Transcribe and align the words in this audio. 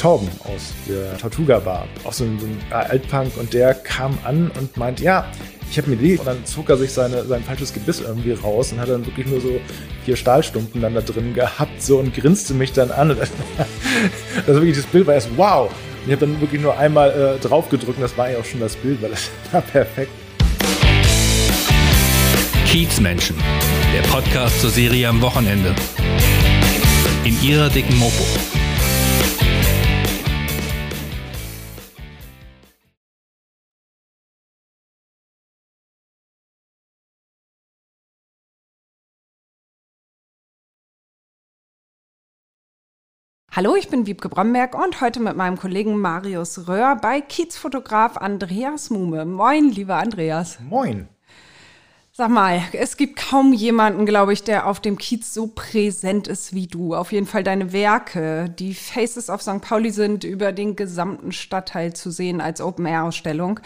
Torben 0.00 0.28
aus 0.44 0.72
der 0.88 1.18
Tortuga 1.18 1.58
Bar, 1.58 1.86
auch 2.04 2.12
so 2.14 2.24
ein, 2.24 2.38
so 2.40 2.46
ein 2.46 2.58
Altpunk 2.70 3.36
und 3.36 3.52
der 3.52 3.74
kam 3.74 4.16
an 4.24 4.50
und 4.58 4.74
meint, 4.78 4.98
ja, 4.98 5.30
ich 5.70 5.76
habe 5.76 5.88
eine 5.88 5.96
Idee. 5.96 6.16
Und 6.16 6.26
dann 6.26 6.42
zog 6.46 6.70
er 6.70 6.78
sich 6.78 6.90
seine, 6.90 7.22
sein 7.26 7.44
falsches 7.44 7.74
Gebiss 7.74 8.00
irgendwie 8.00 8.32
raus 8.32 8.72
und 8.72 8.80
hat 8.80 8.88
dann 8.88 9.04
wirklich 9.04 9.26
nur 9.26 9.42
so 9.42 9.60
vier 10.06 10.16
Stahlstumpen 10.16 10.80
dann 10.80 10.94
da 10.94 11.02
drin 11.02 11.34
gehabt 11.34 11.82
so 11.82 11.98
und 11.98 12.14
grinste 12.14 12.54
mich 12.54 12.72
dann 12.72 12.90
an. 12.90 13.10
Und 13.10 13.18
das, 13.20 13.30
das 14.46 14.56
wirklich 14.56 14.76
das 14.76 14.86
Bild 14.86 15.06
war 15.06 15.12
erst 15.12 15.28
wow. 15.36 15.68
Und 15.68 16.06
ich 16.06 16.12
habe 16.12 16.26
dann 16.26 16.40
wirklich 16.40 16.62
nur 16.62 16.78
einmal 16.78 17.36
äh, 17.36 17.46
drauf 17.46 17.68
gedrückt 17.68 17.98
und 17.98 18.02
das 18.02 18.16
war 18.16 18.30
ja 18.30 18.38
auch 18.38 18.44
schon 18.44 18.60
das 18.60 18.76
Bild, 18.76 19.02
weil 19.02 19.10
das 19.10 19.28
war 19.52 19.60
perfekt. 19.60 20.12
Kiezmenschen, 22.64 23.36
der 23.94 24.00
Podcast 24.08 24.62
zur 24.62 24.70
Serie 24.70 25.08
am 25.08 25.20
Wochenende. 25.20 25.74
In 27.24 27.36
ihrer 27.42 27.68
dicken 27.68 27.98
Mopo. 27.98 28.24
Hallo, 43.52 43.74
ich 43.74 43.88
bin 43.88 44.06
Wiebke 44.06 44.28
Bromberg 44.28 44.80
und 44.80 45.00
heute 45.00 45.18
mit 45.18 45.34
meinem 45.36 45.58
Kollegen 45.58 45.98
Marius 45.98 46.68
Röhr 46.68 46.94
bei 46.94 47.20
Kiezfotograf 47.20 48.16
Andreas 48.16 48.90
Mume. 48.90 49.24
Moin, 49.24 49.70
lieber 49.70 49.96
Andreas. 49.96 50.60
Moin. 50.60 51.08
Sag 52.12 52.30
mal, 52.30 52.62
es 52.72 52.96
gibt 52.96 53.16
kaum 53.16 53.52
jemanden, 53.52 54.06
glaube 54.06 54.32
ich, 54.32 54.44
der 54.44 54.68
auf 54.68 54.78
dem 54.78 54.98
Kiez 54.98 55.34
so 55.34 55.48
präsent 55.48 56.28
ist 56.28 56.54
wie 56.54 56.68
du. 56.68 56.94
Auf 56.94 57.10
jeden 57.10 57.26
Fall 57.26 57.42
deine 57.42 57.72
Werke, 57.72 58.48
die 58.56 58.72
Faces 58.72 59.28
of 59.28 59.42
St. 59.42 59.60
Pauli 59.60 59.90
sind 59.90 60.22
über 60.22 60.52
den 60.52 60.76
gesamten 60.76 61.32
Stadtteil 61.32 61.92
zu 61.92 62.12
sehen 62.12 62.40
als 62.40 62.60
Open-Air-Ausstellung. 62.60 63.58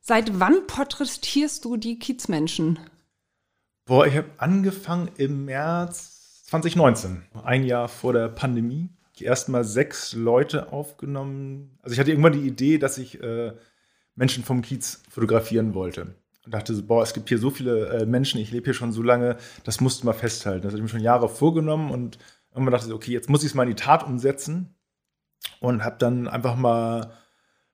Seit 0.00 0.40
wann 0.40 0.66
porträtierst 0.66 1.66
du 1.66 1.76
die 1.76 1.98
Kiezmenschen? 1.98 2.78
Boah, 3.84 4.06
ich 4.06 4.16
habe 4.16 4.30
angefangen 4.38 5.10
im 5.18 5.44
März 5.44 6.44
2019, 6.46 7.26
ein 7.44 7.64
Jahr 7.64 7.88
vor 7.88 8.14
der 8.14 8.28
Pandemie 8.28 8.88
erstmal 9.24 9.64
sechs 9.64 10.12
Leute 10.12 10.72
aufgenommen. 10.72 11.78
Also 11.82 11.94
ich 11.94 12.00
hatte 12.00 12.10
irgendwann 12.10 12.32
die 12.32 12.46
Idee, 12.46 12.78
dass 12.78 12.98
ich 12.98 13.22
äh, 13.22 13.52
Menschen 14.14 14.44
vom 14.44 14.62
Kiez 14.62 15.02
fotografieren 15.08 15.74
wollte. 15.74 16.14
Und 16.44 16.54
dachte 16.54 16.74
so, 16.74 16.82
boah, 16.82 17.02
es 17.02 17.14
gibt 17.14 17.28
hier 17.28 17.38
so 17.38 17.50
viele 17.50 17.88
äh, 17.88 18.06
Menschen, 18.06 18.40
ich 18.40 18.50
lebe 18.50 18.64
hier 18.64 18.74
schon 18.74 18.92
so 18.92 19.02
lange, 19.02 19.36
das 19.64 19.80
musst 19.80 20.02
du 20.02 20.06
mal 20.06 20.12
festhalten. 20.12 20.62
Das 20.62 20.72
hatte 20.72 20.78
ich 20.78 20.82
mir 20.82 20.88
schon 20.88 21.00
Jahre 21.00 21.28
vorgenommen 21.28 21.90
und 21.90 22.18
irgendwann 22.50 22.72
dachte 22.72 22.88
ich, 22.88 22.92
okay, 22.92 23.12
jetzt 23.12 23.30
muss 23.30 23.42
ich 23.42 23.50
es 23.50 23.54
mal 23.54 23.62
in 23.62 23.70
die 23.70 23.82
Tat 23.82 24.04
umsetzen. 24.04 24.74
Und 25.60 25.84
habe 25.84 25.96
dann 25.98 26.28
einfach 26.28 26.56
mal 26.56 27.02
ein 27.02 27.10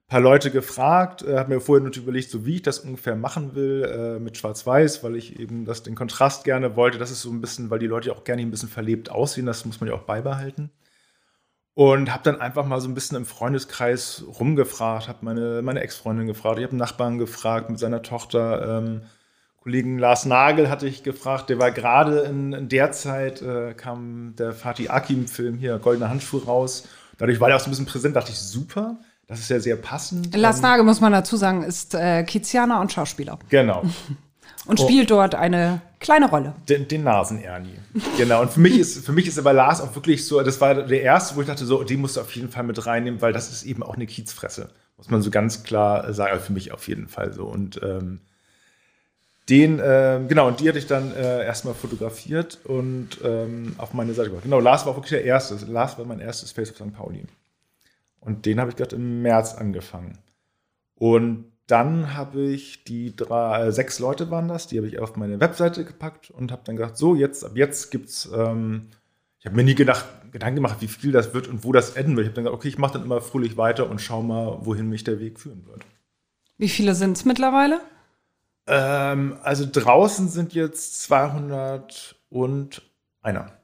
paar 0.07 0.21
Leute 0.21 0.49
gefragt, 0.51 1.21
äh, 1.23 1.37
habe 1.37 1.53
mir 1.53 1.61
vorher 1.61 1.83
natürlich 1.83 2.05
überlegt, 2.05 2.29
so 2.29 2.45
wie 2.45 2.55
ich 2.55 2.61
das 2.63 2.79
ungefähr 2.79 3.15
machen 3.15 3.55
will 3.55 3.83
äh, 3.83 4.19
mit 4.19 4.37
Schwarz-Weiß, 4.37 5.03
weil 5.03 5.15
ich 5.15 5.39
eben 5.39 5.65
das, 5.65 5.83
den 5.83 5.95
Kontrast 5.95 6.43
gerne 6.43 6.75
wollte. 6.75 6.97
Das 6.97 7.11
ist 7.11 7.21
so 7.21 7.31
ein 7.31 7.41
bisschen, 7.41 7.69
weil 7.69 7.79
die 7.79 7.87
Leute 7.87 8.11
auch 8.11 8.23
gerne 8.23 8.41
ein 8.41 8.51
bisschen 8.51 8.69
verlebt 8.69 9.11
aussehen, 9.11 9.45
das 9.45 9.65
muss 9.65 9.79
man 9.79 9.89
ja 9.89 9.95
auch 9.95 10.03
beibehalten. 10.03 10.71
Und 11.79 12.11
habe 12.11 12.23
dann 12.23 12.41
einfach 12.41 12.65
mal 12.65 12.81
so 12.81 12.89
ein 12.89 12.93
bisschen 12.93 13.15
im 13.15 13.25
Freundeskreis 13.25 14.25
rumgefragt, 14.37 15.07
habe 15.07 15.19
meine, 15.21 15.61
meine 15.61 15.79
Ex-Freundin 15.79 16.27
gefragt, 16.27 16.57
ich 16.57 16.63
habe 16.63 16.71
einen 16.71 16.79
Nachbarn 16.79 17.17
gefragt 17.17 17.69
mit 17.69 17.79
seiner 17.79 18.01
Tochter. 18.01 18.79
Ähm, 18.79 19.03
Kollegen 19.63 19.97
Lars 19.97 20.25
Nagel 20.25 20.69
hatte 20.69 20.87
ich 20.87 21.03
gefragt, 21.03 21.49
der 21.49 21.57
war 21.57 21.71
gerade 21.71 22.19
in, 22.23 22.51
in, 22.51 22.67
der 22.67 22.91
Zeit, 22.91 23.41
äh, 23.41 23.73
kam 23.75 24.33
der 24.37 24.51
Fatih 24.51 24.89
Akim-Film 24.89 25.57
hier, 25.57 25.79
Goldene 25.79 26.09
Handschuhe 26.09 26.43
raus. 26.43 26.85
Dadurch 27.17 27.39
war 27.39 27.47
der 27.47 27.55
auch 27.55 27.61
so 27.61 27.67
ein 27.67 27.69
bisschen 27.69 27.85
präsent, 27.85 28.17
dachte 28.17 28.33
ich, 28.33 28.39
super. 28.39 28.97
Das 29.27 29.39
ist 29.39 29.49
ja 29.49 29.61
sehr 29.61 29.77
passend. 29.77 30.35
Lars 30.35 30.57
ähm, 30.57 30.63
Nagel, 30.63 30.83
muss 30.83 30.99
man 30.99 31.13
dazu 31.13 31.37
sagen, 31.37 31.63
ist 31.63 31.95
äh, 31.95 32.25
Kizianer 32.25 32.81
und 32.81 32.91
Schauspieler. 32.91 33.39
Genau. 33.47 33.83
und 34.65 34.81
spielt 34.81 35.13
oh. 35.13 35.15
dort 35.15 35.33
eine 35.33 35.79
kleine 35.99 36.29
Rolle. 36.29 36.55
Den, 36.67 36.87
den 36.87 37.03
Nasen-Ernie. 37.03 37.77
Genau. 38.17 38.41
Und 38.41 38.51
für 38.51 38.59
mich, 38.59 38.77
ist, 38.77 39.05
für 39.05 39.11
mich 39.11 39.27
ist 39.27 39.37
aber 39.37 39.53
Lars 39.53 39.81
auch 39.81 39.95
wirklich 39.95 40.25
so, 40.25 40.41
das 40.41 40.59
war 40.61 40.75
der 40.75 41.01
erste, 41.01 41.35
wo 41.35 41.41
ich 41.41 41.47
dachte, 41.47 41.65
so, 41.65 41.83
den 41.83 42.01
musst 42.01 42.17
du 42.17 42.21
auf 42.21 42.31
jeden 42.35 42.49
Fall 42.49 42.63
mit 42.63 42.85
reinnehmen, 42.85 43.21
weil 43.21 43.33
das 43.33 43.51
ist 43.51 43.63
eben 43.63 43.83
auch 43.83 43.95
eine 43.95 44.07
Kiezfresse. 44.07 44.69
Muss 44.97 45.09
man 45.09 45.21
so 45.21 45.31
ganz 45.31 45.63
klar 45.63 46.13
sagen, 46.13 46.33
also 46.33 46.45
für 46.45 46.53
mich 46.53 46.71
auf 46.71 46.87
jeden 46.87 47.07
Fall 47.07 47.33
so. 47.33 47.45
Und 47.45 47.79
ähm, 47.83 48.19
den, 49.49 49.79
äh, 49.79 50.21
genau, 50.27 50.47
und 50.47 50.59
die 50.59 50.69
hatte 50.69 50.77
ich 50.77 50.87
dann 50.87 51.11
äh, 51.15 51.43
erstmal 51.43 51.73
fotografiert 51.73 52.59
und 52.65 53.17
ähm, 53.23 53.73
auf 53.77 53.93
meine 53.93 54.13
Seite 54.13 54.29
gebracht. 54.29 54.43
Genau, 54.43 54.59
Lars 54.59 54.85
war 54.85 54.95
wirklich 54.95 55.09
der 55.09 55.23
erste. 55.23 55.55
Lars 55.65 55.97
war 55.97 56.05
mein 56.05 56.19
erstes 56.19 56.51
Face 56.51 56.69
of 56.69 56.77
St. 56.77 56.93
Pauli. 56.93 57.25
Und 58.19 58.45
den 58.45 58.59
habe 58.59 58.69
ich 58.69 58.75
gerade 58.75 58.95
im 58.95 59.21
März 59.21 59.55
angefangen. 59.55 60.19
Und 60.95 61.45
dann 61.69 62.15
habe 62.15 62.41
ich 62.41 62.83
die 62.83 63.15
drei, 63.15 63.67
äh, 63.67 63.71
sechs 63.71 63.99
Leute 63.99 64.31
waren 64.31 64.47
das, 64.47 64.67
die 64.67 64.77
habe 64.77 64.87
ich 64.87 64.99
auf 64.99 65.15
meine 65.15 65.39
Webseite 65.39 65.85
gepackt 65.85 66.31
und 66.31 66.51
habe 66.51 66.63
dann 66.65 66.75
gedacht, 66.75 66.97
so 66.97 67.15
jetzt, 67.15 67.45
ab 67.45 67.51
jetzt 67.55 67.91
gibt's, 67.91 68.27
ähm, 68.33 68.87
ich 69.39 69.45
habe 69.45 69.55
mir 69.55 69.63
nie 69.63 69.75
gedacht, 69.75 70.05
Gedanken 70.31 70.55
gemacht, 70.55 70.77
wie 70.79 70.87
viel 70.87 71.11
das 71.11 71.33
wird 71.33 71.47
und 71.47 71.63
wo 71.63 71.71
das 71.71 71.91
enden 71.91 72.15
wird. 72.15 72.25
Ich 72.25 72.29
habe 72.29 72.35
dann 72.35 72.43
gedacht, 72.45 72.59
okay, 72.59 72.67
ich 72.69 72.77
mache 72.77 72.93
dann 72.93 73.03
immer 73.03 73.21
fröhlich 73.21 73.55
weiter 73.55 73.89
und 73.89 74.01
schau 74.01 74.21
mal, 74.21 74.59
wohin 74.61 74.89
mich 74.89 75.03
der 75.03 75.19
Weg 75.19 75.39
führen 75.39 75.65
wird. 75.67 75.85
Wie 76.57 76.69
viele 76.69 76.95
sind 76.95 77.17
es 77.17 77.23
mittlerweile? 77.23 77.81
Ähm, 78.67 79.37
also 79.43 79.65
draußen 79.71 80.27
sind 80.27 80.53
jetzt 80.53 81.03
200 81.03 82.15
und 82.29 82.81
einer. 83.21 83.58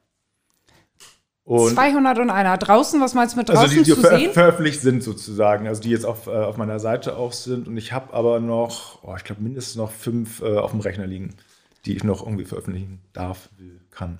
Und 1.46 1.74
201. 1.74 2.58
Draußen, 2.58 3.00
was 3.00 3.14
meinst 3.14 3.34
du 3.34 3.38
mit 3.38 3.48
draußen 3.48 3.62
also 3.62 3.74
die, 3.76 3.84
die 3.84 3.92
zu 3.92 4.00
ver 4.00 4.18
sehen? 4.18 4.32
veröffentlicht 4.32 4.80
sind 4.80 5.04
sozusagen, 5.04 5.68
also 5.68 5.80
die 5.80 5.90
jetzt 5.90 6.04
auf, 6.04 6.26
äh, 6.26 6.30
auf 6.30 6.56
meiner 6.56 6.80
Seite 6.80 7.16
auch 7.16 7.32
sind. 7.32 7.68
Und 7.68 7.76
ich 7.76 7.92
habe 7.92 8.12
aber 8.12 8.40
noch, 8.40 9.04
oh, 9.04 9.14
ich 9.16 9.22
glaube 9.22 9.42
mindestens 9.42 9.76
noch 9.76 9.92
fünf 9.92 10.42
äh, 10.42 10.58
auf 10.58 10.72
dem 10.72 10.80
Rechner 10.80 11.06
liegen, 11.06 11.36
die 11.84 11.94
ich 11.94 12.02
noch 12.02 12.26
irgendwie 12.26 12.46
veröffentlichen 12.46 13.00
darf, 13.12 13.48
will, 13.58 13.80
kann. 13.92 14.18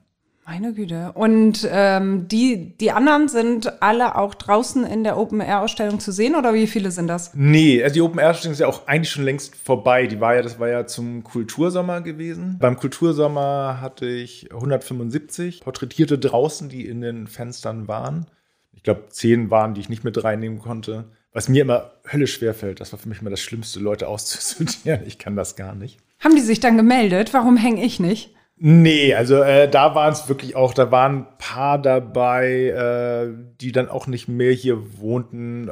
Meine 0.48 0.72
Güte. 0.74 1.10
Und 1.14 1.68
ähm, 1.68 2.28
die, 2.28 2.76
die 2.78 2.92
anderen 2.92 3.26
sind 3.26 3.82
alle 3.82 4.14
auch 4.14 4.32
draußen 4.32 4.86
in 4.86 5.02
der 5.02 5.18
Open-Air-Ausstellung 5.18 5.98
zu 5.98 6.12
sehen 6.12 6.36
oder 6.36 6.54
wie 6.54 6.68
viele 6.68 6.92
sind 6.92 7.08
das? 7.08 7.32
Nee, 7.34 7.82
also 7.82 7.94
die 7.94 8.00
Open-Air-Ausstellung 8.00 8.52
ist 8.52 8.60
ja 8.60 8.68
auch 8.68 8.86
eigentlich 8.86 9.10
schon 9.10 9.24
längst 9.24 9.56
vorbei. 9.56 10.06
Die 10.06 10.20
war 10.20 10.36
ja, 10.36 10.42
das 10.42 10.60
war 10.60 10.68
ja 10.68 10.86
zum 10.86 11.24
Kultursommer 11.24 12.00
gewesen. 12.00 12.58
Beim 12.60 12.76
Kultursommer 12.76 13.80
hatte 13.80 14.06
ich 14.06 14.52
175 14.52 15.62
Porträtierte 15.62 16.16
draußen, 16.16 16.68
die 16.68 16.86
in 16.86 17.00
den 17.00 17.26
Fenstern 17.26 17.88
waren. 17.88 18.26
Ich 18.72 18.84
glaube, 18.84 19.06
zehn 19.08 19.50
waren, 19.50 19.74
die 19.74 19.80
ich 19.80 19.88
nicht 19.88 20.04
mit 20.04 20.22
reinnehmen 20.22 20.60
konnte. 20.60 21.06
Was 21.32 21.48
mir 21.48 21.62
immer 21.62 21.90
höllisch 22.08 22.34
schwer 22.34 22.54
fällt. 22.54 22.80
Das 22.80 22.92
war 22.92 23.00
für 23.00 23.08
mich 23.08 23.20
immer 23.20 23.30
das 23.30 23.40
Schlimmste, 23.40 23.80
Leute 23.80 24.06
auszusortieren. 24.06 25.00
Ich 25.06 25.18
kann 25.18 25.34
das 25.34 25.56
gar 25.56 25.74
nicht. 25.74 25.98
Haben 26.20 26.36
die 26.36 26.40
sich 26.40 26.60
dann 26.60 26.76
gemeldet? 26.76 27.34
Warum 27.34 27.56
hänge 27.56 27.84
ich 27.84 27.98
nicht? 27.98 28.35
Nee, 28.58 29.14
also 29.14 29.42
äh, 29.42 29.68
da 29.70 29.94
waren 29.94 30.12
es 30.12 30.28
wirklich 30.28 30.56
auch, 30.56 30.72
da 30.72 30.90
waren 30.90 31.16
ein 31.18 31.38
paar 31.38 31.80
dabei, 31.80 32.68
äh, 32.68 33.34
die 33.60 33.70
dann 33.70 33.90
auch 33.90 34.06
nicht 34.06 34.28
mehr 34.28 34.52
hier 34.52 34.98
wohnten. 34.98 35.70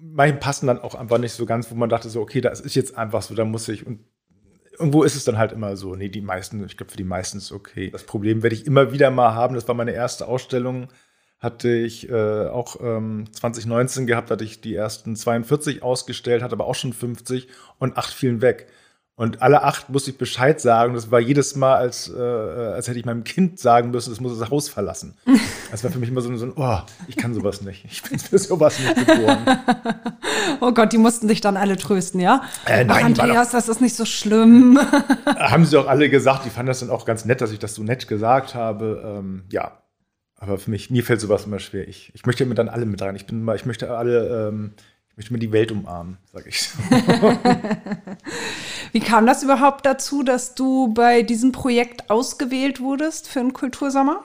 Manche 0.00 0.36
passen 0.36 0.66
dann 0.66 0.80
auch 0.80 0.96
einfach 0.96 1.18
nicht 1.18 1.32
so 1.32 1.46
ganz, 1.46 1.70
wo 1.70 1.76
man 1.76 1.88
dachte 1.88 2.08
so, 2.08 2.20
okay, 2.20 2.40
das 2.40 2.60
ist 2.60 2.74
jetzt 2.74 2.98
einfach 2.98 3.22
so, 3.22 3.34
da 3.34 3.44
muss 3.44 3.68
ich 3.68 3.86
und 3.86 4.00
irgendwo 4.78 5.04
ist 5.04 5.14
es 5.14 5.24
dann 5.24 5.38
halt 5.38 5.52
immer 5.52 5.76
so. 5.76 5.94
Nee, 5.94 6.08
die 6.08 6.20
meisten, 6.20 6.64
ich 6.64 6.76
glaube, 6.76 6.90
für 6.90 6.96
die 6.96 7.04
meisten 7.04 7.38
ist 7.38 7.52
okay. 7.52 7.90
Das 7.90 8.04
Problem 8.04 8.42
werde 8.42 8.56
ich 8.56 8.66
immer 8.66 8.92
wieder 8.92 9.10
mal 9.10 9.34
haben. 9.34 9.54
Das 9.54 9.68
war 9.68 9.74
meine 9.74 9.92
erste 9.92 10.26
Ausstellung. 10.26 10.88
Hatte 11.38 11.70
ich 11.70 12.08
äh, 12.08 12.46
auch 12.48 12.76
ähm, 12.80 13.26
2019 13.30 14.06
gehabt, 14.06 14.30
hatte 14.30 14.44
ich 14.44 14.60
die 14.62 14.74
ersten 14.74 15.16
42 15.16 15.82
ausgestellt, 15.82 16.42
hatte 16.42 16.54
aber 16.54 16.66
auch 16.66 16.74
schon 16.74 16.92
50 16.92 17.48
und 17.78 17.96
acht 17.98 18.12
fielen 18.12 18.40
weg. 18.40 18.68
Und 19.18 19.40
alle 19.40 19.62
acht 19.62 19.88
musste 19.88 20.10
ich 20.10 20.18
Bescheid 20.18 20.60
sagen. 20.60 20.92
Das 20.92 21.10
war 21.10 21.20
jedes 21.20 21.56
Mal, 21.56 21.74
als, 21.76 22.12
äh, 22.14 22.20
als 22.20 22.86
hätte 22.86 22.98
ich 22.98 23.06
meinem 23.06 23.24
Kind 23.24 23.58
sagen 23.58 23.90
müssen, 23.90 24.12
es 24.12 24.20
muss 24.20 24.38
das 24.38 24.50
Haus 24.50 24.68
verlassen. 24.68 25.16
Das 25.68 25.82
war 25.82 25.90
für 25.90 25.98
mich 25.98 26.08
immer 26.10 26.20
so, 26.20 26.34
so 26.36 26.46
ein, 26.46 26.52
oh, 26.54 26.78
ich 27.08 27.16
kann 27.16 27.34
sowas 27.34 27.60
nicht. 27.60 27.84
Ich 27.86 28.00
bin 28.00 28.20
für 28.20 28.38
sowas 28.38 28.78
nicht 28.78 28.94
geboren. 28.94 29.44
oh 30.60 30.72
Gott, 30.72 30.92
die 30.92 30.96
mussten 30.96 31.26
sich 31.26 31.40
dann 31.40 31.56
alle 31.56 31.76
trösten, 31.76 32.20
ja? 32.20 32.42
Äh, 32.66 32.84
nein, 32.84 33.02
Ach, 33.02 33.04
Andreas, 33.04 33.50
das 33.50 33.68
ist 33.68 33.80
nicht 33.80 33.96
so 33.96 34.04
schlimm. 34.04 34.78
haben 35.26 35.66
sie 35.66 35.76
auch 35.76 35.88
alle 35.88 36.08
gesagt. 36.08 36.44
Die 36.44 36.50
fanden 36.50 36.68
das 36.68 36.80
dann 36.80 36.90
auch 36.90 37.04
ganz 37.04 37.24
nett, 37.24 37.40
dass 37.40 37.50
ich 37.50 37.58
das 37.58 37.74
so 37.74 37.82
nett 37.82 38.06
gesagt 38.06 38.54
habe. 38.54 39.18
Ähm, 39.18 39.42
ja, 39.50 39.82
aber 40.36 40.56
für 40.56 40.70
mich, 40.70 40.88
mir 40.90 41.02
fällt 41.02 41.20
sowas 41.20 41.46
immer 41.46 41.58
schwer. 41.58 41.88
Ich, 41.88 42.12
ich 42.14 42.24
möchte 42.26 42.46
mir 42.46 42.54
dann 42.54 42.68
alle 42.68 42.86
mit 42.86 43.02
rein. 43.02 43.16
Ich 43.16 43.26
bin 43.26 43.42
mal, 43.42 43.56
ich 43.56 43.66
möchte 43.66 43.90
alle, 43.96 44.48
ähm, 44.48 44.74
möchte 45.16 45.32
mir 45.32 45.38
die 45.38 45.52
Welt 45.52 45.72
umarmen, 45.72 46.18
sage 46.32 46.50
ich 46.50 46.62
so. 46.62 46.78
Wie 48.92 49.00
kam 49.00 49.26
das 49.26 49.42
überhaupt 49.42 49.86
dazu, 49.86 50.22
dass 50.22 50.54
du 50.54 50.92
bei 50.92 51.22
diesem 51.22 51.52
Projekt 51.52 52.10
ausgewählt 52.10 52.80
wurdest 52.80 53.28
für 53.28 53.40
einen 53.40 53.52
Kultursommer? 53.52 54.24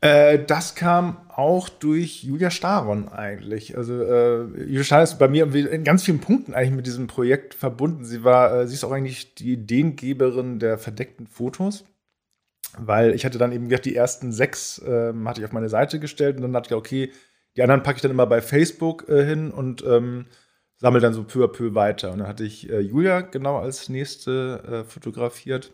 Äh, 0.00 0.44
das 0.44 0.74
kam 0.74 1.16
auch 1.28 1.68
durch 1.68 2.22
Julia 2.22 2.50
Staron 2.50 3.08
eigentlich. 3.08 3.76
Also 3.76 4.02
äh, 4.02 4.42
Julia 4.64 4.84
Staron 4.84 5.04
ist 5.04 5.18
bei 5.18 5.28
mir 5.28 5.52
in 5.54 5.84
ganz 5.84 6.04
vielen 6.04 6.20
Punkten 6.20 6.54
eigentlich 6.54 6.74
mit 6.74 6.86
diesem 6.86 7.06
Projekt 7.06 7.54
verbunden. 7.54 8.04
Sie 8.04 8.24
war, 8.24 8.52
äh, 8.52 8.68
sie 8.68 8.74
ist 8.74 8.84
auch 8.84 8.92
eigentlich 8.92 9.34
die 9.34 9.52
Ideengeberin 9.52 10.58
der 10.58 10.78
verdeckten 10.78 11.26
Fotos, 11.26 11.84
weil 12.76 13.14
ich 13.14 13.24
hatte 13.24 13.38
dann 13.38 13.52
eben 13.52 13.68
die 13.68 13.96
ersten 13.96 14.30
sechs 14.30 14.80
ähm, 14.86 15.28
hatte 15.28 15.40
ich 15.40 15.44
auf 15.44 15.52
meine 15.52 15.68
Seite 15.68 15.98
gestellt 15.98 16.36
und 16.36 16.42
dann 16.42 16.52
dachte 16.52 16.74
ich, 16.74 16.78
okay, 16.78 17.12
Die 17.56 17.62
anderen 17.62 17.82
packe 17.82 17.96
ich 17.96 18.02
dann 18.02 18.10
immer 18.10 18.26
bei 18.26 18.40
Facebook 18.40 19.08
äh, 19.08 19.24
hin 19.24 19.50
und 19.50 19.84
ähm, 19.84 20.26
sammle 20.76 21.00
dann 21.00 21.12
so 21.12 21.24
peu 21.24 21.44
à 21.44 21.48
peu 21.48 21.74
weiter. 21.74 22.12
Und 22.12 22.20
dann 22.20 22.28
hatte 22.28 22.44
ich 22.44 22.70
äh, 22.70 22.80
Julia 22.80 23.20
genau 23.20 23.58
als 23.58 23.88
nächste 23.88 24.84
äh, 24.86 24.90
fotografiert 24.90 25.72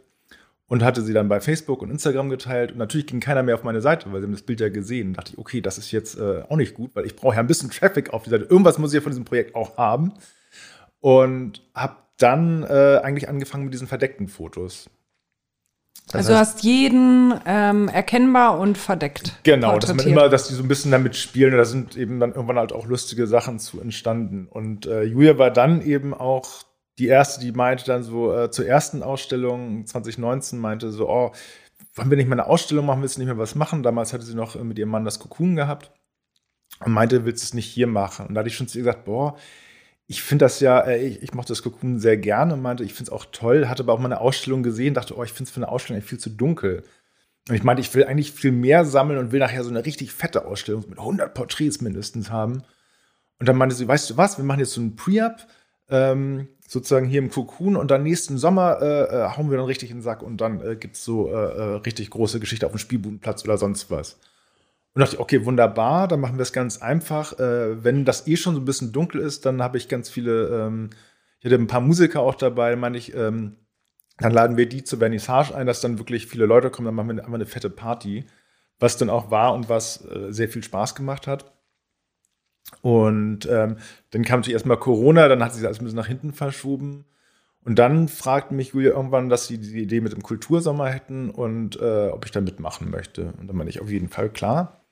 und 0.66 0.82
hatte 0.82 1.02
sie 1.02 1.12
dann 1.12 1.28
bei 1.28 1.40
Facebook 1.40 1.82
und 1.82 1.90
Instagram 1.90 2.30
geteilt. 2.30 2.72
Und 2.72 2.78
natürlich 2.78 3.06
ging 3.06 3.20
keiner 3.20 3.42
mehr 3.42 3.54
auf 3.54 3.64
meine 3.64 3.82
Seite, 3.82 4.10
weil 4.12 4.20
sie 4.20 4.26
haben 4.26 4.32
das 4.32 4.42
Bild 4.42 4.60
ja 4.60 4.70
gesehen. 4.70 5.08
Und 5.08 5.18
dachte 5.18 5.32
ich, 5.32 5.38
okay, 5.38 5.60
das 5.60 5.78
ist 5.78 5.92
jetzt 5.92 6.18
äh, 6.18 6.42
auch 6.48 6.56
nicht 6.56 6.74
gut, 6.74 6.92
weil 6.94 7.04
ich 7.04 7.16
brauche 7.16 7.34
ja 7.34 7.40
ein 7.40 7.46
bisschen 7.46 7.70
Traffic 7.70 8.12
auf 8.12 8.24
die 8.24 8.30
Seite. 8.30 8.44
Irgendwas 8.44 8.78
muss 8.78 8.92
ich 8.92 8.96
ja 8.96 9.00
von 9.02 9.12
diesem 9.12 9.24
Projekt 9.24 9.54
auch 9.54 9.76
haben. 9.76 10.14
Und 11.00 11.62
habe 11.74 11.96
dann 12.16 12.62
äh, 12.62 13.00
eigentlich 13.02 13.28
angefangen 13.28 13.64
mit 13.64 13.74
diesen 13.74 13.88
verdeckten 13.88 14.28
Fotos. 14.28 14.88
Das 16.14 16.26
also 16.28 16.34
du 16.34 16.38
hast 16.38 16.62
jeden 16.62 17.34
ähm, 17.44 17.88
erkennbar 17.88 18.60
und 18.60 18.78
verdeckt. 18.78 19.32
Genau, 19.42 19.80
dass 19.80 19.92
man 19.94 20.06
immer, 20.06 20.28
dass 20.28 20.46
die 20.46 20.54
so 20.54 20.62
ein 20.62 20.68
bisschen 20.68 20.92
damit 20.92 21.16
spielen. 21.16 21.52
Und 21.52 21.58
da 21.58 21.64
sind 21.64 21.96
eben 21.96 22.20
dann 22.20 22.32
irgendwann 22.32 22.56
halt 22.56 22.72
auch 22.72 22.86
lustige 22.86 23.26
Sachen 23.26 23.58
zu 23.58 23.80
entstanden. 23.80 24.46
Und 24.48 24.86
äh, 24.86 25.02
Julia 25.02 25.38
war 25.38 25.50
dann 25.50 25.82
eben 25.82 26.14
auch 26.14 26.62
die 27.00 27.08
erste, 27.08 27.44
die 27.44 27.50
meinte 27.50 27.84
dann 27.84 28.04
so 28.04 28.32
äh, 28.32 28.48
zur 28.48 28.64
ersten 28.64 29.02
Ausstellung 29.02 29.86
2019, 29.86 30.56
meinte 30.60 30.92
so, 30.92 31.08
oh, 31.08 31.32
wollen 31.96 32.10
wir 32.10 32.16
nicht 32.16 32.28
mal 32.28 32.38
eine 32.38 32.46
Ausstellung 32.46 32.86
machen, 32.86 33.02
willst 33.02 33.16
du 33.16 33.20
nicht 33.20 33.26
mehr 33.26 33.38
was 33.38 33.56
machen? 33.56 33.82
Damals 33.82 34.12
hatte 34.12 34.24
sie 34.24 34.36
noch 34.36 34.54
mit 34.54 34.78
ihrem 34.78 34.90
Mann 34.90 35.04
das 35.04 35.18
Kokun 35.18 35.56
gehabt 35.56 35.90
und 36.78 36.92
meinte, 36.92 37.24
willst 37.24 37.42
du 37.42 37.46
es 37.46 37.54
nicht 37.54 37.66
hier 37.66 37.88
machen? 37.88 38.26
Und 38.26 38.34
da 38.34 38.38
hatte 38.38 38.48
ich 38.48 38.56
schon 38.56 38.68
zu 38.68 38.78
ihr 38.78 38.84
gesagt, 38.84 39.04
boah, 39.04 39.36
ich 40.06 40.22
finde 40.22 40.44
das 40.44 40.60
ja, 40.60 40.80
äh, 40.80 41.06
ich, 41.06 41.22
ich 41.22 41.34
mochte 41.34 41.52
das 41.52 41.62
Kokun 41.62 41.98
sehr 41.98 42.16
gerne 42.16 42.54
und 42.54 42.62
meinte, 42.62 42.84
ich 42.84 42.94
finde 42.94 43.10
es 43.10 43.12
auch 43.12 43.26
toll, 43.32 43.68
hatte 43.68 43.82
aber 43.82 43.92
auch 43.94 43.98
mal 43.98 44.06
eine 44.06 44.20
Ausstellung 44.20 44.62
gesehen, 44.62 44.94
dachte, 44.94 45.16
oh, 45.16 45.24
ich 45.24 45.32
finde 45.32 45.48
es 45.48 45.50
für 45.50 45.58
eine 45.58 45.68
Ausstellung 45.68 46.02
viel 46.02 46.18
zu 46.18 46.30
dunkel. 46.30 46.84
Und 47.48 47.54
ich 47.54 47.62
meinte, 47.62 47.80
ich 47.82 47.94
will 47.94 48.04
eigentlich 48.04 48.32
viel 48.32 48.52
mehr 48.52 48.84
sammeln 48.84 49.18
und 49.18 49.32
will 49.32 49.40
nachher 49.40 49.64
so 49.64 49.70
eine 49.70 49.84
richtig 49.84 50.12
fette 50.12 50.46
Ausstellung 50.46 50.84
mit 50.88 50.98
100 50.98 51.34
Porträts 51.34 51.80
mindestens 51.80 52.30
haben. 52.30 52.62
Und 53.38 53.48
dann 53.48 53.56
meinte 53.56 53.74
sie, 53.74 53.88
weißt 53.88 54.10
du 54.10 54.16
was, 54.16 54.38
wir 54.38 54.44
machen 54.44 54.60
jetzt 54.60 54.72
so 54.72 54.80
ein 54.80 54.96
Pre-Up, 54.96 55.46
ähm, 55.90 56.48
sozusagen 56.66 57.06
hier 57.06 57.20
im 57.20 57.30
Kokun 57.30 57.76
und 57.76 57.90
dann 57.90 58.02
nächsten 58.02 58.38
Sommer 58.38 58.80
äh, 58.80 59.02
äh, 59.02 59.36
hauen 59.36 59.50
wir 59.50 59.58
dann 59.58 59.66
richtig 59.66 59.90
in 59.90 59.98
den 59.98 60.02
Sack 60.02 60.22
und 60.22 60.40
dann 60.40 60.60
äh, 60.60 60.76
gibt 60.76 60.96
es 60.96 61.04
so 61.04 61.28
äh, 61.28 61.32
äh, 61.32 61.62
richtig 61.76 62.10
große 62.10 62.40
Geschichte 62.40 62.66
auf 62.66 62.72
dem 62.72 62.78
Spielbudenplatz 62.78 63.44
oder 63.44 63.58
sonst 63.58 63.90
was. 63.90 64.18
Und 64.94 65.00
dachte 65.00 65.18
okay, 65.18 65.44
wunderbar, 65.44 66.06
dann 66.08 66.20
machen 66.20 66.36
wir 66.38 66.42
es 66.42 66.52
ganz 66.52 66.78
einfach. 66.78 67.38
Äh, 67.38 67.82
wenn 67.82 68.04
das 68.04 68.26
eh 68.28 68.36
schon 68.36 68.54
so 68.54 68.60
ein 68.60 68.64
bisschen 68.64 68.92
dunkel 68.92 69.20
ist, 69.20 69.44
dann 69.44 69.62
habe 69.62 69.76
ich 69.76 69.88
ganz 69.88 70.08
viele, 70.08 70.48
ähm, 70.48 70.90
ich 71.40 71.46
hatte 71.46 71.56
ein 71.56 71.66
paar 71.66 71.80
Musiker 71.80 72.20
auch 72.20 72.36
dabei, 72.36 72.76
meine 72.76 72.96
ich, 72.96 73.14
ähm, 73.14 73.56
dann 74.18 74.32
laden 74.32 74.56
wir 74.56 74.68
die 74.68 74.84
zur 74.84 75.00
Vernissage 75.00 75.54
ein, 75.54 75.66
dass 75.66 75.80
dann 75.80 75.98
wirklich 75.98 76.26
viele 76.26 76.46
Leute 76.46 76.70
kommen, 76.70 76.86
dann 76.86 76.94
machen 76.94 77.08
wir 77.08 77.24
einfach 77.24 77.34
eine 77.34 77.46
fette 77.46 77.70
Party, 77.70 78.24
was 78.78 78.96
dann 78.96 79.10
auch 79.10 79.32
war 79.32 79.54
und 79.54 79.68
was 79.68 80.04
sehr 80.28 80.48
viel 80.48 80.62
Spaß 80.62 80.94
gemacht 80.94 81.26
hat. 81.26 81.52
Und 82.82 83.46
ähm, 83.46 83.78
dann 84.10 84.24
kam 84.24 84.40
natürlich 84.40 84.54
erstmal 84.54 84.76
Corona, 84.78 85.28
dann 85.28 85.42
hat 85.42 85.54
sich 85.54 85.64
alles 85.66 85.80
ein 85.80 85.84
bisschen 85.84 85.96
nach 85.96 86.06
hinten 86.06 86.32
verschoben. 86.32 87.04
Und 87.64 87.78
dann 87.78 88.08
fragte 88.08 88.54
mich 88.54 88.68
Julia 88.72 88.92
irgendwann, 88.92 89.28
dass 89.28 89.46
sie 89.46 89.58
die 89.58 89.82
Idee 89.82 90.00
mit 90.00 90.12
dem 90.12 90.22
Kultursommer 90.22 90.88
hätten 90.88 91.30
und 91.30 91.80
äh, 91.80 92.08
ob 92.08 92.24
ich 92.24 92.30
da 92.30 92.40
mitmachen 92.40 92.90
möchte. 92.90 93.32
Und 93.38 93.48
dann 93.48 93.56
meine 93.56 93.70
ich 93.70 93.80
auf 93.80 93.90
jeden 93.90 94.08
Fall 94.08 94.30
klar. 94.30 94.83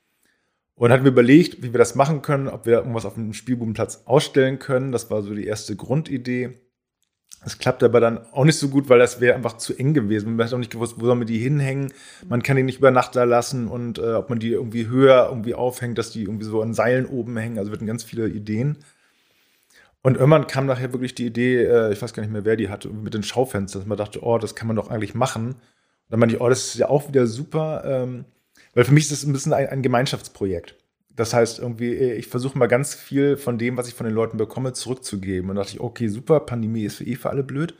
Und 0.74 0.90
hatten 0.90 1.04
wir 1.04 1.12
überlegt, 1.12 1.62
wie 1.62 1.72
wir 1.72 1.78
das 1.78 1.94
machen 1.94 2.22
können, 2.22 2.48
ob 2.48 2.66
wir 2.66 2.78
irgendwas 2.78 3.04
auf 3.04 3.14
dem 3.14 3.32
Spielbubenplatz 3.34 4.02
ausstellen 4.06 4.58
können. 4.58 4.90
Das 4.90 5.10
war 5.10 5.22
so 5.22 5.34
die 5.34 5.46
erste 5.46 5.76
Grundidee. 5.76 6.58
Das 7.44 7.58
klappt 7.58 7.82
aber 7.82 8.00
dann 8.00 8.18
auch 8.32 8.44
nicht 8.44 8.58
so 8.58 8.68
gut, 8.68 8.88
weil 8.88 9.00
das 9.00 9.20
wäre 9.20 9.34
einfach 9.34 9.56
zu 9.56 9.76
eng 9.76 9.94
gewesen. 9.94 10.36
Man 10.36 10.46
hat 10.46 10.54
auch 10.54 10.58
nicht 10.58 10.70
gewusst, 10.70 10.94
wo 10.98 11.06
soll 11.06 11.16
man 11.16 11.26
die 11.26 11.38
hinhängen. 11.38 11.92
Man 12.28 12.42
kann 12.42 12.56
die 12.56 12.62
nicht 12.62 12.78
über 12.78 12.90
Nacht 12.90 13.16
da 13.16 13.24
lassen 13.24 13.66
und 13.68 13.98
äh, 13.98 14.14
ob 14.14 14.30
man 14.30 14.38
die 14.38 14.50
irgendwie 14.50 14.86
höher 14.86 15.26
irgendwie 15.28 15.54
aufhängt, 15.54 15.98
dass 15.98 16.10
die 16.10 16.22
irgendwie 16.22 16.44
so 16.44 16.62
an 16.62 16.72
Seilen 16.72 17.06
oben 17.06 17.36
hängen. 17.36 17.58
Also 17.58 17.70
wir 17.70 17.76
hatten 17.76 17.86
ganz 17.86 18.04
viele 18.04 18.28
Ideen. 18.28 18.78
Und 20.02 20.16
irgendwann 20.16 20.46
kam 20.46 20.66
nachher 20.66 20.92
wirklich 20.92 21.14
die 21.14 21.26
Idee, 21.26 21.64
äh, 21.64 21.92
ich 21.92 22.02
weiß 22.02 22.12
gar 22.12 22.22
nicht 22.22 22.32
mehr, 22.32 22.44
wer 22.44 22.56
die 22.56 22.68
hatte, 22.68 22.88
mit 22.88 23.14
den 23.14 23.22
Schaufenstern, 23.22 23.80
dass 23.80 23.88
man 23.88 23.98
dachte, 23.98 24.22
oh, 24.22 24.38
das 24.38 24.54
kann 24.54 24.66
man 24.66 24.76
doch 24.76 24.90
eigentlich 24.90 25.14
machen. 25.14 25.46
Und 25.48 25.56
dann 26.10 26.20
meinte 26.20 26.36
ich, 26.36 26.40
oh, 26.40 26.48
das 26.48 26.66
ist 26.66 26.78
ja 26.78 26.88
auch 26.88 27.08
wieder 27.08 27.26
super, 27.26 27.82
ähm, 27.84 28.24
weil 28.74 28.84
für 28.84 28.92
mich 28.92 29.04
ist 29.04 29.12
das 29.12 29.24
ein 29.24 29.32
bisschen 29.32 29.52
ein, 29.52 29.68
ein 29.68 29.82
Gemeinschaftsprojekt. 29.82 30.76
Das 31.14 31.34
heißt, 31.34 31.58
irgendwie, 31.58 31.94
äh, 31.94 32.14
ich 32.14 32.26
versuche 32.26 32.58
mal 32.58 32.66
ganz 32.66 32.94
viel 32.94 33.36
von 33.36 33.58
dem, 33.58 33.76
was 33.76 33.88
ich 33.88 33.94
von 33.94 34.06
den 34.06 34.14
Leuten 34.14 34.38
bekomme, 34.38 34.72
zurückzugeben. 34.72 35.50
Und 35.50 35.56
da 35.56 35.62
dachte 35.62 35.76
ich, 35.76 35.80
okay, 35.80 36.08
super, 36.08 36.40
Pandemie 36.40 36.84
ist 36.84 36.96
für 36.96 37.04
eh 37.04 37.16
für 37.16 37.30
alle 37.30 37.42
blöd. 37.42 37.74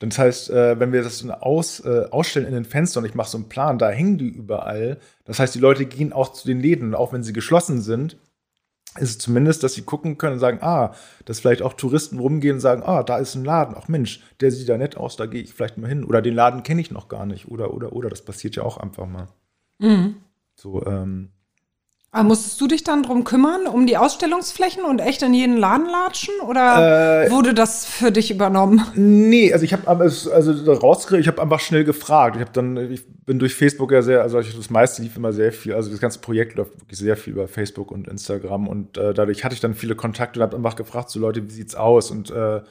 Das 0.00 0.18
heißt, 0.18 0.50
äh, 0.50 0.80
wenn 0.80 0.92
wir 0.92 1.02
das 1.02 1.28
aus, 1.28 1.80
äh, 1.80 2.06
ausstellen 2.10 2.46
in 2.46 2.54
den 2.54 2.64
Fenstern 2.64 3.04
und 3.04 3.10
ich 3.10 3.14
mache 3.14 3.28
so 3.28 3.36
einen 3.36 3.50
Plan, 3.50 3.78
da 3.78 3.90
hängen 3.90 4.16
die 4.16 4.28
überall. 4.28 4.98
Das 5.24 5.38
heißt, 5.38 5.54
die 5.54 5.58
Leute 5.58 5.84
gehen 5.84 6.12
auch 6.12 6.32
zu 6.32 6.46
den 6.46 6.60
Läden, 6.60 6.94
auch 6.94 7.12
wenn 7.12 7.22
sie 7.22 7.34
geschlossen 7.34 7.82
sind, 7.82 8.16
ist 8.98 9.10
es 9.10 9.18
zumindest, 9.18 9.62
dass 9.62 9.74
sie 9.74 9.82
gucken 9.82 10.18
können 10.18 10.34
und 10.34 10.40
sagen, 10.40 10.58
ah, 10.62 10.94
dass 11.26 11.40
vielleicht 11.40 11.62
auch 11.62 11.74
Touristen 11.74 12.18
rumgehen 12.18 12.54
und 12.54 12.60
sagen, 12.60 12.82
ah, 12.82 13.02
da 13.02 13.18
ist 13.18 13.34
ein 13.34 13.44
Laden, 13.44 13.76
ach 13.78 13.88
Mensch, 13.88 14.20
der 14.40 14.50
sieht 14.50 14.68
da 14.68 14.78
nett 14.78 14.96
aus, 14.96 15.16
da 15.16 15.26
gehe 15.26 15.42
ich 15.42 15.54
vielleicht 15.54 15.78
mal 15.78 15.86
hin. 15.86 16.02
Oder 16.04 16.22
den 16.22 16.34
Laden 16.34 16.62
kenne 16.62 16.80
ich 16.80 16.90
noch 16.90 17.08
gar 17.08 17.26
nicht. 17.26 17.48
Oder, 17.48 17.72
oder, 17.74 17.92
oder, 17.92 18.08
das 18.08 18.24
passiert 18.24 18.56
ja 18.56 18.62
auch 18.62 18.78
einfach 18.78 19.06
mal. 19.06 19.28
Mhm. 19.80 20.16
So, 20.54 20.84
ähm, 20.86 21.30
aber 22.12 22.24
musstest 22.24 22.60
du 22.60 22.66
dich 22.66 22.82
dann 22.82 23.04
drum 23.04 23.22
kümmern, 23.22 23.68
um 23.68 23.86
die 23.86 23.96
Ausstellungsflächen 23.96 24.84
und 24.84 24.98
echt 24.98 25.22
in 25.22 25.32
jeden 25.32 25.56
Laden 25.56 25.86
latschen? 25.86 26.34
Oder 26.44 27.26
äh, 27.26 27.30
wurde 27.30 27.54
das 27.54 27.86
für 27.86 28.10
dich 28.10 28.32
übernommen? 28.32 28.82
Nee, 28.96 29.52
also 29.52 29.64
ich 29.64 29.72
habe 29.72 29.86
also 29.86 30.72
rausgekriegt, 30.72 31.20
ich 31.20 31.28
habe 31.28 31.40
einfach 31.40 31.60
schnell 31.60 31.84
gefragt. 31.84 32.34
Ich 32.34 32.40
habe 32.40 32.50
dann, 32.52 32.76
ich 32.90 33.06
bin 33.24 33.38
durch 33.38 33.54
Facebook 33.54 33.92
ja 33.92 34.02
sehr, 34.02 34.22
also 34.22 34.40
das 34.40 34.70
meiste 34.70 35.02
lief 35.02 35.16
immer 35.16 35.32
sehr 35.32 35.52
viel, 35.52 35.72
also 35.72 35.88
das 35.88 36.00
ganze 36.00 36.18
Projekt 36.18 36.56
läuft 36.56 36.80
wirklich 36.80 36.98
sehr 36.98 37.16
viel 37.16 37.34
über 37.34 37.46
Facebook 37.46 37.92
und 37.92 38.08
Instagram 38.08 38.66
und 38.66 38.98
äh, 38.98 39.14
dadurch 39.14 39.44
hatte 39.44 39.54
ich 39.54 39.60
dann 39.60 39.74
viele 39.74 39.94
Kontakte 39.94 40.40
und 40.40 40.42
habe 40.42 40.56
einfach 40.56 40.74
gefragt, 40.74 41.10
so 41.10 41.20
Leute, 41.20 41.46
wie 41.46 41.52
sieht's 41.52 41.76
aus? 41.76 42.10
Und 42.10 42.32
äh, 42.32 42.62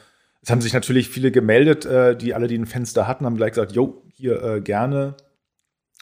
es 0.41 0.49
haben 0.49 0.59
sich 0.59 0.73
natürlich 0.73 1.07
viele 1.07 1.31
gemeldet, 1.31 1.85
äh, 1.85 2.17
die 2.17 2.33
alle, 2.33 2.47
die 2.47 2.57
ein 2.57 2.65
Fenster 2.65 3.07
hatten, 3.07 3.25
haben 3.25 3.37
gleich 3.37 3.51
gesagt, 3.51 3.71
jo, 3.71 4.01
hier 4.15 4.43
äh, 4.43 4.59
gerne 4.59 5.15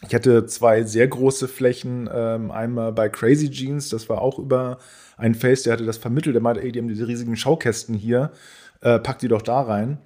ich 0.06 0.14
hatte 0.14 0.46
zwei 0.46 0.84
sehr 0.84 1.08
große 1.08 1.48
Flächen, 1.48 2.10
ähm, 2.14 2.52
einmal 2.52 2.92
bei 2.92 3.10
Crazy 3.10 3.50
Jeans, 3.50 3.90
das 3.90 4.10
war 4.10 4.22
auch 4.22 4.38
über 4.38 4.78
einen 5.18 5.34
Face, 5.34 5.64
der 5.64 5.74
hatte 5.74 5.86
das 5.86 5.98
vermittelt, 5.98 6.36
der 6.36 6.42
meinte, 6.42 6.62
ey, 6.62 6.72
die 6.72 6.80
haben 6.80 6.88
diese 6.88 7.08
riesigen 7.08 7.36
Schaukästen 7.36 7.96
hier, 7.96 8.32
äh, 8.82 9.00
pack 9.00 9.20
die 9.20 9.28
doch 9.28 9.42
da 9.42 9.62
rein. 9.62 9.98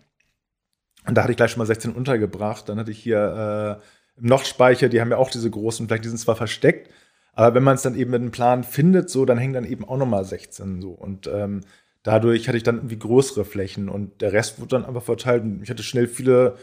Und 1.07 1.15
da 1.15 1.23
hatte 1.23 1.31
ich 1.31 1.37
gleich 1.37 1.51
schon 1.51 1.59
mal 1.59 1.65
16 1.65 1.93
untergebracht. 1.93 2.69
Dann 2.69 2.77
hatte 2.77 2.91
ich 2.91 2.99
hier 2.99 3.81
äh, 3.81 4.19
im 4.19 4.27
Nordspeicher, 4.27 4.87
die 4.87 5.01
haben 5.01 5.09
ja 5.09 5.17
auch 5.17 5.31
diese 5.31 5.49
großen 5.49 5.87
Flächen, 5.87 6.03
die 6.03 6.09
sind 6.09 6.19
zwar 6.19 6.35
versteckt, 6.35 6.89
aber 7.33 7.55
wenn 7.55 7.63
man 7.63 7.75
es 7.75 7.81
dann 7.81 7.95
eben 7.95 8.11
mit 8.11 8.21
einem 8.21 8.31
Plan 8.31 8.63
findet, 8.63 9.09
so, 9.09 9.25
dann 9.25 9.37
hängen 9.37 9.53
dann 9.53 9.65
eben 9.65 9.85
auch 9.85 9.97
noch 9.97 10.05
mal 10.05 10.25
16 10.25 10.81
so. 10.81 10.91
Und 10.91 11.27
ähm, 11.27 11.61
dadurch 12.03 12.47
hatte 12.47 12.57
ich 12.57 12.63
dann 12.63 12.77
irgendwie 12.77 12.99
größere 12.99 13.45
Flächen 13.45 13.89
und 13.89 14.21
der 14.21 14.33
Rest 14.33 14.59
wurde 14.59 14.69
dann 14.69 14.85
einfach 14.85 15.03
verteilt. 15.03 15.43
Und 15.43 15.63
ich 15.63 15.69
hatte 15.69 15.83
schnell 15.83 16.07
viele 16.07 16.57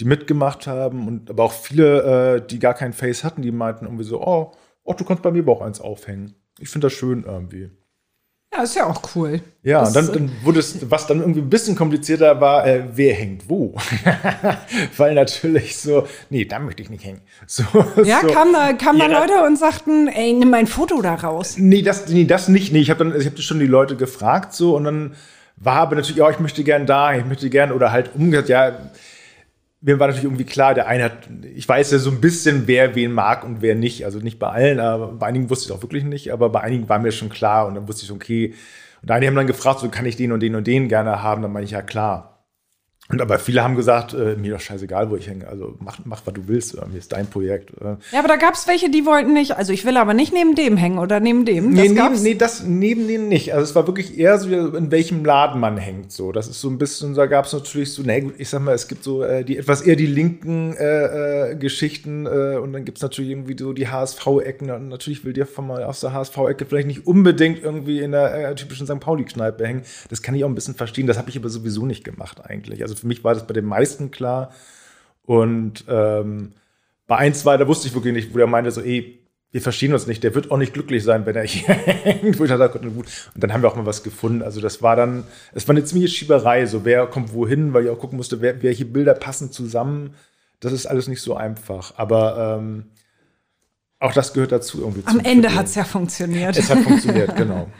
die 0.00 0.04
mitgemacht 0.04 0.66
haben 0.66 1.06
und 1.06 1.30
aber 1.30 1.44
auch 1.44 1.52
viele, 1.52 2.36
äh, 2.36 2.46
die 2.46 2.58
gar 2.58 2.74
kein 2.74 2.92
Face 2.92 3.24
hatten, 3.24 3.42
die 3.42 3.52
meinten 3.52 3.84
irgendwie 3.84 4.04
so, 4.04 4.20
oh, 4.20 4.52
oh, 4.82 4.92
du 4.92 5.04
kannst 5.04 5.22
bei 5.22 5.30
mir 5.30 5.42
aber 5.42 5.52
auch 5.52 5.62
eins 5.62 5.80
aufhängen. 5.80 6.34
Ich 6.58 6.68
finde 6.68 6.86
das 6.86 6.94
schön 6.94 7.24
irgendwie. 7.24 7.70
Ja, 8.54 8.62
ist 8.62 8.76
ja 8.76 8.86
auch 8.86 9.02
cool. 9.16 9.40
Ja, 9.64 9.82
und 9.82 9.96
dann, 9.96 10.12
dann 10.12 10.30
wurde 10.44 10.60
es, 10.60 10.88
was 10.88 11.08
dann 11.08 11.18
irgendwie 11.18 11.40
ein 11.40 11.50
bisschen 11.50 11.74
komplizierter 11.74 12.40
war, 12.40 12.64
äh, 12.64 12.84
wer 12.94 13.12
hängt 13.12 13.48
wo. 13.48 13.74
Weil 14.96 15.14
natürlich 15.14 15.76
so, 15.76 16.06
nee, 16.30 16.44
da 16.44 16.60
möchte 16.60 16.82
ich 16.82 16.90
nicht 16.90 17.04
hängen. 17.04 17.20
So, 17.46 17.64
ja, 18.04 18.20
so. 18.20 18.28
kamen 18.28 18.52
da, 18.52 18.72
kamen 18.74 19.00
ja, 19.00 19.08
da 19.08 19.20
Leute 19.20 19.44
und 19.44 19.58
sagten, 19.58 20.06
ey, 20.06 20.32
nimm 20.32 20.50
mein 20.50 20.68
Foto 20.68 21.02
da 21.02 21.14
raus. 21.14 21.56
Nee, 21.58 21.82
das, 21.82 22.08
nee, 22.08 22.24
das 22.24 22.46
nicht. 22.46 22.72
Nee, 22.72 22.80
ich 22.80 22.90
habe 22.90 23.04
dann, 23.04 23.20
ich 23.20 23.26
habe 23.26 23.40
schon 23.42 23.58
die 23.58 23.66
Leute 23.66 23.96
gefragt 23.96 24.54
so 24.54 24.76
und 24.76 24.84
dann 24.84 25.16
war 25.56 25.76
aber 25.76 25.96
natürlich, 25.96 26.18
ja, 26.18 26.30
ich 26.30 26.38
möchte 26.38 26.62
gern 26.62 26.86
da, 26.86 27.14
ich 27.16 27.24
möchte 27.24 27.50
gern 27.50 27.72
oder 27.72 27.90
halt 27.90 28.14
umgekehrt, 28.14 28.48
ja, 28.48 28.78
mir 29.84 30.00
war 30.00 30.06
natürlich 30.06 30.24
irgendwie 30.24 30.44
klar, 30.44 30.72
der 30.72 30.86
eine 30.86 31.04
hat, 31.04 31.28
ich 31.54 31.68
weiß 31.68 31.90
ja 31.90 31.98
so 31.98 32.10
ein 32.10 32.20
bisschen, 32.20 32.66
wer 32.66 32.94
wen 32.94 33.12
mag 33.12 33.44
und 33.44 33.60
wer 33.60 33.74
nicht. 33.74 34.06
Also 34.06 34.18
nicht 34.18 34.38
bei 34.38 34.48
allen, 34.48 34.80
aber 34.80 35.08
bei 35.08 35.26
einigen 35.26 35.50
wusste 35.50 35.66
ich 35.66 35.70
es 35.70 35.76
auch 35.76 35.82
wirklich 35.82 36.04
nicht, 36.04 36.32
aber 36.32 36.48
bei 36.48 36.62
einigen 36.62 36.88
war 36.88 36.98
mir 36.98 37.12
schon 37.12 37.28
klar 37.28 37.66
und 37.66 37.74
dann 37.74 37.86
wusste 37.86 38.04
ich, 38.04 38.10
okay. 38.10 38.54
Und 39.02 39.10
einige 39.10 39.28
haben 39.28 39.36
dann 39.36 39.46
gefragt, 39.46 39.80
so 39.80 39.90
kann 39.90 40.06
ich 40.06 40.16
den 40.16 40.32
und 40.32 40.40
den 40.40 40.54
und 40.54 40.66
den 40.66 40.88
gerne 40.88 41.22
haben, 41.22 41.42
dann 41.42 41.52
meine 41.52 41.66
ich, 41.66 41.72
ja 41.72 41.82
klar. 41.82 42.33
Und 43.10 43.20
aber 43.20 43.38
viele 43.38 43.62
haben 43.62 43.76
gesagt, 43.76 44.14
äh, 44.14 44.34
mir 44.36 44.54
doch 44.54 44.60
scheißegal, 44.60 45.10
wo 45.10 45.16
ich 45.16 45.28
hänge. 45.28 45.46
Also 45.46 45.76
mach, 45.78 45.98
mach 46.04 46.22
was 46.24 46.32
du 46.32 46.48
willst. 46.48 46.74
Mir 46.74 46.98
ist 46.98 47.12
dein 47.12 47.26
Projekt. 47.26 47.70
Äh. 47.82 47.96
Ja, 48.12 48.20
aber 48.20 48.28
da 48.28 48.36
gab 48.36 48.54
es 48.54 48.66
welche, 48.66 48.90
die 48.90 49.04
wollten 49.04 49.34
nicht. 49.34 49.56
Also 49.56 49.74
ich 49.74 49.84
will 49.84 49.98
aber 49.98 50.14
nicht 50.14 50.32
neben 50.32 50.54
dem 50.54 50.78
hängen 50.78 50.98
oder 50.98 51.20
neben 51.20 51.44
dem. 51.44 51.74
Das 51.74 51.84
nee, 51.84 51.90
neben, 51.90 52.22
nee, 52.22 52.34
das 52.34 52.62
neben 52.64 53.06
denen 53.06 53.28
nicht. 53.28 53.52
Also 53.52 53.64
es 53.64 53.74
war 53.74 53.86
wirklich 53.86 54.18
eher 54.18 54.38
so, 54.38 54.48
in 54.48 54.90
welchem 54.90 55.22
Laden 55.22 55.60
man 55.60 55.76
hängt. 55.76 56.12
So, 56.12 56.32
das 56.32 56.48
ist 56.48 56.62
so 56.62 56.70
ein 56.70 56.78
bisschen. 56.78 57.14
Da 57.14 57.26
gab 57.26 57.44
es 57.44 57.52
natürlich 57.52 57.92
so. 57.92 58.02
Na 58.06 58.18
gut, 58.20 58.34
ich 58.38 58.48
sag 58.48 58.62
mal, 58.62 58.74
es 58.74 58.88
gibt 58.88 59.04
so 59.04 59.22
äh, 59.22 59.44
die 59.44 59.58
etwas 59.58 59.82
eher 59.82 59.96
die 59.96 60.06
linken 60.06 60.74
äh, 60.74 61.50
äh, 61.50 61.56
Geschichten 61.56 62.24
äh, 62.24 62.56
und 62.56 62.72
dann 62.72 62.86
gibt 62.86 62.96
es 62.98 63.02
natürlich 63.02 63.32
irgendwie 63.32 63.56
so 63.58 63.74
die 63.74 63.88
HSV-Ecken. 63.88 64.70
Und 64.70 64.88
natürlich 64.88 65.26
will 65.26 65.34
dir 65.34 65.44
von 65.44 65.66
mal 65.66 65.84
aus 65.84 66.00
der 66.00 66.14
HSV-Ecke 66.14 66.64
vielleicht 66.64 66.86
nicht 66.86 67.06
unbedingt 67.06 67.62
irgendwie 67.62 68.00
in 68.00 68.12
der 68.12 68.56
typischen 68.56 68.86
St. 68.86 68.98
Pauli-Kneipe 68.98 69.66
hängen. 69.66 69.82
Das 70.08 70.22
kann 70.22 70.34
ich 70.34 70.42
auch 70.42 70.48
ein 70.48 70.54
bisschen 70.54 70.74
verstehen. 70.74 71.06
Das 71.06 71.18
habe 71.18 71.28
ich 71.28 71.36
aber 71.36 71.50
sowieso 71.50 71.84
nicht 71.84 72.02
gemacht 72.02 72.40
eigentlich. 72.42 72.80
Also 72.80 72.93
also 72.94 73.02
für 73.02 73.06
mich 73.06 73.24
war 73.24 73.34
das 73.34 73.46
bei 73.46 73.54
den 73.54 73.64
meisten 73.64 74.10
klar. 74.10 74.52
Und 75.26 75.84
ähm, 75.88 76.52
bei 77.06 77.16
ein, 77.16 77.34
zwei, 77.34 77.56
da 77.56 77.66
wusste 77.66 77.88
ich 77.88 77.94
wirklich 77.94 78.14
nicht, 78.14 78.32
wo 78.32 78.38
der 78.38 78.46
meinte 78.46 78.70
so, 78.70 78.80
ey, 78.80 79.20
wir 79.50 79.60
verstehen 79.60 79.92
uns 79.92 80.06
nicht, 80.06 80.24
der 80.24 80.34
wird 80.34 80.50
auch 80.50 80.56
nicht 80.56 80.74
glücklich 80.74 81.04
sein, 81.04 81.26
wenn 81.26 81.36
er 81.36 81.42
hier 81.46 81.74
hängt. 81.74 82.40
Und 82.40 82.48
dann 82.48 83.52
haben 83.52 83.62
wir 83.62 83.68
auch 83.68 83.76
mal 83.76 83.86
was 83.86 84.02
gefunden. 84.02 84.42
Also 84.42 84.60
das 84.60 84.82
war 84.82 84.96
dann, 84.96 85.24
es 85.52 85.68
war 85.68 85.74
eine 85.74 85.84
ziemliche 85.84 86.14
Schieberei, 86.14 86.66
so 86.66 86.84
wer 86.84 87.06
kommt 87.06 87.32
wohin, 87.32 87.72
weil 87.72 87.84
ich 87.84 87.90
auch 87.90 87.98
gucken 87.98 88.16
musste, 88.16 88.40
wer, 88.40 88.62
welche 88.62 88.84
Bilder 88.84 89.14
passen 89.14 89.52
zusammen. 89.52 90.14
Das 90.60 90.72
ist 90.72 90.86
alles 90.86 91.08
nicht 91.08 91.20
so 91.20 91.36
einfach. 91.36 91.94
Aber 91.96 92.58
ähm, 92.58 92.86
auch 94.04 94.12
das 94.12 94.32
gehört 94.34 94.52
dazu 94.52 94.80
irgendwie. 94.80 95.02
Am 95.06 95.18
Ende 95.20 95.54
hat 95.54 95.66
es 95.66 95.74
ja 95.74 95.84
funktioniert. 95.84 96.56
Es 96.56 96.70
hat 96.70 96.78
funktioniert, 96.80 97.36
genau. 97.36 97.68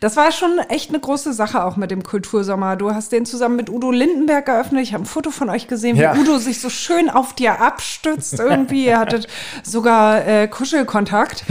Das 0.00 0.16
war 0.16 0.32
schon 0.32 0.58
echt 0.68 0.88
eine 0.88 0.98
große 0.98 1.32
Sache 1.32 1.64
auch 1.64 1.76
mit 1.76 1.92
dem 1.92 2.02
Kultursommer. 2.02 2.74
Du 2.74 2.92
hast 2.92 3.12
den 3.12 3.24
zusammen 3.24 3.54
mit 3.54 3.70
Udo 3.70 3.92
Lindenberg 3.92 4.46
geöffnet. 4.46 4.82
Ich 4.82 4.94
habe 4.94 5.04
ein 5.04 5.06
Foto 5.06 5.30
von 5.30 5.48
euch 5.48 5.68
gesehen, 5.68 5.96
wie 5.96 6.02
ja. 6.02 6.16
Udo 6.16 6.38
sich 6.38 6.60
so 6.60 6.70
schön 6.70 7.08
auf 7.08 7.34
dir 7.34 7.60
abstützt 7.60 8.40
irgendwie. 8.40 8.86
Ihr 8.86 8.98
hattet 8.98 9.28
sogar 9.62 10.26
äh, 10.26 10.48
Kuschelkontakt. 10.48 11.44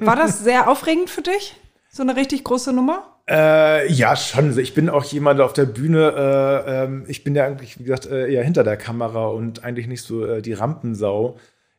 War 0.00 0.14
das 0.14 0.44
sehr 0.44 0.70
aufregend 0.70 1.10
für 1.10 1.22
dich? 1.22 1.56
So 1.90 2.02
eine 2.02 2.14
richtig 2.14 2.44
große 2.44 2.72
Nummer? 2.72 3.02
Äh, 3.28 3.92
ja, 3.92 4.14
schon. 4.14 4.56
Ich 4.58 4.74
bin 4.74 4.88
auch 4.88 5.04
jemand 5.04 5.40
auf 5.40 5.52
der 5.52 5.66
Bühne. 5.66 6.64
Äh, 6.66 6.84
ähm, 6.84 7.04
ich 7.08 7.24
bin 7.24 7.34
ja 7.34 7.46
eigentlich, 7.46 7.78
wie 7.78 7.84
gesagt, 7.84 8.06
äh, 8.06 8.32
eher 8.32 8.44
hinter 8.44 8.62
der 8.62 8.76
Kamera 8.76 9.26
und 9.26 9.64
eigentlich 9.64 9.88
nicht 9.88 10.02
so 10.02 10.24
äh, 10.24 10.40
die 10.40 10.52
Rampensau. 10.52 11.36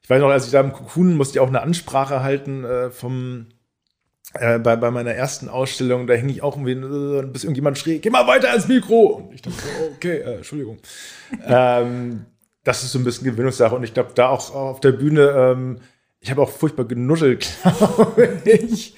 Ich 0.10 0.16
weiß 0.16 0.22
noch, 0.22 0.30
als 0.30 0.48
ich 0.48 0.52
da 0.52 0.62
im 0.62 0.74
Cocoon 0.74 1.16
musste 1.16 1.38
ich 1.38 1.40
auch 1.40 1.50
eine 1.50 1.62
Ansprache 1.62 2.24
halten 2.24 2.66
äh, 2.66 2.90
vom 2.90 3.46
äh, 4.34 4.58
bei, 4.58 4.76
bei 4.76 4.90
meiner 4.90 5.12
ersten 5.12 5.48
Ausstellung, 5.50 6.08
da 6.08 6.16
hing 6.16 6.30
ich 6.30 6.42
auch 6.42 6.58
irgendwie, 6.58 6.72
äh, 6.72 7.28
bis 7.28 7.44
irgendjemand 7.44 7.78
schrie, 7.78 8.00
geh 8.00 8.10
mal 8.10 8.26
weiter 8.26 8.52
ins 8.56 8.68
Mikro. 8.68 9.18
Und 9.30 9.36
ich 9.36 9.44
dachte, 9.44 9.58
so, 9.60 9.92
okay, 9.94 10.18
äh, 10.18 10.38
Entschuldigung. 10.38 10.80
ähm, 11.46 12.26
das 12.64 12.82
ist 12.82 12.94
so 12.94 12.98
ein 12.98 13.04
bisschen 13.04 13.26
Gewinnungssache. 13.26 13.76
Und 13.76 13.84
ich 13.84 13.94
glaube, 13.94 14.10
da 14.16 14.30
auch 14.30 14.56
auf 14.56 14.80
der 14.80 14.94
Bühne, 14.94 15.30
ähm, 15.30 15.78
ich 16.22 16.32
habe 16.32 16.42
auch 16.42 16.50
furchtbar 16.50 16.86
genuddelt, 16.86 17.48
glaube 17.78 18.42
ich. 18.46 18.96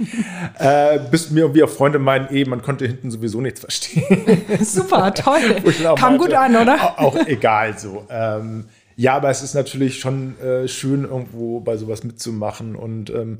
äh, 0.59 0.97
bis 1.11 1.29
mir 1.29 1.41
irgendwie 1.41 1.63
auch 1.63 1.69
Freunde 1.69 1.99
meinen, 1.99 2.33
eh, 2.33 2.45
man 2.45 2.61
konnte 2.61 2.87
hinten 2.87 3.11
sowieso 3.11 3.41
nichts 3.41 3.59
verstehen. 3.59 4.43
Super, 4.61 5.13
toll. 5.13 5.61
Kam 5.97 5.99
meinte, 5.99 6.17
gut 6.19 6.33
an, 6.33 6.55
oder? 6.55 6.75
Auch, 6.75 6.97
auch 6.99 7.27
egal 7.27 7.77
so. 7.77 8.07
Ähm, 8.09 8.69
ja, 9.01 9.15
aber 9.15 9.31
es 9.31 9.41
ist 9.41 9.55
natürlich 9.55 9.99
schon 9.99 10.39
äh, 10.39 10.67
schön, 10.67 11.05
irgendwo 11.05 11.59
bei 11.59 11.75
sowas 11.75 12.03
mitzumachen 12.03 12.75
und 12.75 13.09
ähm, 13.09 13.39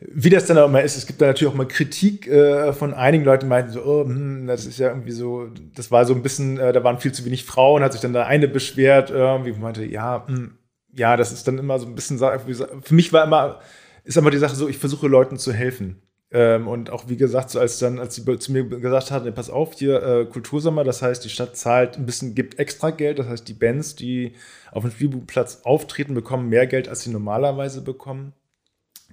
wie 0.00 0.30
das 0.30 0.46
dann 0.46 0.56
auch 0.56 0.66
immer 0.66 0.80
ist, 0.80 0.96
es 0.96 1.06
gibt 1.06 1.20
da 1.20 1.26
natürlich 1.26 1.52
auch 1.52 1.56
mal 1.56 1.68
Kritik 1.68 2.26
äh, 2.26 2.72
von 2.72 2.94
einigen 2.94 3.24
Leuten, 3.24 3.44
die 3.44 3.48
meinten 3.48 3.70
so, 3.70 3.82
oh, 3.84 4.04
hm, 4.04 4.46
das 4.46 4.64
ist 4.64 4.78
ja 4.78 4.88
irgendwie 4.88 5.12
so, 5.12 5.50
das 5.74 5.90
war 5.90 6.06
so 6.06 6.14
ein 6.14 6.22
bisschen, 6.22 6.58
äh, 6.58 6.72
da 6.72 6.82
waren 6.84 7.00
viel 7.00 7.12
zu 7.12 7.26
wenig 7.26 7.44
Frauen, 7.44 7.82
hat 7.82 7.92
sich 7.92 8.00
dann 8.00 8.14
da 8.14 8.24
eine 8.24 8.48
beschwert, 8.48 9.10
irgendwie 9.10 9.52
meinte, 9.52 9.84
ja, 9.84 10.24
mh, 10.26 10.34
hm, 10.34 10.58
ja, 10.94 11.18
das 11.18 11.32
ist 11.32 11.46
dann 11.46 11.58
immer 11.58 11.78
so 11.78 11.86
ein 11.86 11.94
bisschen, 11.94 12.18
für 12.18 12.94
mich 12.94 13.12
war 13.12 13.24
immer, 13.24 13.60
ist 14.04 14.16
immer 14.16 14.30
die 14.30 14.38
Sache 14.38 14.56
so, 14.56 14.68
ich 14.68 14.78
versuche 14.78 15.06
Leuten 15.06 15.36
zu 15.36 15.52
helfen. 15.52 16.00
Ähm, 16.36 16.68
und 16.68 16.90
auch 16.90 17.08
wie 17.08 17.16
gesagt, 17.16 17.48
so 17.48 17.58
als 17.58 17.78
dann, 17.78 17.98
als 17.98 18.14
sie 18.14 18.38
zu 18.38 18.52
mir 18.52 18.68
gesagt 18.68 19.10
hat, 19.10 19.34
pass 19.34 19.48
auf, 19.48 19.72
hier 19.72 20.02
äh, 20.02 20.26
Kultursommer, 20.26 20.84
das 20.84 21.00
heißt, 21.00 21.24
die 21.24 21.30
Stadt 21.30 21.56
zahlt 21.56 21.96
ein 21.96 22.04
bisschen, 22.04 22.34
gibt 22.34 22.58
extra 22.58 22.90
Geld, 22.90 23.18
das 23.18 23.26
heißt, 23.26 23.48
die 23.48 23.54
Bands, 23.54 23.96
die 23.96 24.32
auf 24.70 24.82
dem 24.82 24.90
Spielbuchplatz 24.90 25.62
auftreten, 25.64 26.12
bekommen 26.12 26.50
mehr 26.50 26.66
Geld, 26.66 26.90
als 26.90 27.00
sie 27.00 27.10
normalerweise 27.10 27.80
bekommen. 27.80 28.34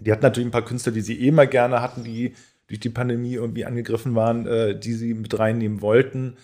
Die 0.01 0.11
hatten 0.11 0.23
natürlich 0.23 0.49
ein 0.49 0.51
paar 0.51 0.65
Künstler, 0.65 0.91
die 0.91 0.99
sie 0.99 1.17
eh 1.17 1.29
immer 1.29 1.47
gerne 1.47 1.81
hatten, 1.81 2.03
die 2.03 2.35
durch 2.67 2.81
die 2.81 2.89
Pandemie 2.89 3.35
irgendwie 3.35 3.63
angegriffen 3.63 4.15
waren, 4.15 4.45
äh, 4.45 4.77
die 4.77 4.91
sie 4.91 5.13
mit 5.13 5.39
reinnehmen 5.39 5.79
wollten. 5.79 6.35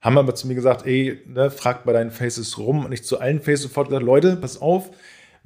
Haben 0.00 0.18
aber 0.18 0.36
zu 0.36 0.46
mir 0.46 0.54
gesagt, 0.54 0.86
ey, 0.86 1.20
ne, 1.26 1.50
fragt 1.50 1.84
bei 1.84 1.92
deinen 1.92 2.12
Faces 2.12 2.58
rum. 2.58 2.84
Und 2.84 2.92
ich 2.92 3.02
zu 3.02 3.18
allen 3.18 3.40
Faces 3.40 3.62
sofort 3.62 3.88
gesagt, 3.88 4.06
Leute, 4.06 4.36
pass 4.36 4.60
auf, 4.60 4.90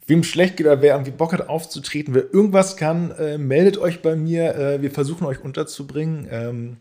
wem 0.06 0.24
schlecht 0.24 0.56
geht 0.56 0.66
oder 0.66 0.82
wer 0.82 0.94
irgendwie 0.94 1.12
Bock 1.12 1.32
hat 1.32 1.48
aufzutreten, 1.48 2.14
wer 2.14 2.32
irgendwas 2.32 2.76
kann, 2.76 3.12
äh, 3.12 3.38
meldet 3.38 3.78
euch 3.78 4.02
bei 4.02 4.16
mir. 4.16 4.54
Äh, 4.56 4.82
wir 4.82 4.90
versuchen 4.90 5.26
euch 5.26 5.40
unterzubringen. 5.40 6.26
Ähm, 6.30 6.76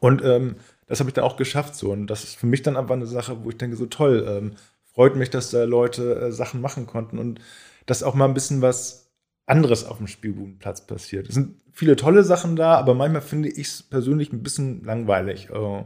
und 0.00 0.22
ähm, 0.24 0.56
das 0.86 1.00
habe 1.00 1.10
ich 1.10 1.14
dann 1.14 1.24
auch 1.24 1.36
geschafft 1.36 1.76
so. 1.76 1.92
Und 1.92 2.08
das 2.08 2.24
ist 2.24 2.36
für 2.36 2.46
mich 2.46 2.62
dann 2.62 2.76
einfach 2.76 2.94
eine 2.94 3.06
Sache, 3.06 3.44
wo 3.44 3.50
ich 3.50 3.58
denke, 3.58 3.76
so 3.76 3.86
toll, 3.86 4.26
ähm, 4.28 4.52
freut 4.92 5.16
mich, 5.16 5.30
dass 5.30 5.50
da 5.50 5.64
Leute 5.64 6.16
äh, 6.16 6.32
Sachen 6.32 6.60
machen 6.60 6.86
konnten 6.86 7.18
und 7.18 7.40
dass 7.86 8.02
auch 8.02 8.14
mal 8.14 8.26
ein 8.26 8.34
bisschen 8.34 8.60
was 8.60 9.10
anderes 9.46 9.84
auf 9.84 9.98
dem 9.98 10.06
Spielbudenplatz 10.06 10.86
passiert. 10.86 11.28
Es 11.28 11.34
sind 11.34 11.60
viele 11.72 11.96
tolle 11.96 12.24
Sachen 12.24 12.56
da, 12.56 12.74
aber 12.74 12.94
manchmal 12.94 13.22
finde 13.22 13.48
ich 13.48 13.66
es 13.68 13.82
persönlich 13.82 14.32
ein 14.32 14.42
bisschen 14.42 14.84
langweilig 14.84 15.50
äh, 15.50 15.84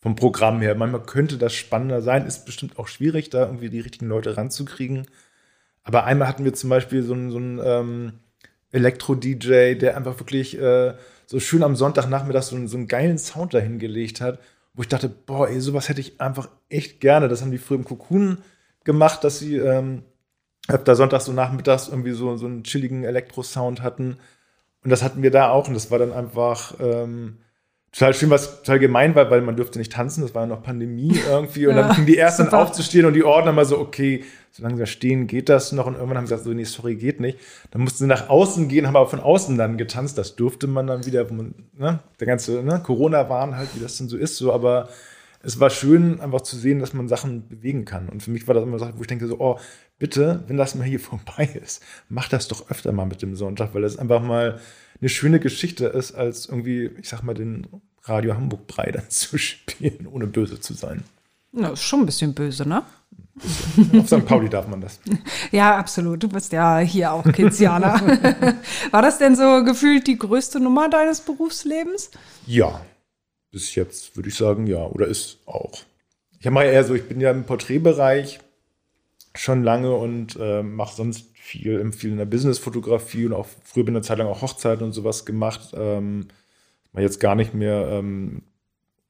vom 0.00 0.16
Programm 0.16 0.60
her. 0.60 0.74
Manchmal 0.74 1.02
könnte 1.02 1.38
das 1.38 1.54
spannender 1.54 2.02
sein, 2.02 2.26
ist 2.26 2.44
bestimmt 2.44 2.78
auch 2.78 2.88
schwierig, 2.88 3.30
da 3.30 3.46
irgendwie 3.46 3.70
die 3.70 3.80
richtigen 3.80 4.06
Leute 4.06 4.36
ranzukriegen. 4.36 5.06
Aber 5.86 6.04
einmal 6.04 6.26
hatten 6.26 6.44
wir 6.44 6.52
zum 6.52 6.68
Beispiel 6.68 7.04
so 7.04 7.14
einen, 7.14 7.30
so 7.30 7.36
einen 7.36 7.60
ähm, 7.64 8.12
Elektro-DJ, 8.72 9.76
der 9.76 9.96
einfach 9.96 10.18
wirklich 10.18 10.60
äh, 10.60 10.94
so 11.26 11.38
schön 11.38 11.62
am 11.62 11.76
Sonntagnachmittag 11.76 12.42
so 12.42 12.56
einen, 12.56 12.66
so 12.66 12.76
einen 12.76 12.88
geilen 12.88 13.18
Sound 13.18 13.54
dahingelegt 13.54 14.20
hat, 14.20 14.40
wo 14.74 14.82
ich 14.82 14.88
dachte, 14.88 15.08
boah, 15.08 15.48
ey, 15.48 15.60
sowas 15.60 15.88
hätte 15.88 16.00
ich 16.00 16.20
einfach 16.20 16.48
echt 16.68 17.00
gerne. 17.00 17.28
Das 17.28 17.40
haben 17.40 17.52
die 17.52 17.58
früher 17.58 17.78
im 17.78 17.84
Cocoon 17.84 18.38
gemacht, 18.82 19.22
dass 19.22 19.38
sie 19.38 19.58
ähm, 19.58 20.02
da 20.66 20.96
sonntags 20.96 21.26
so 21.26 21.32
nachmittags 21.32 21.86
irgendwie 21.86 22.12
so, 22.12 22.36
so 22.36 22.46
einen 22.46 22.64
chilligen 22.64 23.04
Elektro-Sound 23.04 23.80
hatten. 23.80 24.16
Und 24.82 24.90
das 24.90 25.04
hatten 25.04 25.22
wir 25.22 25.30
da 25.30 25.50
auch. 25.50 25.68
Und 25.68 25.74
das 25.74 25.92
war 25.92 26.00
dann 26.00 26.12
einfach 26.12 26.74
ähm, 26.80 27.38
total 27.92 28.12
schön, 28.12 28.30
was 28.30 28.62
total 28.62 28.80
gemein 28.80 29.14
war, 29.14 29.30
weil 29.30 29.40
man 29.40 29.54
dürfte 29.54 29.78
nicht 29.78 29.92
tanzen, 29.92 30.22
das 30.22 30.34
war 30.34 30.42
ja 30.42 30.48
noch 30.48 30.64
Pandemie 30.64 31.16
irgendwie. 31.28 31.68
Und 31.68 31.76
ja, 31.76 31.82
dann 31.82 31.94
fing 31.94 32.06
die 32.06 32.18
ersten 32.18 32.48
aufzustehen 32.48 33.06
und 33.06 33.14
die 33.14 33.22
Ordner 33.22 33.52
mal 33.52 33.64
so, 33.64 33.78
okay, 33.78 34.24
solange 34.56 34.78
wir 34.78 34.86
stehen, 34.86 35.26
geht 35.26 35.48
das 35.48 35.72
noch. 35.72 35.86
Und 35.86 35.94
irgendwann 35.94 36.16
haben 36.18 36.26
sie 36.26 36.34
gesagt, 36.34 36.48
so, 36.48 36.54
nee, 36.54 36.64
sorry, 36.64 36.96
geht 36.96 37.20
nicht. 37.20 37.38
Dann 37.70 37.82
mussten 37.82 37.98
sie 37.98 38.06
nach 38.06 38.28
außen 38.30 38.68
gehen, 38.68 38.86
haben 38.86 38.96
aber 38.96 39.08
von 39.08 39.20
außen 39.20 39.58
dann 39.58 39.76
getanzt. 39.76 40.16
Das 40.16 40.34
durfte 40.34 40.66
man 40.66 40.86
dann 40.86 41.04
wieder, 41.04 41.26
ne, 41.30 42.00
der 42.18 42.26
ganze 42.26 42.62
ne, 42.62 42.80
Corona-Wahn 42.82 43.56
halt, 43.56 43.68
wie 43.74 43.80
das 43.80 43.98
denn 43.98 44.08
so 44.08 44.16
ist, 44.16 44.36
so, 44.36 44.52
aber 44.52 44.88
es 45.42 45.60
war 45.60 45.70
schön, 45.70 46.20
einfach 46.20 46.40
zu 46.40 46.56
sehen, 46.56 46.80
dass 46.80 46.94
man 46.94 47.06
Sachen 47.06 47.48
bewegen 47.48 47.84
kann. 47.84 48.08
Und 48.08 48.22
für 48.22 48.30
mich 48.30 48.48
war 48.48 48.54
das 48.54 48.64
immer 48.64 48.78
Sache, 48.78 48.94
wo 48.96 49.02
ich 49.02 49.06
denke 49.06 49.26
so, 49.26 49.38
oh, 49.38 49.58
bitte, 49.98 50.42
wenn 50.46 50.56
das 50.56 50.74
mal 50.74 50.84
hier 50.84 51.00
vorbei 51.00 51.48
ist, 51.62 51.82
mach 52.08 52.28
das 52.28 52.48
doch 52.48 52.70
öfter 52.70 52.92
mal 52.92 53.06
mit 53.06 53.20
dem 53.20 53.36
Sonntag, 53.36 53.74
weil 53.74 53.82
das 53.82 53.98
einfach 53.98 54.22
mal 54.22 54.58
eine 55.00 55.08
schöne 55.10 55.38
Geschichte 55.38 55.86
ist, 55.86 56.14
als 56.14 56.46
irgendwie, 56.46 56.90
ich 56.98 57.08
sag 57.08 57.22
mal, 57.22 57.34
den 57.34 57.66
Radio 58.04 58.34
Hamburg 58.34 58.66
Brei 58.66 58.90
dann 58.90 59.04
zu 59.10 59.36
spielen, 59.36 60.06
ohne 60.06 60.26
böse 60.26 60.60
zu 60.60 60.72
sein. 60.72 61.04
Na, 61.56 61.70
ist 61.70 61.82
schon 61.82 62.00
ein 62.00 62.06
bisschen 62.06 62.34
böse, 62.34 62.68
ne? 62.68 62.82
Auf 63.98 64.06
St. 64.06 64.24
Pauli 64.26 64.48
darf 64.48 64.68
man 64.68 64.80
das. 64.80 65.00
Ja, 65.50 65.76
absolut. 65.76 66.22
Du 66.22 66.28
bist 66.28 66.52
ja 66.52 66.78
hier 66.78 67.12
auch 67.12 67.24
Kizianer. 67.32 68.00
War 68.90 69.02
das 69.02 69.18
denn 69.18 69.36
so 69.36 69.64
gefühlt 69.64 70.06
die 70.06 70.18
größte 70.18 70.60
Nummer 70.60 70.88
deines 70.88 71.20
Berufslebens? 71.20 72.10
Ja, 72.46 72.80
bis 73.50 73.74
jetzt 73.74 74.16
würde 74.16 74.28
ich 74.28 74.34
sagen, 74.34 74.66
ja. 74.66 74.84
Oder 74.84 75.06
ist 75.06 75.38
auch. 75.46 75.72
Ich 76.38 76.46
habe 76.46 76.62
eher 76.64 76.84
so, 76.84 76.94
ich 76.94 77.08
bin 77.08 77.20
ja 77.20 77.30
im 77.30 77.44
Porträtbereich 77.44 78.40
schon 79.34 79.62
lange 79.62 79.94
und 79.94 80.36
äh, 80.40 80.62
mache 80.62 80.96
sonst 80.96 81.26
viel, 81.34 81.92
viel 81.92 82.12
in 82.12 82.18
der 82.18 82.24
Businessfotografie 82.26 83.26
und 83.26 83.32
auch 83.32 83.46
früher 83.64 83.84
bin 83.84 83.96
eine 83.96 84.02
Zeit 84.02 84.18
lang 84.18 84.28
auch 84.28 84.42
Hochzeiten 84.42 84.84
und 84.84 84.92
sowas 84.92 85.24
gemacht. 85.24 85.74
Ähm, 85.74 86.28
jetzt 86.94 87.20
gar 87.20 87.34
nicht 87.34 87.54
mehr. 87.54 87.88
Ähm, 87.88 88.42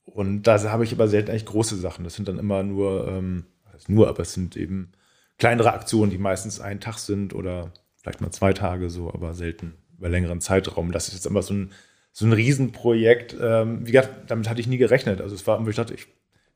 und 0.07 0.45
da 0.45 0.63
habe 0.71 0.85
ich 0.85 0.93
aber 0.93 1.09
selten 1.09 1.31
eigentlich 1.31 1.45
große 1.45 1.77
Sachen. 1.77 2.05
Das 2.05 2.15
sind 2.15 2.29
dann 2.29 2.39
immer 2.39 2.63
nur, 2.63 3.07
ähm, 3.09 3.45
nur, 3.89 4.09
aber 4.09 4.21
es 4.21 4.33
sind 4.33 4.57
eben 4.57 4.93
kleinere 5.39 5.75
Aktionen, 5.75 6.11
die 6.11 6.19
meistens 6.19 6.61
einen 6.61 6.81
Tag 6.81 6.99
sind 6.99 7.35
oder 7.35 7.73
vielleicht 7.97 8.21
mal 8.21 8.31
zwei 8.31 8.53
Tage 8.53 8.89
so, 8.89 9.13
aber 9.13 9.35
selten 9.35 9.75
über 9.99 10.09
längeren 10.09 10.41
Zeitraum. 10.41 10.93
Das 10.93 11.09
ist 11.09 11.15
jetzt 11.15 11.27
immer 11.27 11.43
so 11.43 11.55
ein, 11.55 11.73
so 12.13 12.25
ein 12.25 12.33
Riesenprojekt. 12.33 13.37
Ähm, 13.41 13.87
wie 13.87 13.93
gesagt, 13.93 14.31
damit 14.31 14.49
hatte 14.49 14.61
ich 14.61 14.67
nie 14.67 14.79
gerechnet. 14.79 15.21
Also 15.21 15.35
es 15.35 15.47
war, 15.47 15.67
ich 15.67 15.77
dachte, 15.77 15.95
ich, 15.95 16.07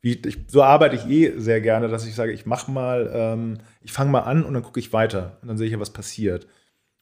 wie, 0.00 0.14
ich, 0.25 0.38
so 0.47 0.62
arbeite 0.62 0.97
ich 0.97 1.07
eh 1.07 1.38
sehr 1.38 1.61
gerne, 1.61 1.88
dass 1.88 2.07
ich 2.07 2.14
sage, 2.14 2.33
ich 2.33 2.47
mache 2.47 2.71
mal, 2.71 3.11
ähm, 3.12 3.59
ich 3.83 3.92
fange 3.92 4.11
mal 4.11 4.21
an 4.21 4.45
und 4.45 4.54
dann 4.54 4.62
gucke 4.62 4.80
ich 4.80 4.92
weiter 4.92 5.38
und 5.42 5.49
dann 5.49 5.59
sehe 5.59 5.66
ich 5.66 5.73
ja, 5.73 5.80
was 5.80 5.92
passiert. 5.92 6.47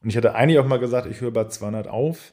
Und 0.02 0.10
ich 0.10 0.16
hatte 0.16 0.34
eigentlich 0.34 0.58
auch 0.58 0.66
mal 0.66 0.78
gesagt, 0.78 1.06
ich 1.06 1.20
höre 1.20 1.30
bei 1.30 1.44
200 1.44 1.86
auf. 1.88 2.32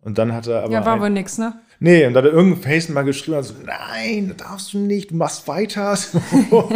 Und 0.00 0.18
dann 0.18 0.32
hat 0.32 0.46
er 0.46 0.62
aber. 0.62 0.72
Ja, 0.72 0.86
war 0.86 0.94
ein, 0.94 1.00
wohl 1.00 1.10
nix, 1.10 1.38
ne? 1.38 1.60
Nee, 1.80 2.06
und 2.06 2.14
da 2.14 2.18
hat 2.18 2.26
er 2.26 2.32
irgendein 2.32 2.62
Face 2.62 2.88
mal 2.88 3.02
geschrieben, 3.02 3.36
also, 3.36 3.54
nein, 3.64 4.28
das 4.28 4.48
darfst 4.48 4.72
du 4.72 4.78
nicht, 4.78 5.10
du 5.10 5.16
machst 5.16 5.46
weiter. 5.46 5.96
So. 6.50 6.70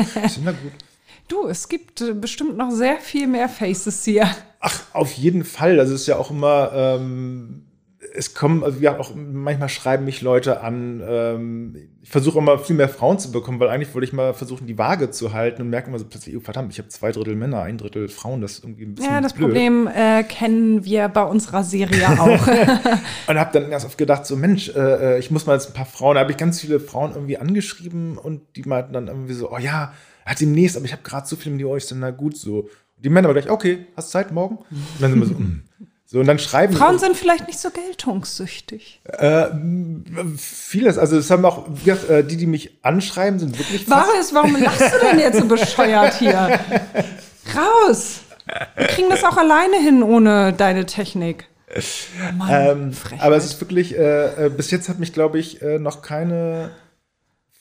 na 0.45 0.53
gut. 0.53 0.73
Du, 1.29 1.49
es 1.49 1.69
gibt 1.69 2.01
äh, 2.01 2.13
bestimmt 2.13 2.57
noch 2.57 2.71
sehr 2.71 2.99
viel 2.99 3.27
mehr 3.27 3.49
Faces 3.49 4.05
hier. 4.05 4.29
Ach, 4.61 4.81
auf 4.93 5.13
jeden 5.15 5.45
Fall. 5.45 5.79
Es 5.79 5.91
ist 5.91 6.07
ja 6.07 6.17
auch 6.17 6.31
immer, 6.31 6.71
ähm, 6.75 7.65
es 8.15 8.35
kommen, 8.35 8.63
also 8.63 8.79
ja, 8.81 8.99
auch 8.99 9.13
manchmal 9.15 9.69
schreiben 9.69 10.05
mich 10.05 10.21
Leute 10.21 10.61
an. 10.61 11.03
Ähm, 11.07 11.77
ich 12.03 12.11
versuche 12.11 12.39
immer 12.39 12.59
viel 12.59 12.77
mehr 12.77 12.89
Frauen 12.89 13.19
zu 13.19 13.33
bekommen, 13.33 13.61
weil 13.61 13.69
eigentlich 13.69 13.95
wollte 13.95 14.07
ich 14.07 14.13
mal 14.13 14.35
versuchen, 14.35 14.67
die 14.67 14.79
Waage 14.79 15.11
zu 15.11 15.33
halten 15.33 15.63
und 15.63 15.71
merke 15.71 15.89
immer 15.89 15.99
so 15.99 16.05
plötzlich, 16.05 16.37
oh, 16.37 16.41
verdammt, 16.41 16.73
ich 16.73 16.79
habe 16.79 16.89
zwei 16.89 17.13
Drittel 17.13 17.37
Männer, 17.37 17.63
ein 17.63 17.79
Drittel 17.79 18.09
Frauen. 18.09 18.41
Das 18.41 18.53
ist 18.53 18.65
irgendwie 18.65 18.85
ein 18.85 18.95
bisschen 18.95 19.13
Ja, 19.13 19.21
das 19.21 19.33
blöd. 19.33 19.49
Problem 19.49 19.89
äh, 19.89 20.25
kennen 20.25 20.85
wir 20.85 21.09
bei 21.09 21.25
unserer 21.25 21.65
Serie 21.65 22.09
auch. 22.09 22.47
und 23.29 23.39
habe 23.39 23.51
dann 23.53 23.71
erst 23.71 23.87
oft 23.87 23.99
gedacht, 23.99 24.27
so 24.27 24.37
Mensch, 24.37 24.69
äh, 24.71 25.17
äh, 25.17 25.19
ich 25.19 25.31
muss 25.31 25.47
mal 25.47 25.55
jetzt 25.55 25.69
ein 25.69 25.75
paar 25.75 25.87
Frauen. 25.87 26.15
Da 26.15 26.21
habe 26.21 26.33
ich 26.33 26.37
ganz 26.37 26.61
viele 26.61 26.81
Frauen 26.81 27.13
irgendwie 27.15 27.39
angeschrieben 27.39 28.19
und 28.19 28.43
die 28.57 28.63
meinten 28.63 28.93
dann 28.93 29.09
irgendwie 29.09 29.35
so, 29.35 29.53
oh 29.53 29.59
ja, 29.59 29.93
hat 30.27 30.41
demnächst, 30.41 30.77
aber 30.77 30.87
ich 30.87 30.93
habe 30.93 31.03
gerade 31.03 31.27
so 31.27 31.37
viel 31.37 31.53
mit 31.53 31.65
euch, 31.65 31.87
dann 31.87 32.01
na 32.01 32.11
gut 32.11 32.37
so. 32.37 32.69
Die 32.99 33.09
Männer 33.09 33.29
aber 33.29 33.41
gleich, 33.41 33.51
okay, 33.51 33.87
hast 33.97 34.11
Zeit 34.11 34.31
morgen? 34.31 34.59
Und 34.59 35.01
dann 35.01 35.11
sind 35.11 35.21
wir 35.21 35.27
so, 35.27 35.35
mm. 35.35 35.63
So, 36.13 36.21
und 36.21 36.27
dann 36.27 36.39
schreiben 36.39 36.77
Frauen 36.77 36.99
sind 36.99 37.17
vielleicht 37.17 37.47
nicht 37.47 37.59
so 37.59 37.71
geltungssüchtig. 37.71 39.01
Äh, 39.05 39.47
vieles, 40.37 40.99
also 40.99 41.17
es 41.17 41.31
haben 41.31 41.43
auch 41.47 41.67
äh, 41.87 42.23
die, 42.23 42.37
die 42.37 42.45
mich 42.45 42.79
anschreiben, 42.83 43.39
sind 43.39 43.59
wirklich. 43.59 43.89
Was? 43.89 44.35
Warum 44.35 44.61
lachst 44.61 44.93
du 44.93 45.07
denn 45.07 45.19
jetzt 45.19 45.39
so 45.39 45.47
bescheuert 45.47 46.13
hier? 46.19 46.61
Raus! 47.57 48.21
Wir 48.77 48.89
kriegen 48.89 49.09
das 49.09 49.25
auch 49.25 49.39
alleine 49.39 49.79
hin 49.79 50.03
ohne 50.03 50.53
deine 50.53 50.85
Technik. 50.85 51.47
Mann, 52.37 52.51
ähm, 52.51 52.93
aber 53.19 53.37
es 53.37 53.47
ist 53.47 53.59
wirklich, 53.63 53.97
äh, 53.97 54.49
äh, 54.49 54.51
bis 54.51 54.71
jetzt 54.71 54.91
hat 54.91 54.99
mich, 54.99 55.15
glaube 55.15 55.39
ich, 55.39 55.63
äh, 55.63 55.79
noch 55.79 56.03
keine 56.03 56.73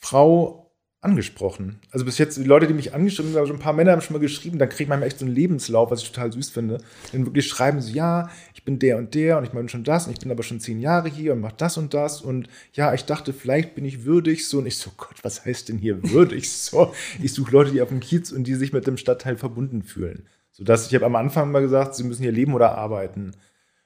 Frau 0.02 0.61
angesprochen. 1.02 1.80
Also 1.90 2.06
bis 2.06 2.20
jetzt, 2.20 2.38
die 2.38 2.44
Leute, 2.44 2.68
die 2.68 2.76
mich 2.76 2.94
angeschrieben 2.94 3.36
haben, 3.36 3.48
schon 3.48 3.56
ein 3.56 3.62
paar 3.62 3.74
Männer 3.74 3.92
haben 3.92 4.02
schon 4.02 4.14
mal 4.14 4.20
geschrieben, 4.20 4.60
dann 4.60 4.70
kriegt 4.70 4.88
man 4.88 5.02
echt 5.02 5.18
so 5.18 5.26
einen 5.26 5.34
Lebenslauf, 5.34 5.90
was 5.90 6.04
ich 6.04 6.12
total 6.12 6.32
süß 6.32 6.52
finde. 6.52 6.78
Dann 7.12 7.26
wirklich 7.26 7.48
schreiben 7.48 7.82
so, 7.82 7.92
ja, 7.92 8.30
ich 8.54 8.64
bin 8.64 8.78
der 8.78 8.98
und 8.98 9.16
der 9.16 9.40
und 9.40 9.44
ich 9.44 9.52
meine 9.52 9.68
schon 9.68 9.84
das 9.84 10.06
und 10.06 10.14
ich 10.14 10.20
bin 10.20 10.32
aber 10.32 10.44
schon 10.44 10.60
zehn 10.60 10.80
Jahre 10.80 11.10
hier 11.10 11.34
und 11.34 11.42
mache 11.42 11.56
das 11.58 11.78
und 11.78 11.96
das 11.96 12.22
und 12.22 12.48
ja, 12.74 12.94
ich 12.94 13.06
dachte, 13.06 13.34
vielleicht 13.34 13.74
bin 13.74 13.84
ich 13.84 14.06
würdig 14.06 14.48
so 14.48 14.60
und 14.60 14.68
ich 14.68 14.78
so, 14.78 14.92
Gott, 14.96 15.16
was 15.24 15.44
heißt 15.44 15.70
denn 15.70 15.80
hier 15.80 16.12
würdig 16.12 16.52
so? 16.54 16.94
Ich 17.22 17.34
suche 17.34 17.52
Leute, 17.52 17.72
die 17.72 17.82
auf 17.82 17.90
dem 17.90 18.00
Kiez 18.00 18.32
und 18.32 18.46
die 18.46 18.54
sich 18.54 18.72
mit 18.72 18.86
dem 18.86 18.98
Stadtteil 18.98 19.38
verbunden 19.38 19.82
fühlen. 19.82 20.28
So 20.52 20.64
dass 20.64 20.86
ich 20.86 20.94
habe 20.94 21.08
am 21.08 21.16
Anfang 21.16 21.52
mal 21.52 21.64
gesagt, 21.64 21.96
sie 21.96 22.04
müssen 22.04 22.22
hier 22.22 22.32
leben 22.32 22.54
oder 22.54 22.78
arbeiten. 22.78 23.32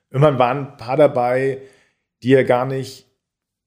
Irgendwann 0.09 0.39
waren 0.39 0.57
ein 0.57 0.77
paar 0.77 0.97
dabei, 0.97 1.61
die 2.23 2.29
ja 2.29 2.43
gar 2.43 2.65
nicht 2.65 3.04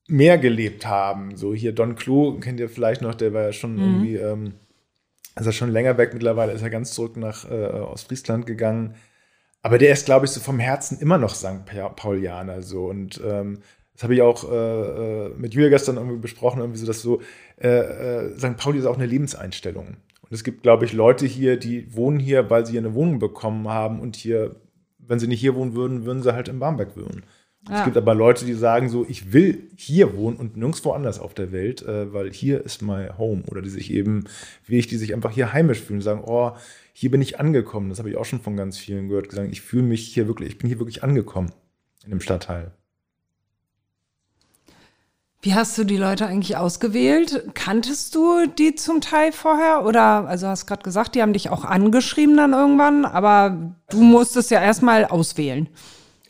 mehr 0.08 0.38
gelebt 0.38 0.86
haben. 0.86 1.36
So 1.36 1.54
hier 1.54 1.72
Don 1.72 1.94
Klo, 1.94 2.38
kennt 2.40 2.58
ihr 2.58 2.68
vielleicht 2.68 3.02
noch, 3.02 3.14
der 3.14 3.32
war 3.32 3.42
ja 3.42 3.52
schon 3.52 3.74
mhm. 3.74 3.80
irgendwie, 3.80 4.16
ähm, 4.16 4.54
ist 5.36 5.46
er 5.46 5.52
schon 5.52 5.70
länger 5.70 5.96
weg 5.98 6.14
mittlerweile, 6.14 6.52
ist 6.52 6.62
er 6.62 6.70
ganz 6.70 6.92
zurück 6.92 7.16
nach 7.16 7.48
äh, 7.48 7.54
Ostfriesland 7.54 8.46
gegangen. 8.46 8.94
Aber 9.62 9.78
der 9.78 9.92
ist, 9.92 10.06
glaube 10.06 10.26
ich, 10.26 10.32
so 10.32 10.40
vom 10.40 10.58
Herzen 10.58 10.98
immer 10.98 11.18
noch 11.18 11.34
St. 11.34 11.64
Paulianer. 11.96 12.62
So. 12.62 12.86
Und 12.86 13.20
ähm, 13.24 13.58
das 13.92 14.04
habe 14.04 14.14
ich 14.14 14.22
auch 14.22 14.50
äh, 14.50 15.26
äh, 15.26 15.28
mit 15.36 15.54
Julia 15.54 15.68
gestern 15.68 15.96
irgendwie 15.96 16.18
besprochen, 16.18 16.60
irgendwie 16.60 16.78
so, 16.78 16.86
dass 16.86 17.02
so 17.02 17.20
äh, 17.60 17.68
äh 17.68 18.38
St. 18.38 18.56
Pauli 18.56 18.78
ist 18.78 18.86
auch 18.86 18.96
eine 18.96 19.06
Lebenseinstellung. 19.06 19.88
Und 19.88 20.32
es 20.32 20.44
gibt, 20.44 20.62
glaube 20.62 20.84
ich, 20.84 20.92
Leute 20.92 21.26
hier, 21.26 21.58
die 21.58 21.94
wohnen 21.94 22.18
hier, 22.18 22.48
weil 22.48 22.64
sie 22.64 22.72
hier 22.72 22.80
eine 22.80 22.94
Wohnung 22.94 23.18
bekommen 23.18 23.68
haben 23.68 24.00
und 24.00 24.16
hier, 24.16 24.56
wenn 24.98 25.18
sie 25.18 25.26
nicht 25.26 25.40
hier 25.40 25.54
wohnen 25.54 25.74
würden, 25.74 26.04
würden 26.04 26.22
sie 26.22 26.34
halt 26.34 26.48
in 26.48 26.60
Barmbek 26.60 26.96
wohnen. 26.96 27.24
Ja. 27.68 27.78
Es 27.80 27.84
gibt 27.84 27.96
aber 27.96 28.14
Leute, 28.14 28.44
die 28.44 28.54
sagen 28.54 28.88
so, 28.88 29.04
ich 29.08 29.32
will 29.32 29.68
hier 29.76 30.16
wohnen 30.16 30.36
und 30.36 30.56
nirgendwo 30.56 30.92
anders 30.92 31.18
auf 31.18 31.34
der 31.34 31.52
Welt, 31.52 31.82
äh, 31.82 32.12
weil 32.12 32.32
hier 32.32 32.64
ist 32.64 32.82
my 32.82 33.08
home. 33.18 33.42
Oder 33.48 33.62
die 33.62 33.68
sich 33.68 33.92
eben, 33.92 34.24
wie 34.66 34.78
ich, 34.78 34.86
die 34.86 34.96
sich 34.96 35.14
einfach 35.14 35.32
hier 35.32 35.52
heimisch 35.52 35.80
fühlen, 35.80 36.00
sagen, 36.00 36.22
oh, 36.24 36.52
hier 36.92 37.10
bin 37.10 37.20
ich 37.20 37.38
angekommen. 37.38 37.90
Das 37.90 37.98
habe 37.98 38.10
ich 38.10 38.16
auch 38.16 38.24
schon 38.24 38.40
von 38.40 38.56
ganz 38.56 38.78
vielen 38.78 39.08
gehört, 39.08 39.28
gesagt, 39.28 39.52
ich 39.52 39.60
fühle 39.60 39.82
mich 39.82 40.08
hier 40.08 40.26
wirklich, 40.26 40.50
ich 40.50 40.58
bin 40.58 40.68
hier 40.68 40.78
wirklich 40.78 41.02
angekommen 41.02 41.52
in 42.04 42.10
dem 42.10 42.20
Stadtteil. 42.20 42.72
Wie 45.40 45.54
hast 45.54 45.78
du 45.78 45.84
die 45.84 45.96
Leute 45.96 46.26
eigentlich 46.26 46.56
ausgewählt? 46.56 47.54
Kanntest 47.54 48.16
du 48.16 48.46
die 48.46 48.74
zum 48.74 49.00
Teil 49.00 49.30
vorher? 49.30 49.84
Oder, 49.86 50.26
also 50.26 50.48
hast 50.48 50.66
gerade 50.66 50.82
gesagt, 50.82 51.14
die 51.14 51.22
haben 51.22 51.32
dich 51.32 51.48
auch 51.50 51.64
angeschrieben 51.64 52.36
dann 52.36 52.52
irgendwann, 52.52 53.04
aber 53.04 53.76
du 53.88 54.02
musstest 54.02 54.50
ja 54.50 54.60
erstmal 54.60 55.04
auswählen. 55.04 55.68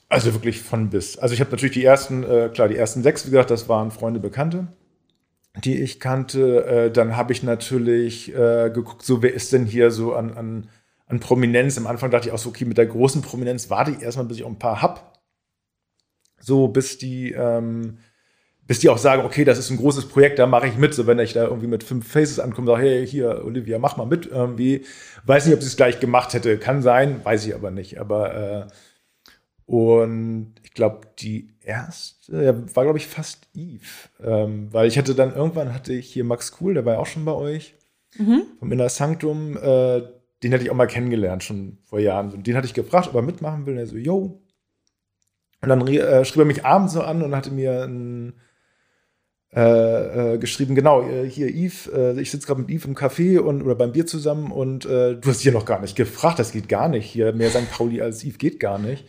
Also 0.08 0.32
wirklich 0.32 0.62
von 0.62 0.88
bis. 0.88 1.18
Also 1.18 1.34
ich 1.34 1.40
habe 1.40 1.50
natürlich 1.50 1.74
die 1.74 1.84
ersten, 1.84 2.24
äh, 2.24 2.48
klar, 2.52 2.68
die 2.68 2.76
ersten 2.76 3.02
sechs, 3.02 3.26
wie 3.26 3.30
gesagt, 3.30 3.50
das 3.50 3.68
waren 3.68 3.90
Freunde, 3.90 4.20
Bekannte, 4.20 4.68
die 5.64 5.80
ich 5.82 6.00
kannte. 6.00 6.64
Äh, 6.64 6.90
dann 6.90 7.16
habe 7.16 7.32
ich 7.32 7.42
natürlich 7.42 8.34
äh, 8.34 8.70
geguckt, 8.70 9.02
so 9.02 9.22
wer 9.22 9.34
ist 9.34 9.52
denn 9.52 9.66
hier 9.66 9.90
so 9.90 10.14
an, 10.14 10.32
an, 10.34 10.70
an 11.06 11.20
Prominenz. 11.20 11.76
Am 11.76 11.86
Anfang 11.86 12.10
dachte 12.10 12.28
ich 12.28 12.34
auch 12.34 12.38
so, 12.38 12.48
okay, 12.48 12.64
mit 12.64 12.78
der 12.78 12.86
großen 12.86 13.20
Prominenz 13.20 13.68
warte 13.68 13.90
ich 13.90 14.00
erstmal, 14.00 14.26
bis 14.26 14.38
ich 14.38 14.44
auch 14.44 14.50
ein 14.50 14.58
paar 14.58 14.80
hab. 14.80 15.20
So, 16.40 16.68
bis 16.68 16.96
die, 16.96 17.32
ähm, 17.32 17.98
bis 18.66 18.78
die 18.78 18.88
auch 18.88 18.98
sagen, 18.98 19.24
okay, 19.24 19.44
das 19.44 19.58
ist 19.58 19.70
ein 19.70 19.76
großes 19.76 20.08
Projekt, 20.08 20.38
da 20.38 20.46
mache 20.46 20.68
ich 20.68 20.76
mit. 20.78 20.94
So, 20.94 21.06
wenn 21.06 21.18
ich 21.18 21.34
da 21.34 21.44
irgendwie 21.44 21.66
mit 21.66 21.84
fünf 21.84 22.10
Faces 22.10 22.40
ankomme, 22.40 22.66
sage, 22.66 22.82
hey, 22.82 23.06
hier, 23.06 23.44
Olivia, 23.44 23.78
mach 23.78 23.98
mal 23.98 24.06
mit 24.06 24.24
irgendwie. 24.26 24.86
Weiß 25.26 25.44
nicht, 25.44 25.54
ob 25.54 25.60
sie 25.60 25.68
es 25.68 25.76
gleich 25.76 26.00
gemacht 26.00 26.32
hätte. 26.32 26.58
Kann 26.58 26.80
sein, 26.80 27.22
weiß 27.24 27.46
ich 27.46 27.54
aber 27.54 27.70
nicht. 27.70 27.98
Aber 27.98 28.34
äh, 28.34 28.66
und 29.68 30.54
ich 30.62 30.72
glaube, 30.72 31.02
die 31.18 31.50
erste 31.60 32.64
war, 32.74 32.84
glaube 32.84 32.96
ich, 32.96 33.06
fast 33.06 33.48
Eve. 33.54 33.84
Ähm, 34.18 34.68
weil 34.72 34.88
ich 34.88 34.96
hatte 34.96 35.14
dann 35.14 35.34
irgendwann 35.34 35.74
hatte 35.74 35.92
ich 35.92 36.10
hier 36.10 36.24
Max 36.24 36.56
Cool, 36.58 36.72
der 36.72 36.86
war 36.86 36.94
ja 36.94 36.98
auch 37.00 37.06
schon 37.06 37.26
bei 37.26 37.32
euch, 37.32 37.74
mhm. 38.16 38.44
vom 38.58 38.72
Inner 38.72 38.88
Sanctum. 38.88 39.58
Äh, 39.58 40.04
den 40.42 40.54
hatte 40.54 40.64
ich 40.64 40.70
auch 40.70 40.74
mal 40.74 40.86
kennengelernt, 40.86 41.44
schon 41.44 41.76
vor 41.84 42.00
Jahren. 42.00 42.32
Und 42.32 42.46
den 42.46 42.56
hatte 42.56 42.66
ich 42.66 42.72
gefragt, 42.72 43.08
ob 43.08 43.14
er 43.16 43.20
mitmachen 43.20 43.66
will. 43.66 43.74
Und 43.74 43.80
er 43.80 43.86
so, 43.86 43.98
yo. 43.98 44.40
Und 45.60 45.68
dann 45.68 45.86
äh, 45.86 46.24
schrieb 46.24 46.38
er 46.38 46.44
mich 46.46 46.64
abends 46.64 46.94
so 46.94 47.02
an 47.02 47.22
und 47.22 47.36
hatte 47.36 47.50
mir 47.50 47.82
ein, 47.82 48.40
äh, 49.54 50.34
äh, 50.34 50.38
geschrieben, 50.38 50.76
genau, 50.76 51.02
äh, 51.02 51.28
hier 51.28 51.48
Yves, 51.48 51.88
äh, 51.88 52.18
ich 52.18 52.30
sitze 52.30 52.46
gerade 52.46 52.62
mit 52.62 52.70
Yves 52.70 52.86
im 52.86 52.94
Café 52.94 53.38
und, 53.38 53.60
oder 53.60 53.74
beim 53.74 53.92
Bier 53.92 54.06
zusammen 54.06 54.50
und 54.50 54.86
äh, 54.86 55.16
du 55.16 55.28
hast 55.28 55.42
hier 55.42 55.52
noch 55.52 55.66
gar 55.66 55.82
nicht 55.82 55.94
gefragt, 55.94 56.38
das 56.38 56.52
geht 56.52 56.70
gar 56.70 56.88
nicht. 56.88 57.04
Hier 57.04 57.34
mehr 57.34 57.50
St. 57.50 57.70
Pauli 57.70 58.00
als 58.00 58.24
Yves 58.24 58.38
geht 58.38 58.60
gar 58.60 58.78
nicht. 58.78 59.04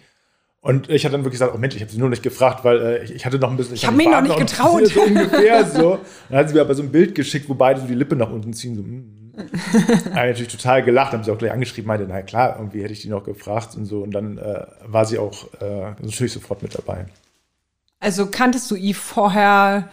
Und 0.62 0.90
ich 0.90 1.06
hatte 1.06 1.14
dann 1.14 1.22
wirklich 1.22 1.40
gesagt, 1.40 1.54
oh 1.56 1.58
Mensch, 1.58 1.76
ich 1.76 1.82
habe 1.82 1.92
sie 1.92 1.98
nur 1.98 2.10
nicht 2.10 2.22
gefragt, 2.22 2.66
weil 2.66 2.82
äh, 2.82 3.04
ich, 3.04 3.12
ich, 3.16 3.26
hatte 3.26 3.40
noch 3.40 3.50
ein 3.50 3.56
bisschen. 3.56 3.76
Ich, 3.76 3.84
ich 3.84 3.88
habe 3.88 3.96
mich 3.96 4.10
noch 4.10 4.22
nicht 4.22 4.38
getraut. 4.38 4.86
So 4.88 5.02
ungefähr 5.08 5.66
so. 5.66 6.00
Dann 6.30 6.40
hat 6.40 6.50
sie 6.50 6.56
mir 6.56 6.62
aber 6.62 6.76
so 6.76 6.84
ein 6.84 6.92
Bild 6.92 7.16
geschickt, 7.16 7.48
wo 7.48 7.54
beide 7.54 7.80
so 7.80 7.88
die 7.88 7.94
Lippe 7.94 8.18
nach 8.18 8.30
unten 8.30 8.52
ziehen. 8.52 8.76
So, 8.76 8.82
mm. 8.82 10.16
habe 10.16 10.28
natürlich 10.28 10.50
total 10.52 10.84
gelacht, 10.84 11.14
haben 11.14 11.24
sie 11.24 11.32
auch 11.32 11.38
gleich 11.38 11.54
angeschrieben, 11.54 11.88
meinte, 11.88 12.06
na 12.10 12.22
klar, 12.24 12.58
irgendwie 12.58 12.84
hätte 12.84 12.92
ich 12.92 13.02
die 13.02 13.08
noch 13.08 13.24
gefragt 13.24 13.76
und 13.78 13.86
so. 13.86 14.02
Und 14.02 14.12
dann 14.12 14.38
äh, 14.38 14.66
war 14.86 15.06
sie 15.06 15.18
auch 15.18 15.46
äh, 15.62 15.92
natürlich 16.02 16.34
sofort 16.34 16.62
mit 16.62 16.78
dabei. 16.78 17.06
Also 18.02 18.26
kanntest 18.26 18.70
du 18.70 18.76
Yves 18.76 18.98
vorher 18.98 19.90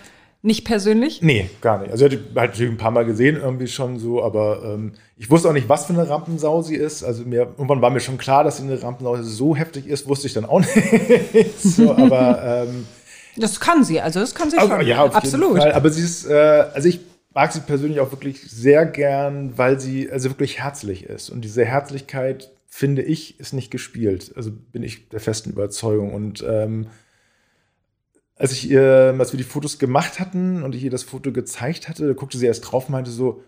nicht 0.46 0.64
persönlich? 0.64 1.22
Nee, 1.22 1.50
gar 1.61 1.80
nicht. 1.80 1.90
Also 1.90 2.06
ich 2.06 2.12
hatte 2.12 2.22
halt 2.37 2.50
natürlich 2.52 2.72
ein 2.72 2.78
paar 2.78 2.92
Mal 2.92 3.04
gesehen, 3.04 3.37
irgendwie 3.37 3.66
schon 3.66 3.98
so, 3.98 4.22
aber 4.22 4.62
ähm, 4.64 4.92
ich 5.16 5.28
wusste 5.28 5.48
auch 5.48 5.52
nicht, 5.52 5.68
was 5.68 5.87
für 5.87 5.92
eine 5.92 6.09
Rampensau 6.09 6.62
sie 6.62 6.76
ist. 6.76 7.02
Also 7.02 7.24
mir, 7.24 7.40
irgendwann 7.40 7.82
war 7.82 7.90
mir 7.90 8.00
schon 8.00 8.16
klar, 8.16 8.44
dass 8.44 8.59
sie 8.59 8.62
eine 8.62 8.80
Rampensau 8.80 9.20
so 9.22 9.56
heftig 9.56 9.87
ist, 9.88 10.09
wusste 10.09 10.28
ich 10.28 10.35
dann 10.35 10.44
auch 10.44 10.61
nicht. 11.32 11.61
so, 11.61 11.90
aber 11.90 12.66
ähm, 12.68 12.87
das 13.37 13.61
kann 13.61 13.85
sie, 13.85 14.00
also 14.00 14.20
das 14.20 14.35
kann 14.35 14.48
sie 14.48 14.56
also, 14.56 14.72
schon. 14.72 14.87
Ja, 14.87 15.04
absolut. 15.04 15.61
Aber 15.61 15.90
sie 15.90 16.02
ist, 16.02 16.26
äh, 16.26 16.35
also 16.72 16.88
ich 16.88 17.00
mag 17.35 17.52
sie 17.52 17.61
persönlich 17.61 18.00
auch 18.00 18.12
wirklich 18.12 18.40
sehr 18.48 18.87
gern, 18.87 19.59
weil 19.59 19.80
sie 19.80 20.11
also 20.11 20.30
wirklich 20.30 20.61
herzlich 20.61 21.04
ist. 21.04 21.28
Und 21.28 21.42
diese 21.42 21.64
Herzlichkeit, 21.64 22.52
finde 22.68 23.02
ich, 23.02 23.40
ist 23.40 23.52
nicht 23.52 23.70
gespielt. 23.70 24.32
Also 24.37 24.52
bin 24.52 24.82
ich 24.82 25.09
der 25.09 25.20
festen 25.20 25.50
Überzeugung. 25.50 26.14
Und 26.14 26.44
ähm, 26.48 26.87
als 28.37 28.53
ich 28.53 28.70
ihr, 28.70 29.14
als 29.18 29.33
wir 29.33 29.38
die 29.38 29.44
Fotos 29.44 29.79
gemacht 29.79 30.20
hatten 30.20 30.62
und 30.62 30.75
ich 30.75 30.85
ihr 30.85 30.90
das 30.90 31.03
Foto 31.03 31.33
gezeigt 31.33 31.88
hatte, 31.88 32.14
guckte 32.14 32.37
sie 32.37 32.46
erst 32.46 32.70
drauf 32.70 32.87
und 32.87 32.92
meinte 32.92 33.11
so, 33.11 33.42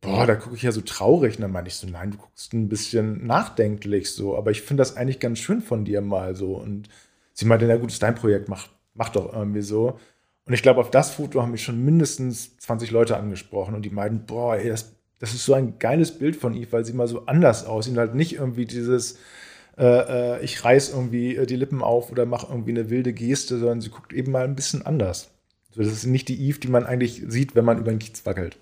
boah, 0.00 0.26
da 0.26 0.34
gucke 0.34 0.56
ich 0.56 0.62
ja 0.62 0.72
so 0.72 0.80
traurig. 0.80 1.36
Und 1.36 1.42
dann 1.42 1.52
meinte 1.52 1.68
ich 1.68 1.76
so, 1.76 1.86
nein, 1.86 2.12
du 2.12 2.16
guckst 2.16 2.52
ein 2.54 2.68
bisschen 2.68 3.26
nachdenklich 3.26 4.10
so, 4.10 4.36
aber 4.36 4.50
ich 4.50 4.62
finde 4.62 4.80
das 4.80 4.96
eigentlich 4.96 5.20
ganz 5.20 5.38
schön 5.38 5.60
von 5.60 5.84
dir 5.84 6.00
mal 6.00 6.34
so. 6.34 6.54
Und 6.54 6.88
sie 7.34 7.44
meinte, 7.44 7.66
na 7.66 7.76
gut, 7.76 7.92
ist 7.92 8.02
dein 8.02 8.14
Projekt, 8.14 8.48
mach, 8.48 8.68
mach 8.94 9.10
doch 9.10 9.32
irgendwie 9.32 9.62
so. 9.62 9.98
Und 10.46 10.54
ich 10.54 10.62
glaube, 10.62 10.80
auf 10.80 10.90
das 10.90 11.10
Foto 11.10 11.42
haben 11.42 11.52
mich 11.52 11.62
schon 11.62 11.84
mindestens 11.84 12.56
20 12.58 12.90
Leute 12.90 13.16
angesprochen 13.16 13.74
und 13.74 13.82
die 13.82 13.90
meinten, 13.90 14.26
boah, 14.26 14.56
ey, 14.56 14.68
das, 14.68 14.94
das 15.18 15.34
ist 15.34 15.44
so 15.44 15.54
ein 15.54 15.78
geiles 15.78 16.18
Bild 16.18 16.36
von 16.36 16.54
Eve, 16.54 16.72
weil 16.72 16.84
sie 16.84 16.92
mal 16.92 17.08
so 17.08 17.26
anders 17.26 17.64
aussieht 17.66 17.94
und 17.94 17.98
halt 17.98 18.14
nicht 18.14 18.34
irgendwie 18.34 18.66
dieses, 18.66 19.18
äh, 19.76 20.36
äh, 20.36 20.44
ich 20.44 20.64
reiß 20.64 20.90
irgendwie 20.90 21.36
äh, 21.36 21.46
die 21.46 21.56
Lippen 21.56 21.82
auf 21.82 22.10
oder 22.12 22.26
mache 22.26 22.46
irgendwie 22.50 22.70
eine 22.70 22.90
wilde 22.90 23.12
Geste, 23.12 23.58
sondern 23.58 23.80
sie 23.80 23.90
guckt 23.90 24.12
eben 24.12 24.32
mal 24.32 24.44
ein 24.44 24.54
bisschen 24.54 24.86
anders. 24.86 25.30
So, 25.70 25.82
das 25.82 25.92
ist 25.92 26.06
nicht 26.06 26.28
die 26.28 26.40
Eve, 26.40 26.60
die 26.60 26.68
man 26.68 26.86
eigentlich 26.86 27.24
sieht, 27.26 27.54
wenn 27.56 27.64
man 27.64 27.78
über 27.78 27.90
den 27.90 27.98
Kiez 27.98 28.24
wackelt. 28.24 28.56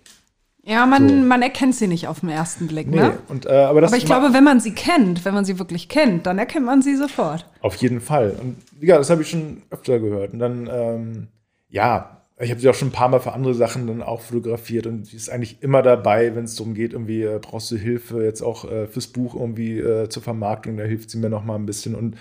Ja, 0.65 0.87
man, 0.87 1.09
so. 1.09 1.15
man 1.15 1.43
erkennt 1.43 1.75
sie 1.75 1.89
nicht 1.89 2.07
auf 2.07 2.21
den 2.21 2.29
ersten 2.29 2.69
Blick, 2.69 2.87
nee, 2.87 2.97
ne? 2.97 3.19
Und, 3.29 3.47
äh, 3.47 3.51
aber, 3.51 3.83
aber 3.83 3.97
ich 3.97 4.07
glaube, 4.07 4.33
wenn 4.33 4.45
man 4.45 4.61
sie 4.61 4.73
kennt, 4.73 5.25
wenn 5.25 5.35
man 5.35 5.45
sie 5.45 5.59
wirklich 5.59 5.89
kennt, 5.89 6.25
dann 6.27 6.39
erkennt 6.39 6.65
man 6.65 6.83
sie 6.83 6.95
sofort. 6.95 7.47
Auf 7.61 7.75
jeden 7.77 8.01
Fall. 8.01 8.37
Und 8.41 8.57
ja, 8.81 8.97
das 8.97 9.11
habe 9.11 9.23
ich 9.23 9.31
schon 9.31 9.63
öfter 9.71 9.99
gehört. 9.99 10.33
Und 10.33 10.39
dann, 10.39 10.71
ähm, 10.73 11.29
ja, 11.69 12.22
ich 12.43 12.51
habe 12.51 12.61
sie 12.61 12.69
auch 12.69 12.75
schon 12.75 12.89
ein 12.89 12.93
paar 12.93 13.09
Mal 13.09 13.21
für 13.21 13.33
andere 13.33 13.55
Sachen 13.55 13.87
dann 13.87 14.03
auch 14.03 14.21
fotografiert 14.21 14.87
und 14.87 15.07
sie 15.07 15.17
ist 15.17 15.31
eigentlich 15.31 15.63
immer 15.63 15.83
dabei, 15.83 16.35
wenn 16.35 16.45
es 16.45 16.57
darum 16.57 16.75
geht, 16.75 16.93
irgendwie 16.93 17.23
äh, 17.23 17.39
brauchst 17.41 17.71
du 17.71 17.77
Hilfe, 17.77 18.23
jetzt 18.25 18.43
auch 18.43 18.71
äh, 18.71 18.87
fürs 18.87 19.07
Buch 19.07 19.35
irgendwie 19.35 19.79
äh, 19.79 20.09
zur 20.09 20.23
Vermarktung, 20.23 20.77
da 20.77 20.85
hilft 20.85 21.11
sie 21.11 21.19
mir 21.19 21.31
noch 21.31 21.45
mal 21.45 21.57
ein 21.57 21.67
bisschen 21.67 21.95
und 21.95 22.17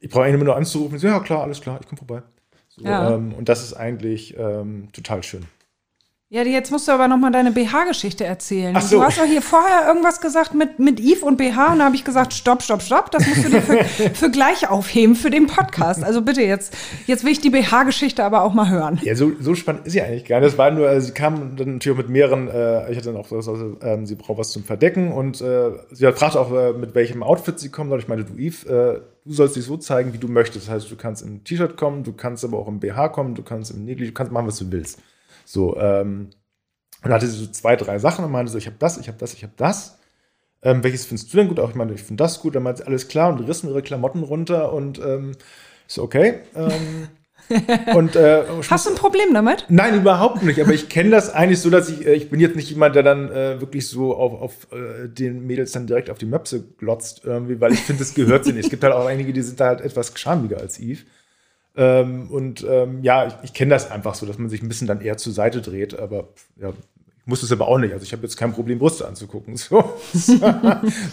ich 0.00 0.10
brauche 0.10 0.24
eigentlich 0.24 0.42
nur 0.42 0.56
anzurufen, 0.56 0.98
so, 0.98 1.06
ja 1.06 1.20
klar, 1.20 1.42
alles 1.42 1.60
klar, 1.60 1.78
ich 1.80 1.88
komme 1.88 1.98
vorbei. 1.98 2.22
So, 2.68 2.84
ja. 2.84 3.14
ähm, 3.14 3.34
und 3.34 3.48
das 3.48 3.62
ist 3.62 3.74
eigentlich 3.74 4.36
ähm, 4.38 4.88
total 4.92 5.22
schön. 5.22 5.44
Ja, 6.30 6.42
jetzt 6.42 6.70
musst 6.70 6.86
du 6.86 6.92
aber 6.92 7.08
noch 7.08 7.16
mal 7.16 7.30
deine 7.30 7.52
BH-Geschichte 7.52 8.22
erzählen. 8.22 8.74
Ach 8.76 8.82
so. 8.82 8.96
Du 8.96 9.02
hast 9.02 9.16
doch 9.16 9.24
hier 9.24 9.40
vorher 9.40 9.88
irgendwas 9.88 10.20
gesagt 10.20 10.54
mit, 10.54 10.78
mit 10.78 11.00
Eve 11.00 11.24
und 11.24 11.38
BH 11.38 11.72
und 11.72 11.78
da 11.78 11.86
habe 11.86 11.96
ich 11.96 12.04
gesagt, 12.04 12.34
stopp, 12.34 12.62
stopp, 12.62 12.82
stopp, 12.82 13.10
das 13.10 13.26
musst 13.26 13.46
du 13.46 13.48
dir 13.48 13.62
für, 13.62 13.82
für 14.14 14.30
gleich 14.30 14.68
aufheben 14.68 15.14
für 15.14 15.30
den 15.30 15.46
Podcast. 15.46 16.04
Also 16.04 16.20
bitte 16.20 16.42
jetzt, 16.42 16.76
jetzt 17.06 17.24
will 17.24 17.32
ich 17.32 17.40
die 17.40 17.48
BH-Geschichte 17.48 18.22
aber 18.24 18.42
auch 18.42 18.52
mal 18.52 18.68
hören. 18.68 19.00
Ja, 19.04 19.14
so, 19.14 19.32
so 19.40 19.54
spannend 19.54 19.86
ist 19.86 19.94
sie 19.94 20.02
eigentlich 20.02 20.26
gar 20.26 20.40
nicht. 20.40 20.52
Das 20.52 20.58
war 20.58 20.70
nur, 20.70 20.86
also 20.86 21.06
sie 21.06 21.14
kam 21.14 21.56
dann 21.56 21.72
natürlich 21.74 21.96
auch 21.96 22.02
mit 22.02 22.10
mehreren, 22.10 22.48
äh, 22.48 22.90
ich 22.90 22.98
hatte 22.98 23.10
dann 23.10 23.16
auch 23.16 23.26
so, 23.26 23.36
also, 23.36 23.78
ähm, 23.80 24.04
sie 24.04 24.14
braucht 24.14 24.36
was 24.36 24.50
zum 24.50 24.64
Verdecken 24.64 25.10
und 25.12 25.40
äh, 25.40 25.70
sie 25.92 26.06
hat 26.06 26.18
fragt 26.18 26.36
auch, 26.36 26.52
äh, 26.52 26.74
mit 26.74 26.94
welchem 26.94 27.22
Outfit 27.22 27.58
sie 27.58 27.70
kommen 27.70 27.88
soll. 27.88 28.00
Ich 28.00 28.08
meinte, 28.08 28.26
du 28.26 28.36
Eve, 28.36 28.68
äh, 28.68 29.00
du 29.24 29.32
sollst 29.32 29.56
dich 29.56 29.64
so 29.64 29.78
zeigen, 29.78 30.12
wie 30.12 30.18
du 30.18 30.28
möchtest. 30.28 30.66
Das 30.66 30.74
heißt, 30.74 30.90
du 30.90 30.96
kannst 30.96 31.22
im 31.22 31.42
T-Shirt 31.42 31.78
kommen, 31.78 32.04
du 32.04 32.12
kannst 32.12 32.44
aber 32.44 32.58
auch 32.58 32.68
im 32.68 32.80
BH 32.80 33.08
kommen, 33.08 33.34
du 33.34 33.42
kannst 33.42 33.70
im 33.70 33.86
Negli, 33.86 34.08
du 34.08 34.12
kannst 34.12 34.30
machen, 34.30 34.46
was 34.46 34.58
du 34.58 34.70
willst. 34.70 34.98
So, 35.48 35.78
ähm, 35.78 36.28
und 37.02 37.04
dann 37.04 37.14
hatte 37.14 37.26
sie 37.26 37.38
so 37.38 37.50
zwei, 37.50 37.74
drei 37.74 37.98
Sachen 37.98 38.22
und 38.22 38.30
meinte 38.30 38.52
so, 38.52 38.58
ich 38.58 38.66
habe 38.66 38.76
das, 38.78 38.98
ich 38.98 39.08
habe 39.08 39.16
das, 39.16 39.32
ich 39.32 39.44
habe 39.44 39.54
das. 39.56 39.98
Ähm, 40.60 40.84
welches 40.84 41.06
findest 41.06 41.32
du 41.32 41.38
denn 41.38 41.48
gut? 41.48 41.58
Auch 41.58 41.70
ich 41.70 41.74
meine, 41.74 41.94
ich 41.94 42.02
finde 42.02 42.22
das 42.22 42.40
gut. 42.40 42.54
Dann 42.54 42.64
meinte 42.64 42.82
sie, 42.82 42.86
alles 42.86 43.08
klar 43.08 43.32
und 43.32 43.40
rissen 43.40 43.70
ihre 43.70 43.80
Klamotten 43.80 44.24
runter 44.24 44.74
und 44.74 44.98
ähm, 44.98 45.30
ist 45.86 45.94
so, 45.94 46.02
okay. 46.02 46.40
Ähm, 46.54 47.08
und, 47.94 48.14
äh, 48.14 48.44
Hast 48.68 48.84
du 48.84 48.90
ein 48.90 48.96
Problem 48.96 49.32
damit? 49.32 49.64
Nein, 49.70 49.94
überhaupt 49.94 50.42
nicht. 50.42 50.60
Aber 50.60 50.74
ich 50.74 50.90
kenne 50.90 51.10
das 51.10 51.32
eigentlich 51.32 51.60
so, 51.60 51.70
dass 51.70 51.88
ich, 51.88 52.06
äh, 52.06 52.12
ich 52.12 52.28
bin 52.28 52.40
jetzt 52.40 52.56
nicht 52.56 52.68
jemand, 52.68 52.94
der 52.94 53.02
dann 53.02 53.30
äh, 53.32 53.58
wirklich 53.58 53.88
so 53.88 54.14
auf, 54.14 54.42
auf 54.42 54.68
äh, 54.72 55.08
den 55.08 55.46
Mädels 55.46 55.72
dann 55.72 55.86
direkt 55.86 56.10
auf 56.10 56.18
die 56.18 56.26
Möpse 56.26 56.62
glotzt, 56.76 57.22
irgendwie, 57.24 57.58
weil 57.58 57.72
ich 57.72 57.80
finde, 57.80 58.00
das 58.00 58.12
gehört 58.12 58.44
sie 58.44 58.52
nicht. 58.52 58.64
Es 58.64 58.70
gibt 58.70 58.84
halt 58.84 58.92
auch 58.92 59.06
einige, 59.06 59.32
die 59.32 59.40
sind 59.40 59.60
da 59.60 59.68
halt 59.68 59.80
etwas 59.80 60.12
schamiger 60.14 60.58
als 60.58 60.78
Eve. 60.78 61.04
Ähm, 61.78 62.28
und 62.30 62.66
ähm, 62.68 63.04
ja, 63.04 63.28
ich, 63.28 63.34
ich 63.44 63.54
kenne 63.54 63.70
das 63.70 63.88
einfach 63.88 64.16
so, 64.16 64.26
dass 64.26 64.36
man 64.36 64.48
sich 64.48 64.62
ein 64.62 64.68
bisschen 64.68 64.88
dann 64.88 65.00
eher 65.00 65.16
zur 65.16 65.32
Seite 65.32 65.62
dreht. 65.62 65.96
Aber 65.96 66.28
ja, 66.56 66.70
ich 66.70 67.26
muss 67.26 67.44
es 67.44 67.52
aber 67.52 67.68
auch 67.68 67.78
nicht. 67.78 67.92
Also 67.92 68.02
ich 68.02 68.12
habe 68.12 68.22
jetzt 68.22 68.36
kein 68.36 68.52
Problem, 68.52 68.80
Brüste 68.80 69.06
anzugucken. 69.06 69.56
So, 69.56 69.94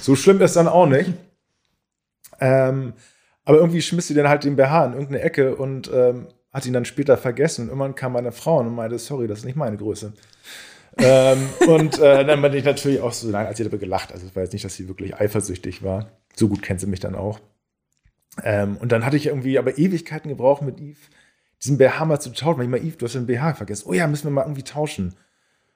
so 0.01 0.15
schlimm 0.15 0.41
ist 0.41 0.56
dann 0.56 0.67
auch 0.67 0.88
nicht. 0.88 1.12
Ähm, 2.41 2.93
aber 3.45 3.60
irgendwie 3.60 3.84
schmiss 3.84 4.08
sie 4.08 4.15
dann 4.15 4.28
halt 4.28 4.43
den 4.43 4.56
BH 4.56 4.86
in 4.88 4.93
irgendeine 4.93 5.21
Ecke 5.21 5.56
und 5.56 5.89
ähm, 5.93 6.28
hat 6.51 6.65
ihn 6.65 6.73
dann 6.73 6.86
später 6.86 7.15
vergessen. 7.15 7.63
Und 7.63 7.67
irgendwann 7.67 7.93
kam 7.93 8.13
meine 8.13 8.32
Frau 8.32 8.58
und 8.58 8.73
meinte, 8.73 8.97
sorry, 8.97 9.28
das 9.28 9.39
ist 9.39 9.45
nicht 9.45 9.58
meine 9.58 9.78
Größe. 9.78 10.13
ähm, 10.97 11.47
und 11.67 11.99
äh, 11.99 12.25
dann 12.25 12.41
bin 12.41 12.54
ich 12.54 12.65
natürlich 12.65 13.01
auch 13.01 13.13
so, 13.13 13.28
nein, 13.28 13.45
als 13.45 13.58
sie 13.58 13.63
dabei 13.63 13.78
gelacht. 13.78 14.12
Also 14.12 14.25
war 14.34 14.41
jetzt 14.41 14.54
nicht, 14.54 14.65
dass 14.65 14.75
sie 14.75 14.88
wirklich 14.88 15.15
eifersüchtig 15.15 15.84
war. 15.84 16.08
So 16.36 16.47
gut 16.47 16.63
kennt 16.63 16.80
sie 16.80 16.88
mich 16.88 17.01
dann 17.01 17.13
auch. 17.13 17.39
Ähm, 18.43 18.78
und 18.78 18.91
dann 18.91 19.06
hatte 19.06 19.17
ich 19.17 19.28
irgendwie 19.28 19.58
aber 19.58 19.78
Ewigkeiten 19.78 20.30
gebraucht 20.30 20.62
mit 20.62 20.80
Eve, 20.80 20.98
diesen 21.63 21.78
BH 21.78 22.06
mal 22.06 22.19
zu 22.19 22.32
tauschen. 22.32 22.58
Weil 22.58 22.65
ich 22.65 22.71
mal, 22.71 22.84
Eve, 22.84 22.98
du 22.98 23.06
hast 23.06 23.15
den 23.15 23.26
BH 23.26 23.56
vergessen. 23.56 23.88
Oh 23.88 23.93
ja, 23.93 24.08
müssen 24.08 24.26
wir 24.26 24.32
mal 24.32 24.43
irgendwie 24.43 24.63
tauschen. 24.63 25.15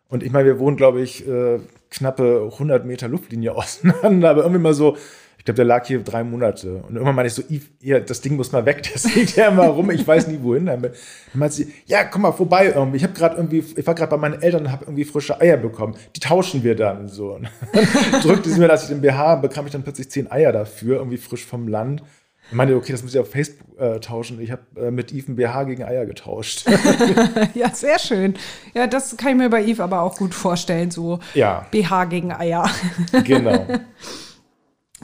Und 0.09 0.23
ich 0.23 0.31
meine, 0.31 0.45
wir 0.45 0.59
wohnen, 0.59 0.75
glaube 0.75 1.01
ich, 1.01 1.27
äh, 1.27 1.59
knappe 1.91 2.49
100 2.53 2.85
Meter 2.85 3.07
Luftlinie 3.07 3.55
auseinander, 3.55 4.31
aber 4.31 4.41
irgendwie 4.41 4.61
mal 4.61 4.73
so, 4.73 4.97
ich 5.37 5.45
glaube, 5.45 5.55
der 5.55 5.65
lag 5.65 5.85
hier 5.87 6.03
drei 6.03 6.23
Monate. 6.25 6.83
Und 6.87 6.95
irgendwann 6.95 7.15
meinte 7.15 7.27
ich 7.27 7.33
so, 7.33 7.43
Eve, 7.49 7.65
ja, 7.79 7.99
das 8.01 8.19
Ding 8.19 8.35
muss 8.35 8.51
mal 8.51 8.65
weg, 8.65 8.83
das 8.93 9.15
liegt 9.15 9.37
ja 9.37 9.47
immer 9.47 9.67
rum, 9.67 9.89
ich 9.91 10.05
weiß 10.05 10.27
nie 10.27 10.39
wohin. 10.41 10.65
Dann 10.65 10.91
meinte 11.33 11.55
sie, 11.55 11.73
ja, 11.85 12.03
komm 12.03 12.23
mal 12.23 12.33
vorbei 12.33 12.73
irgendwie. 12.75 12.97
Ich 12.97 13.03
habe 13.03 13.13
gerade 13.13 13.37
irgendwie, 13.37 13.63
ich 13.75 13.87
war 13.87 13.95
gerade 13.95 14.09
bei 14.09 14.17
meinen 14.17 14.41
Eltern 14.41 14.63
und 14.63 14.71
habe 14.71 14.85
irgendwie 14.85 15.05
frische 15.05 15.39
Eier 15.39 15.55
bekommen. 15.55 15.95
Die 16.15 16.19
tauschen 16.19 16.63
wir 16.63 16.75
dann 16.75 17.07
so. 17.07 17.33
Und 17.35 17.49
dann 17.71 18.21
drückte 18.21 18.49
sie 18.49 18.59
mir, 18.59 18.67
dass 18.67 18.83
ich 18.83 18.89
den 18.89 19.01
BH 19.01 19.35
bekam 19.35 19.65
ich 19.65 19.71
dann 19.71 19.83
plötzlich 19.83 20.09
zehn 20.09 20.29
Eier 20.29 20.51
dafür, 20.51 20.97
irgendwie 20.97 21.17
frisch 21.17 21.45
vom 21.45 21.67
Land. 21.67 22.03
Ich 22.49 22.55
meinte, 22.55 22.75
okay, 22.75 22.91
das 22.91 23.03
muss 23.03 23.13
ich 23.13 23.19
auf 23.19 23.29
Facebook 23.29 23.79
äh, 23.79 23.99
tauschen. 23.99 24.41
Ich 24.41 24.51
habe 24.51 24.63
äh, 24.75 24.91
mit 24.91 25.13
Eve 25.13 25.31
ein 25.31 25.35
BH 25.35 25.63
gegen 25.65 25.83
Eier 25.83 26.05
getauscht. 26.05 26.65
ja, 27.53 27.69
sehr 27.73 27.99
schön. 27.99 28.35
Ja, 28.73 28.87
das 28.87 29.15
kann 29.17 29.31
ich 29.31 29.37
mir 29.37 29.49
bei 29.49 29.63
Eve 29.63 29.83
aber 29.83 30.01
auch 30.01 30.17
gut 30.17 30.33
vorstellen, 30.33 30.91
so 30.91 31.19
ja. 31.33 31.67
BH 31.71 32.05
gegen 32.05 32.31
Eier. 32.31 32.69
genau. 33.23 33.67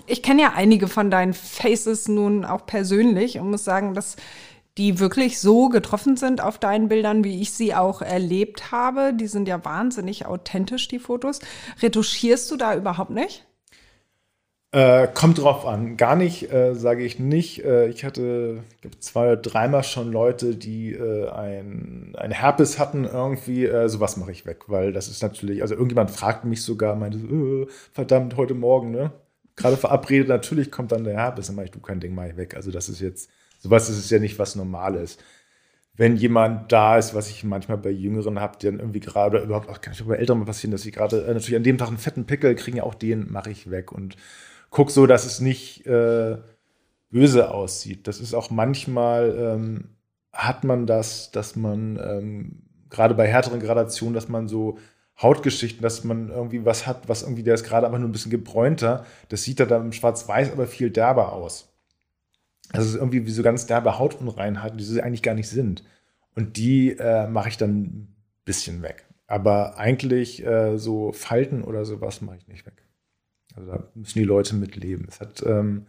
Ich 0.08 0.24
kenne 0.24 0.42
ja 0.42 0.54
einige 0.56 0.88
von 0.88 1.10
deinen 1.12 1.34
Faces 1.34 2.08
nun 2.08 2.46
auch 2.46 2.66
persönlich 2.66 3.40
und 3.40 3.52
muss 3.52 3.64
sagen, 3.64 3.94
dass 3.94 4.18
die 4.78 5.00
wirklich 5.00 5.40
so 5.40 5.70
getroffen 5.70 6.18
sind 6.18 6.42
auf 6.42 6.58
deinen 6.58 6.90
Bildern, 6.90 7.24
wie 7.24 7.42
ich 7.42 7.54
sie 7.54 7.74
auch 7.74 8.02
erlebt 8.02 8.72
habe. 8.72 9.14
Die 9.14 9.28
sind 9.28 9.48
ja 9.48 9.64
wahnsinnig 9.64 10.26
authentisch, 10.26 10.88
die 10.90 11.00
Fotos. 11.00 11.40
Retuschierst 11.82 12.52
du 12.52 12.58
da 12.58 12.76
überhaupt 12.76 13.12
nicht? 13.12 13.46
Äh, 14.76 15.08
kommt 15.14 15.42
drauf 15.42 15.66
an. 15.66 15.96
Gar 15.96 16.18
nicht, 16.18 16.52
äh, 16.52 16.76
sage 16.76 17.06
ich 17.06 17.18
nicht. 17.18 17.64
Äh, 17.64 17.88
ich 17.88 18.04
hatte 18.04 18.62
ich 18.84 19.00
zwei 19.00 19.28
oder 19.28 19.38
dreimal 19.38 19.86
schon 19.86 20.12
Leute, 20.12 20.58
die 20.58 20.92
äh, 20.92 21.30
ein, 21.30 22.14
ein 22.18 22.32
Herpes 22.32 22.78
hatten 22.78 23.06
irgendwie. 23.06 23.64
Äh, 23.66 23.88
sowas 23.88 24.18
mache 24.18 24.34
ich 24.34 24.46
weg, 24.46 24.66
weil 24.68 24.92
das 24.92 25.08
ist 25.08 25.24
natürlich, 25.24 25.62
also 25.62 25.76
irgendjemand 25.76 26.12
fragt 26.12 26.44
mich 26.44 26.62
sogar, 26.62 26.98
meinte, 26.98 27.20
äh, 27.20 27.68
verdammt, 27.94 28.36
heute 28.36 28.54
Morgen, 28.54 28.92
ne? 28.92 29.14
Gerade 29.56 29.78
verabredet, 29.78 30.28
natürlich 30.28 30.72
kommt 30.72 30.92
dann 30.92 31.06
der 31.06 31.14
Herpes, 31.14 31.48
dann 31.48 31.56
mache 31.56 31.68
ich, 31.68 31.72
du 31.72 31.80
kein 31.80 32.02
Ding, 32.02 32.14
mache 32.14 32.32
ich 32.32 32.36
weg. 32.36 32.58
Also 32.58 32.70
das 32.70 32.90
ist 32.90 33.00
jetzt, 33.00 33.30
sowas 33.60 33.90
ist 33.90 34.12
ja 34.12 34.20
nicht 34.20 34.38
was 34.40 34.58
Normales. 34.58 35.18
Wenn 35.96 36.18
jemand 36.18 36.74
da 36.74 36.98
ist, 36.98 37.16
was 37.16 37.30
ich 37.30 37.46
manchmal 37.46 37.78
bei 37.78 37.92
Jüngeren 37.92 38.42
habe, 38.42 38.58
die 38.60 38.66
dann 38.66 38.80
irgendwie 38.80 39.00
gerade, 39.00 39.38
überhaupt 39.40 39.70
auch 39.70 39.80
kann 39.80 39.94
ich 39.94 40.02
auch 40.02 40.08
bei 40.08 40.18
Älteren 40.18 40.44
passieren, 40.44 40.72
dass 40.72 40.82
sie 40.82 40.92
gerade 40.92 41.22
natürlich 41.28 41.56
an 41.56 41.64
dem 41.64 41.78
Tag 41.78 41.88
einen 41.88 41.98
fetten 41.98 42.26
Pickel 42.26 42.56
kriegen, 42.56 42.76
ja 42.76 42.84
auch 42.84 42.96
den 42.96 43.32
mache 43.32 43.52
ich 43.52 43.72
weg 43.72 43.94
und 43.94 44.18
guck 44.76 44.92
so, 44.92 45.08
dass 45.08 45.26
es 45.26 45.40
nicht 45.40 45.88
äh, 45.88 46.38
böse 47.10 47.50
aussieht. 47.50 48.08
Das 48.08 48.20
ist 48.20 48.34
auch 48.34 48.50
manchmal, 48.50 49.34
ähm, 49.38 49.90
hat 50.34 50.66
man 50.66 50.86
das, 50.86 51.32
dass 51.32 51.56
man 51.56 51.98
ähm, 51.98 52.62
gerade 52.90 53.16
bei 53.16 53.26
härteren 53.26 53.62
Gradationen, 53.62 54.14
dass 54.14 54.28
man 54.28 54.50
so 54.50 54.78
Hautgeschichten, 55.22 55.82
dass 55.82 56.04
man 56.04 56.28
irgendwie 56.30 56.66
was 56.66 56.86
hat, 56.86 57.08
was 57.08 57.24
irgendwie, 57.24 57.44
der 57.44 57.54
ist 57.54 57.64
gerade 57.64 57.86
einfach 57.86 58.00
nur 58.00 58.10
ein 58.10 58.12
bisschen 58.12 58.32
gebräunter. 58.32 59.06
Das 59.30 59.44
sieht 59.44 59.62
da 59.62 59.66
dann 59.66 59.86
im 59.86 59.94
Schwarz-Weiß 59.94 60.52
aber 60.52 60.68
viel 60.68 60.90
derber 60.90 61.32
aus. 61.32 61.74
Also 62.74 62.98
irgendwie 62.98 63.26
wie 63.26 63.32
so 63.32 63.44
ganz 63.44 63.68
derbe 63.68 63.98
Hautunreinheiten, 63.98 64.78
die 64.78 64.84
sie 64.84 65.02
eigentlich 65.02 65.24
gar 65.24 65.36
nicht 65.36 65.48
sind. 65.48 65.86
Und 66.36 66.58
die 66.58 66.98
äh, 67.00 67.28
mache 67.28 67.48
ich 67.48 67.56
dann 67.56 67.80
ein 67.80 68.16
bisschen 68.44 68.82
weg. 68.82 69.06
Aber 69.26 69.78
eigentlich 69.78 70.46
äh, 70.46 70.78
so 70.78 71.14
Falten 71.14 71.64
oder 71.64 71.86
sowas 71.86 72.20
mache 72.20 72.36
ich 72.36 72.50
nicht 72.50 72.66
weg. 72.66 72.85
Also 73.56 73.72
da 73.72 73.84
müssen 73.96 74.20
die 74.20 74.26
Leute 74.26 74.56
mit 74.56 74.76
leben. 74.76 75.06
Es 75.08 75.20
hat, 75.20 75.44
ähm, 75.46 75.86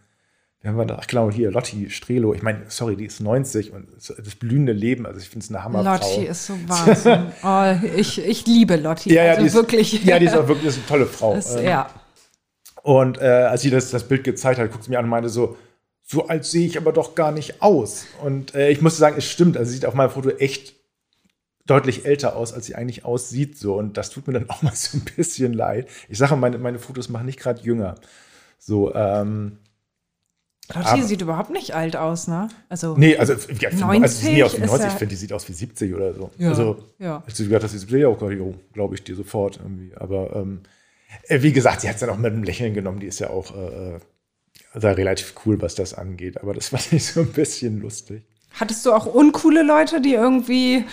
wir 0.61 0.71
haben 0.71 0.87
da, 0.87 0.97
ach 0.99 1.07
genau, 1.07 1.31
hier, 1.31 1.51
Lotti 1.51 1.89
Strelo, 1.89 2.33
ich 2.33 2.41
meine, 2.41 2.63
sorry, 2.67 2.95
die 2.95 3.05
ist 3.05 3.19
90 3.19 3.73
und 3.73 3.87
das 3.95 4.35
blühende 4.35 4.73
Leben, 4.73 5.05
also 5.05 5.19
ich 5.19 5.29
finde 5.29 5.43
es 5.43 5.49
eine 5.49 5.63
Hammerfrau. 5.63 5.93
Lotti 5.93 6.25
ist 6.25 6.45
so 6.45 6.53
Wahnsinn. 6.67 7.31
oh, 7.43 7.87
ich, 7.95 8.25
ich 8.25 8.45
liebe 8.45 8.75
Lotti. 8.75 9.13
Ja, 9.13 9.23
ja, 9.23 9.29
also 9.31 9.41
die 9.41 9.47
ist, 9.47 9.53
wirklich. 9.55 10.03
Ja, 10.03 10.19
die 10.19 10.25
ist 10.25 10.35
auch 10.35 10.47
wirklich 10.47 10.67
ist 10.67 10.77
eine 10.77 10.87
tolle 10.87 11.05
Frau. 11.05 11.35
Das, 11.35 11.55
Ähm, 11.55 11.65
ja. 11.65 11.89
Und 12.83 13.17
äh, 13.19 13.25
als 13.25 13.61
sie 13.61 13.69
das, 13.69 13.91
das 13.91 14.07
Bild 14.07 14.23
gezeigt 14.23 14.59
hat, 14.59 14.71
guckt 14.71 14.85
sie 14.85 14.89
mir 14.89 14.99
an 14.99 15.05
und 15.05 15.11
meinte 15.11 15.29
so, 15.29 15.57
so 16.03 16.27
alt 16.27 16.45
sehe 16.45 16.65
ich 16.65 16.77
aber 16.77 16.93
doch 16.93 17.15
gar 17.15 17.33
nicht 17.33 17.61
aus. 17.61 18.07
Und 18.23 18.55
äh, 18.55 18.69
ich 18.69 18.81
musste 18.81 18.99
sagen, 18.99 19.15
es 19.17 19.25
stimmt. 19.25 19.57
Also 19.57 19.69
sie 19.69 19.75
sieht 19.75 19.85
auf 19.85 19.93
meinem 19.93 20.09
Foto 20.09 20.29
echt 20.29 20.76
deutlich 21.67 22.05
älter 22.05 22.35
aus, 22.35 22.53
als 22.53 22.65
sie 22.65 22.75
eigentlich 22.75 23.05
aussieht. 23.05 23.57
So. 23.57 23.75
Und 23.77 23.97
das 23.97 24.09
tut 24.09 24.25
mir 24.27 24.33
dann 24.33 24.49
auch 24.49 24.61
mal 24.63 24.73
so 24.75 24.97
ein 24.97 25.05
bisschen 25.15 25.53
leid. 25.53 25.87
Ich 26.09 26.17
sage, 26.17 26.35
meine, 26.35 26.57
meine 26.57 26.79
Fotos 26.79 27.09
machen 27.09 27.25
nicht 27.27 27.39
gerade 27.39 27.61
jünger. 27.61 27.95
So, 28.57 28.93
ähm, 28.95 29.59
aber- 30.73 31.01
sieht 31.03 31.21
überhaupt 31.21 31.49
nicht 31.49 31.73
alt 31.75 31.95
aus, 31.95 32.27
ne? 32.27 32.49
Also, 32.67 32.97
nee, 32.97 33.15
also, 33.15 33.33
ja, 33.33 33.69
also 33.69 33.85
90 33.85 34.11
sie 34.19 34.25
sieht 34.25 34.33
nie 34.33 34.43
aus 34.43 34.53
wie 34.57 34.61
ist 34.63 34.67
90, 34.67 34.85
ja- 34.85 34.91
ich 34.91 34.97
finde, 34.99 35.09
die 35.11 35.15
sieht 35.15 35.31
aus 35.33 35.47
wie 35.47 35.53
70 35.53 35.93
oder 35.93 36.13
so. 36.13 36.31
Ja, 36.37 36.49
Also, 36.49 36.83
ja. 36.99 37.23
als 37.25 37.37
du 37.37 37.43
gesagt 37.43 37.63
hast, 37.63 37.71
sie 37.71 37.77
ist 37.77 37.89
ja 37.89 38.07
auch 38.09 38.17
glaube 38.17 38.95
ich 38.95 39.03
dir 39.03 39.15
sofort 39.15 39.57
irgendwie. 39.63 39.95
Aber 39.95 40.35
ähm, 40.35 40.61
äh, 41.27 41.41
wie 41.41 41.53
gesagt, 41.53 41.81
sie 41.81 41.87
hat 41.87 41.95
es 41.95 42.01
dann 42.01 42.09
auch 42.09 42.17
mit 42.17 42.33
einem 42.33 42.43
Lächeln 42.43 42.73
genommen. 42.73 42.99
Die 42.99 43.07
ist 43.07 43.19
ja 43.19 43.29
auch 43.29 43.55
äh, 43.55 43.99
da 44.73 44.91
relativ 44.91 45.35
cool, 45.45 45.61
was 45.61 45.75
das 45.75 45.93
angeht. 45.93 46.41
Aber 46.41 46.53
das 46.53 46.67
fand 46.69 46.91
ich 46.91 47.05
so 47.05 47.21
ein 47.21 47.31
bisschen 47.31 47.79
lustig. 47.79 48.23
Hattest 48.59 48.85
du 48.85 48.91
auch 48.91 49.05
uncoole 49.05 49.63
Leute, 49.63 50.01
die 50.01 50.15
irgendwie 50.15 50.83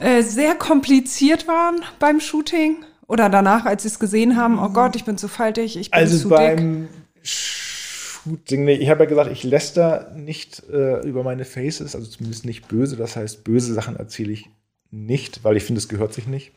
äh, 0.00 0.22
sehr 0.22 0.54
kompliziert 0.54 1.46
waren 1.48 1.76
beim 1.98 2.20
Shooting? 2.20 2.84
Oder 3.06 3.28
danach, 3.28 3.66
als 3.66 3.82
sie 3.82 3.88
es 3.88 3.98
gesehen 3.98 4.36
haben, 4.36 4.58
oh 4.58 4.70
Gott, 4.70 4.96
ich 4.96 5.04
bin 5.04 5.18
zu 5.18 5.28
faltig, 5.28 5.76
ich 5.76 5.90
bin 5.90 6.00
Also 6.00 6.16
zu 6.18 6.28
dick. 6.28 6.38
beim 6.38 6.88
Shooting, 7.22 8.64
nee, 8.64 8.74
ich 8.74 8.88
habe 8.88 9.04
ja 9.04 9.08
gesagt, 9.08 9.30
ich 9.30 9.44
läster 9.44 10.12
nicht 10.16 10.62
äh, 10.70 11.00
über 11.06 11.22
meine 11.22 11.44
Faces, 11.44 11.94
also 11.94 12.08
zumindest 12.08 12.46
nicht 12.46 12.68
böse. 12.68 12.96
Das 12.96 13.16
heißt, 13.16 13.44
böse 13.44 13.74
Sachen 13.74 13.96
erzähle 13.96 14.32
ich 14.32 14.48
nicht, 14.90 15.44
weil 15.44 15.56
ich 15.56 15.64
finde, 15.64 15.80
es 15.80 15.88
gehört 15.88 16.14
sich 16.14 16.26
nicht. 16.26 16.52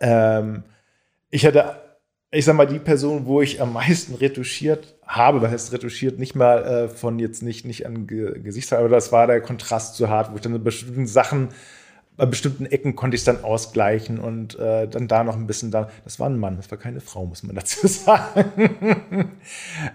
Ähm, 0.00 0.64
ich 1.30 1.46
hatte, 1.46 1.76
ich 2.30 2.44
sag 2.44 2.54
mal, 2.56 2.66
die 2.66 2.78
Person, 2.78 3.26
wo 3.26 3.40
ich 3.40 3.60
am 3.60 3.72
meisten 3.72 4.14
retuschiert 4.14 4.94
habe, 5.06 5.42
was 5.42 5.50
heißt 5.50 5.72
retuschiert, 5.72 6.18
nicht 6.18 6.34
mal 6.34 6.64
äh, 6.64 6.88
von 6.88 7.18
jetzt 7.18 7.42
nicht, 7.42 7.64
nicht 7.64 7.86
an 7.86 8.06
Ge 8.06 8.40
Gesichtsfarbe, 8.40 8.84
aber 8.84 8.94
das 8.94 9.12
war 9.12 9.26
der 9.26 9.40
Kontrast 9.40 9.96
zu 9.96 10.08
hart, 10.08 10.30
wo 10.30 10.36
ich 10.36 10.42
dann 10.42 10.52
bei 10.52 10.58
bestimmten 10.58 11.06
Sachen, 11.06 11.48
bei 12.16 12.26
bestimmten 12.26 12.66
Ecken 12.66 12.96
konnte 12.96 13.14
ich 13.14 13.20
es 13.20 13.24
dann 13.24 13.44
ausgleichen 13.44 14.18
und 14.18 14.58
äh, 14.58 14.88
dann 14.88 15.06
da 15.06 15.22
noch 15.22 15.36
ein 15.36 15.46
bisschen 15.46 15.70
da. 15.70 15.90
Das 16.04 16.18
war 16.18 16.28
ein 16.28 16.38
Mann, 16.38 16.56
das 16.56 16.70
war 16.70 16.78
keine 16.78 17.00
Frau, 17.00 17.26
muss 17.26 17.42
man 17.42 17.54
dazu 17.56 17.86
sagen. 17.86 19.30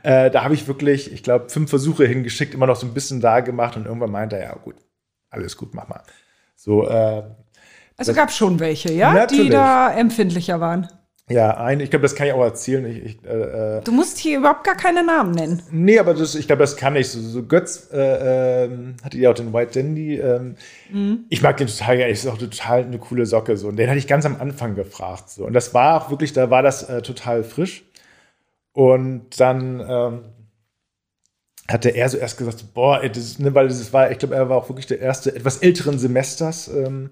äh, 0.04 0.30
da 0.30 0.44
habe 0.44 0.54
ich 0.54 0.68
wirklich, 0.68 1.12
ich 1.12 1.24
glaube, 1.24 1.50
fünf 1.50 1.70
Versuche 1.70 2.06
hingeschickt, 2.06 2.54
immer 2.54 2.68
noch 2.68 2.76
so 2.76 2.86
ein 2.86 2.94
bisschen 2.94 3.22
da 3.22 3.40
gemacht 3.40 3.76
und 3.76 3.86
irgendwann 3.86 4.12
meinte 4.12 4.38
er, 4.38 4.44
ja 4.44 4.56
gut, 4.56 4.76
alles 5.30 5.58
gut, 5.58 5.74
mach 5.74 5.88
mal. 5.88 6.04
So, 6.56 6.88
äh, 6.88 7.24
Also 7.98 8.14
gab 8.14 8.30
es 8.30 8.38
schon 8.38 8.60
welche, 8.60 8.92
ja, 8.92 9.26
die 9.26 9.50
da 9.50 9.92
empfindlicher 9.92 10.60
waren. 10.60 10.88
Ja, 11.30 11.56
ein, 11.58 11.80
ich 11.80 11.90
glaube, 11.90 12.04
das 12.04 12.16
kann 12.16 12.28
ich 12.28 12.34
auch 12.34 12.44
erzählen. 12.44 12.86
Ich, 12.86 12.98
ich, 13.06 13.24
äh, 13.24 13.78
äh, 13.78 13.82
Du 13.84 13.92
musst 13.94 14.18
hier 14.18 14.40
überhaupt 14.40 14.66
gar 14.66 14.76
keine 14.76 15.02
Namen 15.04 15.32
nennen. 15.32 15.64
nee, 15.72 15.98
aber 15.98 16.14
das, 16.14 16.36
ich 16.36 16.46
glaube, 16.48 16.62
das 16.62 16.76
kann 16.76 16.96
ich. 16.98 17.10
So, 17.10 17.22
so 17.22 17.44
Götz 17.44 17.90
äh, 17.94 18.66
ähm, 18.66 18.96
hatte 19.02 19.18
ja 19.18 19.30
auch 19.30 19.34
den 19.36 19.54
White 19.54 19.80
Dandy. 19.80 20.18
Ähm, 20.18 20.56
Ich 21.30 21.42
mag 21.42 21.56
den 21.58 21.68
total 21.68 21.98
gerne. 21.98 22.12
Ist 22.12 22.28
auch 22.28 22.38
total 22.38 22.84
eine 22.84 22.98
coole 23.00 23.26
Socke. 23.26 23.56
So. 23.56 23.70
Und 23.70 23.78
den 23.78 23.88
hatte 23.90 24.00
ich 24.00 24.08
ganz 24.08 24.26
am 24.26 24.42
Anfang 24.42 24.76
gefragt. 24.76 25.30
So. 25.30 25.46
Und 25.46 25.54
das 25.54 25.74
war 25.74 26.02
auch 26.04 26.10
wirklich, 26.10 26.34
da 26.34 26.50
war 26.50 26.64
das 26.64 26.84
äh, 26.90 27.02
total 27.02 27.44
frisch. 27.44 27.86
Und 28.74 29.40
dann 29.40 29.80
ähm, 29.88 30.22
hatte 31.70 31.90
er 31.90 32.10
so 32.10 32.18
erst 32.18 32.38
gesagt, 32.38 32.74
boah, 32.74 33.02
ey, 33.04 33.10
das, 33.12 33.40
ne, 33.40 33.54
weil 33.56 33.70
das 33.70 33.94
war, 33.94 34.12
ich 34.12 34.18
glaube, 34.18 34.36
er 34.36 34.50
war 34.50 34.58
auch 34.58 34.68
wirklich 34.70 34.88
der 34.88 35.00
erste 35.00 35.34
etwas 35.34 35.60
älteren 35.60 35.98
Semesters. 35.98 36.68
Ähm, 36.68 37.12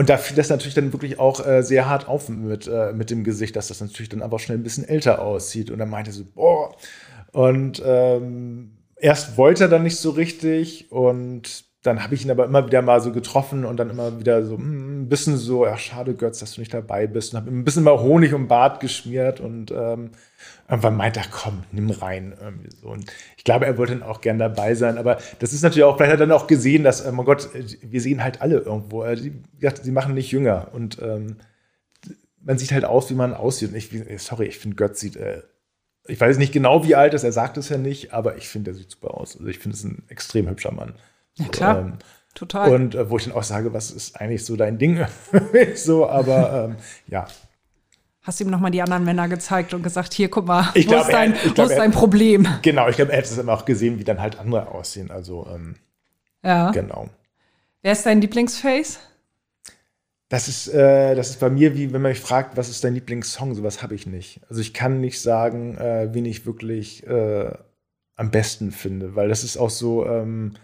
und 0.00 0.08
da 0.08 0.16
fiel 0.16 0.34
das 0.34 0.48
natürlich 0.48 0.72
dann 0.72 0.94
wirklich 0.94 1.18
auch 1.18 1.46
äh, 1.46 1.62
sehr 1.62 1.86
hart 1.86 2.08
auf 2.08 2.30
mit, 2.30 2.66
äh, 2.66 2.94
mit 2.94 3.10
dem 3.10 3.22
Gesicht, 3.22 3.54
dass 3.54 3.68
das 3.68 3.82
natürlich 3.82 4.08
dann 4.08 4.22
einfach 4.22 4.38
schnell 4.38 4.56
ein 4.56 4.62
bisschen 4.62 4.88
älter 4.88 5.20
aussieht. 5.20 5.70
Und 5.70 5.78
er 5.78 5.84
meinte 5.84 6.10
so, 6.10 6.24
boah. 6.24 6.74
Und 7.32 7.82
ähm, 7.84 8.78
erst 8.96 9.36
wollte 9.36 9.64
er 9.64 9.68
dann 9.68 9.82
nicht 9.82 9.98
so 9.98 10.08
richtig 10.08 10.90
und 10.90 11.64
dann 11.82 12.02
habe 12.02 12.14
ich 12.14 12.24
ihn 12.24 12.30
aber 12.30 12.46
immer 12.46 12.66
wieder 12.66 12.80
mal 12.80 13.02
so 13.02 13.12
getroffen 13.12 13.66
und 13.66 13.76
dann 13.76 13.90
immer 13.90 14.18
wieder 14.18 14.42
so 14.42 14.56
mm, 14.56 15.02
ein 15.02 15.08
bisschen 15.10 15.36
so, 15.36 15.66
ja, 15.66 15.76
schade, 15.76 16.14
Götz, 16.14 16.38
dass 16.38 16.54
du 16.54 16.62
nicht 16.62 16.72
dabei 16.72 17.06
bist. 17.06 17.34
Und 17.34 17.40
habe 17.40 17.50
ihm 17.50 17.58
ein 17.58 17.64
bisschen 17.64 17.84
mal 17.84 18.00
Honig 18.00 18.32
um 18.32 18.48
Bart 18.48 18.80
geschmiert 18.80 19.38
und 19.38 19.70
ähm, 19.70 20.12
irgendwann 20.70 20.96
meinte 20.96 21.20
er, 21.20 21.26
komm, 21.30 21.64
nimm 21.72 21.90
rein. 21.90 22.32
Und 22.82 23.12
ich 23.36 23.44
glaube, 23.44 23.66
er 23.66 23.76
wollte 23.76 23.92
dann 23.98 24.02
auch 24.08 24.20
gern 24.20 24.38
dabei 24.38 24.74
sein. 24.74 24.96
Aber 24.98 25.18
das 25.40 25.52
ist 25.52 25.62
natürlich 25.62 25.84
auch, 25.84 25.96
vielleicht 25.96 26.12
hat 26.12 26.20
er 26.20 26.26
dann 26.26 26.36
auch 26.36 26.46
gesehen, 26.46 26.84
dass, 26.84 27.00
äh, 27.00 27.12
mein 27.12 27.26
Gott, 27.26 27.54
äh, 27.54 27.64
wir 27.82 28.00
sehen 28.00 28.22
halt 28.22 28.40
alle 28.40 28.58
irgendwo. 28.58 29.04
Äh, 29.04 29.16
sie 29.82 29.90
machen 29.90 30.14
nicht 30.14 30.30
jünger. 30.30 30.68
Und 30.72 30.98
ähm, 31.02 31.36
man 32.42 32.56
sieht 32.58 32.72
halt 32.72 32.84
aus, 32.84 33.10
wie 33.10 33.14
man 33.14 33.34
aussieht. 33.34 33.70
Und 33.70 33.76
ich, 33.76 33.92
wie- 33.92 34.16
sorry, 34.18 34.46
ich 34.46 34.58
finde, 34.58 34.76
Götz 34.76 35.00
sieht, 35.00 35.16
äh, 35.16 35.42
ich 36.06 36.20
weiß 36.20 36.38
nicht 36.38 36.52
genau, 36.52 36.84
wie 36.86 36.94
alt 36.94 37.14
ist, 37.14 37.24
er 37.24 37.32
sagt 37.32 37.56
es 37.58 37.68
ja 37.68 37.76
nicht, 37.78 38.12
aber 38.12 38.36
ich 38.36 38.48
finde, 38.48 38.70
er 38.70 38.74
sieht 38.74 38.90
super 38.90 39.14
aus. 39.14 39.36
Also 39.36 39.46
ich 39.48 39.58
finde, 39.58 39.74
es 39.76 39.84
ist 39.84 39.90
ein 39.90 40.02
extrem 40.08 40.48
hübscher 40.48 40.72
Mann. 40.72 40.94
Ja, 41.34 41.48
klar. 41.48 41.78
Ähm, 41.80 41.92
Total. 42.34 42.72
und 42.72 42.94
äh, 42.94 43.10
wo 43.10 43.16
ich 43.18 43.24
dann 43.24 43.34
auch 43.34 43.42
sage, 43.42 43.72
was 43.72 43.90
ist 43.90 44.14
eigentlich 44.20 44.44
so 44.44 44.54
dein 44.56 44.78
Ding? 44.78 45.04
so, 45.74 46.08
aber 46.08 46.70
ähm, 46.70 46.76
ja, 47.08 47.26
Hast 48.22 48.40
ihm 48.40 48.50
nochmal 48.50 48.70
die 48.70 48.82
anderen 48.82 49.04
Männer 49.04 49.28
gezeigt 49.28 49.72
und 49.72 49.82
gesagt, 49.82 50.12
hier, 50.12 50.28
guck 50.28 50.46
mal, 50.46 50.70
Ich 50.74 50.86
wo, 50.86 50.90
glaub, 50.90 51.02
ist 51.02 51.08
er- 51.08 51.12
dein, 51.12 51.34
ich 51.34 51.50
wo 51.50 51.54
glaub, 51.54 51.66
ist 51.66 51.72
er- 51.72 51.78
dein 51.78 51.90
Problem? 51.92 52.46
genau. 52.62 52.88
Ich 52.88 52.96
glaube, 52.96 53.12
er 53.12 53.18
hätte 53.18 53.30
es 53.30 53.38
immer 53.38 53.52
auch 53.54 53.64
gesehen, 53.64 53.98
wie 53.98 54.04
dann 54.04 54.20
halt 54.20 54.38
andere 54.38 54.68
aussehen. 54.68 55.10
Also, 55.10 55.46
ähm, 55.52 55.76
Ja. 56.44 56.70
genau. 56.70 57.08
Wer 57.82 57.92
ist 57.92 58.04
dein 58.04 58.20
Lieblingsface? 58.20 58.98
Das 60.28 60.48
ist, 60.48 60.68
äh, 60.68 61.14
das 61.16 61.30
ist 61.30 61.40
bei 61.40 61.50
mir 61.50 61.74
wie, 61.74 61.92
wenn 61.92 62.02
man 62.02 62.12
mich 62.12 62.20
fragt, 62.20 62.56
was 62.56 62.68
ist 62.68 62.84
dein 62.84 62.94
Lieblingssong? 62.94 63.54
Sowas 63.54 63.82
habe 63.82 63.94
ich 63.94 64.06
nicht. 64.06 64.40
Also 64.48 64.60
ich 64.60 64.74
kann 64.74 65.00
nicht 65.00 65.20
sagen, 65.20 65.76
äh, 65.78 66.10
wen 66.12 66.24
ich 66.26 66.46
wirklich 66.46 67.04
äh, 67.06 67.50
am 68.16 68.30
besten 68.30 68.70
finde, 68.70 69.16
weil 69.16 69.28
das 69.28 69.42
ist 69.44 69.56
auch 69.56 69.70
so, 69.70 70.06
ähm, 70.06 70.54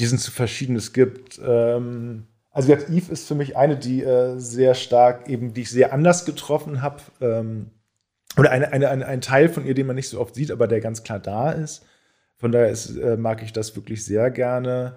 die 0.00 0.06
sind 0.06 0.18
zu 0.20 0.32
verschieden. 0.32 0.76
Es 0.76 0.92
gibt, 0.92 1.40
ähm, 1.42 2.26
also 2.54 2.72
gesagt, 2.72 2.88
Eve 2.88 3.12
ist 3.12 3.26
für 3.26 3.34
mich 3.34 3.56
eine, 3.56 3.76
die 3.76 4.02
äh, 4.02 4.38
sehr 4.38 4.74
stark 4.74 5.28
eben, 5.28 5.52
die 5.52 5.62
ich 5.62 5.70
sehr 5.70 5.92
anders 5.92 6.24
getroffen 6.24 6.80
habe. 6.80 7.02
Ähm, 7.20 7.72
oder 8.38 8.52
eine, 8.52 8.72
eine, 8.72 8.88
eine, 8.88 9.06
ein 9.06 9.20
Teil 9.20 9.48
von 9.48 9.66
ihr, 9.66 9.74
den 9.74 9.88
man 9.88 9.96
nicht 9.96 10.08
so 10.08 10.20
oft 10.20 10.36
sieht, 10.36 10.52
aber 10.52 10.68
der 10.68 10.80
ganz 10.80 11.02
klar 11.02 11.18
da 11.18 11.50
ist. 11.50 11.84
Von 12.36 12.52
daher 12.52 12.70
ist, 12.70 12.96
äh, 12.96 13.16
mag 13.16 13.42
ich 13.42 13.52
das 13.52 13.74
wirklich 13.74 14.04
sehr 14.04 14.30
gerne. 14.30 14.96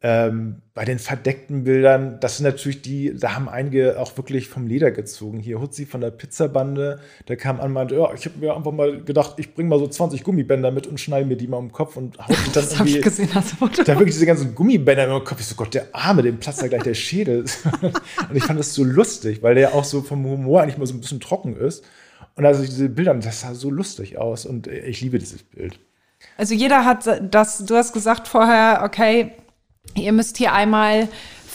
Ähm, 0.00 0.62
bei 0.74 0.84
den 0.84 1.00
verdeckten 1.00 1.64
Bildern, 1.64 2.20
das 2.20 2.36
sind 2.36 2.44
natürlich 2.44 2.82
die, 2.82 3.16
da 3.16 3.34
haben 3.34 3.48
einige 3.48 3.98
auch 3.98 4.16
wirklich 4.16 4.48
vom 4.48 4.68
Leder 4.68 4.92
gezogen. 4.92 5.40
Hier 5.40 5.60
Hutzi 5.60 5.86
von 5.86 6.00
der 6.00 6.12
Pizzabande, 6.12 7.00
der 7.26 7.36
kam 7.36 7.58
an 7.58 7.66
und 7.66 7.72
meinte, 7.72 7.96
ja, 7.96 8.14
ich 8.14 8.24
habe 8.24 8.38
mir 8.38 8.54
einfach 8.54 8.70
mal 8.70 9.02
gedacht, 9.02 9.34
ich 9.38 9.54
bringe 9.54 9.70
mal 9.70 9.80
so 9.80 9.88
20 9.88 10.22
Gummibänder 10.22 10.70
mit 10.70 10.86
und 10.86 11.00
schneide 11.00 11.26
mir 11.26 11.36
die 11.36 11.48
mal 11.48 11.56
um 11.56 11.66
den 11.66 11.72
Kopf 11.72 11.96
und 11.96 12.16
haut 12.16 12.28
mich 12.28 12.38
dann 12.52 12.62
Das 12.62 12.78
habe 12.78 12.88
ich 12.88 12.94
irgendwie 12.94 13.10
gesehen, 13.10 13.30
das 13.34 13.50
Foto. 13.50 13.82
da 13.82 13.94
wirklich 13.94 14.14
diese 14.14 14.26
ganzen 14.26 14.54
Gummibänder 14.54 15.12
im 15.12 15.24
Kopf. 15.24 15.40
Ich 15.40 15.46
so, 15.46 15.56
Gott, 15.56 15.74
der 15.74 15.88
Arme, 15.92 16.22
dem 16.22 16.38
platzt 16.38 16.62
da 16.62 16.68
gleich 16.68 16.84
der 16.84 16.94
Schädel. 16.94 17.40
und 17.82 18.36
ich 18.36 18.44
fand 18.44 18.60
das 18.60 18.74
so 18.74 18.84
lustig, 18.84 19.42
weil 19.42 19.56
der 19.56 19.74
auch 19.74 19.84
so 19.84 20.02
vom 20.02 20.24
Humor 20.24 20.62
eigentlich 20.62 20.78
mal 20.78 20.86
so 20.86 20.94
ein 20.94 21.00
bisschen 21.00 21.18
trocken 21.18 21.56
ist. 21.56 21.84
Und 22.36 22.46
also 22.46 22.62
diese 22.62 22.88
Bilder, 22.88 23.14
das 23.14 23.40
sah 23.40 23.52
so 23.52 23.68
lustig 23.68 24.16
aus 24.16 24.46
und 24.46 24.68
ich 24.68 25.00
liebe 25.00 25.18
dieses 25.18 25.42
Bild. 25.42 25.80
Also 26.36 26.54
jeder 26.54 26.84
hat 26.84 27.04
das, 27.32 27.64
du 27.64 27.74
hast 27.74 27.92
gesagt 27.92 28.28
vorher, 28.28 28.82
okay, 28.84 29.32
ihr 29.94 30.12
müsst 30.12 30.36
hier 30.36 30.52
einmal 30.52 31.08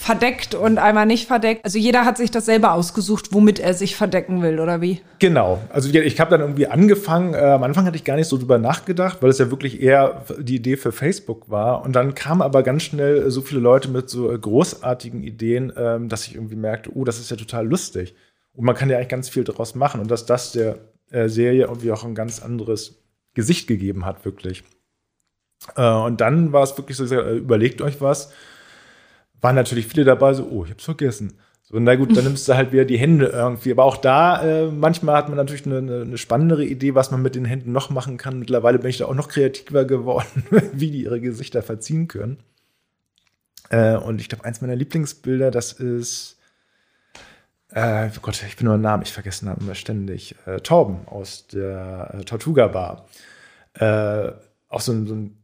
verdeckt 0.04 0.54
und 0.54 0.80
einmal 0.80 1.06
nicht 1.06 1.28
verdeckt. 1.28 1.64
Also 1.64 1.80
jeder 1.80 2.04
hat 2.04 2.18
sich 2.18 2.30
das 2.30 2.46
selber 2.46 2.74
ausgesucht, 2.74 3.30
womit 3.32 3.60
er 3.60 3.74
sich 3.74 3.96
verdecken 3.96 4.42
will, 4.42 4.60
oder 4.60 4.82
wie? 4.82 5.00
Genau. 5.20 5.62
Also 5.70 5.90
ich 5.90 6.20
habe 6.20 6.32
dann 6.32 6.42
irgendwie 6.42 6.68
angefangen, 6.68 7.34
äh, 7.34 7.38
am 7.38 7.64
Anfang 7.64 7.86
hatte 7.86 7.96
ich 7.96 8.04
gar 8.04 8.18
nicht 8.18 8.28
so 8.28 8.38
drüber 8.38 8.58
nachgedacht, 8.58 9.20
weil 9.22 9.30
es 9.30 9.38
ja 9.38 9.50
wirklich 9.50 9.82
eher 9.82 10.26
die 10.40 10.56
Idee 10.56 10.76
für 10.76 10.92
Facebook 10.92 11.50
war. 11.50 11.86
Und 11.86 11.94
dann 11.94 12.16
kamen 12.16 12.42
aber 12.42 12.64
ganz 12.64 12.84
schnell 12.84 13.32
so 13.32 13.42
viele 13.42 13.62
Leute 13.62 13.88
mit 13.88 14.10
so 14.10 14.30
äh, 14.30 14.38
großartigen 14.38 15.24
Ideen, 15.24 15.72
ähm, 15.78 16.10
dass 16.10 16.28
ich 16.28 16.36
irgendwie 16.36 16.58
merkte, 16.58 16.92
oh, 16.94 17.06
das 17.06 17.20
ist 17.20 17.32
ja 17.32 17.38
total 17.38 17.66
lustig. 17.66 18.14
Und 18.52 18.66
man 18.66 18.76
kann 18.76 18.90
ja 18.90 18.98
eigentlich 18.98 19.08
ganz 19.08 19.30
viel 19.30 19.46
daraus 19.46 19.74
machen. 19.74 20.02
Und 20.02 20.12
dass 20.12 20.26
das 20.26 20.52
der 20.52 20.80
äh, 21.12 21.30
Serie 21.30 21.64
irgendwie 21.64 21.94
auch 21.94 22.04
ein 22.04 22.14
ganz 22.14 22.42
anderes 22.44 23.02
Gesicht 23.36 23.68
gegeben 23.68 24.06
hat, 24.06 24.26
wirklich. 24.26 24.66
Äh, 25.76 25.90
und 25.90 26.22
dann 26.22 26.52
war 26.52 26.64
es 26.64 26.78
wirklich 26.78 26.98
so, 26.98 27.06
äh, 27.06 27.38
überlegt 27.38 27.82
euch 27.82 28.02
was. 28.02 28.32
Waren 29.42 29.56
natürlich 29.56 29.88
viele 29.88 30.06
dabei, 30.06 30.34
so, 30.34 30.48
oh, 30.50 30.66
ich 30.66 30.72
hab's 30.72 30.86
vergessen. 30.86 31.34
So, 31.64 31.80
na 31.80 31.96
gut, 31.96 32.16
dann 32.16 32.24
nimmst 32.26 32.48
du 32.48 32.56
halt 32.56 32.72
wieder 32.72 32.86
die 32.86 32.98
Hände 32.98 33.28
irgendwie. 33.28 33.72
Aber 33.72 33.86
auch 33.86 33.98
da, 33.98 34.44
äh, 34.44 34.72
manchmal 34.72 35.16
hat 35.16 35.30
man 35.30 35.38
natürlich 35.38 35.66
eine, 35.66 35.78
eine, 35.78 36.18
spannendere 36.18 36.66
Idee, 36.66 36.96
was 36.96 37.12
man 37.12 37.22
mit 37.22 37.36
den 37.36 37.46
Händen 37.46 37.72
noch 37.72 37.90
machen 37.90 38.18
kann. 38.18 38.40
Mittlerweile 38.40 38.80
bin 38.80 38.90
ich 38.90 38.98
da 38.98 39.06
auch 39.06 39.16
noch 39.16 39.30
kreativer 39.30 39.86
geworden, 39.86 40.44
wie 40.74 40.92
die 40.92 41.04
ihre 41.04 41.22
Gesichter 41.22 41.64
verziehen 41.64 42.08
können. 42.08 42.38
Äh, 43.70 43.96
und 43.96 44.22
ich 44.22 44.30
glaube, 44.30 44.46
eins 44.46 44.62
meiner 44.62 44.76
Lieblingsbilder, 44.76 45.50
das 45.50 45.74
ist, 45.74 46.38
äh, 47.72 48.10
oh 48.16 48.20
Gott, 48.22 48.44
ich 48.48 48.58
bin 48.58 48.66
nur 48.66 48.76
ein 48.76 48.82
Name, 48.82 49.04
ich 49.04 49.14
vergesse 49.14 49.46
Namen 49.46 49.62
immer 49.62 49.76
ständig. 49.76 50.36
Äh, 50.46 50.60
Torben 50.60 51.08
aus 51.08 51.48
der 51.48 52.22
Tortuga 52.26 52.68
Bar. 52.68 53.08
Auch 54.70 54.82
so 54.82 54.92
ein, 54.92 55.08
so 55.08 55.16
ein 55.16 55.43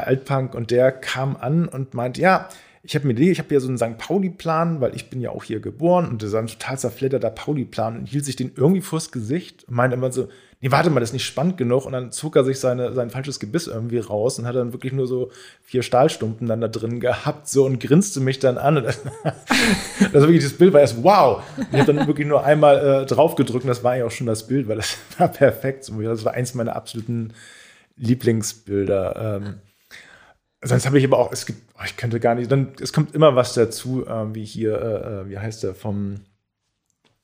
äh, 0.00 0.04
Altpunk 0.04 0.54
und 0.54 0.70
der 0.70 0.92
kam 0.92 1.36
an 1.36 1.68
und 1.68 1.94
meinte, 1.94 2.20
ja, 2.20 2.48
ich 2.84 2.96
habe 2.96 3.08
Idee, 3.08 3.30
ich 3.30 3.38
habe 3.38 3.48
hier 3.48 3.60
so 3.60 3.68
einen 3.68 3.78
St. 3.78 3.96
Pauli-Plan, 3.96 4.80
weil 4.80 4.96
ich 4.96 5.08
bin 5.08 5.20
ja 5.20 5.30
auch 5.30 5.44
hier 5.44 5.60
geboren 5.60 6.08
und 6.08 6.22
das 6.22 6.32
war 6.32 6.40
ein 6.40 6.48
total 6.48 6.78
zerfledderter 6.78 7.30
Pauli-Plan 7.30 7.96
und 7.96 8.06
hielt 8.06 8.24
sich 8.24 8.34
den 8.34 8.52
irgendwie 8.56 8.80
vors 8.80 9.12
Gesicht 9.12 9.64
und 9.68 9.76
meinte 9.76 9.96
immer 9.96 10.10
so, 10.10 10.28
nee, 10.60 10.70
warte 10.72 10.90
mal, 10.90 10.98
das 10.98 11.10
ist 11.10 11.14
nicht 11.14 11.24
spannend 11.24 11.58
genug 11.58 11.86
und 11.86 11.92
dann 11.92 12.10
zog 12.10 12.34
er 12.34 12.42
sich 12.42 12.58
seine, 12.58 12.92
sein 12.92 13.10
falsches 13.10 13.38
Gebiss 13.38 13.68
irgendwie 13.68 13.98
raus 13.98 14.40
und 14.40 14.46
hat 14.46 14.56
dann 14.56 14.72
wirklich 14.72 14.92
nur 14.92 15.06
so 15.06 15.30
vier 15.62 15.82
Stahlstumpen 15.82 16.48
dann 16.48 16.60
da 16.60 16.66
drin 16.66 16.98
gehabt 16.98 17.48
so 17.48 17.66
und 17.66 17.78
grinste 17.78 18.18
mich 18.18 18.40
dann 18.40 18.58
an 18.58 18.82
das, 18.82 19.00
das 20.12 20.22
wirklich 20.22 20.42
das 20.42 20.54
Bild 20.54 20.72
war 20.72 20.80
erst 20.80 21.04
wow. 21.04 21.42
Ich 21.70 21.78
habe 21.78 21.94
dann 21.94 22.08
wirklich 22.08 22.26
nur 22.26 22.44
einmal 22.44 23.02
äh, 23.02 23.06
drauf 23.06 23.36
gedrückt 23.36 23.62
und 23.64 23.68
das 23.68 23.84
war 23.84 23.96
ja 23.96 24.06
auch 24.06 24.10
schon 24.10 24.26
das 24.26 24.48
Bild, 24.48 24.66
weil 24.66 24.76
das 24.76 24.96
war 25.18 25.28
perfekt. 25.28 25.88
Das 25.88 26.24
war 26.24 26.34
eins 26.34 26.54
meiner 26.54 26.74
absoluten 26.74 27.32
Lieblingsbilder. 27.96 29.40
Ähm, 29.40 29.54
Sonst 30.64 30.86
habe 30.86 30.98
ich 30.98 31.04
aber 31.04 31.18
auch, 31.18 31.32
es 31.32 31.44
gibt, 31.44 31.60
oh, 31.76 31.82
ich 31.84 31.96
könnte 31.96 32.20
gar 32.20 32.36
nicht, 32.36 32.50
dann, 32.50 32.72
es 32.80 32.92
kommt 32.92 33.14
immer 33.14 33.34
was 33.34 33.54
dazu, 33.54 34.06
äh, 34.06 34.34
wie 34.34 34.44
hier, 34.44 35.24
äh, 35.26 35.28
wie 35.28 35.38
heißt 35.38 35.64
der, 35.64 35.74
vom 35.74 36.20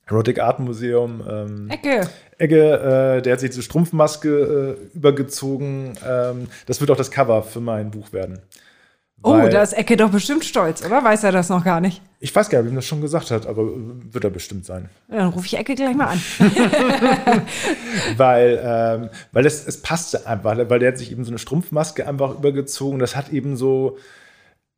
Erotic 0.06 0.40
Art 0.40 0.58
Museum, 0.58 1.22
ähm, 1.28 1.70
Ecke. 1.70 2.08
Egge, 2.38 3.18
äh, 3.18 3.22
der 3.22 3.32
hat 3.34 3.40
sich 3.40 3.50
diese 3.50 3.62
Strumpfmaske 3.62 4.76
äh, 4.92 4.96
übergezogen. 4.96 5.92
Ähm, 6.06 6.48
das 6.66 6.80
wird 6.80 6.90
auch 6.90 6.96
das 6.96 7.10
Cover 7.10 7.42
für 7.42 7.60
mein 7.60 7.90
Buch 7.90 8.12
werden. 8.12 8.40
Oh, 9.22 9.32
Weil- 9.34 9.50
da 9.50 9.62
ist 9.62 9.72
Ecke 9.74 9.96
doch 9.96 10.10
bestimmt 10.10 10.44
stolz, 10.44 10.84
oder? 10.84 11.04
Weiß 11.04 11.24
er 11.24 11.32
das 11.32 11.48
noch 11.48 11.64
gar 11.64 11.80
nicht? 11.80 12.00
Ich 12.20 12.34
weiß 12.34 12.48
gar 12.48 12.58
nicht, 12.58 12.66
ob 12.66 12.72
ihm 12.72 12.76
das 12.76 12.86
schon 12.86 13.00
gesagt 13.00 13.30
hat, 13.30 13.46
aber 13.46 13.64
wird 13.66 14.24
er 14.24 14.30
bestimmt 14.30 14.66
sein. 14.66 14.88
Ja, 15.08 15.18
Dann 15.18 15.28
rufe 15.28 15.46
ich 15.46 15.56
Ecke 15.56 15.76
gleich 15.76 15.94
mal 15.94 16.06
an. 16.06 16.20
weil, 18.16 18.60
ähm, 18.62 19.10
weil 19.30 19.46
es, 19.46 19.66
es 19.66 19.80
passte 19.82 20.26
einfach, 20.26 20.56
weil 20.68 20.78
der 20.80 20.92
hat 20.92 20.98
sich 20.98 21.12
eben 21.12 21.24
so 21.24 21.30
eine 21.30 21.38
Strumpfmaske 21.38 22.08
einfach 22.08 22.36
übergezogen. 22.36 22.98
Das 22.98 23.14
hat 23.14 23.32
eben 23.32 23.56
so, 23.56 23.98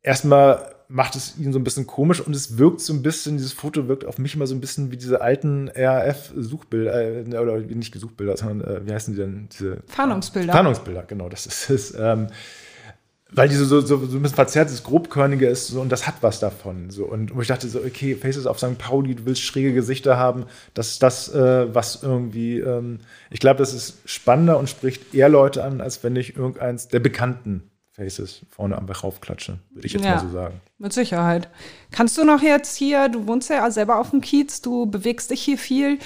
erstmal 0.03 0.75
macht 0.87 1.15
es 1.15 1.37
ihn 1.37 1.53
so 1.53 1.59
ein 1.59 1.63
bisschen 1.63 1.87
komisch 1.87 2.19
und 2.19 2.35
es 2.35 2.57
wirkt 2.57 2.81
so 2.81 2.93
ein 2.93 3.01
bisschen, 3.01 3.37
dieses 3.37 3.53
Foto 3.53 3.87
wirkt 3.87 4.05
auf 4.05 4.17
mich 4.17 4.35
immer 4.35 4.45
so 4.45 4.53
ein 4.53 4.59
bisschen 4.59 4.91
wie 4.91 4.97
diese 4.97 5.21
alten 5.21 5.69
RAF-Suchbilder, 5.73 7.25
äh, 7.25 7.37
oder 7.37 7.57
nicht 7.59 7.93
Gesuchbilder, 7.93 8.35
sondern 8.35 8.61
äh, 8.61 8.85
wie 8.85 8.93
heißen 8.93 9.13
die 9.13 9.19
denn? 9.19 9.47
Diese 9.51 9.77
Fahndungsbilder. 9.87 10.51
Fahndungsbilder, 10.51 11.03
genau, 11.03 11.29
das 11.29 11.45
ist 11.45 11.69
es. 11.69 11.95
Ähm, 11.97 12.27
weil 13.33 13.47
diese 13.47 13.65
so, 13.65 13.79
so, 13.79 13.97
so 13.97 14.17
ein 14.17 14.21
bisschen 14.21 14.35
verzerrtes, 14.35 14.83
grobkörnige 14.83 15.47
ist 15.47 15.67
so, 15.67 15.79
und 15.79 15.89
das 15.89 16.05
hat 16.05 16.15
was 16.21 16.39
davon. 16.39 16.89
So. 16.89 17.05
Und 17.05 17.33
wo 17.33 17.41
ich 17.41 17.47
dachte 17.47 17.67
so, 17.69 17.79
okay, 17.79 18.15
Faces 18.15 18.45
auf 18.45 18.59
St. 18.59 18.77
Pauli, 18.77 19.15
du 19.15 19.25
willst 19.25 19.41
schräge 19.41 19.73
Gesichter 19.73 20.17
haben, 20.17 20.45
das 20.73 20.89
ist 20.89 21.03
das, 21.03 21.33
äh, 21.33 21.73
was 21.73 22.03
irgendwie, 22.03 22.59
ähm, 22.59 22.99
ich 23.29 23.39
glaube, 23.39 23.59
das 23.59 23.73
ist 23.73 23.99
spannender 24.05 24.59
und 24.59 24.69
spricht 24.69 25.13
eher 25.13 25.29
Leute 25.29 25.63
an, 25.63 25.79
als 25.79 26.03
wenn 26.03 26.15
ich 26.15 26.35
irgendeins 26.35 26.89
der 26.89 26.99
bekannten 26.99 27.71
Faces 27.93 28.41
vorne 28.49 28.77
einfach 28.77 29.03
raufklatsche, 29.03 29.59
würde 29.71 29.85
ich 29.85 29.93
jetzt 29.93 30.03
ja, 30.03 30.15
mal 30.15 30.21
so 30.21 30.29
sagen. 30.29 30.61
Mit 30.77 30.91
Sicherheit. 30.91 31.49
Kannst 31.91 32.17
du 32.17 32.25
noch 32.25 32.41
jetzt 32.41 32.75
hier, 32.75 33.07
du 33.07 33.27
wohnst 33.27 33.49
ja 33.49 33.69
selber 33.71 33.99
auf 33.99 34.09
dem 34.09 34.21
Kiez, 34.21 34.61
du 34.61 34.85
bewegst 34.85 35.31
dich 35.31 35.41
hier 35.41 35.57
viel. 35.57 35.99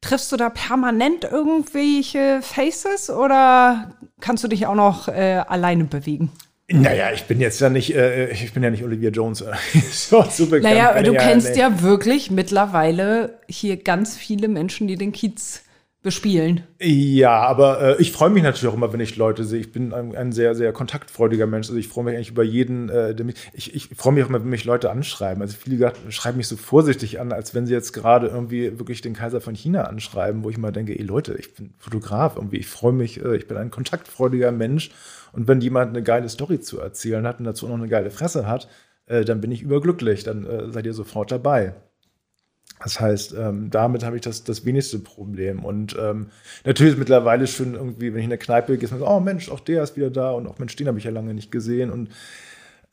Triffst 0.00 0.32
du 0.32 0.38
da 0.38 0.48
permanent 0.48 1.24
irgendwelche 1.24 2.40
Faces 2.40 3.10
oder 3.10 3.90
kannst 4.20 4.42
du 4.44 4.48
dich 4.48 4.66
auch 4.66 4.74
noch 4.74 5.08
äh, 5.08 5.42
alleine 5.46 5.84
bewegen? 5.84 6.30
Naja, 6.72 7.12
ich 7.12 7.24
bin 7.24 7.40
jetzt 7.40 7.60
ja 7.60 7.68
nicht, 7.68 7.94
äh, 7.94 8.30
ich 8.30 8.52
bin 8.52 8.62
ja 8.62 8.70
nicht 8.70 8.84
Olivia 8.84 9.10
Jones. 9.10 9.40
Äh, 9.40 9.52
so, 9.92 10.22
bekannt, 10.46 10.62
naja, 10.62 11.02
du 11.02 11.12
ja, 11.12 11.20
kennst 11.20 11.54
nee. 11.54 11.60
ja 11.60 11.82
wirklich 11.82 12.30
mittlerweile 12.30 13.38
hier 13.48 13.76
ganz 13.76 14.16
viele 14.16 14.48
Menschen, 14.48 14.86
die 14.86 14.96
den 14.96 15.12
Kiez 15.12 15.62
bespielen. 16.02 16.62
Ja, 16.80 17.40
aber 17.40 17.98
äh, 17.98 18.00
ich 18.00 18.12
freue 18.12 18.30
mich 18.30 18.42
natürlich 18.42 18.72
auch 18.72 18.76
immer, 18.76 18.92
wenn 18.92 19.00
ich 19.00 19.16
Leute 19.16 19.44
sehe. 19.44 19.60
Ich 19.60 19.70
bin 19.70 19.92
ein, 19.92 20.16
ein 20.16 20.32
sehr, 20.32 20.54
sehr 20.54 20.72
kontaktfreudiger 20.72 21.46
Mensch. 21.46 21.68
Also 21.68 21.78
ich 21.78 21.88
freue 21.88 22.04
mich 22.04 22.14
eigentlich 22.14 22.30
über 22.30 22.42
jeden, 22.42 22.88
äh, 22.88 23.14
der 23.14 23.26
mich, 23.26 23.36
ich, 23.52 23.74
ich 23.74 23.88
freue 23.96 24.14
mich 24.14 24.24
auch 24.24 24.28
immer, 24.30 24.40
wenn 24.42 24.48
mich 24.48 24.64
Leute 24.64 24.90
anschreiben. 24.90 25.42
Also 25.42 25.56
viele 25.60 25.92
schreiben 26.08 26.38
mich 26.38 26.48
so 26.48 26.56
vorsichtig 26.56 27.20
an, 27.20 27.32
als 27.32 27.54
wenn 27.54 27.66
sie 27.66 27.74
jetzt 27.74 27.92
gerade 27.92 28.28
irgendwie 28.28 28.78
wirklich 28.78 29.02
den 29.02 29.12
Kaiser 29.12 29.42
von 29.42 29.54
China 29.54 29.84
anschreiben, 29.84 30.42
wo 30.42 30.48
ich 30.48 30.56
mal 30.56 30.72
denke, 30.72 30.98
ey 30.98 31.04
Leute, 31.04 31.34
ich 31.34 31.54
bin 31.54 31.74
Fotograf 31.78 32.36
irgendwie. 32.36 32.58
Ich 32.58 32.66
freue 32.66 32.92
mich, 32.92 33.22
äh, 33.22 33.36
ich 33.36 33.46
bin 33.46 33.58
ein 33.58 33.70
kontaktfreudiger 33.70 34.52
Mensch. 34.52 34.90
Und 35.32 35.48
wenn 35.48 35.60
jemand 35.60 35.90
eine 35.90 36.02
geile 36.02 36.28
Story 36.30 36.60
zu 36.60 36.80
erzählen 36.80 37.26
hat 37.26 37.38
und 37.38 37.44
dazu 37.44 37.68
noch 37.68 37.76
eine 37.76 37.88
geile 37.88 38.10
Fresse 38.10 38.46
hat, 38.46 38.68
äh, 39.04 39.24
dann 39.24 39.42
bin 39.42 39.52
ich 39.52 39.62
überglücklich. 39.62 40.24
Dann 40.24 40.46
äh, 40.46 40.70
seid 40.70 40.86
ihr 40.86 40.94
sofort 40.94 41.30
dabei. 41.30 41.74
Das 42.82 42.98
heißt, 42.98 43.34
ähm, 43.38 43.68
damit 43.70 44.04
habe 44.04 44.16
ich 44.16 44.22
das, 44.22 44.42
das 44.42 44.64
wenigste 44.64 44.98
Problem. 44.98 45.64
Und 45.64 45.96
ähm, 46.00 46.30
natürlich 46.64 46.94
ist 46.94 46.98
mittlerweile 46.98 47.46
schon 47.46 47.74
irgendwie, 47.74 48.12
wenn 48.12 48.20
ich 48.20 48.24
in 48.24 48.30
der 48.30 48.38
Kneipe 48.38 48.76
gehe, 48.76 48.84
ist 48.84 48.90
man 48.90 49.00
so, 49.00 49.06
oh 49.06 49.20
Mensch, 49.20 49.50
auch 49.50 49.60
der 49.60 49.82
ist 49.82 49.96
wieder 49.96 50.10
da 50.10 50.30
und 50.32 50.46
auch 50.46 50.58
Mensch, 50.58 50.76
den 50.76 50.88
habe 50.88 50.98
ich 50.98 51.04
ja 51.04 51.10
lange 51.10 51.34
nicht 51.34 51.52
gesehen. 51.52 51.90
Und 51.90 52.08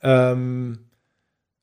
ähm, 0.02 0.78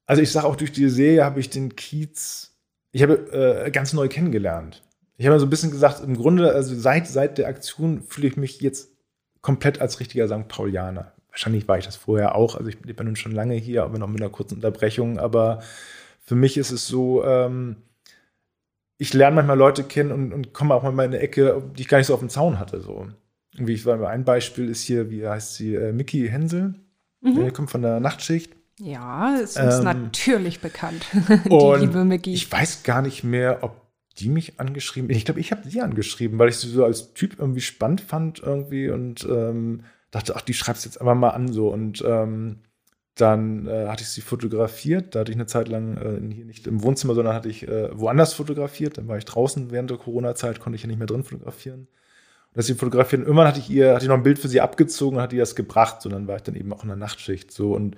also 0.08 0.24
ich 0.24 0.32
sage 0.32 0.48
auch 0.48 0.56
durch 0.56 0.72
die 0.72 0.90
Serie 0.90 1.24
habe 1.24 1.40
ich 1.40 1.52
den 1.52 1.76
Kiez, 1.76 2.56
ich 2.92 3.04
habe 3.04 3.32
äh, 3.32 3.70
ganz 3.72 3.94
neu 3.94 4.08
kennengelernt. 4.08 4.82
Ich 5.18 5.28
habe 5.28 5.40
so 5.40 5.46
ein 5.46 5.50
bisschen 5.50 5.72
gesagt, 5.72 6.02
im 6.04 6.18
Grunde, 6.18 6.52
also 6.52 6.76
seit, 6.76 7.08
seit 7.08 7.38
der 7.38 7.48
Aktion 7.48 8.02
fühle 8.02 8.28
ich 8.28 8.38
mich 8.38 8.60
jetzt 8.60 8.90
komplett 9.42 9.80
als 9.80 10.00
richtiger 10.00 10.28
St. 10.28 10.48
Paulianer. 10.48 11.14
Wahrscheinlich 11.30 11.68
war 11.68 11.78
ich 11.78 11.86
das 11.86 11.96
vorher 11.96 12.34
auch. 12.36 12.56
Also 12.56 12.70
ich 12.70 12.80
bin 12.80 13.06
nun 13.06 13.16
schon 13.16 13.34
lange 13.34 13.54
hier, 13.54 13.84
aber 13.84 14.00
noch 14.00 14.08
mit 14.08 14.22
einer 14.22 14.32
kurzen 14.32 14.56
Unterbrechung. 14.56 15.20
Aber 15.20 15.62
für 16.22 16.36
mich 16.36 16.58
ist 16.58 16.72
es 16.72 16.88
so, 16.88 17.24
ähm, 17.24 17.78
ich 18.98 19.14
lerne 19.14 19.36
manchmal 19.36 19.58
Leute 19.58 19.84
kennen 19.84 20.12
und, 20.12 20.34
und 20.34 20.54
komme 20.54 20.74
auch 20.74 20.84
mal 20.84 20.92
in 20.92 21.14
eine 21.14 21.20
Ecke, 21.20 21.62
die 21.76 21.82
ich 21.82 21.88
gar 21.88 21.98
nicht 21.98 22.08
so 22.08 22.14
auf 22.14 22.20
dem 22.20 22.30
Zaun 22.30 22.60
hatte. 22.60 22.82
So. 22.82 23.08
Irgendwie, 23.54 23.74
ich 23.74 23.86
war, 23.86 24.02
ein 24.10 24.26
Beispiel 24.26 24.70
ist 24.70 24.82
hier, 24.82 25.10
wie 25.10 25.28
heißt 25.28 25.56
sie, 25.56 25.76
äh, 25.76 25.92
Mickey 25.92 26.28
Hensel. 26.28 26.76
Mhm. 27.22 27.36
Der 27.36 27.52
kommt 27.52 27.72
von 27.72 27.82
der 27.82 28.00
Nachtschicht. 28.00 28.54
Ja, 28.80 29.36
ist 29.36 29.58
uns 29.60 29.78
ähm, 29.78 29.84
natürlich 29.84 30.60
bekannt. 30.60 31.06
die 31.14 31.80
liebe 31.80 32.04
Mickey. 32.04 32.34
Ich 32.34 32.52
weiß 32.52 32.84
gar 32.84 33.02
nicht 33.02 33.24
mehr, 33.24 33.60
ob 33.62 33.86
die 34.18 34.30
mich 34.30 34.60
angeschrieben. 34.60 35.10
Ich 35.10 35.26
glaube, 35.26 35.40
ich 35.40 35.52
habe 35.52 35.68
sie 35.68 35.82
angeschrieben, 35.82 36.40
weil 36.40 36.50
ich 36.50 36.58
sie 36.58 36.70
so 36.70 36.84
als 36.86 37.14
Typ 37.14 37.40
irgendwie 37.40 37.62
spannend 37.62 38.02
fand 38.02 38.40
irgendwie 38.40 38.90
und 38.90 39.26
ähm, 39.30 39.84
dachte, 40.12 40.36
ach, 40.36 40.42
die 40.42 40.54
schreibst 40.54 40.86
jetzt 40.86 41.00
einfach 41.00 41.16
mal 41.16 41.32
an 41.32 41.52
so 41.52 41.70
und 41.70 42.04
ähm, 42.06 42.60
dann 43.16 43.68
äh, 43.68 43.88
hatte 43.88 44.04
ich 44.04 44.10
sie 44.10 44.22
fotografiert. 44.22 45.16
Da 45.16 45.22
hatte 45.22 45.32
ich 45.32 45.38
eine 45.38 45.46
Zeit 45.46 45.70
lang 45.70 45.98
äh, 45.98 46.34
hier 46.34 46.46
nicht 46.46 46.68
im 46.68 46.84
Wohnzimmer, 46.84 47.16
sondern 47.16 47.34
hatte 47.34 47.50
ich 47.50 47.68
äh, 47.68 47.90
woanders 47.98 48.34
fotografiert. 48.34 48.98
Dann 48.98 49.08
war 49.08 49.18
ich 49.18 49.26
draußen 49.26 49.72
während 49.72 49.90
der 49.90 49.98
Corona-Zeit, 49.98 50.60
konnte 50.60 50.76
ich 50.76 50.84
ja 50.84 50.88
nicht 50.88 50.98
mehr 50.98 51.08
drin 51.08 51.24
fotografieren. 51.24 51.88
Und 52.52 52.58
als 52.58 52.68
sie 52.68 52.76
fotografieren, 52.76 53.24
irgendwann 53.24 53.48
hatte 53.48 53.60
ich 53.60 53.70
ihr, 53.70 53.96
hatte 53.96 54.06
ich 54.06 54.10
noch 54.10 54.18
ein 54.18 54.24
Bild 54.24 54.40
für 54.40 54.50
sie 54.50 54.62
abgezogen 54.62 55.18
und 55.18 55.24
hatte 55.24 55.36
ihr 55.36 55.42
das 55.42 55.56
gebracht. 55.56 56.06
Und 56.06 56.12
dann 56.12 56.28
war 56.28 56.36
ich 56.36 56.44
dann 56.44 56.56
eben 56.56 56.74
auch 56.74 56.84
in 56.84 56.90
der 56.90 56.98
Nachtschicht 56.98 57.52
so 57.52 57.74
und 57.74 57.96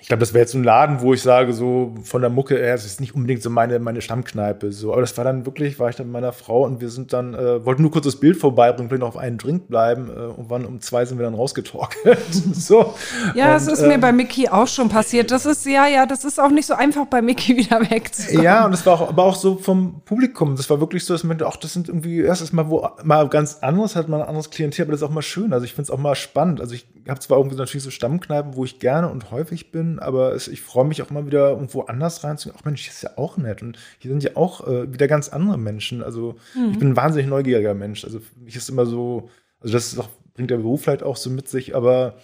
ich 0.00 0.06
glaube, 0.06 0.20
das 0.20 0.32
wäre 0.32 0.42
jetzt 0.42 0.54
ein 0.54 0.62
Laden, 0.62 1.00
wo 1.00 1.12
ich 1.12 1.22
sage, 1.22 1.52
so 1.52 1.92
von 2.04 2.20
der 2.20 2.30
Mucke, 2.30 2.56
her, 2.56 2.74
es 2.74 2.84
ist 2.84 3.00
nicht 3.00 3.16
unbedingt 3.16 3.42
so 3.42 3.50
meine, 3.50 3.80
meine 3.80 4.00
Stammkneipe. 4.00 4.70
So. 4.70 4.92
Aber 4.92 5.00
das 5.00 5.16
war 5.16 5.24
dann 5.24 5.44
wirklich, 5.44 5.80
war 5.80 5.88
ich 5.88 5.96
dann 5.96 6.06
mit 6.06 6.12
meiner 6.12 6.32
Frau 6.32 6.64
und 6.64 6.80
wir 6.80 6.88
sind 6.88 7.12
dann, 7.12 7.34
äh, 7.34 7.64
wollten 7.64 7.82
nur 7.82 7.90
kurz 7.90 8.04
das 8.04 8.16
Bild 8.16 8.36
vorbeibringen, 8.36 8.88
vielleicht 8.88 9.00
noch 9.00 9.08
auf 9.08 9.16
einen 9.16 9.38
Drink 9.38 9.66
bleiben. 9.66 10.08
Äh, 10.08 10.20
und 10.26 10.50
wann 10.50 10.64
um 10.66 10.80
zwei 10.80 11.04
sind 11.04 11.18
wir 11.18 11.24
dann 11.24 11.34
rausgetorkelt. 11.34 12.32
so. 12.54 12.94
Ja, 13.34 13.48
das 13.52 13.66
ist 13.66 13.82
ähm, 13.82 13.88
mir 13.88 13.98
bei 13.98 14.12
Mickey 14.12 14.48
auch 14.48 14.68
schon 14.68 14.88
passiert. 14.88 15.32
Das 15.32 15.46
ist, 15.46 15.66
ja, 15.66 15.88
ja, 15.88 16.06
das 16.06 16.24
ist 16.24 16.38
auch 16.38 16.50
nicht 16.50 16.66
so 16.66 16.74
einfach 16.74 17.06
bei 17.06 17.20
Mickey 17.20 17.56
wieder 17.56 17.80
wegzukommen. 17.90 18.44
Ja, 18.44 18.66
und 18.66 18.70
das 18.70 18.86
war 18.86 19.00
auch, 19.00 19.08
aber 19.08 19.24
auch 19.24 19.36
so 19.36 19.56
vom 19.56 20.00
Publikum. 20.04 20.54
Das 20.54 20.70
war 20.70 20.78
wirklich 20.78 21.04
so, 21.04 21.12
dass 21.12 21.24
man, 21.24 21.42
ach, 21.42 21.56
das 21.56 21.72
sind 21.72 21.88
irgendwie, 21.88 22.20
erstes 22.20 22.52
Mal 22.52 22.70
wo 22.70 22.88
mal 23.02 23.28
ganz 23.28 23.58
anderes, 23.62 23.96
hat 23.96 24.08
man 24.08 24.20
ein 24.20 24.28
anderes 24.28 24.50
Klientel, 24.50 24.84
aber 24.84 24.92
das 24.92 25.02
ist 25.02 25.08
auch 25.08 25.12
mal 25.12 25.22
schön. 25.22 25.52
Also 25.52 25.64
ich 25.64 25.74
finde 25.74 25.82
es 25.84 25.90
auch 25.90 25.98
mal 25.98 26.14
spannend. 26.14 26.60
Also 26.60 26.74
ich 26.74 26.86
habe 27.10 27.20
zwar 27.20 27.38
irgendwie 27.38 27.56
natürlich 27.56 27.82
so 27.82 27.90
Stammkneipen, 27.90 28.54
wo 28.54 28.64
ich 28.64 28.80
gerne 28.80 29.08
und 29.08 29.30
häufig 29.30 29.70
bin, 29.70 29.98
aber 29.98 30.34
es, 30.34 30.48
ich 30.48 30.60
freue 30.60 30.84
mich 30.84 31.00
auch 31.02 31.10
immer 31.10 31.26
wieder 31.26 31.50
irgendwo 31.50 31.82
anders 31.82 32.22
reinzugehen. 32.22 32.58
Ach 32.60 32.64
Mensch, 32.64 32.82
hier 32.82 32.92
ist 32.92 33.02
ja 33.02 33.16
auch 33.16 33.36
nett 33.36 33.62
und 33.62 33.78
hier 33.98 34.10
sind 34.10 34.22
ja 34.22 34.32
auch 34.34 34.66
äh, 34.66 34.92
wieder 34.92 35.08
ganz 35.08 35.28
andere 35.28 35.58
Menschen. 35.58 36.02
Also 36.02 36.36
mhm. 36.54 36.72
ich 36.72 36.78
bin 36.78 36.90
ein 36.90 36.96
wahnsinnig 36.96 37.28
neugieriger 37.28 37.74
Mensch. 37.74 38.04
Also 38.04 38.20
für 38.20 38.40
mich 38.40 38.56
ist 38.56 38.68
immer 38.68 38.84
so, 38.84 39.30
also 39.60 39.72
das 39.72 39.98
auch, 39.98 40.08
bringt 40.34 40.50
der 40.50 40.58
Beruf 40.58 40.82
vielleicht 40.82 41.02
auch 41.02 41.16
so 41.16 41.30
mit 41.30 41.48
sich, 41.48 41.74
aber 41.74 42.16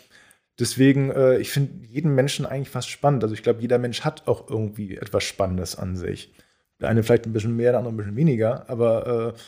deswegen, 0.58 1.10
äh, 1.10 1.38
ich 1.38 1.50
finde 1.50 1.86
jeden 1.86 2.14
Menschen 2.14 2.44
eigentlich 2.44 2.70
fast 2.70 2.90
spannend. 2.90 3.22
Also 3.24 3.34
ich 3.34 3.42
glaube, 3.42 3.62
jeder 3.62 3.78
Mensch 3.78 4.02
hat 4.02 4.28
auch 4.28 4.50
irgendwie 4.50 4.96
etwas 4.96 5.24
Spannendes 5.24 5.76
an 5.76 5.96
sich. 5.96 6.34
Der 6.80 6.88
eine 6.88 7.02
vielleicht 7.02 7.26
ein 7.26 7.32
bisschen 7.32 7.56
mehr, 7.56 7.72
der 7.72 7.78
andere 7.78 7.94
ein 7.94 7.96
bisschen 7.96 8.16
weniger, 8.16 8.68
aber 8.68 9.34
äh, 9.34 9.40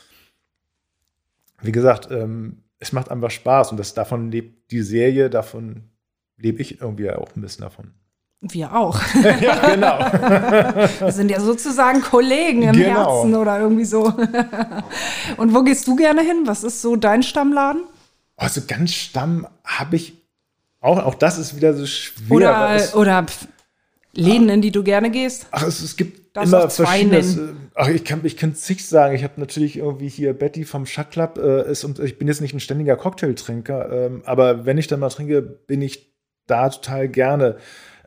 wie 1.61 1.71
gesagt, 1.71 2.09
ähm, 2.11 2.63
es 2.79 2.91
macht 2.91 3.09
einfach 3.09 3.31
Spaß 3.31 3.71
und 3.71 3.77
das, 3.77 3.93
davon 3.93 4.31
lebt 4.31 4.71
die 4.71 4.81
Serie, 4.81 5.29
davon 5.29 5.83
lebe 6.37 6.61
ich 6.61 6.81
irgendwie 6.81 7.11
auch 7.11 7.35
ein 7.35 7.41
bisschen 7.41 7.63
davon. 7.63 7.91
Wir 8.39 8.75
auch. 8.75 9.01
ja, 9.41 9.73
genau. 9.73 9.97
Wir 10.99 11.11
sind 11.11 11.31
ja 11.31 11.39
sozusagen 11.39 12.01
Kollegen 12.01 12.61
im 12.61 12.73
genau. 12.73 13.23
Herzen 13.23 13.35
oder 13.35 13.59
irgendwie 13.59 13.85
so. 13.85 14.03
Und 15.37 15.55
wo 15.55 15.63
gehst 15.63 15.87
du 15.87 15.95
gerne 15.95 16.21
hin? 16.21 16.43
Was 16.45 16.63
ist 16.63 16.83
so 16.83 16.95
dein 16.95 17.23
Stammladen? 17.23 17.83
Also 18.35 18.61
ganz 18.67 18.93
Stamm 18.93 19.47
habe 19.63 19.95
ich 19.95 20.13
auch, 20.81 21.03
auch 21.03 21.15
das 21.15 21.39
ist 21.39 21.55
wieder 21.55 21.73
so 21.73 21.87
schwer. 21.87 22.29
Oder, 22.29 22.79
oder 22.93 23.25
Läden, 24.13 24.49
in 24.49 24.61
die 24.61 24.71
du 24.71 24.83
gerne 24.83 25.09
gehst? 25.09 25.47
Ach, 25.49 25.63
es, 25.63 25.81
es 25.81 25.97
gibt 25.97 26.26
Darfst 26.37 26.53
immer 26.53 26.69
verschiedenes. 26.69 27.37
Äh, 27.37 27.41
ach, 27.73 27.89
ich 27.89 28.03
kann, 28.03 28.21
ich 28.23 28.37
kann 28.37 28.53
zig 28.53 28.87
sagen. 28.87 29.15
Ich 29.15 29.23
habe 29.23 29.33
natürlich 29.37 29.77
irgendwie 29.77 30.09
hier 30.09 30.33
Betty 30.33 30.65
vom 30.65 30.85
Shut 30.85 31.11
Club 31.11 31.37
äh, 31.37 31.69
ist 31.69 31.83
und 31.83 31.99
ich 31.99 32.19
bin 32.19 32.27
jetzt 32.27 32.41
nicht 32.41 32.53
ein 32.53 32.59
ständiger 32.59 32.95
Cocktailtrinker, 32.95 33.91
ähm, 33.91 34.21
aber 34.25 34.65
wenn 34.65 34.77
ich 34.77 34.87
dann 34.87 34.99
mal 34.99 35.09
trinke, 35.09 35.41
bin 35.41 35.81
ich 35.81 36.13
da 36.45 36.69
total 36.69 37.09
gerne. 37.09 37.57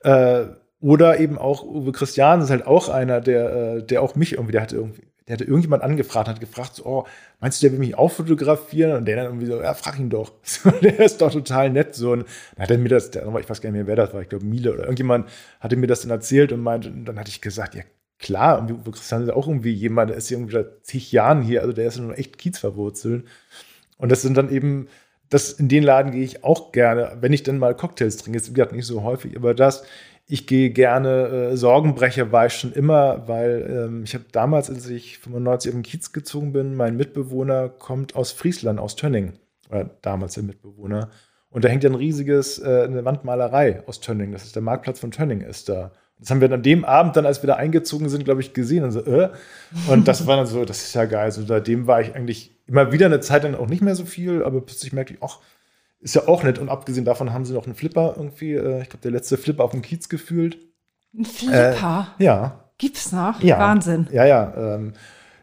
Äh, 0.02 0.44
oder 0.80 1.18
eben 1.18 1.38
auch 1.38 1.64
Uwe 1.64 1.92
Christian 1.92 2.40
ist 2.40 2.50
halt 2.50 2.66
auch 2.66 2.88
einer, 2.88 3.20
der, 3.20 3.52
äh, 3.52 3.82
der 3.82 4.00
auch 4.00 4.14
mich 4.14 4.32
irgendwie, 4.32 4.52
der 4.52 4.62
hatte 4.62 4.76
irgendwie, 4.76 5.02
der 5.26 5.34
hatte 5.34 5.44
irgendjemand 5.44 5.82
angefragt, 5.82 6.28
hat 6.28 6.40
gefragt, 6.40 6.76
so, 6.76 6.86
oh, 6.86 7.06
meinst 7.40 7.60
du, 7.60 7.66
der 7.66 7.72
will 7.72 7.80
mich 7.80 7.98
auch 7.98 8.10
fotografieren? 8.10 8.92
Und 8.92 9.04
der 9.06 9.16
dann 9.16 9.26
irgendwie 9.26 9.46
so, 9.46 9.60
ja, 9.60 9.74
frag 9.74 9.98
ihn 9.98 10.08
doch. 10.08 10.32
der 10.82 11.00
ist 11.00 11.20
doch 11.20 11.30
total 11.30 11.70
nett. 11.70 11.94
So, 11.94 12.12
und 12.12 12.26
dann 12.56 12.62
hat 12.62 12.70
er 12.70 12.78
mir 12.78 12.88
das, 12.88 13.10
der, 13.10 13.22
ich 13.26 13.50
weiß 13.50 13.60
gar 13.60 13.70
nicht 13.70 13.78
mehr, 13.78 13.86
wer 13.86 13.96
das 13.96 14.14
war, 14.14 14.22
ich 14.22 14.28
glaube 14.28 14.44
Miele 14.46 14.72
oder 14.72 14.84
irgendjemand 14.84 15.28
hatte 15.60 15.76
mir 15.76 15.88
das 15.88 16.02
dann 16.02 16.10
erzählt 16.10 16.52
und 16.52 16.60
meinte, 16.62 16.88
und 16.88 17.04
dann 17.04 17.18
hatte 17.18 17.30
ich 17.30 17.40
gesagt, 17.40 17.74
ja, 17.74 17.82
klar, 18.20 18.66
Christian 18.92 19.22
ist 19.22 19.30
auch 19.30 19.48
irgendwie 19.48 19.72
jemand, 19.72 20.10
der 20.10 20.16
ist 20.16 20.30
irgendwie 20.30 20.52
seit 20.52 20.84
zig 20.84 21.10
Jahren 21.10 21.42
hier, 21.42 21.62
also 21.62 21.72
der 21.72 21.86
ist 21.86 21.98
nur 21.98 22.16
echt 22.16 22.38
Kiez 22.38 22.58
verwurzelt. 22.58 23.24
Und 23.96 24.12
das 24.12 24.22
sind 24.22 24.36
dann 24.36 24.50
eben, 24.50 24.88
das, 25.30 25.52
in 25.52 25.68
den 25.68 25.82
Laden 25.82 26.12
gehe 26.12 26.22
ich 26.22 26.44
auch 26.44 26.72
gerne, 26.72 27.16
wenn 27.20 27.32
ich 27.32 27.42
dann 27.42 27.58
mal 27.58 27.74
Cocktails 27.74 28.18
trinke. 28.18 28.38
Ist 28.38 28.54
wie 28.54 28.76
nicht 28.76 28.86
so 28.86 29.02
häufig, 29.02 29.36
aber 29.36 29.54
das, 29.54 29.84
ich 30.26 30.46
gehe 30.46 30.70
gerne, 30.70 31.50
äh, 31.52 31.56
Sorgenbrecher 31.56 32.30
war 32.30 32.46
ich 32.46 32.52
schon 32.52 32.72
immer, 32.72 33.26
weil 33.26 33.66
ähm, 33.68 34.04
ich 34.04 34.14
habe 34.14 34.24
damals, 34.30 34.70
als 34.70 34.88
ich 34.88 35.18
95 35.18 35.70
auf 35.70 35.76
den 35.76 35.82
Kiez 35.82 36.12
gezogen 36.12 36.52
bin, 36.52 36.76
mein 36.76 36.96
Mitbewohner 36.96 37.68
kommt 37.68 38.14
aus 38.14 38.32
Friesland, 38.32 38.78
aus 38.78 38.96
Tönning. 38.96 39.32
Oder 39.70 39.90
damals 40.02 40.34
der 40.34 40.44
Mitbewohner. 40.44 41.10
Und 41.50 41.64
da 41.64 41.68
hängt 41.68 41.84
ja 41.84 41.90
ein 41.90 41.96
riesiges, 41.96 42.58
äh, 42.58 42.84
eine 42.84 43.04
Wandmalerei 43.04 43.82
aus 43.86 44.00
Tönning. 44.00 44.32
Das 44.32 44.44
ist 44.44 44.54
der 44.54 44.62
Marktplatz 44.62 45.00
von 45.00 45.10
Tönning 45.10 45.40
ist 45.40 45.68
da. 45.68 45.92
Das 46.20 46.30
haben 46.30 46.40
wir 46.40 46.52
an 46.52 46.62
dem 46.62 46.84
Abend 46.84 47.16
dann, 47.16 47.24
als 47.24 47.42
wir 47.42 47.48
da 47.48 47.54
eingezogen 47.54 48.08
sind, 48.08 48.24
glaube 48.24 48.42
ich, 48.42 48.52
gesehen. 48.52 48.84
Und, 48.84 48.92
so, 48.92 49.00
äh. 49.00 49.30
und 49.88 50.06
das 50.06 50.26
war 50.26 50.36
dann 50.36 50.46
so, 50.46 50.64
das 50.64 50.82
ist 50.82 50.94
ja 50.94 51.06
geil. 51.06 51.32
So, 51.32 51.44
seitdem 51.44 51.86
war 51.86 52.02
ich 52.02 52.14
eigentlich 52.14 52.52
immer 52.66 52.92
wieder 52.92 53.06
eine 53.06 53.20
Zeit 53.20 53.42
lang 53.44 53.54
auch 53.54 53.68
nicht 53.68 53.82
mehr 53.82 53.94
so 53.94 54.04
viel, 54.04 54.44
aber 54.44 54.60
plötzlich 54.60 54.92
merkte 54.92 55.14
ich, 55.14 55.22
ach, 55.22 55.38
ist 56.00 56.14
ja 56.14 56.28
auch 56.28 56.42
nett. 56.42 56.58
Und 56.58 56.68
abgesehen 56.68 57.04
davon 57.04 57.32
haben 57.32 57.44
sie 57.44 57.54
noch 57.54 57.64
einen 57.64 57.74
Flipper 57.74 58.14
irgendwie. 58.16 58.52
Äh, 58.52 58.82
ich 58.82 58.90
glaube, 58.90 59.02
der 59.02 59.12
letzte 59.12 59.38
Flipper 59.38 59.64
auf 59.64 59.72
dem 59.72 59.82
Kiez 59.82 60.08
gefühlt. 60.08 60.58
Ein 61.16 61.24
Flipper? 61.24 62.14
Äh, 62.18 62.24
ja. 62.24 62.64
Gibt's 62.78 63.12
noch? 63.12 63.42
Ja. 63.42 63.58
Wahnsinn. 63.58 64.08
Ja, 64.12 64.24
ja. 64.24 64.54
Ähm, 64.56 64.92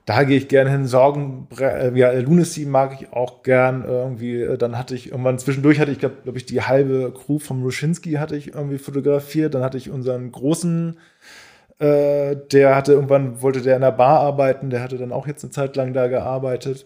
da 0.08 0.24
gehe 0.24 0.38
ich 0.38 0.48
gerne 0.48 0.72
hin. 0.72 0.88
Sorgen, 0.88 1.50
äh, 1.60 1.92
ja, 2.00 2.14
Lunacy 2.14 2.66
mag 2.66 2.98
ich 3.00 3.12
auch 3.12 3.44
gern 3.44 3.84
irgendwie. 3.86 4.42
Äh, 4.42 4.58
dann 4.58 4.78
hatte 4.78 4.96
ich 4.96 5.12
irgendwann 5.12 5.38
zwischendurch 5.38 5.82
hatte 5.82 5.92
ich, 5.92 6.00
glaube 6.00 6.16
glaub 6.24 6.38
ich, 6.38 6.46
die 6.46 6.62
halbe 6.62 7.14
Crew 7.14 7.40
vom 7.40 7.62
Ruschinski 7.62 8.14
hatte 8.14 8.38
ich 8.38 8.54
irgendwie 8.56 8.78
fotografiert. 8.78 9.54
Dann 9.54 9.64
hatte 9.64 9.78
ich 9.78 9.90
unseren 9.90 10.32
großen, 10.32 10.98
äh, 11.80 12.38
der 12.54 12.78
hatte 12.78 12.94
irgendwann, 12.94 13.42
wollte 13.42 13.62
der 13.62 13.76
in 13.76 13.82
der 13.82 13.92
Bar 13.92 14.22
arbeiten, 14.22 14.70
der 14.70 14.82
hatte 14.82 14.98
dann 14.98 15.12
auch 15.12 15.28
jetzt 15.28 15.44
eine 15.44 15.52
Zeit 15.52 15.76
lang 15.76 15.92
da 15.92 16.08
gearbeitet. 16.08 16.86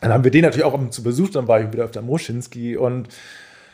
Dann 0.00 0.12
haben 0.12 0.22
wir 0.22 0.30
den 0.30 0.42
natürlich 0.42 0.64
auch 0.64 0.90
zu 0.90 1.02
Besuch, 1.02 1.30
dann 1.30 1.48
war 1.48 1.60
ich 1.60 1.72
wieder 1.72 1.84
auf 1.84 1.90
der 1.90 2.02
Moschinski 2.02 2.76
und 2.76 3.08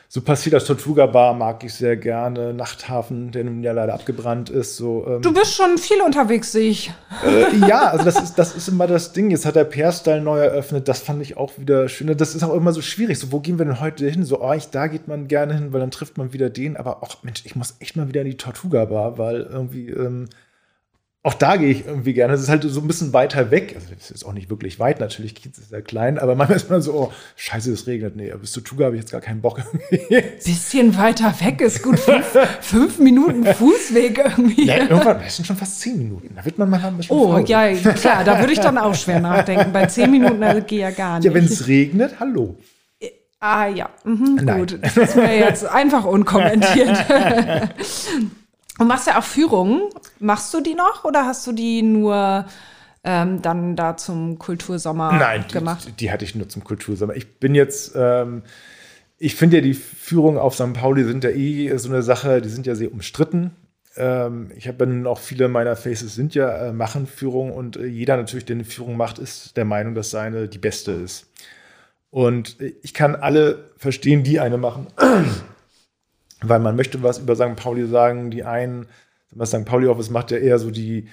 so 0.09 0.21
passiert 0.21 0.55
das 0.55 0.65
Tortuga 0.65 1.07
Bar 1.07 1.35
mag 1.35 1.65
ich 1.65 1.75
sehr 1.75 1.97
gerne. 1.97 2.55
Nachthafen, 2.55 3.33
der 3.33 3.45
nun 3.45 3.63
ja 3.63 3.73
leider 3.73 3.95
abgebrannt 3.95 4.51
ist. 4.51 4.77
So, 4.77 5.05
ähm. 5.07 5.23
Du 5.23 5.33
bist 5.33 5.55
schon 5.55 5.79
viel 5.79 6.01
unterwegs, 6.01 6.53
sehe 6.53 6.71
ich. 6.71 6.93
Äh, 7.25 7.57
ja, 7.69 7.89
also 7.89 8.05
das 8.05 8.23
ist, 8.23 8.35
das 8.35 8.55
ist 8.55 8.69
immer 8.69 8.87
das 8.87 9.13
Ding. 9.13 9.31
Jetzt 9.31 9.45
hat 9.47 9.57
der 9.57 9.65
Perstyle 9.65 10.21
neu 10.21 10.39
eröffnet. 10.39 10.87
Das 10.87 11.01
fand 11.01 11.23
ich 11.23 11.37
auch 11.37 11.59
wieder 11.59 11.89
schön. 11.89 12.17
Das 12.17 12.35
ist 12.35 12.45
auch 12.45 12.55
immer 12.55 12.73
so 12.73 12.83
schwierig. 12.83 13.19
So, 13.19 13.33
wo 13.33 13.41
gehen 13.41 13.59
wir 13.59 13.67
denn 13.67 13.81
heute 13.81 14.09
hin? 14.09 14.25
So, 14.25 14.41
oh, 14.41 14.53
ich, 14.53 14.71
da 14.71 14.87
geht 14.87 15.09
man 15.09 15.27
gerne 15.27 15.55
hin, 15.55 15.73
weil 15.73 15.81
dann 15.81 15.91
trifft 15.91 16.19
man 16.19 16.33
wieder 16.33 16.51
den. 16.51 16.77
Aber 16.77 17.03
auch, 17.03 17.23
Mensch, 17.23 17.43
ich 17.45 17.57
muss 17.57 17.77
echt 17.81 17.97
mal 17.97 18.09
wieder 18.09 18.21
in 18.21 18.29
die 18.29 18.37
Tortuga 18.37 18.85
Bar, 18.85 19.19
weil 19.19 19.43
irgendwie. 19.43 19.89
Ähm, 19.91 20.29
auch 21.27 21.35
da 21.35 21.57
gehe 21.57 21.71
ich 21.71 21.85
irgendwie 21.85 22.13
gerne. 22.13 22.35
Es 22.35 22.41
ist 22.41 22.49
halt 22.49 22.63
so 22.63 22.81
ein 22.81 22.87
bisschen 22.87 23.13
weiter 23.13 23.51
weg. 23.51 23.73
Also, 23.75 23.89
es 23.99 24.13
ist 24.13 24.25
auch 24.25 24.33
nicht 24.33 24.49
wirklich 24.49 24.79
weit, 24.79 25.01
natürlich. 25.01 25.35
Kiez 25.35 25.59
ist 25.59 25.71
sehr 25.71 25.83
klein, 25.83 26.21
aber 26.21 26.37
manchmal 26.37 26.57
ist 26.57 26.71
man 26.71 26.81
so, 26.83 26.95
oh, 26.95 27.13
scheiße, 27.35 27.73
es 27.73 27.89
regnet. 27.89 28.15
Nee, 28.15 28.33
bis 28.41 28.53
zu 28.53 28.61
Tuga 28.61 28.85
habe 28.85 28.95
ich 28.95 29.03
jetzt 29.03 29.11
gar 29.11 29.21
keinen 29.21 29.41
Bock. 29.41 29.61
bisschen 30.45 30.97
weiter 30.97 31.35
weg 31.41 31.61
ist 31.63 31.83
gut. 31.83 31.99
Fünf, 31.99 32.27
fünf 32.61 32.99
Minuten 33.01 33.45
Fußweg 33.45 34.19
irgendwie. 34.19 34.67
Ja, 34.67 34.77
irgendwann, 34.77 35.19
das 35.19 35.35
sind 35.35 35.47
schon 35.47 35.57
fast 35.57 35.81
zehn 35.81 35.99
Minuten. 35.99 36.31
Da 36.37 36.45
wird 36.45 36.59
man 36.59 36.71
mal 36.71 36.81
ein 36.81 36.97
bisschen 36.97 37.17
Oh, 37.17 37.33
faul. 37.33 37.45
ja, 37.49 37.75
klar, 37.75 38.23
da 38.23 38.39
würde 38.39 38.53
ich 38.53 38.61
dann 38.61 38.79
auch 38.79 38.95
schwer 38.95 39.19
nachdenken. 39.19 39.73
Bei 39.73 39.87
zehn 39.87 40.13
Minuten 40.13 40.41
also, 40.45 40.63
gehe 40.63 40.81
ja 40.81 40.91
gar 40.93 41.17
nicht. 41.19 41.25
Ja, 41.27 41.35
wenn 41.35 41.47
es 41.47 41.67
regnet, 41.67 42.21
hallo. 42.21 42.57
Ah 43.41 43.67
ja, 43.67 43.91
mhm, 44.05 44.47
gut. 44.47 44.79
Das 44.95 45.17
wäre 45.17 45.35
jetzt 45.35 45.67
einfach 45.67 46.05
unkommentiert. 46.05 47.05
Und 48.79 48.89
machst 48.89 49.07
ja 49.07 49.19
auch 49.19 49.25
Führungen. 49.25 49.83
Machst 50.19 50.53
du 50.53 50.61
die 50.61 50.75
noch 50.75 51.05
oder 51.05 51.25
hast 51.25 51.47
du 51.47 51.53
die 51.53 51.83
nur 51.83 52.47
ähm, 53.05 53.41
dann 53.41 53.77
da 53.77 53.97
zum 53.97 54.39
Kultursommer 54.39 55.13
Nein, 55.13 55.45
gemacht? 55.51 55.87
Die, 55.87 55.93
die 55.93 56.11
hatte 56.11 56.25
ich 56.25 56.35
nur 56.35 56.49
zum 56.49 56.65
Kultursommer. 56.65 57.15
Ich 57.15 57.39
bin 57.39 57.55
jetzt, 57.55 57.93
ähm, 57.97 58.43
ich 59.19 59.35
finde 59.35 59.57
ja, 59.57 59.63
die 59.63 59.75
Führungen 59.75 60.39
auf 60.39 60.55
St. 60.55 60.75
Pauli 60.75 61.05
sind 61.05 61.25
ja 61.25 61.31
eh 61.31 61.77
so 61.79 61.89
eine 61.89 62.03
Sache, 62.03 62.43
die 62.43 62.49
sind 62.49 62.67
ja 62.67 62.75
sehr 62.75 62.93
umstritten. 62.93 63.53
Ähm, 63.97 64.51
ich 64.55 64.69
habe 64.69 64.79
dann 64.79 65.07
auch 65.07 65.19
viele 65.19 65.49
meiner 65.49 65.75
Faces 65.77 66.15
sind 66.15 66.35
ja 66.35 66.69
äh, 66.69 66.73
machen 66.73 67.07
Führungen 67.07 67.53
und 67.53 67.77
äh, 67.77 67.87
jeder 67.87 68.17
natürlich, 68.19 68.45
der 68.45 68.57
eine 68.57 68.65
Führung 68.65 68.97
macht, 68.97 69.19
ist 69.19 69.57
der 69.57 69.65
Meinung, 69.65 69.95
dass 69.95 70.11
seine 70.11 70.49
die 70.49 70.59
beste 70.59 70.93
ist. 70.93 71.31
Und 72.11 72.61
äh, 72.61 72.75
ich 72.83 72.93
kann 72.93 73.15
alle 73.15 73.71
verstehen, 73.79 74.23
die 74.23 74.39
eine 74.39 74.59
machen 74.59 74.89
weil 76.43 76.61
man 76.61 76.77
möchte 76.77 77.03
was 77.03 77.19
über 77.19 77.37
St. 77.37 77.57
Pauli 77.57 77.87
sagen. 77.87 78.31
Die 78.31 78.45
einen, 78.45 78.87
was 79.31 79.51
St. 79.51 79.65
Pauli 79.65 79.87
Office 79.87 80.11
macht 80.11 80.31
ja 80.31 80.39
eher 80.39 80.59
so 80.59 80.71
die 80.71 81.09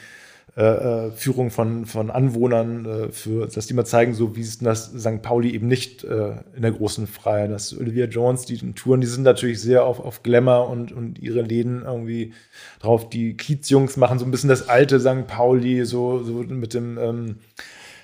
äh, 0.55 1.07
äh, 1.07 1.11
Führung 1.11 1.49
von, 1.49 1.87
von 1.87 2.11
Anwohnern, 2.11 2.85
äh, 2.85 3.11
für, 3.11 3.47
dass 3.47 3.65
die 3.65 3.73
mal 3.73 3.85
zeigen, 3.85 4.13
so 4.13 4.35
wie 4.35 4.41
ist 4.41 4.63
das 4.63 4.85
St. 4.85 5.23
Pauli 5.23 5.51
eben 5.51 5.67
nicht 5.67 6.03
äh, 6.03 6.35
in 6.55 6.61
der 6.61 6.73
großen 6.73 7.07
Freiheit. 7.07 7.49
Das 7.49 7.75
Olivia 7.75 8.05
Jones, 8.05 8.45
die 8.45 8.57
Touren, 8.73 9.01
die 9.01 9.07
sind 9.07 9.23
natürlich 9.23 9.59
sehr 9.59 9.83
auf, 9.83 9.99
auf 9.99 10.21
Glamour 10.21 10.69
und, 10.69 10.91
und 10.91 11.17
ihre 11.17 11.41
Läden 11.41 11.81
irgendwie 11.83 12.33
drauf. 12.79 13.09
Die 13.09 13.35
Kiezjungs 13.35 13.97
machen 13.97 14.19
so 14.19 14.25
ein 14.25 14.31
bisschen 14.31 14.49
das 14.49 14.69
alte 14.69 14.99
St. 14.99 15.25
Pauli, 15.25 15.85
so, 15.85 16.21
so 16.21 16.43
mit 16.43 16.75
dem, 16.75 16.99
ähm, 16.99 17.37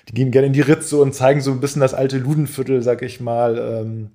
die 0.08 0.14
gehen 0.14 0.32
gerne 0.32 0.48
in 0.48 0.52
die 0.52 0.60
Ritze 0.60 0.96
und 0.96 1.14
zeigen 1.14 1.40
so 1.40 1.52
ein 1.52 1.60
bisschen 1.60 1.80
das 1.80 1.94
alte 1.94 2.18
Ludenviertel, 2.18 2.82
sag 2.82 3.02
ich 3.02 3.20
mal. 3.20 3.58
Ähm, 3.58 4.10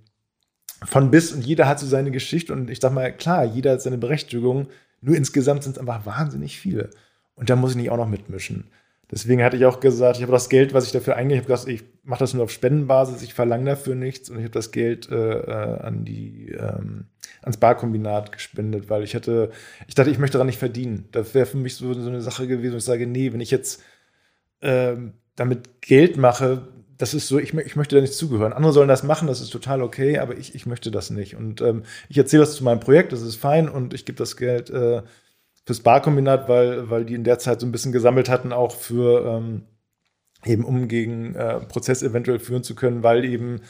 von 0.85 1.11
bis 1.11 1.31
und 1.31 1.45
jeder 1.45 1.67
hat 1.67 1.79
so 1.79 1.87
seine 1.87 2.11
Geschichte 2.11 2.53
und 2.53 2.69
ich 2.69 2.79
sag 2.79 2.93
mal, 2.93 3.11
klar, 3.11 3.43
jeder 3.45 3.73
hat 3.73 3.81
seine 3.81 3.97
Berechtigung, 3.97 4.67
nur 5.01 5.15
insgesamt 5.15 5.63
sind 5.63 5.73
es 5.73 5.77
einfach 5.77 6.05
wahnsinnig 6.05 6.59
viele. 6.59 6.89
Und 7.35 7.49
da 7.49 7.55
muss 7.55 7.71
ich 7.71 7.77
nicht 7.77 7.91
auch 7.91 7.97
noch 7.97 8.07
mitmischen. 8.07 8.65
Deswegen 9.11 9.43
hatte 9.43 9.57
ich 9.57 9.65
auch 9.65 9.79
gesagt, 9.79 10.17
ich 10.17 10.23
habe 10.23 10.31
das 10.31 10.49
Geld, 10.49 10.73
was 10.73 10.87
ich 10.87 10.91
dafür 10.91 11.15
eingehe, 11.15 11.39
ich 11.39 11.47
habe 11.47 11.71
ich 11.71 11.83
mache 12.03 12.19
das 12.19 12.33
nur 12.33 12.43
auf 12.43 12.51
Spendenbasis, 12.51 13.21
ich 13.21 13.33
verlange 13.33 13.65
dafür 13.65 13.93
nichts 13.93 14.29
und 14.29 14.37
ich 14.37 14.43
habe 14.43 14.53
das 14.53 14.71
Geld 14.71 15.09
äh, 15.11 15.39
äh, 15.39 15.79
an 15.81 16.05
die, 16.05 16.49
ähm, 16.57 17.05
ans 17.41 17.57
Barkombinat 17.57 18.31
gespendet, 18.31 18.89
weil 18.89 19.03
ich 19.03 19.13
hatte, 19.13 19.51
ich 19.87 19.93
dachte, 19.93 20.09
ich 20.09 20.17
möchte 20.17 20.33
daran 20.33 20.47
nicht 20.47 20.57
verdienen. 20.57 21.07
Das 21.11 21.35
wäre 21.35 21.45
für 21.45 21.57
mich 21.57 21.75
so, 21.75 21.93
so 21.93 22.09
eine 22.09 22.21
Sache 22.21 22.47
gewesen, 22.47 22.73
wo 22.73 22.77
ich 22.77 22.83
sage, 22.83 23.05
nee, 23.05 23.31
wenn 23.31 23.41
ich 23.41 23.51
jetzt 23.51 23.83
ähm, 24.61 25.13
damit 25.35 25.81
Geld 25.81 26.17
mache, 26.17 26.67
das 26.97 27.13
ist 27.13 27.27
so, 27.27 27.39
ich, 27.39 27.53
ich, 27.53 27.75
möchte 27.75 27.95
da 27.95 28.01
nicht 28.01 28.13
zugehören. 28.13 28.53
Andere 28.53 28.73
sollen 28.73 28.87
das 28.87 29.03
machen, 29.03 29.27
das 29.27 29.41
ist 29.41 29.49
total 29.49 29.81
okay, 29.81 30.19
aber 30.19 30.37
ich, 30.37 30.55
ich 30.55 30.65
möchte 30.65 30.91
das 30.91 31.09
nicht. 31.09 31.35
Und 31.35 31.61
ähm, 31.61 31.83
ich 32.09 32.17
erzähle 32.17 32.43
das 32.43 32.55
zu 32.55 32.63
meinem 32.63 32.79
Projekt, 32.79 33.11
das 33.11 33.21
ist 33.21 33.35
fein 33.35 33.67
und 33.67 33.93
ich 33.93 34.05
gebe 34.05 34.17
das 34.17 34.37
Geld 34.37 34.69
äh, 34.69 35.01
fürs 35.65 35.81
Barkombinat, 35.81 36.47
weil, 36.47 36.89
weil 36.89 37.05
die 37.05 37.15
in 37.15 37.23
der 37.23 37.39
Zeit 37.39 37.59
so 37.59 37.65
ein 37.65 37.71
bisschen 37.71 37.91
gesammelt 37.91 38.29
hatten, 38.29 38.53
auch 38.53 38.75
für 38.75 39.25
ähm, 39.25 39.63
eben 40.45 40.63
um 40.63 40.87
gegen 40.87 41.35
äh, 41.35 41.59
Prozess 41.61 42.03
eventuell 42.03 42.39
führen 42.39 42.63
zu 42.63 42.75
können, 42.75 43.03
weil 43.03 43.25
eben 43.25 43.61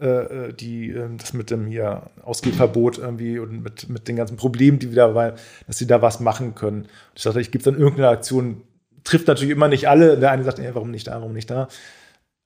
äh, 0.00 0.06
äh 0.48 0.52
die 0.52 0.90
äh, 0.90 1.08
das 1.16 1.32
mit 1.32 1.50
dem 1.50 1.66
hier 1.66 2.10
Ausgehverbot 2.22 2.98
irgendwie 2.98 3.38
und 3.38 3.62
mit, 3.62 3.88
mit 3.88 4.08
den 4.08 4.16
ganzen 4.16 4.36
Problemen, 4.36 4.78
die 4.78 4.90
wieder 4.90 5.14
waren, 5.14 5.34
dass 5.66 5.78
sie 5.78 5.86
da 5.86 6.02
was 6.02 6.20
machen 6.20 6.54
können. 6.54 6.82
Und 6.82 6.90
ich 7.14 7.22
dachte, 7.22 7.40
ich 7.40 7.50
gebe 7.52 7.64
dann 7.64 7.78
irgendeine 7.78 8.08
Aktion, 8.08 8.62
trifft 9.04 9.28
natürlich 9.28 9.52
immer 9.52 9.68
nicht 9.68 9.88
alle. 9.88 10.18
Der 10.18 10.32
eine 10.32 10.44
sagt, 10.44 10.58
ey, 10.58 10.74
warum 10.74 10.90
nicht 10.90 11.06
da, 11.06 11.12
warum 11.20 11.32
nicht 11.32 11.50
da? 11.50 11.68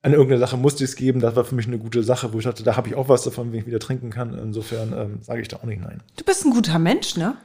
An 0.03 0.13
irgendeine 0.13 0.39
Sache 0.39 0.57
musste 0.57 0.83
ich 0.83 0.91
es 0.91 0.95
geben. 0.95 1.19
Das 1.19 1.35
war 1.35 1.45
für 1.45 1.55
mich 1.55 1.67
eine 1.67 1.77
gute 1.77 2.03
Sache, 2.03 2.33
wo 2.33 2.39
ich 2.39 2.45
dachte, 2.45 2.63
da 2.63 2.75
habe 2.75 2.87
ich 2.89 2.95
auch 2.95 3.07
was 3.07 3.23
davon, 3.23 3.51
wenn 3.51 3.59
ich 3.59 3.67
wieder 3.67 3.79
trinken 3.79 4.09
kann. 4.09 4.37
Insofern 4.37 4.93
ähm, 4.93 5.17
sage 5.21 5.41
ich 5.41 5.47
da 5.47 5.57
auch 5.57 5.63
nicht 5.63 5.81
nein. 5.81 6.01
Du 6.15 6.23
bist 6.23 6.45
ein 6.45 6.51
guter 6.51 6.79
Mensch, 6.79 7.17
ne? 7.17 7.35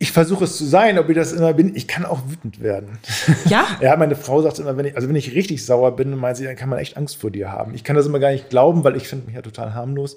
Ich 0.00 0.12
versuche 0.12 0.44
es 0.44 0.56
zu 0.56 0.64
sein, 0.64 0.98
ob 0.98 1.08
ich 1.08 1.16
das 1.16 1.32
immer 1.32 1.52
bin. 1.54 1.74
Ich 1.74 1.88
kann 1.88 2.04
auch 2.04 2.20
wütend 2.28 2.60
werden. 2.60 2.98
Ja? 3.46 3.66
ja, 3.80 3.96
meine 3.96 4.14
Frau 4.14 4.40
sagt 4.42 4.58
immer, 4.60 4.76
wenn 4.76 4.86
ich, 4.86 4.94
also 4.94 5.08
wenn 5.08 5.16
ich 5.16 5.34
richtig 5.34 5.64
sauer 5.64 5.96
bin, 5.96 6.16
meint 6.16 6.36
sie, 6.36 6.44
dann 6.44 6.54
kann 6.54 6.68
man 6.68 6.78
echt 6.78 6.96
Angst 6.96 7.16
vor 7.16 7.32
dir 7.32 7.50
haben. 7.50 7.74
Ich 7.74 7.82
kann 7.82 7.96
das 7.96 8.06
immer 8.06 8.20
gar 8.20 8.30
nicht 8.30 8.50
glauben, 8.50 8.84
weil 8.84 8.96
ich 8.96 9.08
finde 9.08 9.26
mich 9.26 9.34
ja 9.34 9.42
total 9.42 9.74
harmlos. 9.74 10.16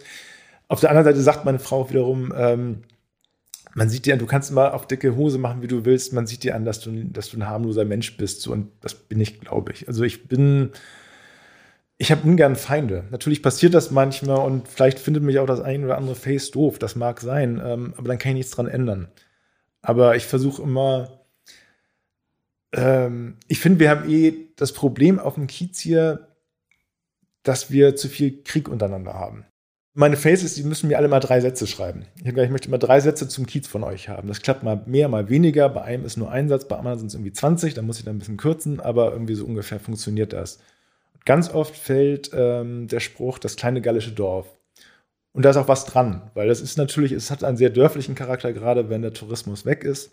Auf 0.68 0.82
der 0.82 0.92
anderen 0.92 1.06
Seite 1.06 1.22
sagt 1.22 1.46
meine 1.46 1.60
Frau 1.60 1.90
wiederum, 1.90 2.32
ähm, 2.38 2.84
man 3.74 3.90
sieht 3.90 4.06
dir 4.06 4.14
an, 4.14 4.20
du 4.20 4.26
kannst 4.26 4.52
immer 4.52 4.74
auf 4.74 4.86
dicke 4.86 5.16
Hose 5.16 5.38
machen, 5.38 5.62
wie 5.62 5.68
du 5.68 5.86
willst. 5.86 6.14
Man 6.14 6.28
sieht 6.28 6.44
dir 6.44 6.56
an, 6.56 6.66
dass 6.66 6.82
du, 6.82 6.92
dass 7.06 7.30
du 7.30 7.38
ein 7.38 7.48
harmloser 7.48 7.86
Mensch 7.86 8.18
bist. 8.18 8.42
So, 8.42 8.52
und 8.52 8.70
das 8.82 8.94
bin 8.94 9.20
ich, 9.20 9.40
glaube 9.40 9.72
ich. 9.72 9.88
Also 9.88 10.04
ich 10.04 10.28
bin, 10.28 10.72
ich 12.02 12.12
habe 12.12 12.28
ungern 12.28 12.56
Feinde. 12.56 13.04
Natürlich 13.12 13.44
passiert 13.44 13.76
das 13.76 13.92
manchmal 13.92 14.44
und 14.44 14.68
vielleicht 14.68 14.98
findet 14.98 15.22
mich 15.22 15.38
auch 15.38 15.46
das 15.46 15.60
ein 15.62 15.84
oder 15.86 16.00
andere 16.00 16.16
Face 16.16 16.50
doof. 16.50 16.80
Das 16.80 16.96
mag 16.96 17.22
sein, 17.22 17.62
ähm, 17.64 17.94
aber 17.96 18.08
dann 18.08 18.18
kann 18.18 18.32
ich 18.32 18.38
nichts 18.38 18.52
dran 18.54 18.68
ändern. 18.68 19.08
Aber 19.84 20.16
ich 20.16 20.26
versuche 20.26 20.64
immer, 20.64 21.22
ähm, 22.74 23.38
ich 23.48 23.60
finde, 23.60 23.80
wir 23.80 23.92
haben 23.92 24.10
eh 24.10 24.34
das 24.56 24.72
Problem 24.72 25.20
auf 25.20 25.36
dem 25.36 25.46
Kiez 25.46 25.80
hier, 25.80 26.30
dass 27.44 27.70
wir 27.70 27.96
zu 27.96 28.10
viel 28.10 28.42
Krieg 28.42 28.68
untereinander 28.68 29.14
haben. 29.14 29.46
Meine 29.94 30.18
Faces, 30.18 30.56
die 30.56 30.64
müssen 30.64 30.88
mir 30.88 30.98
alle 30.98 31.08
mal 31.08 31.20
drei 31.20 31.40
Sätze 31.40 31.68
schreiben. 31.68 32.06
Ich, 32.24 32.28
hab, 32.30 32.36
ich 32.36 32.50
möchte 32.50 32.72
mal 32.72 32.80
drei 32.80 33.00
Sätze 33.00 33.28
zum 33.28 33.46
Kiez 33.46 33.68
von 33.68 33.84
euch 33.84 34.10
haben. 34.10 34.28
Das 34.28 34.42
klappt 34.42 34.64
mal 34.64 34.82
mehr, 34.88 35.08
mal 35.08 35.30
weniger. 35.30 35.70
Bei 35.70 35.84
einem 35.84 36.06
ist 36.06 36.18
nur 36.18 36.32
ein 36.32 36.50
Satz, 36.50 36.68
bei 36.68 36.78
anderen 36.78 36.98
sind 36.98 37.10
es 37.10 37.14
irgendwie 37.14 37.34
20. 37.34 37.76
Da 37.76 37.84
muss 37.84 38.00
ich 38.00 38.06
dann 38.06 38.16
ein 38.16 38.20
bisschen 38.20 38.38
kürzen, 38.38 38.80
aber 38.80 39.12
irgendwie 39.12 39.36
so 39.36 39.46
ungefähr 39.46 39.80
funktioniert 39.80 40.34
das 40.34 40.58
ganz 41.26 41.54
oft 41.54 41.76
fällt 41.76 42.32
ähm, 42.34 42.88
der 42.88 43.00
Spruch, 43.00 43.40
das 43.40 43.56
kleine 43.56 43.82
gallische 43.82 44.12
Dorf. 44.12 44.48
Und 45.34 45.46
da 45.46 45.52
ist 45.52 45.58
auch 45.58 45.68
was 45.68 45.86
dran, 45.86 46.30
weil 46.34 46.48
das 46.48 46.62
ist 46.62 46.78
natürlich, 46.78 47.12
es 47.12 47.32
hat 47.32 47.44
einen 47.44 47.58
sehr 47.58 47.70
dörflichen 47.70 48.16
Charakter, 48.16 48.52
gerade 48.52 48.90
wenn 48.90 49.02
der 49.02 49.14
Tourismus 49.14 49.66
weg 49.66 49.84
ist. 49.84 50.12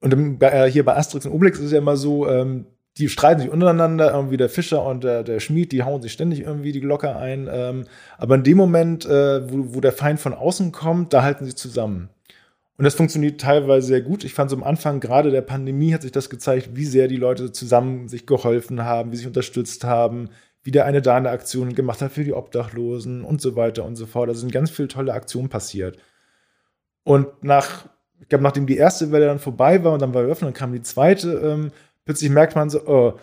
Und 0.00 0.12
im, 0.14 0.38
äh, 0.40 0.70
hier 0.70 0.84
bei 0.84 0.96
Asterix 0.96 1.26
und 1.26 1.32
Obelix 1.32 1.58
ist 1.58 1.66
es 1.66 1.72
ja 1.72 1.78
immer 1.78 1.96
so, 1.96 2.26
ähm, 2.26 2.66
die 2.96 3.08
streiten 3.08 3.42
sich 3.42 3.50
untereinander, 3.50 4.12
irgendwie 4.12 4.36
der 4.36 4.48
Fischer 4.48 4.84
und 4.84 5.04
der, 5.04 5.22
der 5.22 5.40
Schmied, 5.40 5.72
die 5.72 5.82
hauen 5.82 6.02
sich 6.02 6.12
ständig 6.12 6.40
irgendwie 6.40 6.72
die 6.72 6.80
Glocke 6.80 7.14
ein. 7.14 7.48
Ähm, 7.50 7.84
aber 8.18 8.34
in 8.34 8.42
dem 8.42 8.56
Moment, 8.56 9.04
äh, 9.06 9.50
wo, 9.50 9.74
wo 9.74 9.80
der 9.80 9.92
Feind 9.92 10.20
von 10.20 10.34
außen 10.34 10.72
kommt, 10.72 11.12
da 11.12 11.22
halten 11.22 11.44
sie 11.44 11.54
zusammen. 11.54 12.08
Und 12.80 12.84
das 12.84 12.94
funktioniert 12.94 13.42
teilweise 13.42 13.88
sehr 13.88 14.00
gut. 14.00 14.24
Ich 14.24 14.32
fand 14.32 14.48
so 14.48 14.56
am 14.56 14.62
Anfang 14.62 15.00
gerade 15.00 15.30
der 15.30 15.42
Pandemie 15.42 15.92
hat 15.92 16.00
sich 16.00 16.12
das 16.12 16.30
gezeigt, 16.30 16.70
wie 16.72 16.86
sehr 16.86 17.08
die 17.08 17.18
Leute 17.18 17.52
zusammen 17.52 18.08
sich 18.08 18.24
geholfen 18.24 18.82
haben, 18.86 19.12
wie 19.12 19.16
sich 19.18 19.26
unterstützt 19.26 19.84
haben, 19.84 20.30
wie 20.62 20.70
der 20.70 20.86
eine 20.86 21.02
da 21.02 21.14
eine 21.14 21.28
Aktion 21.28 21.74
gemacht 21.74 22.00
hat 22.00 22.12
für 22.12 22.24
die 22.24 22.32
Obdachlosen 22.32 23.22
und 23.22 23.42
so 23.42 23.54
weiter 23.54 23.84
und 23.84 23.96
so 23.96 24.06
fort. 24.06 24.30
Da 24.30 24.34
sind 24.34 24.50
ganz 24.50 24.70
viele 24.70 24.88
tolle 24.88 25.12
Aktionen 25.12 25.50
passiert. 25.50 25.98
Und 27.04 27.44
nach, 27.44 27.84
ich 28.18 28.30
glaube, 28.30 28.44
nachdem 28.44 28.66
die 28.66 28.78
erste 28.78 29.12
Welle 29.12 29.26
dann 29.26 29.40
vorbei 29.40 29.84
war 29.84 29.92
und 29.92 30.00
dann 30.00 30.14
war 30.14 30.22
eröffnet, 30.22 30.48
dann 30.48 30.58
kam 30.58 30.72
die 30.72 30.80
zweite, 30.80 31.32
ähm, 31.32 31.72
plötzlich 32.06 32.30
merkt 32.30 32.56
man 32.56 32.70
so, 32.70 32.86
oh, 32.86 33.18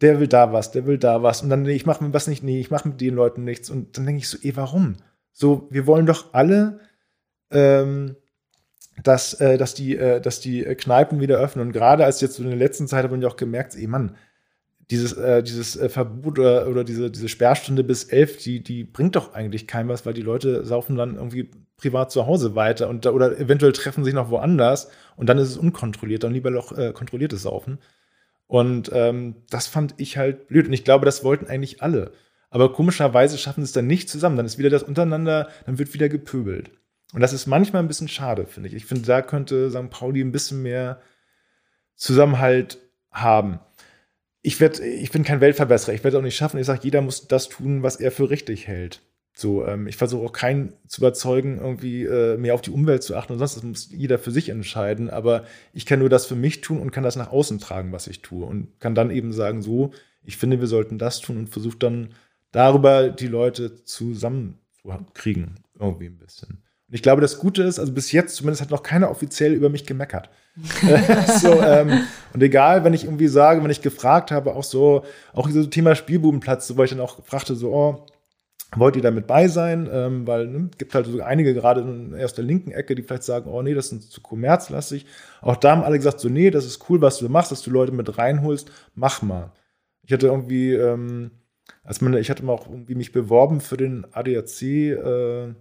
der 0.00 0.20
will 0.20 0.28
da 0.28 0.52
was, 0.52 0.70
der 0.70 0.86
will 0.86 0.98
da 0.98 1.24
was. 1.24 1.42
Und 1.42 1.50
dann, 1.50 1.62
nee, 1.62 1.72
ich 1.72 1.86
mache 1.86 2.04
mit 2.04 2.14
was 2.14 2.28
nicht, 2.28 2.44
nee, 2.44 2.60
ich 2.60 2.70
mache 2.70 2.86
mit 2.86 3.00
den 3.00 3.16
Leuten 3.16 3.42
nichts. 3.42 3.68
Und 3.68 3.98
dann 3.98 4.06
denke 4.06 4.20
ich 4.20 4.28
so, 4.28 4.38
eh, 4.42 4.54
warum? 4.54 4.94
So, 5.32 5.66
wir 5.70 5.88
wollen 5.88 6.06
doch 6.06 6.32
alle 6.34 6.78
ähm, 7.50 8.14
dass, 9.02 9.34
äh, 9.34 9.58
dass, 9.58 9.74
die, 9.74 9.96
äh, 9.96 10.20
dass 10.20 10.40
die 10.40 10.62
Kneipen 10.62 11.20
wieder 11.20 11.38
öffnen. 11.38 11.66
Und 11.66 11.72
gerade 11.72 12.04
als 12.04 12.20
jetzt 12.20 12.34
so 12.34 12.42
in 12.42 12.50
der 12.50 12.58
letzten 12.58 12.88
Zeit 12.88 13.10
man 13.10 13.22
ja 13.22 13.28
auch 13.28 13.36
gemerkt, 13.36 13.74
ey 13.76 13.86
Mann, 13.86 14.16
dieses, 14.90 15.14
äh, 15.14 15.42
dieses 15.42 15.76
äh, 15.76 15.88
Verbot 15.88 16.38
oder, 16.38 16.68
oder 16.68 16.84
diese, 16.84 17.10
diese 17.10 17.28
Sperrstunde 17.28 17.84
bis 17.84 18.04
elf, 18.04 18.36
die, 18.38 18.62
die 18.62 18.84
bringt 18.84 19.16
doch 19.16 19.34
eigentlich 19.34 19.66
keinem 19.66 19.88
was, 19.88 20.04
weil 20.04 20.14
die 20.14 20.22
Leute 20.22 20.64
saufen 20.64 20.96
dann 20.96 21.14
irgendwie 21.16 21.50
privat 21.76 22.12
zu 22.12 22.26
Hause 22.26 22.54
weiter 22.54 22.88
und 22.88 23.06
oder 23.06 23.38
eventuell 23.38 23.72
treffen 23.72 24.04
sich 24.04 24.14
noch 24.14 24.30
woanders 24.30 24.90
und 25.16 25.28
dann 25.28 25.38
ist 25.38 25.48
es 25.48 25.56
unkontrolliert, 25.56 26.22
dann 26.22 26.32
lieber 26.32 26.50
noch 26.50 26.76
äh, 26.76 26.92
kontrolliertes 26.92 27.42
Saufen. 27.42 27.78
Und 28.46 28.90
ähm, 28.92 29.36
das 29.48 29.66
fand 29.66 29.94
ich 29.96 30.18
halt 30.18 30.48
blöd. 30.48 30.66
Und 30.66 30.74
ich 30.74 30.84
glaube, 30.84 31.06
das 31.06 31.24
wollten 31.24 31.46
eigentlich 31.46 31.82
alle. 31.82 32.12
Aber 32.50 32.70
komischerweise 32.74 33.38
schaffen 33.38 33.62
sie 33.62 33.68
es 33.68 33.72
dann 33.72 33.86
nicht 33.86 34.10
zusammen. 34.10 34.36
Dann 34.36 34.44
ist 34.44 34.58
wieder 34.58 34.68
das 34.68 34.82
untereinander, 34.82 35.48
dann 35.64 35.78
wird 35.78 35.94
wieder 35.94 36.10
gepöbelt. 36.10 36.70
Und 37.12 37.20
das 37.20 37.32
ist 37.32 37.46
manchmal 37.46 37.82
ein 37.82 37.88
bisschen 37.88 38.08
schade, 38.08 38.46
finde 38.46 38.68
ich. 38.68 38.74
Ich 38.74 38.86
finde, 38.86 39.04
da 39.04 39.22
könnte 39.22 39.70
St. 39.70 39.90
Pauli 39.90 40.20
ein 40.20 40.32
bisschen 40.32 40.62
mehr 40.62 41.00
Zusammenhalt 41.94 42.78
haben. 43.10 43.60
Ich, 44.40 44.60
werd, 44.60 44.80
ich 44.80 45.10
bin 45.10 45.22
kein 45.22 45.40
Weltverbesserer, 45.40 45.94
ich 45.94 46.02
werde 46.02 46.18
auch 46.18 46.22
nicht 46.22 46.36
schaffen. 46.36 46.58
Ich 46.58 46.66
sage, 46.66 46.80
jeder 46.82 47.02
muss 47.02 47.28
das 47.28 47.48
tun, 47.48 47.82
was 47.82 47.96
er 47.96 48.10
für 48.10 48.30
richtig 48.30 48.66
hält. 48.66 49.02
So, 49.34 49.64
ähm, 49.66 49.86
ich 49.86 49.96
versuche 49.96 50.26
auch 50.26 50.32
keinen 50.32 50.74
zu 50.88 51.00
überzeugen, 51.00 51.58
irgendwie 51.58 52.04
äh, 52.04 52.36
mehr 52.36 52.54
auf 52.54 52.60
die 52.60 52.70
Umwelt 52.70 53.02
zu 53.02 53.16
achten 53.16 53.32
und 53.32 53.38
sonst, 53.38 53.56
das 53.56 53.62
muss 53.62 53.90
jeder 53.90 54.18
für 54.18 54.30
sich 54.30 54.48
entscheiden. 54.48 55.08
Aber 55.08 55.44
ich 55.72 55.86
kann 55.86 56.00
nur 56.00 56.10
das 56.10 56.26
für 56.26 56.34
mich 56.34 56.60
tun 56.60 56.80
und 56.80 56.90
kann 56.90 57.04
das 57.04 57.16
nach 57.16 57.30
außen 57.30 57.58
tragen, 57.58 57.92
was 57.92 58.08
ich 58.08 58.20
tue. 58.20 58.44
Und 58.44 58.78
kann 58.80 58.94
dann 58.94 59.10
eben 59.10 59.32
sagen, 59.32 59.62
so, 59.62 59.92
ich 60.22 60.36
finde, 60.36 60.60
wir 60.60 60.66
sollten 60.66 60.98
das 60.98 61.20
tun 61.20 61.36
und 61.38 61.48
versuche 61.48 61.78
dann 61.78 62.14
darüber 62.52 63.08
die 63.08 63.26
Leute 63.26 63.84
zusammenzukriegen. 63.84 65.60
Irgendwie 65.78 66.06
ein 66.06 66.18
bisschen. 66.18 66.62
Und 66.92 66.96
ich 66.96 67.02
glaube, 67.02 67.22
das 67.22 67.38
Gute 67.38 67.62
ist, 67.62 67.78
also 67.78 67.90
bis 67.90 68.12
jetzt 68.12 68.36
zumindest 68.36 68.60
hat 68.60 68.70
noch 68.70 68.82
keiner 68.82 69.10
offiziell 69.10 69.54
über 69.54 69.70
mich 69.70 69.86
gemeckert. 69.86 70.28
so, 71.40 71.62
ähm, 71.62 72.02
und 72.34 72.42
egal, 72.42 72.84
wenn 72.84 72.92
ich 72.92 73.04
irgendwie 73.04 73.28
sage, 73.28 73.64
wenn 73.64 73.70
ich 73.70 73.80
gefragt 73.80 74.30
habe, 74.30 74.54
auch 74.54 74.62
so, 74.62 75.02
auch 75.32 75.46
dieses 75.46 75.70
Thema 75.70 75.94
Spielbubenplatz, 75.94 76.76
wo 76.76 76.82
ich 76.82 76.90
dann 76.90 77.00
auch 77.00 77.24
fragte, 77.24 77.54
so, 77.54 77.72
oh, 77.72 78.06
wollt 78.76 78.96
ihr 78.96 79.00
damit 79.00 79.26
bei 79.26 79.48
sein? 79.48 79.88
Ähm, 79.90 80.26
weil 80.26 80.48
ne, 80.48 80.68
gibt 80.76 80.94
halt 80.94 81.06
so 81.06 81.18
einige 81.22 81.54
gerade 81.54 81.80
in 81.80 82.12
erster 82.12 82.42
linken 82.42 82.72
Ecke, 82.72 82.94
die 82.94 83.02
vielleicht 83.02 83.22
sagen, 83.22 83.50
oh 83.50 83.62
nee, 83.62 83.72
das 83.72 83.90
ist 83.90 84.12
zu 84.12 84.20
kommerzlastig. 84.20 85.06
Auch 85.40 85.56
da 85.56 85.70
haben 85.70 85.84
alle 85.84 85.96
gesagt, 85.96 86.20
so 86.20 86.28
nee, 86.28 86.50
das 86.50 86.66
ist 86.66 86.90
cool, 86.90 87.00
was 87.00 87.16
du 87.16 87.30
machst, 87.30 87.52
dass 87.52 87.62
du 87.62 87.70
Leute 87.70 87.92
mit 87.92 88.18
reinholst, 88.18 88.70
mach 88.94 89.22
mal. 89.22 89.50
Ich 90.02 90.12
hatte 90.12 90.26
irgendwie, 90.26 90.74
ähm, 90.74 91.30
als 91.84 92.02
man, 92.02 92.12
ich 92.18 92.28
hatte 92.28 92.44
mal 92.44 92.52
auch 92.52 92.68
irgendwie 92.68 92.96
mich 92.96 93.12
beworben 93.12 93.62
für 93.62 93.78
den 93.78 94.04
ADAC, 94.12 94.62
äh, 94.62 95.54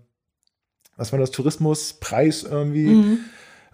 was 1.01 1.11
war 1.11 1.19
das, 1.19 1.31
Tourismuspreis 1.31 2.43
irgendwie. 2.43 2.87
Mhm. 2.87 3.19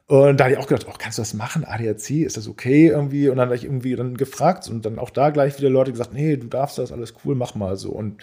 Und 0.07 0.37
da 0.37 0.45
habe 0.45 0.53
ich 0.53 0.59
auch 0.59 0.67
gedacht, 0.67 0.87
oh, 0.89 0.93
kannst 0.97 1.17
du 1.17 1.21
das 1.21 1.33
machen? 1.33 1.65
ADAC, 1.65 2.11
ist 2.11 2.37
das 2.37 2.47
okay 2.47 2.87
irgendwie? 2.87 3.27
Und 3.27 3.35
dann 3.35 3.47
habe 3.47 3.57
ich 3.57 3.65
irgendwie 3.65 3.95
dann 3.97 4.15
gefragt 4.15 4.69
und 4.69 4.85
dann 4.85 4.97
auch 4.97 5.09
da 5.09 5.31
gleich 5.31 5.57
wieder 5.57 5.69
Leute 5.69 5.91
gesagt, 5.91 6.13
nee, 6.13 6.37
du 6.37 6.47
darfst 6.47 6.77
das, 6.77 6.93
alles 6.93 7.13
cool, 7.25 7.35
mach 7.35 7.55
mal 7.55 7.75
so. 7.75 7.91
Und 7.91 8.21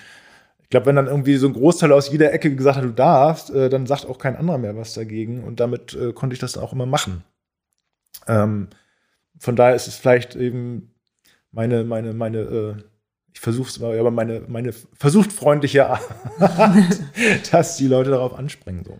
ich 0.63 0.71
glaube, 0.71 0.87
wenn 0.87 0.97
dann 0.97 1.09
irgendwie 1.09 1.37
so 1.37 1.47
ein 1.47 1.53
Großteil 1.53 1.93
aus 1.93 2.11
jeder 2.11 2.33
Ecke 2.33 2.57
gesagt 2.57 2.79
hat, 2.79 2.85
du 2.85 2.93
darfst, 2.93 3.51
äh, 3.51 3.69
dann 3.69 3.87
sagt 3.87 4.07
auch 4.07 4.17
kein 4.17 4.37
anderer 4.37 4.57
mehr 4.57 4.75
was 4.75 4.95
dagegen. 4.95 5.45
Und 5.45 5.61
damit 5.61 5.93
äh, 5.95 6.15
konnte 6.15 6.33
ich 6.33 6.41
das 6.41 6.53
dann 6.53 6.65
auch 6.65 6.73
immer 6.73 6.87
machen. 6.87 7.23
Ähm, 8.27 8.69
von 9.39 9.55
daher 9.55 9.75
ist 9.75 9.87
es 9.87 9.97
vielleicht 9.97 10.35
eben 10.37 10.95
meine, 11.53 11.85
meine, 11.85 12.15
meine 12.15 12.39
äh, 12.39 12.75
ich 13.35 13.41
versuche 13.41 13.69
es 13.69 13.81
mal, 13.81 13.99
aber 13.99 14.13
meine, 14.13 14.43
meine 14.47 14.73
versucht 14.97 15.33
freundliche 15.33 15.89
Art, 15.89 16.03
dass 17.53 17.77
die 17.77 17.89
Leute 17.89 18.11
darauf 18.11 18.35
anspringen. 18.35 18.85
So. 18.85 18.97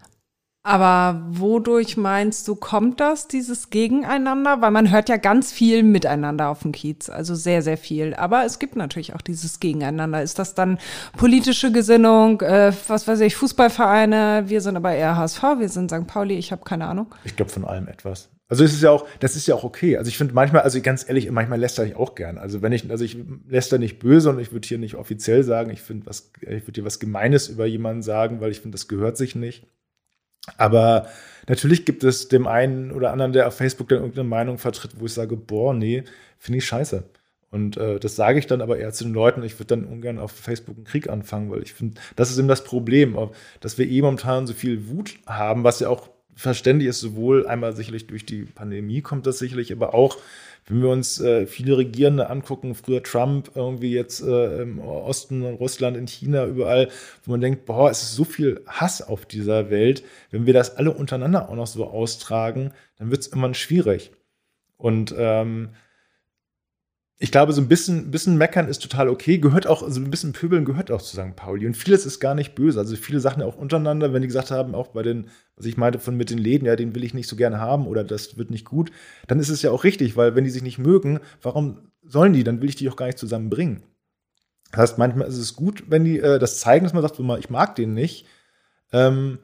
Aber 0.67 1.23
wodurch 1.29 1.97
meinst 1.97 2.49
du, 2.49 2.57
kommt 2.57 2.99
das, 2.99 3.29
dieses 3.29 3.71
Gegeneinander? 3.71 4.61
Weil 4.61 4.73
man 4.73 4.91
hört 4.91 5.09
ja 5.09 5.19
ganz 5.19 5.53
viel 5.53 5.83
miteinander 5.83 6.49
auf 6.49 6.63
dem 6.63 6.73
Kiez, 6.73 7.11
also 7.11 7.35
sehr, 7.35 7.63
sehr 7.63 7.77
viel. 7.77 8.15
Aber 8.15 8.45
es 8.45 8.59
gibt 8.59 8.75
natürlich 8.75 9.15
auch 9.15 9.21
dieses 9.21 9.61
Gegeneinander. 9.61 10.23
Ist 10.23 10.39
das 10.39 10.55
dann 10.55 10.79
politische 11.17 11.71
Gesinnung, 11.71 12.41
äh, 12.41 12.73
was 12.89 13.07
weiß 13.07 13.21
ich, 13.21 13.37
Fußballvereine? 13.37 14.45
Wir 14.47 14.61
sind 14.63 14.77
aber 14.77 14.95
eher 14.95 15.17
HSV, 15.17 15.43
wir 15.59 15.69
sind 15.69 15.91
St. 15.91 16.07
Pauli, 16.07 16.35
ich 16.35 16.51
habe 16.51 16.65
keine 16.65 16.87
Ahnung. 16.87 17.15
Ich 17.25 17.37
glaube 17.37 17.53
von 17.53 17.65
allem 17.67 17.87
etwas. 17.87 18.31
Also 18.49 18.63
es 18.63 18.75
ist 18.75 18.83
ja 18.83 18.91
auch, 18.91 19.07
das 19.21 19.37
ist 19.37 19.47
ja 19.47 19.55
auch 19.55 19.65
okay. 19.65 19.97
Also 19.97 20.09
ich 20.09 20.19
finde 20.19 20.35
manchmal, 20.35 20.63
also 20.63 20.81
ganz 20.83 21.09
ehrlich, 21.09 21.31
manchmal 21.31 21.59
lästere 21.59 21.87
ich 21.87 21.97
auch 21.97 22.15
gern. 22.15 22.37
Also 22.37 22.61
wenn 22.61 22.73
ich, 22.73 22.91
also 22.91 23.05
ich 23.05 23.17
lästere 23.49 23.81
nicht 23.81 23.99
böse 23.99 24.31
und 24.31 24.39
ich 24.39 24.53
würde 24.53 24.69
hier 24.69 24.79
nicht 24.79 24.97
offiziell 24.97 25.43
sagen, 25.43 25.71
ich 25.71 25.81
finde 25.81 26.07
was, 26.07 26.31
ich 26.41 26.67
würde 26.67 26.73
hier 26.75 26.85
was 26.85 27.01
Gemeines 27.01 27.49
über 27.49 27.67
jemanden 27.67 28.03
sagen, 28.03 28.41
weil 28.41 28.51
ich 28.51 28.61
finde, 28.61 28.77
das 28.77 28.87
gehört 28.89 29.17
sich 29.17 29.35
nicht. 29.35 29.67
Aber 30.59 31.09
natürlich 31.49 31.87
gibt 31.87 32.05
es 32.05 32.29
dem 32.29 32.47
einen 32.47 32.93
oder 32.93 33.13
anderen, 33.13 33.33
der 33.33 33.49
auf 33.49 33.57
Facebook 33.57 33.89
dann 33.89 34.01
irgendeine 34.01 34.29
Meinung 34.29 34.59
vertritt, 34.59 35.01
wo 35.01 35.07
ich 35.07 35.15
sage, 35.15 35.37
boah, 35.37 35.73
nee, 35.73 36.05
finde 36.39 36.59
ich 36.59 36.67
scheiße. 36.67 37.05
Und 37.51 37.77
äh, 37.77 38.01
das 38.01 38.17
sage 38.17 38.39
ich 38.39 38.47
dann 38.47 38.61
aber 38.61 38.79
eher 38.79 38.93
zu 38.93 39.05
den 39.05 39.15
Leuten. 39.15 39.43
Ich 39.43 39.59
würde 39.59 39.77
dann 39.77 39.85
ungern 39.85 40.19
auf 40.19 40.33
Facebook 40.33 40.77
einen 40.77 40.85
Krieg 40.85 41.09
anfangen, 41.09 41.51
weil 41.51 41.63
ich 41.63 41.73
finde, 41.73 42.01
das 42.17 42.31
ist 42.31 42.39
eben 42.39 42.49
das 42.49 42.65
Problem, 42.65 43.17
dass 43.61 43.79
wir 43.79 43.89
eh 43.89 44.03
momentan 44.03 44.47
so 44.47 44.55
viel 44.55 44.89
Wut 44.89 45.19
haben, 45.27 45.65
was 45.65 45.81
ja 45.81 45.89
auch 45.89 46.11
verständlich 46.37 46.89
ist, 46.89 47.01
sowohl 47.01 47.47
einmal 47.47 47.75
sicherlich 47.75 48.07
durch 48.07 48.27
die 48.27 48.43
Pandemie 48.43 49.01
kommt 49.01 49.27
das 49.27 49.39
sicherlich, 49.39 49.73
aber 49.73 49.95
auch, 49.95 50.19
wenn 50.67 50.81
wir 50.81 50.89
uns 50.89 51.21
äh, 51.21 51.47
viele 51.47 51.77
Regierende 51.77 52.31
angucken, 52.31 52.75
früher 52.75 53.03
Trump, 53.03 53.51
irgendwie 53.55 53.93
jetzt 53.93 54.23
äh, 54.23 54.63
im 54.63 54.79
Osten, 54.79 55.45
Russland, 55.45 55.97
in 55.97 56.07
China, 56.07 56.47
überall, 56.47 56.89
wo 57.25 57.33
man 57.33 57.41
denkt, 57.41 57.67
boah, 57.67 57.91
es 57.91 58.03
ist 58.03 58.17
so 58.17 58.25
viel 58.25 58.63
Hass 58.67 59.03
auf 59.03 59.27
dieser 59.27 59.71
Welt. 59.71 60.03
Wenn 60.31 60.47
wir 60.47 60.55
das 60.55 60.77
alle 60.77 60.93
untereinander 60.93 61.49
auch 61.49 61.55
noch 61.55 61.67
so 61.67 61.87
austragen, 61.87 62.73
dann 62.97 63.11
wird 63.11 63.21
es 63.21 63.27
immer 63.27 63.53
schwierig. 63.55 64.11
Und 64.79 65.15
ähm, 65.17 65.71
ich 67.19 67.31
glaube, 67.31 67.53
so 67.53 67.61
ein 67.61 67.69
bisschen, 67.69 68.11
bisschen 68.11 68.37
meckern 68.37 68.69
ist 68.69 68.83
total 68.83 69.09
okay. 69.09 69.39
Gehört 69.39 69.69
auch, 69.69 69.83
also 69.83 70.01
ein 70.01 70.11
bisschen 70.11 70.33
pöbeln 70.33 70.65
gehört 70.65 70.91
auch 70.91 71.01
zu 71.01 71.17
St. 71.17 71.37
Pauli. 71.37 71.67
Und 71.67 71.77
vieles 71.77 72.07
ist 72.07 72.19
gar 72.19 72.35
nicht 72.35 72.57
böse. 72.57 72.79
Also 72.79 72.97
viele 72.97 73.21
Sachen 73.21 73.43
auch 73.43 73.57
untereinander, 73.57 74.13
wenn 74.13 74.23
die 74.23 74.29
gesagt 74.29 74.51
haben, 74.51 74.75
auch 74.75 74.89
bei 74.89 75.03
den, 75.03 75.29
was 75.57 75.67
ich 75.67 75.77
meinte 75.77 76.01
von 76.01 76.17
mit 76.17 76.31
den 76.31 76.39
Läden, 76.39 76.67
ja, 76.67 76.75
den 76.75 76.95
will 76.95 77.05
ich 77.05 77.15
nicht 77.15 77.29
so 77.29 77.37
gerne 77.37 77.61
haben 77.61 77.87
oder 77.87 78.03
das 78.03 78.37
wird 78.37 78.51
nicht 78.51 78.65
gut, 78.65 78.91
dann 79.29 79.39
ist 79.39 79.49
es 79.49 79.63
ja 79.63 79.71
auch 79.71 79.85
richtig, 79.85 80.17
weil 80.17 80.35
wenn 80.35 80.45
die 80.45 80.51
sich 80.51 80.63
nicht 80.63 80.79
mögen, 80.79 81.21
warum 81.41 81.93
sollen 82.03 82.33
die? 82.33 82.43
Dann 82.43 82.61
will 82.61 82.69
ich 82.69 82.77
die 82.77 82.89
auch 82.89 82.97
gar 82.97 83.07
nicht 83.07 83.19
zusammenbringen. 83.19 83.85
Das 84.73 84.81
heißt, 84.81 84.99
manchmal 84.99 85.29
ist 85.29 85.39
es 85.39 85.55
gut, 85.55 85.85
wenn 85.89 86.05
die 86.05 86.19
äh, 86.19 86.41
das 86.41 86.59
zeigen, 86.59 86.85
dass 86.85 86.95
man 86.95 87.03
sagt, 87.03 87.21
ich 87.39 87.51
mag 87.51 87.77
den 87.77 87.95
nicht. 87.95 88.27
Ähm, 88.93 89.39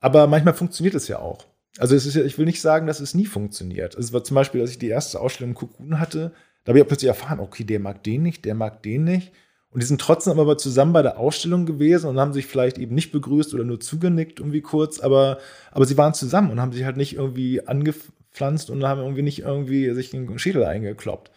aber 0.00 0.26
manchmal 0.26 0.54
funktioniert 0.54 0.94
es 0.94 1.06
ja 1.06 1.18
auch. 1.18 1.44
Also 1.78 1.94
es 1.94 2.06
ist 2.06 2.14
ja, 2.14 2.24
ich 2.24 2.38
will 2.38 2.46
nicht 2.46 2.62
sagen, 2.62 2.86
dass 2.86 3.00
es 3.00 3.14
nie 3.14 3.26
funktioniert. 3.26 3.94
Es 3.94 4.12
war 4.12 4.24
zum 4.24 4.34
Beispiel, 4.34 4.62
als 4.62 4.70
ich 4.70 4.78
die 4.78 4.88
erste 4.88 5.20
Ausstellung 5.20 5.54
Cocoon 5.54 6.00
hatte, 6.00 6.32
da 6.68 6.72
habe 6.72 6.80
ich 6.80 6.86
plötzlich 6.86 7.08
erfahren, 7.08 7.40
okay, 7.40 7.64
der 7.64 7.80
mag 7.80 8.04
den 8.04 8.22
nicht, 8.22 8.44
der 8.44 8.54
mag 8.54 8.82
den 8.82 9.04
nicht. 9.04 9.32
Und 9.70 9.82
die 9.82 9.86
sind 9.86 10.02
trotzdem 10.02 10.38
aber 10.38 10.58
zusammen 10.58 10.92
bei 10.92 11.00
der 11.00 11.18
Ausstellung 11.18 11.64
gewesen 11.64 12.10
und 12.10 12.20
haben 12.20 12.34
sich 12.34 12.44
vielleicht 12.44 12.76
eben 12.76 12.94
nicht 12.94 13.10
begrüßt 13.10 13.54
oder 13.54 13.64
nur 13.64 13.80
zugenickt 13.80 14.38
irgendwie 14.38 14.60
kurz, 14.60 15.00
aber, 15.00 15.38
aber 15.70 15.86
sie 15.86 15.96
waren 15.96 16.12
zusammen 16.12 16.50
und 16.50 16.60
haben 16.60 16.72
sich 16.72 16.84
halt 16.84 16.98
nicht 16.98 17.14
irgendwie 17.16 17.66
angepflanzt 17.66 18.68
und 18.68 18.84
haben 18.84 19.00
irgendwie 19.00 19.22
nicht 19.22 19.38
irgendwie 19.38 19.94
sich 19.94 20.10
den 20.10 20.38
Schädel 20.38 20.62
eingekloppt. 20.62 21.30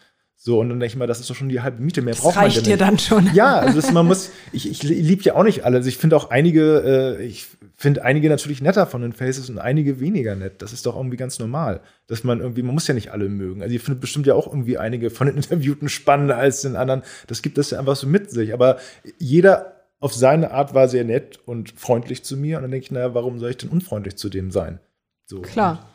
So, 0.44 0.58
und 0.58 0.70
dann 0.70 0.80
denke 0.80 0.94
ich 0.94 0.98
mal, 0.98 1.06
das 1.06 1.20
ist 1.20 1.30
doch 1.30 1.36
schon 1.36 1.48
die 1.48 1.60
halbe 1.60 1.80
Miete, 1.80 2.02
mehr 2.02 2.14
das 2.14 2.20
braucht 2.20 2.34
man 2.34 2.46
reicht 2.46 2.66
dir 2.66 2.76
dann 2.76 2.98
schon. 2.98 3.32
Ja, 3.32 3.60
also 3.60 3.80
das, 3.80 3.92
man 3.92 4.04
muss, 4.04 4.32
ich, 4.50 4.68
ich 4.68 4.82
liebe 4.82 5.22
ja 5.22 5.36
auch 5.36 5.44
nicht 5.44 5.64
alle. 5.64 5.76
Also 5.76 5.88
ich 5.88 5.98
finde 5.98 6.16
auch 6.16 6.30
einige, 6.30 7.18
äh, 7.20 7.24
ich 7.24 7.46
finde 7.76 8.04
einige 8.04 8.28
natürlich 8.28 8.60
netter 8.60 8.88
von 8.88 9.02
den 9.02 9.12
Faces 9.12 9.48
und 9.50 9.60
einige 9.60 10.00
weniger 10.00 10.34
nett. 10.34 10.60
Das 10.60 10.72
ist 10.72 10.84
doch 10.84 10.96
irgendwie 10.96 11.16
ganz 11.16 11.38
normal. 11.38 11.80
Dass 12.08 12.24
man 12.24 12.40
irgendwie, 12.40 12.64
man 12.64 12.74
muss 12.74 12.88
ja 12.88 12.94
nicht 12.94 13.12
alle 13.12 13.28
mögen. 13.28 13.62
Also 13.62 13.72
ich 13.72 13.82
finde 13.82 14.00
bestimmt 14.00 14.26
ja 14.26 14.34
auch 14.34 14.48
irgendwie 14.48 14.78
einige 14.78 15.10
von 15.10 15.28
den 15.28 15.36
Interviewten 15.36 15.88
spannender 15.88 16.38
als 16.38 16.62
den 16.62 16.74
anderen. 16.74 17.02
Das 17.28 17.42
gibt 17.42 17.56
das 17.56 17.70
ja 17.70 17.78
einfach 17.78 17.94
so 17.94 18.08
mit 18.08 18.32
sich. 18.32 18.52
Aber 18.52 18.78
jeder 19.20 19.76
auf 20.00 20.12
seine 20.12 20.50
Art 20.50 20.74
war 20.74 20.88
sehr 20.88 21.04
nett 21.04 21.38
und 21.46 21.70
freundlich 21.78 22.24
zu 22.24 22.36
mir. 22.36 22.56
Und 22.56 22.62
dann 22.62 22.72
denke 22.72 22.86
ich, 22.86 22.90
naja, 22.90 23.14
warum 23.14 23.38
soll 23.38 23.50
ich 23.50 23.58
denn 23.58 23.70
unfreundlich 23.70 24.16
zu 24.16 24.28
dem 24.28 24.50
sein? 24.50 24.80
So. 25.24 25.42
Klar. 25.42 25.88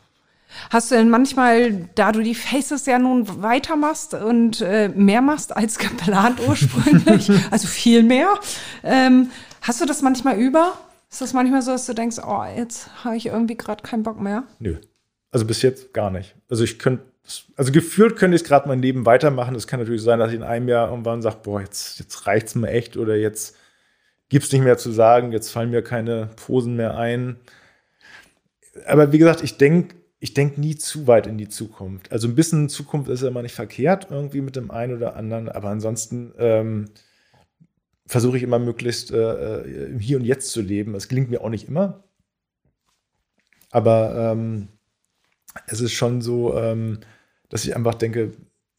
Hast 0.70 0.90
du 0.90 0.96
denn 0.96 1.10
manchmal, 1.10 1.88
da 1.94 2.12
du 2.12 2.22
die 2.22 2.34
Faces 2.34 2.86
ja 2.86 2.98
nun 2.98 3.42
weitermachst 3.42 4.14
und 4.14 4.60
äh, 4.60 4.88
mehr 4.88 5.22
machst 5.22 5.56
als 5.56 5.78
geplant 5.78 6.40
ursprünglich, 6.46 7.30
also 7.50 7.68
viel 7.68 8.02
mehr, 8.02 8.34
ähm, 8.82 9.30
hast 9.62 9.80
du 9.80 9.86
das 9.86 10.02
manchmal 10.02 10.38
über? 10.38 10.78
Ist 11.10 11.20
das 11.20 11.32
manchmal 11.32 11.62
so, 11.62 11.70
dass 11.70 11.86
du 11.86 11.94
denkst, 11.94 12.18
oh, 12.26 12.44
jetzt 12.56 13.04
habe 13.04 13.16
ich 13.16 13.26
irgendwie 13.26 13.56
gerade 13.56 13.82
keinen 13.82 14.02
Bock 14.02 14.20
mehr? 14.20 14.44
Nö. 14.58 14.76
Also 15.30 15.46
bis 15.46 15.62
jetzt 15.62 15.92
gar 15.94 16.10
nicht. 16.10 16.34
Also 16.50 16.64
ich 16.64 16.78
könnte, 16.78 17.04
also 17.56 17.72
gefühlt 17.72 18.16
könnte 18.16 18.36
ich 18.36 18.44
gerade 18.44 18.68
mein 18.68 18.82
Leben 18.82 19.06
weitermachen. 19.06 19.54
Es 19.54 19.66
kann 19.66 19.80
natürlich 19.80 20.02
sein, 20.02 20.18
dass 20.18 20.30
ich 20.30 20.36
in 20.36 20.42
einem 20.42 20.68
Jahr 20.68 20.90
irgendwann 20.90 21.22
sage, 21.22 21.38
boah, 21.42 21.60
jetzt, 21.60 21.98
jetzt 21.98 22.26
reicht 22.26 22.48
es 22.48 22.54
mir 22.54 22.68
echt 22.68 22.96
oder 22.96 23.16
jetzt 23.16 23.56
gibt 24.28 24.44
es 24.44 24.52
nicht 24.52 24.62
mehr 24.62 24.78
zu 24.78 24.90
sagen, 24.90 25.32
jetzt 25.32 25.50
fallen 25.50 25.70
mir 25.70 25.82
keine 25.82 26.30
Posen 26.36 26.76
mehr 26.76 26.96
ein. 26.96 27.36
Aber 28.86 29.12
wie 29.12 29.18
gesagt, 29.18 29.42
ich 29.42 29.56
denke 29.56 29.94
ich 30.20 30.34
denke 30.34 30.60
nie 30.60 30.76
zu 30.76 31.06
weit 31.06 31.26
in 31.26 31.38
die 31.38 31.48
Zukunft. 31.48 32.10
Also 32.10 32.26
ein 32.28 32.34
bisschen 32.34 32.68
Zukunft 32.68 33.08
ist 33.08 33.22
ja 33.22 33.28
immer 33.28 33.42
nicht 33.42 33.54
verkehrt, 33.54 34.08
irgendwie 34.10 34.40
mit 34.40 34.56
dem 34.56 34.70
einen 34.70 34.96
oder 34.96 35.16
anderen, 35.16 35.48
aber 35.48 35.68
ansonsten 35.68 36.32
ähm, 36.38 36.86
versuche 38.06 38.36
ich 38.36 38.42
immer 38.42 38.58
möglichst 38.58 39.12
äh, 39.12 39.62
im 39.86 39.98
äh, 39.98 40.02
Hier 40.02 40.18
und 40.18 40.24
Jetzt 40.24 40.50
zu 40.50 40.60
leben. 40.60 40.94
Es 40.94 41.08
gelingt 41.08 41.30
mir 41.30 41.42
auch 41.42 41.50
nicht 41.50 41.68
immer. 41.68 42.04
Aber 43.70 44.32
ähm, 44.32 44.68
es 45.66 45.80
ist 45.80 45.92
schon 45.92 46.22
so, 46.22 46.56
ähm, 46.56 47.00
dass 47.48 47.64
ich 47.64 47.76
einfach 47.76 47.94
denke, 47.94 48.32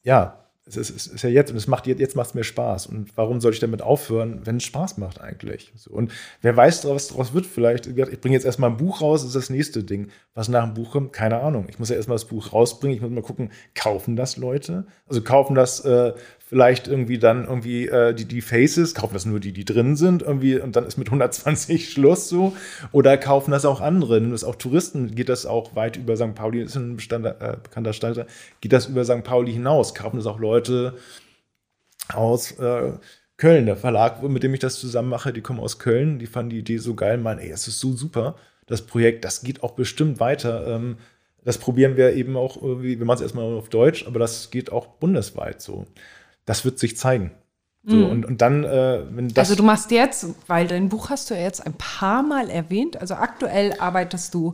ja, 0.04 0.39
es 0.70 0.89
ist, 0.89 0.89
es 0.89 1.07
ist 1.07 1.22
ja 1.24 1.30
jetzt 1.30 1.51
und 1.51 1.57
es 1.57 1.67
macht 1.67 1.88
jetzt 1.88 2.15
macht 2.15 2.30
es 2.30 2.34
mir 2.34 2.43
Spaß. 2.43 2.88
Und 2.88 3.15
warum 3.15 3.41
soll 3.41 3.53
ich 3.53 3.59
damit 3.59 3.82
aufhören, 3.82 4.41
wenn 4.45 4.57
es 4.57 4.63
Spaß 4.63 4.97
macht 4.97 5.20
eigentlich? 5.22 5.72
So, 5.76 5.91
und 5.91 6.11
wer 6.41 6.55
weiß, 6.55 6.86
was 6.86 7.09
daraus 7.09 7.34
wird 7.34 7.45
vielleicht. 7.45 7.88
Ich 7.88 8.22
bringe 8.22 8.36
jetzt 8.36 8.45
erstmal 8.45 8.70
ein 8.70 8.78
Buch 8.78 9.01
raus, 9.01 9.24
ist 9.24 9.36
das 9.36 9.49
nächste 9.49 9.84
Ding. 9.84 10.09
Was 10.34 10.47
nach 10.47 10.65
dem 10.65 10.74
Buch 10.74 10.91
kommt, 10.91 11.13
keine 11.13 11.41
Ahnung. 11.41 11.67
Ich 11.70 11.80
muss 11.80 11.89
ja 11.89 11.95
erstmal 11.95 12.15
das 12.15 12.26
Buch 12.26 12.53
rausbringen. 12.53 12.95
Ich 12.95 13.01
muss 13.01 13.11
mal 13.11 13.22
gucken, 13.22 13.51
kaufen 13.76 14.15
das 14.15 14.38
Leute? 14.38 14.86
Also 15.07 15.22
kaufen 15.22 15.55
das 15.55 15.84
äh, 15.86 16.13
vielleicht 16.50 16.88
irgendwie 16.88 17.20
dann 17.20 17.45
irgendwie 17.45 17.88
äh, 17.88 18.12
die, 18.12 18.26
die 18.26 18.41
Faces, 18.41 18.95
kaufen 18.95 19.14
das 19.14 19.26
nur 19.26 19.39
die, 19.39 19.54
die 19.54 19.66
drin 19.66 19.95
sind, 19.95 20.24
irgendwie, 20.24 20.60
und 20.60 20.76
dann 20.76 20.88
ist 20.88 20.97
mit 20.97 21.08
120 21.08 21.89
Schluss 21.93 22.28
so. 22.28 22.54
Oder 22.91 23.20
kaufen 23.20 23.52
das 23.52 23.66
auch 23.66 23.82
andere. 23.82 24.20
Nimm 24.20 24.32
das 24.32 24.43
auch 24.43 24.56
Touristen, 24.56 25.14
geht 25.14 25.30
das 25.30 25.45
auch 25.45 25.76
weit 25.76 25.97
über 25.97 26.18
St. 26.18 26.34
Pauli, 26.34 26.64
ist 26.64 26.76
ein 26.76 26.95
Bestand, 26.95 27.28
äh, 27.28 27.58
bekannter 27.62 27.93
Stalter, 27.93 28.26
geht 28.62 28.74
das 28.74 28.88
über 28.88 29.06
St. 29.06 29.24
Pauli 29.24 29.54
hinaus. 29.54 29.93
Kaufen 29.93 30.18
das 30.18 30.26
auch 30.26 30.39
Leute 30.39 30.95
aus 32.16 32.54
äh, 32.54 32.93
Köln. 33.38 33.68
Der 33.68 33.78
Verlag, 33.78 34.24
mit 34.24 34.41
dem 34.41 34.56
ich 34.56 34.60
das 34.60 34.80
zusammen 34.80 35.10
mache, 35.10 35.32
die 35.32 35.41
kommen 35.41 35.60
aus 35.60 35.78
Köln, 35.78 36.18
die 36.18 36.26
fanden 36.26 36.50
die 36.50 36.60
Idee 36.60 36.78
so 36.78 36.95
geil, 36.95 37.20
meinen, 37.20 37.39
ey, 37.39 37.52
es 37.52 37.68
ist 37.68 37.80
so 37.80 37.93
super, 37.93 38.38
das 38.66 38.82
Projekt, 38.82 39.24
das 39.24 39.43
geht 39.43 39.62
auch 39.62 39.74
bestimmt 39.74 40.20
weiter. 40.20 40.66
Ähm, 40.66 40.97
das 41.45 41.60
probieren 41.60 41.95
wir 41.95 42.14
eben 42.14 42.36
auch 42.36 42.58
wir 42.62 43.06
machen 43.06 43.18
es 43.18 43.22
erstmal 43.22 43.45
auf 43.45 43.70
Deutsch, 43.70 44.06
aber 44.08 44.18
das 44.18 44.50
geht 44.50 44.72
auch 44.72 44.88
bundesweit 44.88 45.62
so 45.62 45.86
das 46.46 46.66
wird 46.66 46.80
sich 46.80 46.98
zeigen. 46.98 47.32
So, 47.86 47.96
mhm. 47.96 48.10
und, 48.10 48.26
und 48.26 48.42
dann, 48.42 48.64
äh, 48.66 49.02
wenn 49.10 49.30
das. 49.30 49.50
Also, 49.50 49.56
du 49.56 49.64
machst 49.64 49.90
jetzt, 49.92 50.28
weil 50.48 50.68
dein 50.68 50.90
Buch 50.90 51.10
hast 51.10 51.30
du 51.30 51.34
ja 51.34 51.42
jetzt 51.42 51.66
ein 51.66 51.74
paar 51.74 52.24
Mal 52.24 52.50
erwähnt. 52.50 53.00
Also, 53.00 53.16
aktuell 53.16 53.74
arbeitest 53.80 54.34
du 54.34 54.54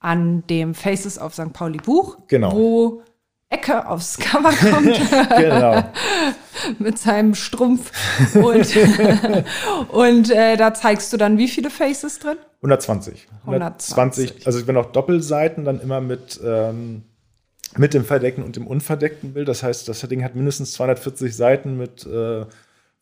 an 0.00 0.44
dem 0.48 0.74
Faces 0.74 1.20
of 1.20 1.34
St. 1.34 1.52
Pauli 1.52 1.78
Buch, 1.78 2.16
genau. 2.26 2.52
wo 2.52 3.02
Ecke 3.50 3.86
aufs 3.86 4.18
Cover 4.18 4.50
kommt. 4.50 4.98
genau. 5.36 5.84
mit 6.78 6.98
seinem 6.98 7.34
Strumpf. 7.34 7.92
Und, 8.34 8.76
und 9.92 10.30
äh, 10.30 10.56
da 10.56 10.72
zeigst 10.72 11.12
du 11.12 11.16
dann 11.18 11.36
wie 11.36 11.48
viele 11.48 11.68
Faces 11.68 12.18
drin? 12.18 12.38
120. 12.56 13.28
120. 13.42 13.90
120. 13.96 14.46
Also, 14.46 14.58
ich 14.58 14.66
bin 14.66 14.76
auch 14.78 14.86
Doppelseiten 14.86 15.64
dann 15.64 15.80
immer 15.80 16.00
mit. 16.00 16.40
Ähm, 16.42 17.02
mit 17.76 17.94
dem 17.94 18.04
verdeckten 18.04 18.44
und 18.44 18.56
dem 18.56 18.66
unverdeckten 18.66 19.34
Bild. 19.34 19.48
Das 19.48 19.62
heißt, 19.62 19.88
das 19.88 20.00
Ding 20.00 20.24
hat 20.24 20.34
mindestens 20.34 20.72
240 20.72 21.34
Seiten 21.34 21.76
mit 21.76 22.06
äh, 22.06 22.46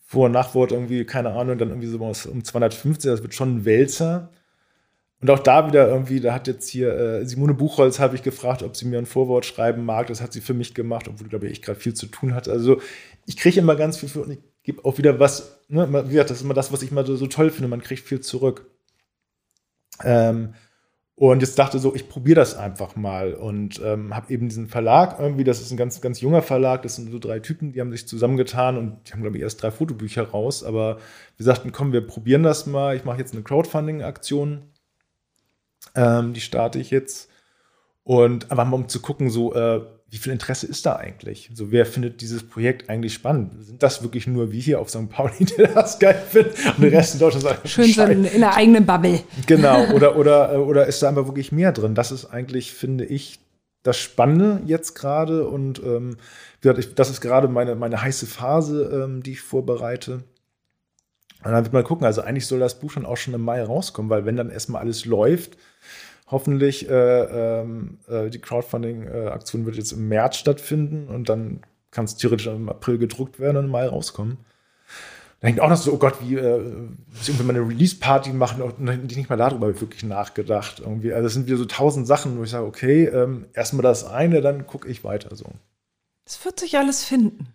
Vor- 0.07 0.27
und 0.27 0.33
Nachwort 0.33 0.73
irgendwie, 0.73 1.05
keine 1.05 1.33
Ahnung, 1.33 1.59
dann 1.59 1.69
irgendwie 1.69 1.89
so 1.89 1.99
um 2.31 2.45
250. 2.45 3.11
Das 3.11 3.23
wird 3.23 3.35
schon 3.35 3.57
ein 3.57 3.65
Wälzer. 3.65 4.31
Und 5.21 5.31
auch 5.31 5.39
da 5.39 5.67
wieder 5.67 5.89
irgendwie, 5.89 6.21
da 6.21 6.35
hat 6.35 6.47
jetzt 6.47 6.69
hier 6.69 6.93
äh, 6.95 7.27
Simone 7.27 7.55
Buchholz, 7.55 7.99
habe 7.99 8.17
ich 8.17 8.23
gefragt, 8.23 8.63
ob 8.63 8.77
sie 8.77 8.87
mir 8.87 8.99
ein 8.99 9.07
Vorwort 9.07 9.47
schreiben 9.47 9.85
mag. 9.85 10.09
Das 10.09 10.21
hat 10.21 10.33
sie 10.33 10.43
für 10.43 10.55
mich 10.55 10.75
gemacht, 10.75 11.09
obwohl, 11.09 11.29
glaube 11.29 11.49
ich, 11.49 11.63
gerade 11.63 11.81
viel 11.81 11.95
zu 11.95 12.07
tun 12.07 12.35
hatte. 12.35 12.53
Also 12.53 12.81
ich 13.25 13.37
kriege 13.37 13.61
immer 13.61 13.77
ganz 13.77 13.97
viel 13.97 14.09
für 14.09 14.23
und 14.23 14.33
ich 14.33 14.39
gebe 14.63 14.85
auch 14.85 14.99
wieder 14.99 15.19
was, 15.19 15.61
ne, 15.69 15.89
wie 16.07 16.11
gesagt, 16.11 16.31
das 16.31 16.39
ist 16.39 16.45
immer 16.45 16.55
das, 16.55 16.73
was 16.73 16.83
ich 16.83 16.91
mal 16.91 17.07
so, 17.07 17.17
so 17.17 17.27
toll 17.29 17.51
finde. 17.51 17.69
Man 17.69 17.83
kriegt 17.83 18.07
viel 18.07 18.21
zurück. 18.21 18.67
Ähm, 20.05 20.55
und 21.19 21.41
jetzt 21.41 21.59
dachte 21.59 21.79
so, 21.79 21.95
ich 21.95 22.11
probiere 22.11 22.37
das 22.37 22.55
einfach 22.57 22.95
mal 22.95 23.33
und 23.33 23.81
ähm, 23.83 24.15
habe 24.15 24.31
eben 24.33 24.51
diesen 24.51 24.69
Verlag 24.69 25.19
irgendwie, 25.19 25.45
das 25.45 25.63
ist 25.63 25.71
ein 25.71 25.79
ganz, 25.79 26.03
ganz 26.03 26.21
junger 26.21 26.43
Verlag, 26.43 26.83
das 26.83 26.97
sind 26.97 27.11
so 27.11 27.19
drei 27.19 27.41
Typen, 27.41 27.73
die 27.73 27.81
haben 27.81 27.91
sich 27.91 28.07
zusammengetan 28.07 28.77
und 28.77 28.99
die 29.09 29.13
haben, 29.13 29.23
glaube 29.23 29.39
ich, 29.39 29.43
erst 29.43 29.63
drei 29.63 29.71
Fotobücher 29.71 30.29
raus, 30.29 30.63
aber 30.63 30.99
wir 31.39 31.45
sagten, 31.45 31.73
komm, 31.73 31.95
wir 31.95 32.07
probieren 32.07 32.43
das 32.43 32.67
mal. 32.67 32.97
Ich 32.97 33.07
mache 33.07 33.19
jetzt 33.19 33.33
eine 33.33 33.43
Crowdfunding-Aktion, 33.43 34.63
ähm, 35.95 36.35
die 36.35 36.41
starte 36.43 36.79
ich 36.79 36.91
jetzt. 36.91 37.31
Und 38.07 38.53
einfach 38.53 38.65
mal 38.65 38.77
um 38.77 38.89
zu 38.89 39.01
gucken, 39.01 39.31
so, 39.31 39.53
äh, 39.53 39.81
wie 40.11 40.19
viel 40.19 40.31
Interesse 40.31 40.69
ist 40.69 40.87
da 40.87 40.95
eigentlich? 40.95 41.51
So, 41.55 41.73
wer 41.73 41.85
findet 41.85 42.21
dieses 42.21 42.45
Projekt 42.45 42.89
eigentlich 42.89 43.15
spannend? 43.15 43.55
Sind 43.67 43.83
das 43.83 44.01
wirklich 44.01 44.29
nur 44.29 44.53
wir 44.53 44.61
hier 44.61 44.81
auf 44.81 44.91
St. 44.91 45.11
Pauli, 45.11 45.33
die 45.41 45.65
das 45.75 45.99
geil 45.99 46.23
finden? 46.31 46.53
Und 46.77 46.83
der 46.85 46.93
Rest 46.93 47.15
in 47.15 47.21
Deutschland 47.21 47.43
sagt, 47.43 47.69
Schön 47.69 47.93
so 47.93 48.05
in, 48.05 48.25
in 48.25 48.43
der 48.43 48.55
eigenen 48.55 48.87
Bubble. 48.87 49.25
Genau, 49.49 49.91
oder, 49.93 50.15
oder, 50.15 50.55
äh, 50.55 50.57
oder 50.57 50.87
ist 50.87 51.03
da 51.03 51.09
einfach 51.09 51.27
wirklich 51.27 51.51
mehr 51.51 51.73
drin? 51.73 51.97
Das 51.97 52.13
ist 52.13 52.27
eigentlich, 52.27 52.73
finde 52.73 53.05
ich, 53.05 53.41
das 53.83 53.97
Spannende 53.97 54.63
jetzt 54.67 54.95
gerade. 54.95 55.49
Und 55.49 55.83
ähm, 55.83 56.17
das 56.61 57.11
ist 57.11 57.21
gerade 57.21 57.49
meine, 57.49 57.75
meine 57.75 58.01
heiße 58.01 58.27
Phase, 58.27 59.03
ähm, 59.03 59.25
die 59.25 59.33
ich 59.33 59.41
vorbereite. 59.41 60.23
Und 61.43 61.51
dann 61.51 61.65
wird 61.65 61.73
man 61.73 61.83
gucken, 61.83 62.07
also 62.07 62.21
eigentlich 62.21 62.47
soll 62.47 62.61
das 62.61 62.79
Buch 62.79 62.93
schon 62.93 63.05
auch 63.05 63.17
schon 63.17 63.35
im 63.35 63.43
Mai 63.43 63.65
rauskommen, 63.65 64.11
weil 64.11 64.27
wenn 64.27 64.37
dann 64.37 64.51
erstmal 64.51 64.83
alles 64.83 65.07
läuft, 65.07 65.57
hoffentlich, 66.27 66.89
äh, 66.89 67.61
ähm, 67.61 67.99
äh, 68.09 68.31
die 68.31 68.41
Crowdfunding-Aktion 68.41 69.67
wird 69.67 69.77
jetzt 69.77 69.93
im 69.93 70.09
März 70.09 70.37
stattfinden 70.37 71.09
und 71.09 71.29
dann 71.29 71.61
kann 71.91 72.05
es 72.05 72.17
theoretisch 72.17 72.47
im 72.47 72.69
April 72.69 72.99
gedruckt 72.99 73.39
werden 73.39 73.57
und 73.57 73.65
im 73.67 73.71
Mai 73.71 73.87
rauskommen. 73.87 74.39
Da 75.41 75.49
denkt 75.49 75.61
auch 75.61 75.69
noch 75.69 75.77
so, 75.77 75.93
oh 75.93 75.99
Gott, 75.99 76.15
wie 76.23 76.35
äh, 76.35 76.61
irgendwie 77.27 77.43
mal 77.45 77.57
eine 77.57 77.69
Release-Party 77.69 78.31
machen 78.31 78.63
und 78.63 78.81
nicht 78.81 79.29
mal 79.29 79.37
darüber 79.37 79.81
wirklich 79.81 80.03
nachgedacht. 80.03 80.81
Irgendwie. 80.81 81.13
Also 81.13 81.25
das 81.25 81.35
sind 81.35 81.47
wieder 81.47 81.59
so 81.59 81.67
tausend 81.67 82.07
Sachen, 82.07 82.39
wo 82.39 82.43
ich 82.43 82.51
sage, 82.51 82.67
okay, 82.67 83.05
ähm, 83.05 83.47
erstmal 83.53 83.83
das 83.83 84.05
eine, 84.07 84.41
dann 84.41 84.67
gucke 84.67 84.89
ich 84.89 85.05
weiter 85.05 85.37
so. 85.37 85.47
Es 86.25 86.43
wird 86.45 86.59
sich 86.59 86.77
alles 86.79 87.05
finden. 87.05 87.49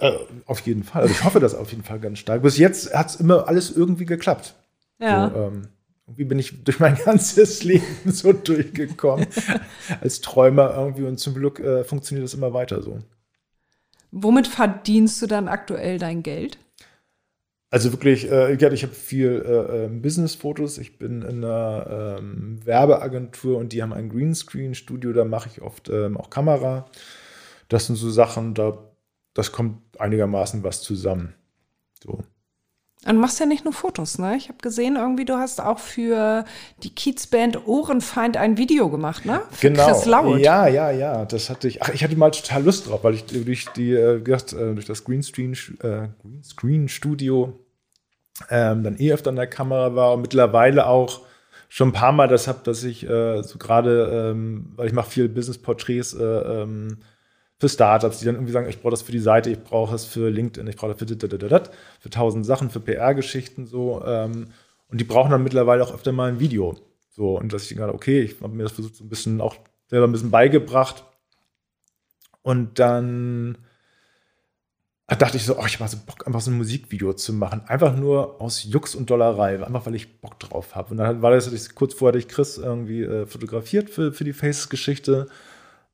Äh, 0.00 0.12
auf 0.46 0.60
jeden 0.60 0.84
Fall. 0.84 1.02
Also 1.02 1.14
ich 1.14 1.24
hoffe 1.24 1.40
das 1.40 1.54
auf 1.54 1.70
jeden 1.70 1.82
Fall 1.82 1.98
ganz 1.98 2.20
stark. 2.20 2.42
Bis 2.42 2.56
jetzt 2.58 2.94
hat 2.94 3.10
es 3.10 3.16
immer 3.16 3.48
alles 3.48 3.70
irgendwie 3.70 4.06
geklappt. 4.06 4.54
Ja. 4.98 5.28
So, 5.28 5.36
ähm, 5.36 5.68
irgendwie 6.06 6.24
bin 6.24 6.38
ich 6.38 6.64
durch 6.64 6.80
mein 6.80 6.96
ganzes 7.04 7.64
Leben 7.64 7.84
so 8.06 8.32
durchgekommen 8.32 9.26
als 10.00 10.20
Träumer 10.20 10.74
irgendwie 10.76 11.04
und 11.04 11.18
zum 11.18 11.34
Glück 11.34 11.60
äh, 11.60 11.84
funktioniert 11.84 12.24
das 12.24 12.34
immer 12.34 12.52
weiter 12.52 12.82
so. 12.82 12.98
Womit 14.12 14.46
verdienst 14.46 15.20
du 15.20 15.26
dann 15.26 15.48
aktuell 15.48 15.98
dein 15.98 16.22
Geld? 16.22 16.58
Also 17.70 17.92
wirklich, 17.92 18.30
äh, 18.30 18.54
ich 18.54 18.82
habe 18.84 18.94
viel 18.94 19.44
äh, 19.44 19.84
ähm, 19.84 20.00
Business-Fotos. 20.00 20.78
Ich 20.78 20.98
bin 20.98 21.22
in 21.22 21.44
einer 21.44 22.16
ähm, 22.18 22.64
Werbeagentur 22.64 23.58
und 23.58 23.72
die 23.72 23.82
haben 23.82 23.92
ein 23.92 24.08
Greenscreen-Studio, 24.08 25.12
da 25.12 25.24
mache 25.24 25.50
ich 25.52 25.60
oft 25.60 25.88
ähm, 25.88 26.16
auch 26.16 26.30
Kamera. 26.30 26.88
Das 27.68 27.86
sind 27.86 27.96
so 27.96 28.08
Sachen, 28.08 28.54
da 28.54 28.78
das 29.34 29.52
kommt 29.52 30.00
einigermaßen 30.00 30.62
was 30.62 30.80
zusammen. 30.80 31.34
So. 32.02 32.22
Und 33.04 33.14
du 33.14 33.20
machst 33.20 33.38
ja 33.38 33.46
nicht 33.46 33.64
nur 33.64 33.72
Fotos, 33.72 34.18
ne? 34.18 34.36
Ich 34.36 34.48
habe 34.48 34.58
gesehen, 34.60 34.96
irgendwie, 34.96 35.24
du 35.24 35.34
hast 35.34 35.60
auch 35.60 35.78
für 35.78 36.44
die 36.82 36.90
Kiezband 36.90 37.66
Ohrenfeind 37.66 38.36
ein 38.36 38.56
Video 38.56 38.88
gemacht, 38.88 39.24
ne? 39.24 39.42
Für 39.50 39.70
genau. 39.70 39.86
Chris 39.86 40.06
Laut. 40.06 40.40
Ja, 40.40 40.66
ja, 40.66 40.90
ja. 40.90 41.24
Das 41.24 41.48
hatte 41.50 41.68
ich. 41.68 41.82
Ach, 41.82 41.90
ich 41.90 42.02
hatte 42.02 42.16
mal 42.16 42.30
total 42.30 42.64
Lust 42.64 42.88
drauf, 42.88 43.04
weil 43.04 43.14
ich 43.14 43.24
durch 43.26 43.66
die, 43.76 43.92
äh, 43.92 44.20
gedacht, 44.20 44.52
äh, 44.54 44.74
durch 44.74 44.86
das 44.86 45.04
Greenscreen, 45.04 45.52
äh, 45.82 46.08
Greenscreen 46.24 46.88
Studio 46.88 47.60
ähm, 48.50 48.82
dann 48.82 48.98
eh 48.98 49.12
öfter 49.12 49.30
an 49.30 49.36
der 49.36 49.46
Kamera 49.46 49.94
war 49.94 50.14
und 50.14 50.22
mittlerweile 50.22 50.86
auch 50.86 51.20
schon 51.68 51.88
ein 51.90 51.92
paar 51.92 52.12
Mal 52.12 52.28
das 52.28 52.48
habe, 52.48 52.60
dass 52.64 52.82
ich 52.84 53.08
äh, 53.08 53.42
so 53.42 53.58
gerade, 53.58 54.30
ähm, 54.32 54.72
weil 54.76 54.86
ich 54.88 54.92
mache 54.92 55.10
viel 55.10 55.28
Business-Porträts, 55.28 56.14
äh, 56.14 56.24
ähm, 56.24 56.98
für 57.58 57.68
Startups, 57.68 58.18
die 58.18 58.26
dann 58.26 58.34
irgendwie 58.34 58.52
sagen, 58.52 58.68
ich 58.68 58.80
brauche 58.80 58.90
das 58.90 59.02
für 59.02 59.12
die 59.12 59.18
Seite, 59.18 59.50
ich 59.50 59.62
brauche 59.62 59.94
es 59.94 60.04
für 60.04 60.28
LinkedIn, 60.28 60.66
ich 60.68 60.76
brauche 60.76 60.94
das 60.94 60.98
für, 60.98 61.62
für 62.00 62.10
tausend 62.10 62.44
Sachen, 62.44 62.70
für 62.70 62.80
PR-Geschichten 62.80 63.66
so. 63.66 64.04
Ähm, 64.04 64.48
und 64.88 65.00
die 65.00 65.04
brauchen 65.04 65.30
dann 65.30 65.42
mittlerweile 65.42 65.82
auch 65.82 65.94
öfter 65.94 66.12
mal 66.12 66.28
ein 66.28 66.40
Video. 66.40 66.76
So, 67.10 67.38
und 67.38 67.52
dass 67.52 67.70
ich 67.70 67.76
gerade, 67.76 67.94
okay, 67.94 68.20
ich 68.20 68.40
habe 68.42 68.54
mir 68.54 68.64
das 68.64 68.72
versucht, 68.72 68.96
so 68.96 69.04
ein 69.04 69.08
bisschen 69.08 69.40
auch 69.40 69.56
selber 69.88 70.06
ein 70.06 70.12
bisschen 70.12 70.30
beigebracht. 70.30 71.04
Und 72.42 72.78
dann 72.78 73.56
dachte 75.06 75.36
ich 75.36 75.44
so, 75.44 75.58
oh, 75.58 75.64
ich 75.66 75.80
habe 75.80 75.88
so 75.88 75.96
Bock, 76.04 76.26
einfach 76.26 76.40
so 76.40 76.50
ein 76.50 76.58
Musikvideo 76.58 77.14
zu 77.14 77.32
machen. 77.32 77.62
Einfach 77.66 77.96
nur 77.96 78.40
aus 78.40 78.64
Jux 78.64 78.94
und 78.94 79.08
Dollerei, 79.08 79.64
einfach 79.64 79.86
weil 79.86 79.94
ich 79.94 80.20
Bock 80.20 80.38
drauf 80.40 80.74
habe. 80.74 80.90
Und 80.90 80.98
dann 80.98 81.22
war 81.22 81.30
das, 81.30 81.74
kurz 81.74 81.94
vorher 81.94 82.12
hatte 82.12 82.18
ich 82.18 82.28
Chris 82.28 82.58
irgendwie 82.58 83.02
äh, 83.02 83.26
fotografiert 83.26 83.88
für, 83.88 84.12
für 84.12 84.24
die 84.24 84.32
Faces-Geschichte. 84.32 85.28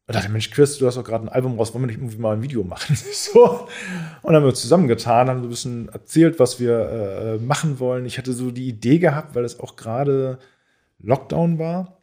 Und 0.06 0.16
dachte, 0.16 0.30
Mensch, 0.30 0.50
Chris, 0.50 0.78
du 0.78 0.86
hast 0.86 0.96
doch 0.96 1.04
gerade 1.04 1.24
ein 1.24 1.28
Album 1.28 1.56
raus, 1.56 1.72
wollen 1.72 1.84
wir 1.84 1.86
nicht 1.86 1.98
irgendwie 1.98 2.18
mal 2.18 2.34
ein 2.34 2.42
Video 2.42 2.64
machen? 2.64 2.96
so. 3.12 3.68
Und 4.22 4.32
dann 4.32 4.36
haben 4.36 4.44
wir 4.44 4.54
zusammengetan, 4.54 5.28
haben 5.28 5.40
so 5.40 5.46
ein 5.46 5.50
bisschen 5.50 5.88
erzählt, 5.90 6.40
was 6.40 6.58
wir 6.58 6.78
äh, 6.78 7.38
machen 7.38 7.78
wollen. 7.78 8.04
Ich 8.04 8.18
hatte 8.18 8.32
so 8.32 8.50
die 8.50 8.68
Idee 8.68 8.98
gehabt, 8.98 9.34
weil 9.34 9.44
es 9.44 9.60
auch 9.60 9.76
gerade 9.76 10.38
Lockdown 10.98 11.58
war. 11.58 12.02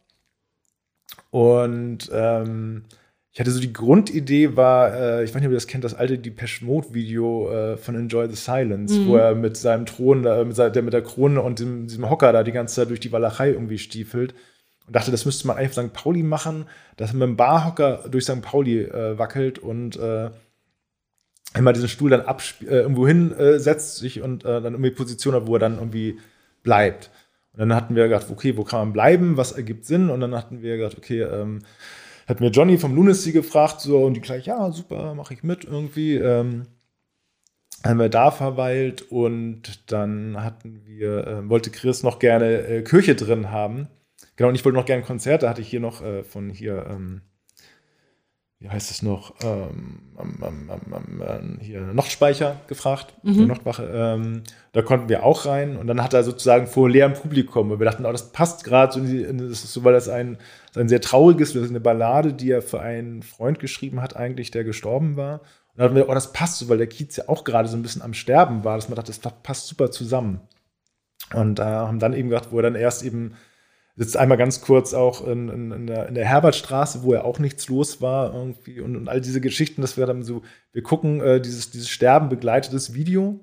Und 1.30 2.10
ähm, 2.12 2.84
ich 3.32 3.38
hatte 3.38 3.50
so 3.50 3.60
die 3.60 3.72
Grundidee 3.72 4.56
war, 4.56 4.94
äh, 4.94 5.24
ich 5.24 5.30
weiß 5.30 5.36
nicht, 5.36 5.46
ob 5.46 5.52
ihr 5.52 5.56
das 5.56 5.66
kennt, 5.66 5.84
das 5.84 5.94
alte 5.94 6.18
Depeche 6.18 6.64
Mode 6.64 6.94
Video 6.94 7.50
äh, 7.52 7.76
von 7.76 7.94
Enjoy 7.94 8.28
the 8.28 8.34
Silence, 8.34 8.98
mhm. 8.98 9.06
wo 9.08 9.16
er 9.16 9.34
mit 9.34 9.56
seinem 9.56 9.86
Thron, 9.86 10.24
äh, 10.24 10.44
mit, 10.44 10.56
der, 10.58 10.82
mit 10.82 10.94
der 10.94 11.02
Krone 11.02 11.40
und 11.40 11.60
dem, 11.60 11.86
diesem 11.86 12.08
Hocker 12.08 12.32
da 12.32 12.42
die 12.42 12.52
ganze 12.52 12.76
Zeit 12.76 12.88
durch 12.88 13.00
die 13.00 13.12
Walachei 13.12 13.50
irgendwie 13.50 13.78
stiefelt 13.78 14.34
und 14.86 14.96
dachte, 14.96 15.10
das 15.10 15.24
müsste 15.24 15.46
man 15.46 15.56
eigentlich 15.56 15.78
auf 15.78 15.84
St. 15.84 15.92
Pauli 15.92 16.22
machen, 16.22 16.66
dass 16.96 17.12
man 17.12 17.20
mit 17.20 17.28
dem 17.28 17.36
Barhocker 17.36 18.04
durch 18.10 18.24
St. 18.24 18.42
Pauli 18.42 18.82
äh, 18.82 19.18
wackelt 19.18 19.58
und 19.58 19.96
äh, 19.96 20.30
immer 21.56 21.72
diesen 21.72 21.88
Stuhl 21.88 22.10
dann 22.10 22.22
äh, 22.22 22.64
irgendwo 22.64 23.06
hinsetzt 23.06 23.96
sich 23.96 24.22
und 24.22 24.44
äh, 24.44 24.60
dann 24.60 24.74
irgendwie 24.74 24.90
Position 24.90 25.34
hat, 25.34 25.46
wo 25.46 25.54
er 25.54 25.60
dann 25.60 25.76
irgendwie 25.76 26.18
bleibt. 26.62 27.10
Und 27.52 27.60
dann 27.60 27.74
hatten 27.74 27.96
wir 27.96 28.04
gedacht, 28.04 28.26
okay, 28.30 28.56
wo 28.56 28.64
kann 28.64 28.80
man 28.80 28.92
bleiben? 28.92 29.36
Was 29.36 29.52
ergibt 29.52 29.84
Sinn? 29.84 30.10
Und 30.10 30.20
dann 30.20 30.34
hatten 30.34 30.62
wir 30.62 30.76
gedacht, 30.76 30.96
okay, 30.96 31.22
ähm, 31.22 31.60
hat 32.28 32.40
mir 32.40 32.50
Johnny 32.50 32.78
vom 32.78 32.94
Lunacy 32.94 33.32
gefragt, 33.32 33.80
so, 33.80 34.04
und 34.04 34.14
die 34.14 34.20
gleich, 34.20 34.46
ja, 34.46 34.70
super, 34.70 35.14
mache 35.14 35.34
ich 35.34 35.42
mit 35.42 35.64
irgendwie. 35.64 36.14
Ähm, 36.16 36.66
haben 37.84 37.98
wir 37.98 38.08
da 38.08 38.30
verweilt 38.30 39.10
und 39.10 39.90
dann 39.90 40.42
hatten 40.42 40.82
wir, 40.84 41.26
äh, 41.26 41.48
wollte 41.48 41.70
Chris 41.70 42.02
noch 42.02 42.18
gerne 42.18 42.66
äh, 42.66 42.82
Kirche 42.82 43.14
drin 43.14 43.50
haben. 43.50 43.88
Genau, 44.36 44.48
und 44.48 44.54
ich 44.54 44.64
wollte 44.64 44.78
noch 44.78 44.86
gerne 44.86 45.02
ein 45.02 45.06
Konzert, 45.06 45.42
da 45.42 45.50
hatte 45.50 45.60
ich 45.60 45.68
hier 45.68 45.80
noch 45.80 46.02
äh, 46.02 46.22
von 46.22 46.50
hier, 46.50 46.86
ähm, 46.88 47.22
wie 48.58 48.68
heißt 48.68 48.90
es 48.90 49.02
noch, 49.02 49.34
ähm, 49.42 50.12
hier 51.60 51.80
Nochtspeicher 51.80 52.60
gefragt, 52.66 53.14
mhm. 53.22 53.46
Nochtwache. 53.46 53.90
Ähm, 53.92 54.42
da 54.72 54.82
konnten 54.82 55.08
wir 55.08 55.24
auch 55.24 55.46
rein 55.46 55.76
und 55.76 55.86
dann 55.86 56.02
hat 56.02 56.12
er 56.12 56.24
sozusagen 56.24 56.66
vor 56.66 56.88
leerem 56.88 57.14
Publikum, 57.14 57.70
weil 57.70 57.78
wir 57.80 57.86
dachten, 57.86 58.04
oh, 58.04 58.12
das 58.12 58.32
passt 58.32 58.64
gerade 58.64 58.92
so, 58.92 59.00
das 59.00 59.64
ist 59.64 59.72
so, 59.72 59.84
weil 59.84 59.94
das 59.94 60.08
ein, 60.08 60.38
ein 60.74 60.88
sehr 60.88 61.00
trauriges, 61.00 61.54
das 61.54 61.64
ist 61.64 61.70
eine 61.70 61.80
Ballade, 61.80 62.34
die 62.34 62.50
er 62.50 62.62
für 62.62 62.80
einen 62.80 63.22
Freund 63.22 63.58
geschrieben 63.58 64.02
hat, 64.02 64.16
eigentlich, 64.16 64.50
der 64.50 64.64
gestorben 64.64 65.16
war. 65.16 65.40
Und 65.40 65.78
dann 65.78 65.84
hatten 65.84 65.96
wir, 65.96 66.08
oh, 66.08 66.14
das 66.14 66.32
passt 66.32 66.58
so, 66.58 66.68
weil 66.68 66.78
der 66.78 66.86
Kiez 66.86 67.16
ja 67.16 67.24
auch 67.28 67.44
gerade 67.44 67.68
so 67.68 67.76
ein 67.76 67.82
bisschen 67.82 68.02
am 68.02 68.14
Sterben 68.14 68.64
war, 68.64 68.76
dass 68.76 68.88
man 68.88 68.96
dachte, 68.96 69.12
das 69.12 69.32
passt 69.42 69.68
super 69.68 69.90
zusammen. 69.90 70.40
Und 71.34 71.60
äh, 71.60 71.64
haben 71.64 71.98
dann 71.98 72.12
eben 72.12 72.28
gedacht, 72.28 72.48
wo 72.50 72.56
er 72.58 72.62
dann 72.62 72.74
erst 72.74 73.04
eben 73.04 73.34
sitzt 74.00 74.16
einmal 74.16 74.38
ganz 74.38 74.62
kurz 74.62 74.94
auch 74.94 75.26
in, 75.26 75.50
in, 75.50 75.72
in, 75.72 75.86
der, 75.86 76.08
in 76.08 76.14
der 76.14 76.24
Herbertstraße, 76.24 77.02
wo 77.02 77.12
ja 77.12 77.22
auch 77.22 77.38
nichts 77.38 77.68
los 77.68 78.00
war 78.00 78.32
irgendwie 78.32 78.80
und, 78.80 78.96
und 78.96 79.10
all 79.10 79.20
diese 79.20 79.42
Geschichten, 79.42 79.82
dass 79.82 79.98
wir 79.98 80.06
dann 80.06 80.22
so, 80.22 80.40
wir 80.72 80.82
gucken 80.82 81.20
äh, 81.20 81.38
dieses, 81.38 81.70
dieses 81.70 81.90
Sterben 81.90 82.30
begleitetes 82.30 82.94
Video 82.94 83.40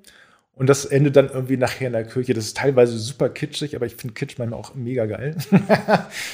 und 0.56 0.68
das 0.68 0.86
endet 0.86 1.16
dann 1.16 1.30
irgendwie 1.30 1.58
nachher 1.58 1.86
in 1.86 1.94
der 1.94 2.06
Kirche. 2.06 2.34
Das 2.34 2.46
ist 2.46 2.58
teilweise 2.58 2.98
super 2.98 3.30
kitschig, 3.30 3.76
aber 3.76 3.86
ich 3.86 3.98
finde 3.98 4.16
Kitsch 4.16 4.40
manchmal 4.40 4.60
auch 4.60 4.74
mega 4.74 5.06
geil. 5.06 5.36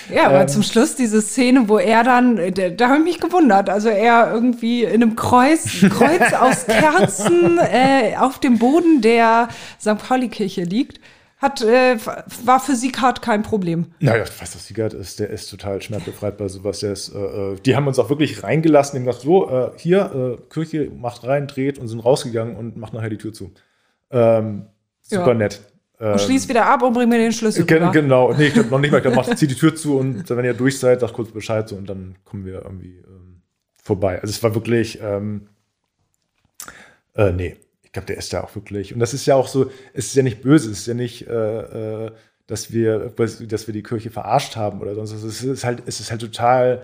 ja, 0.09 0.28
aber 0.28 0.39
ähm, 0.39 0.47
zum 0.47 0.63
Schluss 0.63 0.95
diese 0.95 1.21
Szene, 1.21 1.67
wo 1.67 1.78
er 1.78 2.05
dann, 2.05 2.38
da, 2.53 2.69
da 2.69 2.88
habe 2.88 2.99
ich 2.99 3.03
mich 3.03 3.19
gewundert, 3.19 3.69
also 3.69 3.89
er 3.89 4.32
irgendwie 4.34 4.86
in 4.86 5.03
einem 5.03 5.17
Kreuz, 5.17 5.65
Kreuz 5.89 6.32
aus 6.32 6.65
Kerzen 6.65 7.59
äh, 7.59 8.15
auf 8.17 8.39
dem 8.39 8.57
Boden 8.57 9.01
der 9.01 9.49
St. 9.82 9.97
Pauli-Kirche 9.97 10.63
liegt 10.63 11.01
hat, 11.43 11.61
äh, 11.61 11.97
war 12.45 12.59
für 12.59 12.75
Sieghart 12.75 13.21
kein 13.21 13.43
Problem. 13.43 13.87
Naja, 13.99 14.23
ich 14.23 14.41
weiß, 14.41 14.55
was 14.55 14.65
Sieghart 14.65 14.93
ist. 14.93 15.19
Der 15.19 15.29
ist 15.29 15.49
total 15.49 15.81
schmerzbefreit 15.81 16.37
bei 16.37 16.47
sowas. 16.47 16.79
Der 16.79 16.93
ist, 16.93 17.13
äh, 17.13 17.19
äh, 17.19 17.55
die 17.59 17.75
haben 17.75 17.85
uns 17.85 17.99
auch 17.99 18.09
wirklich 18.09 18.41
reingelassen. 18.43 18.95
Die 18.95 19.01
haben 19.01 19.05
gesagt, 19.05 19.25
so, 19.25 19.49
äh, 19.49 19.71
hier, 19.77 20.39
äh, 20.39 20.53
Kirche, 20.53 20.89
macht 20.89 21.25
rein, 21.25 21.47
dreht 21.47 21.77
und 21.77 21.89
sind 21.89 21.99
rausgegangen 21.99 22.55
und 22.55 22.77
macht 22.77 22.93
nachher 22.93 23.09
die 23.09 23.17
Tür 23.17 23.33
zu. 23.33 23.51
Ähm, 24.09 24.67
super 25.01 25.29
ja. 25.29 25.33
nett. 25.33 25.61
Und 25.99 26.19
schließt 26.19 26.49
wieder 26.49 26.65
ab 26.65 26.81
und 26.81 26.93
bringt 26.93 27.09
mir 27.09 27.19
den 27.19 27.31
Schlüssel. 27.31 27.65
Gen 27.65 27.91
genau, 27.91 28.33
nee, 28.33 28.47
ich 28.47 28.53
glaube 28.53 28.69
noch 28.69 28.79
nicht 28.79 28.91
mal. 28.91 29.05
Ich 29.05 29.35
zieht 29.37 29.51
die 29.51 29.55
Tür 29.55 29.75
zu 29.75 29.97
und 29.99 30.29
wenn 30.29 30.43
ihr 30.43 30.53
durch 30.53 30.79
seid, 30.79 30.99
sagt 31.01 31.13
kurz 31.13 31.31
Bescheid 31.31 31.69
so, 31.69 31.75
und 31.75 31.87
dann 31.89 32.15
kommen 32.25 32.45
wir 32.45 32.63
irgendwie 32.63 32.97
ähm, 33.07 33.41
vorbei. 33.81 34.19
Also 34.19 34.31
es 34.31 34.43
war 34.43 34.53
wirklich, 34.55 34.99
ähm, 35.01 35.47
äh, 37.15 37.31
nee, 37.31 37.57
glaube, 37.93 38.07
der 38.07 38.17
ist 38.17 38.31
ja 38.33 38.43
auch 38.43 38.53
wirklich. 38.55 38.93
Und 38.93 38.99
das 38.99 39.13
ist 39.13 39.25
ja 39.25 39.35
auch 39.35 39.47
so, 39.47 39.71
es 39.93 40.07
ist 40.07 40.15
ja 40.15 40.23
nicht 40.23 40.41
böse, 40.41 40.69
es 40.71 40.79
ist 40.79 40.87
ja 40.87 40.93
nicht, 40.93 41.27
äh, 41.27 42.07
äh 42.07 42.11
dass 42.47 42.73
wir, 42.73 43.13
dass 43.15 43.67
wir 43.67 43.73
die 43.73 43.83
Kirche 43.83 44.09
verarscht 44.09 44.57
haben 44.57 44.81
oder 44.81 44.95
sonst 44.95 45.13
was. 45.13 45.23
Es 45.23 45.43
ist 45.43 45.63
halt, 45.63 45.83
es 45.85 46.01
ist 46.01 46.11
halt 46.11 46.19
total, 46.19 46.83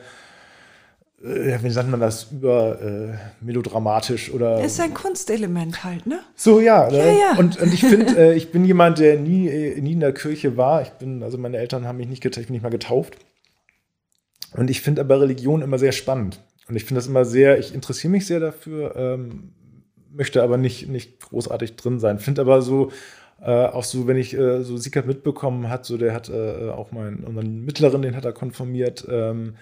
äh, 1.22 1.58
wie 1.62 1.70
sagt 1.70 1.90
man 1.90 2.00
das, 2.00 2.32
über 2.32 2.82
äh, 2.82 3.44
melodramatisch 3.44 4.32
oder. 4.32 4.60
Es 4.60 4.74
ist 4.74 4.80
ein 4.80 4.94
Kunstelement 4.94 5.84
halt, 5.84 6.08
ne? 6.08 6.22
So, 6.36 6.62
ja. 6.62 6.90
Ja, 6.90 7.06
ja. 7.06 7.36
Und, 7.38 7.60
und 7.60 7.74
ich 7.74 7.82
finde, 7.82 8.18
äh, 8.18 8.34
ich 8.36 8.52
bin 8.52 8.64
jemand, 8.64 9.00
der 9.00 9.20
nie, 9.20 9.50
äh, 9.50 9.82
nie 9.82 9.94
in 9.94 10.00
der 10.00 10.14
Kirche 10.14 10.56
war. 10.56 10.82
Ich 10.82 10.92
bin, 10.92 11.24
also 11.24 11.38
meine 11.38 11.58
Eltern 11.58 11.86
haben 11.86 11.98
mich 11.98 12.08
nicht 12.08 12.24
getauft, 12.24 12.42
ich 12.42 12.48
bin 12.48 12.54
nicht 12.54 12.64
mal 12.64 12.70
getauft. 12.70 13.18
Und 14.54 14.70
ich 14.70 14.82
finde 14.82 15.02
aber 15.02 15.20
Religion 15.20 15.62
immer 15.62 15.78
sehr 15.78 15.92
spannend. 15.92 16.40
Und 16.70 16.76
ich 16.78 16.86
finde 16.86 17.00
das 17.00 17.08
immer 17.08 17.26
sehr, 17.26 17.60
ich 17.60 17.74
interessiere 17.74 18.12
mich 18.12 18.26
sehr 18.26 18.40
dafür, 18.40 18.96
ähm, 18.96 19.52
möchte 20.12 20.44
aber 20.44 20.58
nicht, 20.58 20.88
nicht 20.88 21.20
großartig 21.20 21.76
drin 21.76 22.00
sein. 22.00 22.20
Finde 22.20 22.42
aber 22.42 22.62
so, 22.62 22.92
äh, 23.42 23.66
auch 23.66 23.84
so, 23.84 24.08
wenn 24.08 24.18
ich 24.18 24.38
äh, 24.38 24.64
so 24.64 24.78
Sickert 24.78 25.06
mitbekommen 25.06 25.70
hat, 25.70 25.86
so 25.86 25.98
der 25.98 26.14
hat 26.14 26.30
äh, 26.30 26.70
auch 26.70 26.92
meinen 26.92 27.24
unseren 27.24 27.64
Mittleren, 27.64 28.02
den 28.02 28.16
hat 28.16 28.26
er 28.26 28.34
konformiert, 28.34 29.08
ähm, 29.10 29.56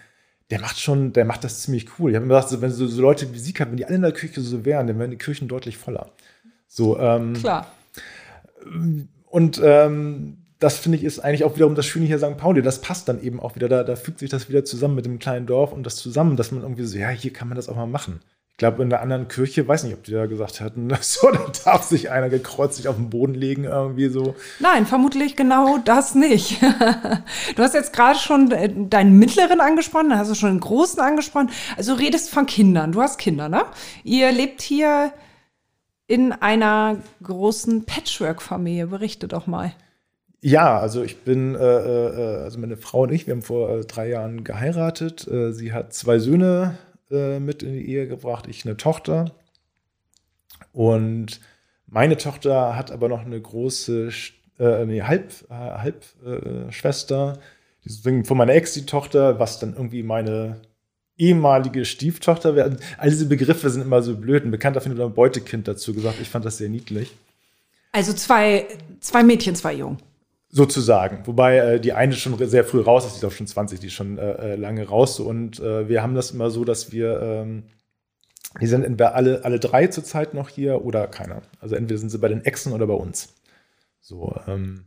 der 0.49 0.59
macht 0.61 0.79
schon, 0.79 1.13
der 1.13 1.25
macht 1.25 1.43
das 1.43 1.61
ziemlich 1.61 1.87
cool. 1.99 2.11
Ich 2.11 2.15
habe 2.15 2.25
mir 2.25 2.33
gedacht, 2.33 2.49
so, 2.49 2.61
wenn 2.61 2.71
so, 2.71 2.87
so 2.87 3.01
Leute 3.01 3.33
wie 3.33 3.39
Sickert, 3.39 3.69
wenn 3.69 3.77
die 3.77 3.85
alle 3.85 3.95
in 3.95 4.01
der 4.01 4.13
Küche 4.13 4.41
so 4.41 4.65
wären, 4.65 4.87
dann 4.87 4.97
wären 4.97 5.11
die 5.11 5.17
Kirchen 5.17 5.47
deutlich 5.47 5.77
voller. 5.77 6.11
So, 6.67 6.97
ähm, 6.99 7.33
Klar. 7.33 7.71
Und 9.29 9.61
ähm, 9.63 10.37
das 10.59 10.79
finde 10.79 10.97
ich 10.97 11.03
ist 11.03 11.19
eigentlich 11.19 11.43
auch 11.43 11.55
wiederum 11.55 11.75
das 11.75 11.85
Schöne 11.85 12.05
hier 12.05 12.17
St. 12.17 12.37
Pauli. 12.37 12.61
Das 12.61 12.81
passt 12.81 13.07
dann 13.07 13.21
eben 13.21 13.39
auch 13.39 13.55
wieder. 13.55 13.69
Da, 13.69 13.83
da 13.83 13.95
fügt 13.95 14.19
sich 14.19 14.29
das 14.29 14.49
wieder 14.49 14.65
zusammen 14.65 14.95
mit 14.95 15.05
dem 15.05 15.19
kleinen 15.19 15.45
Dorf 15.45 15.71
und 15.71 15.83
das 15.83 15.97
zusammen, 15.97 16.35
dass 16.35 16.51
man 16.51 16.63
irgendwie 16.63 16.83
so, 16.83 16.97
ja, 16.97 17.09
hier 17.09 17.31
kann 17.31 17.47
man 17.47 17.55
das 17.55 17.69
auch 17.69 17.75
mal 17.75 17.85
machen. 17.85 18.21
Ich 18.57 18.59
glaube, 18.59 18.81
in 18.81 18.89
der 18.89 19.03
anderen 19.03 19.27
Kirche, 19.27 19.67
weiß 19.67 19.83
nicht, 19.83 19.93
ob 19.93 20.03
die 20.03 20.13
da 20.13 20.25
gesagt 20.25 20.61
hätten, 20.61 20.89
so, 21.01 21.29
da 21.29 21.45
darf 21.63 21.83
sich 21.83 22.09
einer 22.09 22.27
gekreuzigt 22.27 22.87
auf 22.87 22.95
den 22.95 23.11
Boden 23.11 23.35
legen, 23.35 23.65
irgendwie 23.65 24.07
so. 24.07 24.33
Nein, 24.59 24.87
vermutlich 24.87 25.35
genau 25.35 25.77
das 25.77 26.15
nicht. 26.15 26.59
du 27.55 27.61
hast 27.61 27.75
jetzt 27.75 27.93
gerade 27.93 28.17
schon 28.17 28.49
äh, 28.49 28.73
deinen 28.75 29.19
Mittleren 29.19 29.61
angesprochen, 29.61 30.09
dann 30.09 30.17
hast 30.17 30.31
du 30.31 30.33
schon 30.33 30.55
den 30.55 30.59
Großen 30.59 30.99
angesprochen. 30.99 31.51
Also 31.77 31.93
du 31.93 32.01
redest 32.01 32.31
von 32.31 32.47
Kindern. 32.47 32.93
Du 32.93 33.01
hast 33.03 33.19
Kinder, 33.19 33.47
ne? 33.47 33.61
Ihr 34.03 34.31
lebt 34.31 34.63
hier 34.63 35.13
in 36.07 36.31
einer 36.31 36.97
großen 37.21 37.85
Patchwork-Familie. 37.85 38.87
Berichte 38.87 39.27
doch 39.27 39.45
mal. 39.45 39.73
Ja, 40.41 40.79
also 40.79 41.03
ich 41.03 41.23
bin, 41.23 41.53
äh, 41.53 41.59
äh, 41.59 42.43
also 42.43 42.57
meine 42.59 42.77
Frau 42.77 43.01
und 43.01 43.11
ich, 43.11 43.27
wir 43.27 43.33
haben 43.33 43.41
vor 43.41 43.69
äh, 43.69 43.85
drei 43.85 44.09
Jahren 44.09 44.43
geheiratet. 44.43 45.27
Äh, 45.27 45.51
sie 45.51 45.73
hat 45.73 45.93
zwei 45.93 46.17
Söhne, 46.19 46.77
äh, 47.11 47.39
mit 47.39 47.63
in 47.63 47.73
die 47.73 47.89
Ehe 47.89 48.07
gebracht, 48.07 48.47
ich 48.47 48.65
eine 48.65 48.77
Tochter. 48.77 49.31
Und 50.71 51.39
meine 51.87 52.17
Tochter 52.17 52.75
hat 52.75 52.91
aber 52.91 53.09
noch 53.09 53.25
eine 53.25 53.39
große, 53.39 54.09
äh, 54.59 54.85
nee, 54.85 55.01
Halb, 55.01 55.31
äh, 55.49 55.53
Halbschwester, 55.53 57.33
äh, 57.85 57.89
die 57.89 58.23
von 58.23 58.37
meiner 58.37 58.53
Ex 58.53 58.73
die 58.73 58.85
Tochter, 58.85 59.39
was 59.39 59.59
dann 59.59 59.73
irgendwie 59.73 60.03
meine 60.03 60.61
ehemalige 61.17 61.85
Stieftochter 61.85 62.55
wäre. 62.55 62.77
All 62.97 63.09
diese 63.09 63.25
Begriffe 63.25 63.69
sind 63.69 63.81
immer 63.81 64.01
so 64.01 64.15
blöd. 64.15 64.43
Ein 64.43 64.51
Bekannter 64.51 64.81
findet 64.81 64.99
ein 64.99 65.13
Beutekind 65.13 65.67
dazu 65.67 65.93
gesagt. 65.93 66.19
Ich 66.21 66.29
fand 66.29 66.45
das 66.45 66.57
sehr 66.57 66.69
niedlich. 66.69 67.11
Also 67.91 68.13
zwei, 68.13 68.67
zwei 68.99 69.23
Mädchen, 69.23 69.55
zwei 69.55 69.73
Jungen. 69.73 69.97
Sozusagen. 70.49 71.25
Wobei 71.25 71.57
äh, 71.57 71.79
die 71.79 71.93
eine 71.93 72.13
schon 72.13 72.37
sehr 72.47 72.63
früh 72.63 72.81
raus 72.81 73.05
ist, 73.05 73.13
die 73.13 73.17
ist 73.17 73.25
auch 73.25 73.35
schon 73.35 73.47
20, 73.47 73.79
die 73.79 73.87
ist 73.87 73.93
schon 73.93 74.17
äh, 74.17 74.55
lange 74.55 74.87
raus. 74.87 75.19
Und 75.19 75.59
äh, 75.59 75.89
wir 75.89 76.01
haben 76.01 76.15
das 76.15 76.31
immer 76.31 76.49
so, 76.49 76.63
dass 76.63 76.91
wir, 76.91 77.21
ähm, 77.21 77.63
die 78.61 78.67
sind 78.67 78.83
entweder 78.83 79.15
alle, 79.15 79.43
alle 79.43 79.59
drei 79.59 79.87
zurzeit 79.87 80.33
noch 80.33 80.49
hier 80.49 80.85
oder 80.85 81.07
keiner. 81.07 81.41
Also 81.59 81.75
entweder 81.75 81.99
sind 81.99 82.09
sie 82.09 82.17
bei 82.17 82.29
den 82.29 82.45
Exen 82.45 82.71
oder 82.71 82.87
bei 82.87 82.93
uns. 82.93 83.35
So, 83.99 84.35
ähm, 84.47 84.85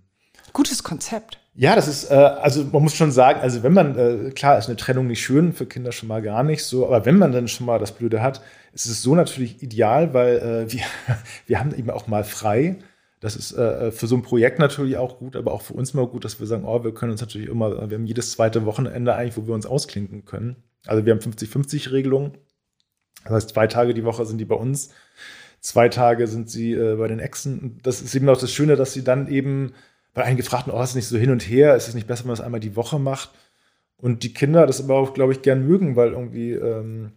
Gutes 0.52 0.82
Konzept. 0.82 1.38
Ja, 1.54 1.76
das 1.76 1.88
ist, 1.88 2.10
äh, 2.10 2.14
also 2.14 2.64
man 2.64 2.82
muss 2.82 2.94
schon 2.94 3.12
sagen, 3.12 3.40
also 3.40 3.62
wenn 3.62 3.72
man, 3.72 3.98
äh, 3.98 4.30
klar 4.30 4.58
ist 4.58 4.68
eine 4.68 4.76
Trennung 4.76 5.06
nicht 5.06 5.22
schön, 5.22 5.52
für 5.52 5.66
Kinder 5.66 5.92
schon 5.92 6.08
mal 6.08 6.22
gar 6.22 6.42
nicht 6.42 6.64
so, 6.64 6.86
aber 6.86 7.04
wenn 7.06 7.18
man 7.18 7.32
dann 7.32 7.48
schon 7.48 7.66
mal 7.66 7.78
das 7.78 7.92
Blöde 7.92 8.22
hat, 8.22 8.40
ist 8.72 8.86
es 8.86 9.02
so 9.02 9.14
natürlich 9.14 9.62
ideal, 9.62 10.14
weil 10.14 10.38
äh, 10.38 10.72
wir, 10.72 10.82
wir 11.46 11.60
haben 11.60 11.74
eben 11.74 11.90
auch 11.90 12.06
mal 12.06 12.24
frei. 12.24 12.76
Das 13.20 13.36
ist 13.36 13.52
äh, 13.52 13.88
äh, 13.88 13.92
für 13.92 14.06
so 14.06 14.16
ein 14.16 14.22
Projekt 14.22 14.58
natürlich 14.58 14.96
auch 14.96 15.18
gut, 15.18 15.36
aber 15.36 15.52
auch 15.52 15.62
für 15.62 15.74
uns 15.74 15.92
mal 15.92 16.06
gut, 16.06 16.24
dass 16.24 16.40
wir 16.40 16.46
sagen, 16.46 16.64
oh, 16.64 16.82
wir 16.82 16.94
können 16.94 17.12
uns 17.12 17.20
natürlich 17.20 17.48
immer, 17.48 17.90
wir 17.90 17.96
haben 17.96 18.06
jedes 18.06 18.32
zweite 18.32 18.64
Wochenende 18.64 19.14
eigentlich, 19.14 19.36
wo 19.36 19.46
wir 19.46 19.54
uns 19.54 19.66
ausklinken 19.66 20.24
können. 20.24 20.56
Also 20.86 21.04
wir 21.04 21.12
haben 21.12 21.20
50-50-Regelungen. 21.20 22.32
Das 23.24 23.32
heißt, 23.32 23.50
zwei 23.50 23.66
Tage 23.66 23.92
die 23.92 24.04
Woche 24.04 24.24
sind 24.24 24.38
die 24.38 24.46
bei 24.46 24.54
uns, 24.54 24.90
zwei 25.60 25.90
Tage 25.90 26.26
sind 26.26 26.48
sie 26.48 26.72
äh, 26.72 26.96
bei 26.96 27.08
den 27.08 27.18
Exen. 27.18 27.78
Das 27.82 28.00
ist 28.00 28.14
eben 28.14 28.28
auch 28.30 28.38
das 28.38 28.52
Schöne, 28.52 28.76
dass 28.76 28.94
sie 28.94 29.04
dann 29.04 29.28
eben 29.28 29.74
bei 30.14 30.24
einen 30.24 30.38
gefragten, 30.38 30.72
oh, 30.72 30.82
ist 30.82 30.94
nicht 30.94 31.06
so 31.06 31.18
hin 31.18 31.30
und 31.30 31.42
her, 31.42 31.76
ist 31.76 31.88
es 31.88 31.94
nicht 31.94 32.06
besser, 32.06 32.24
wenn 32.24 32.28
man 32.28 32.36
das 32.36 32.44
einmal 32.44 32.60
die 32.60 32.76
Woche 32.76 32.98
macht? 32.98 33.30
Und 33.98 34.22
die 34.22 34.32
Kinder 34.32 34.66
das 34.66 34.82
aber 34.82 34.94
auch, 34.94 35.12
glaube 35.12 35.32
ich, 35.32 35.42
gern 35.42 35.66
mögen, 35.66 35.94
weil 35.94 36.12
irgendwie 36.12 36.52
ähm, 36.52 37.12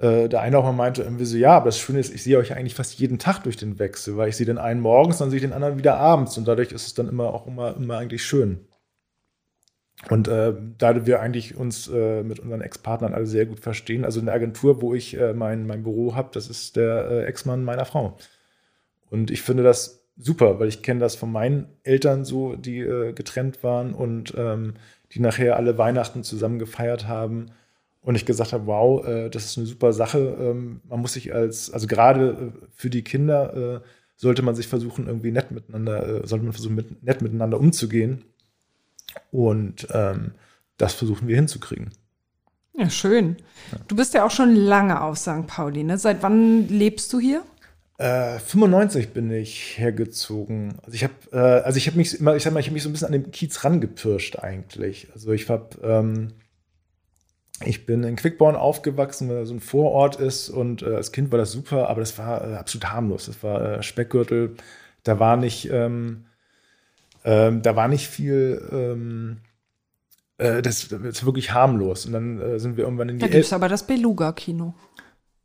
äh, 0.00 0.28
der 0.28 0.40
eine 0.40 0.58
auch 0.58 0.64
mal 0.64 0.72
meinte 0.72 1.02
irgendwie 1.02 1.24
so, 1.24 1.36
ja, 1.36 1.52
aber 1.56 1.66
das 1.66 1.78
Schöne 1.78 1.98
ist, 2.00 2.14
ich 2.14 2.22
sehe 2.22 2.38
euch 2.38 2.54
eigentlich 2.54 2.74
fast 2.74 2.98
jeden 2.98 3.18
Tag 3.18 3.42
durch 3.42 3.56
den 3.56 3.78
Wechsel, 3.78 4.16
weil 4.16 4.28
ich 4.28 4.36
sehe 4.36 4.46
den 4.46 4.58
einen 4.58 4.80
morgens, 4.80 5.18
dann 5.18 5.30
sehe 5.30 5.36
ich 5.36 5.44
den 5.44 5.52
anderen 5.52 5.78
wieder 5.78 5.96
abends 5.96 6.38
und 6.38 6.48
dadurch 6.48 6.72
ist 6.72 6.86
es 6.86 6.94
dann 6.94 7.08
immer 7.08 7.34
auch 7.34 7.46
immer, 7.46 7.76
immer 7.76 7.98
eigentlich 7.98 8.24
schön. 8.24 8.66
Und 10.08 10.28
äh, 10.28 10.54
da 10.78 11.04
wir 11.04 11.20
eigentlich 11.20 11.56
uns 11.56 11.88
äh, 11.88 12.22
mit 12.22 12.38
unseren 12.38 12.62
Ex-Partnern 12.62 13.12
alle 13.12 13.26
sehr 13.26 13.44
gut 13.44 13.60
verstehen, 13.60 14.06
also 14.06 14.18
in 14.18 14.26
der 14.26 14.34
Agentur, 14.34 14.80
wo 14.80 14.94
ich 14.94 15.18
äh, 15.18 15.34
mein, 15.34 15.66
mein 15.66 15.82
Büro 15.82 16.14
habe, 16.14 16.30
das 16.32 16.48
ist 16.48 16.76
der 16.76 17.10
äh, 17.10 17.24
Ex-Mann 17.24 17.64
meiner 17.64 17.84
Frau. 17.84 18.16
Und 19.10 19.30
ich 19.30 19.42
finde 19.42 19.62
das 19.62 20.08
super, 20.16 20.58
weil 20.58 20.68
ich 20.68 20.82
kenne 20.82 21.00
das 21.00 21.16
von 21.16 21.30
meinen 21.30 21.66
Eltern 21.82 22.24
so, 22.24 22.56
die 22.56 22.78
äh, 22.78 23.12
getrennt 23.12 23.62
waren 23.62 23.92
und 23.92 24.34
ähm, 24.38 24.74
die 25.12 25.20
nachher 25.20 25.56
alle 25.56 25.76
Weihnachten 25.76 26.22
zusammen 26.22 26.58
gefeiert 26.58 27.06
haben. 27.06 27.50
Und 28.02 28.14
ich 28.14 28.24
gesagt 28.24 28.52
habe, 28.52 28.66
wow, 28.66 29.04
äh, 29.06 29.28
das 29.28 29.44
ist 29.44 29.58
eine 29.58 29.66
super 29.66 29.92
Sache. 29.92 30.18
Ähm, 30.18 30.80
man 30.88 31.00
muss 31.00 31.12
sich 31.12 31.34
als, 31.34 31.70
also 31.70 31.86
gerade 31.86 32.52
äh, 32.54 32.66
für 32.72 32.90
die 32.90 33.02
Kinder 33.02 33.76
äh, 33.76 33.80
sollte 34.16 34.42
man 34.42 34.54
sich 34.54 34.68
versuchen, 34.68 35.06
irgendwie 35.06 35.32
nett 35.32 35.50
miteinander, 35.50 36.22
äh, 36.22 36.26
sollte 36.26 36.44
man 36.44 36.52
versuchen, 36.52 36.76
mit, 36.76 37.02
nett 37.02 37.22
miteinander 37.22 37.58
umzugehen. 37.58 38.24
Und 39.30 39.88
ähm, 39.92 40.32
das 40.76 40.94
versuchen 40.94 41.28
wir 41.28 41.36
hinzukriegen. 41.36 41.90
Ja, 42.74 42.88
schön. 42.88 43.36
Ja. 43.72 43.78
Du 43.88 43.96
bist 43.96 44.14
ja 44.14 44.24
auch 44.24 44.30
schon 44.30 44.54
lange 44.54 45.02
auf 45.02 45.18
St. 45.18 45.46
Pauli, 45.46 45.84
ne? 45.84 45.98
Seit 45.98 46.22
wann 46.22 46.68
lebst 46.68 47.12
du 47.12 47.20
hier? 47.20 47.42
Äh, 47.98 48.38
95 48.38 49.10
bin 49.10 49.30
ich 49.30 49.76
hergezogen. 49.76 50.78
Also 50.82 50.94
ich 50.94 51.04
habe, 51.04 51.14
äh, 51.32 51.36
also 51.36 51.76
ich 51.76 51.86
habe 51.86 51.98
mich 51.98 52.18
immer, 52.18 52.34
ich 52.34 52.42
sag 52.42 52.54
mal, 52.54 52.60
ich 52.60 52.66
habe 52.66 52.72
mich 52.72 52.82
so 52.82 52.88
ein 52.88 52.92
bisschen 52.92 53.08
an 53.08 53.12
den 53.12 53.30
Kiez 53.30 53.62
rangepirscht 53.62 54.38
eigentlich. 54.38 55.08
Also 55.12 55.32
ich 55.32 55.50
habe 55.50 55.76
ähm, 55.82 56.28
ich 57.64 57.84
bin 57.84 58.04
in 58.04 58.16
Quickborn 58.16 58.56
aufgewachsen, 58.56 59.28
weil 59.28 59.36
er 59.36 59.46
so 59.46 59.54
ein 59.54 59.60
Vorort 59.60 60.16
ist 60.16 60.48
und 60.48 60.82
äh, 60.82 60.94
als 60.94 61.12
Kind 61.12 61.30
war 61.30 61.38
das 61.38 61.52
super, 61.52 61.88
aber 61.88 62.00
das 62.00 62.16
war 62.18 62.46
äh, 62.46 62.54
absolut 62.54 62.90
harmlos. 62.90 63.26
Das 63.26 63.42
war 63.42 63.78
äh, 63.78 63.82
Speckgürtel. 63.82 64.56
Da 65.02 65.18
war 65.18 65.36
nicht, 65.36 65.70
ähm, 65.70 66.24
ähm, 67.24 67.62
da 67.62 67.76
war 67.76 67.88
nicht 67.88 68.08
viel. 68.08 68.66
Ähm, 68.72 69.38
äh, 70.38 70.62
das, 70.62 70.88
das, 70.88 71.00
ist 71.00 71.26
wirklich 71.26 71.52
harmlos. 71.52 72.06
Und 72.06 72.12
dann 72.12 72.40
äh, 72.40 72.58
sind 72.58 72.76
wir 72.76 72.84
irgendwann 72.84 73.10
in 73.10 73.18
die. 73.18 73.20
Da 73.20 73.28
gibt 73.28 73.44
es 73.44 73.52
aber 73.52 73.68
das 73.68 73.86
Beluga-Kino. 73.86 74.74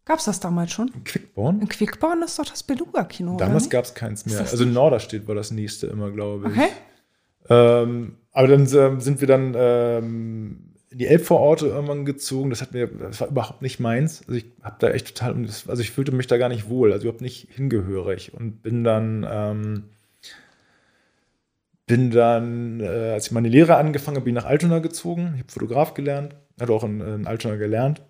Gab 0.06 0.20
es 0.20 0.26
das 0.26 0.40
damals 0.40 0.72
schon? 0.72 0.90
In 0.94 1.04
Quickborn? 1.04 1.62
In 1.62 1.68
Quickborn 1.68 2.22
ist 2.22 2.40
doch 2.40 2.46
das 2.46 2.64
Beluga-Kino. 2.64 3.38
Damals 3.38 3.70
gab 3.70 3.86
es 3.86 3.94
keins 3.94 4.26
mehr. 4.26 4.40
Also 4.40 4.64
in 4.64 4.72
Norderstedt 4.72 5.28
war 5.28 5.36
das 5.36 5.52
nächste 5.52 5.88
immer, 5.88 6.12
glaube 6.12 6.48
ich. 6.48 6.58
Okay. 6.58 6.70
Ähm, 7.50 8.18
aber 8.32 8.48
dann 8.48 8.68
ähm, 8.74 9.02
sind 9.02 9.20
wir 9.20 9.28
dann 9.28 9.54
ähm, 9.58 10.75
in 10.96 11.00
die 11.00 11.08
Elbvororte 11.08 11.68
irgendwann 11.68 12.06
gezogen. 12.06 12.50
Das 12.50 12.62
hat 12.62 12.72
mir, 12.72 12.88
das 12.88 13.20
war 13.20 13.28
überhaupt 13.28 13.62
nicht 13.62 13.82
meins. 13.82 14.22
Also 14.22 14.36
ich 14.36 14.46
habe 14.64 14.78
da 14.80 14.92
echt 14.92 15.14
total, 15.14 15.36
also 15.36 15.82
ich 15.82 15.92
fühlte 15.92 16.14
mich 16.14 16.28
da 16.28 16.38
gar 16.38 16.48
nicht 16.48 16.70
wohl, 16.70 16.94
also 16.94 17.04
überhaupt 17.04 17.22
nicht 17.22 17.50
hingehörig 17.52 18.34
und 18.34 18.64
bin 18.64 18.86
dann, 18.86 19.28
ähm, 19.30 19.84
bin 21.86 22.12
dann, 22.12 22.80
äh, 22.80 23.12
als 23.12 23.26
ich 23.26 23.34
meine 23.34 23.50
Lehre 23.50 23.76
angefangen 23.76 24.16
habe, 24.16 24.24
bin 24.24 24.38
ich 24.38 24.42
nach 24.42 24.50
Altona 24.50 24.80
gezogen. 24.80 25.34
Ich 25.34 25.42
habe 25.42 25.52
Fotograf 25.52 25.96
gelernt, 25.96 26.38
hatte 26.62 26.72
auch 26.72 26.86
in, 26.86 27.02
in 27.02 27.28
Altona 27.28 27.58
gelernt 27.58 28.02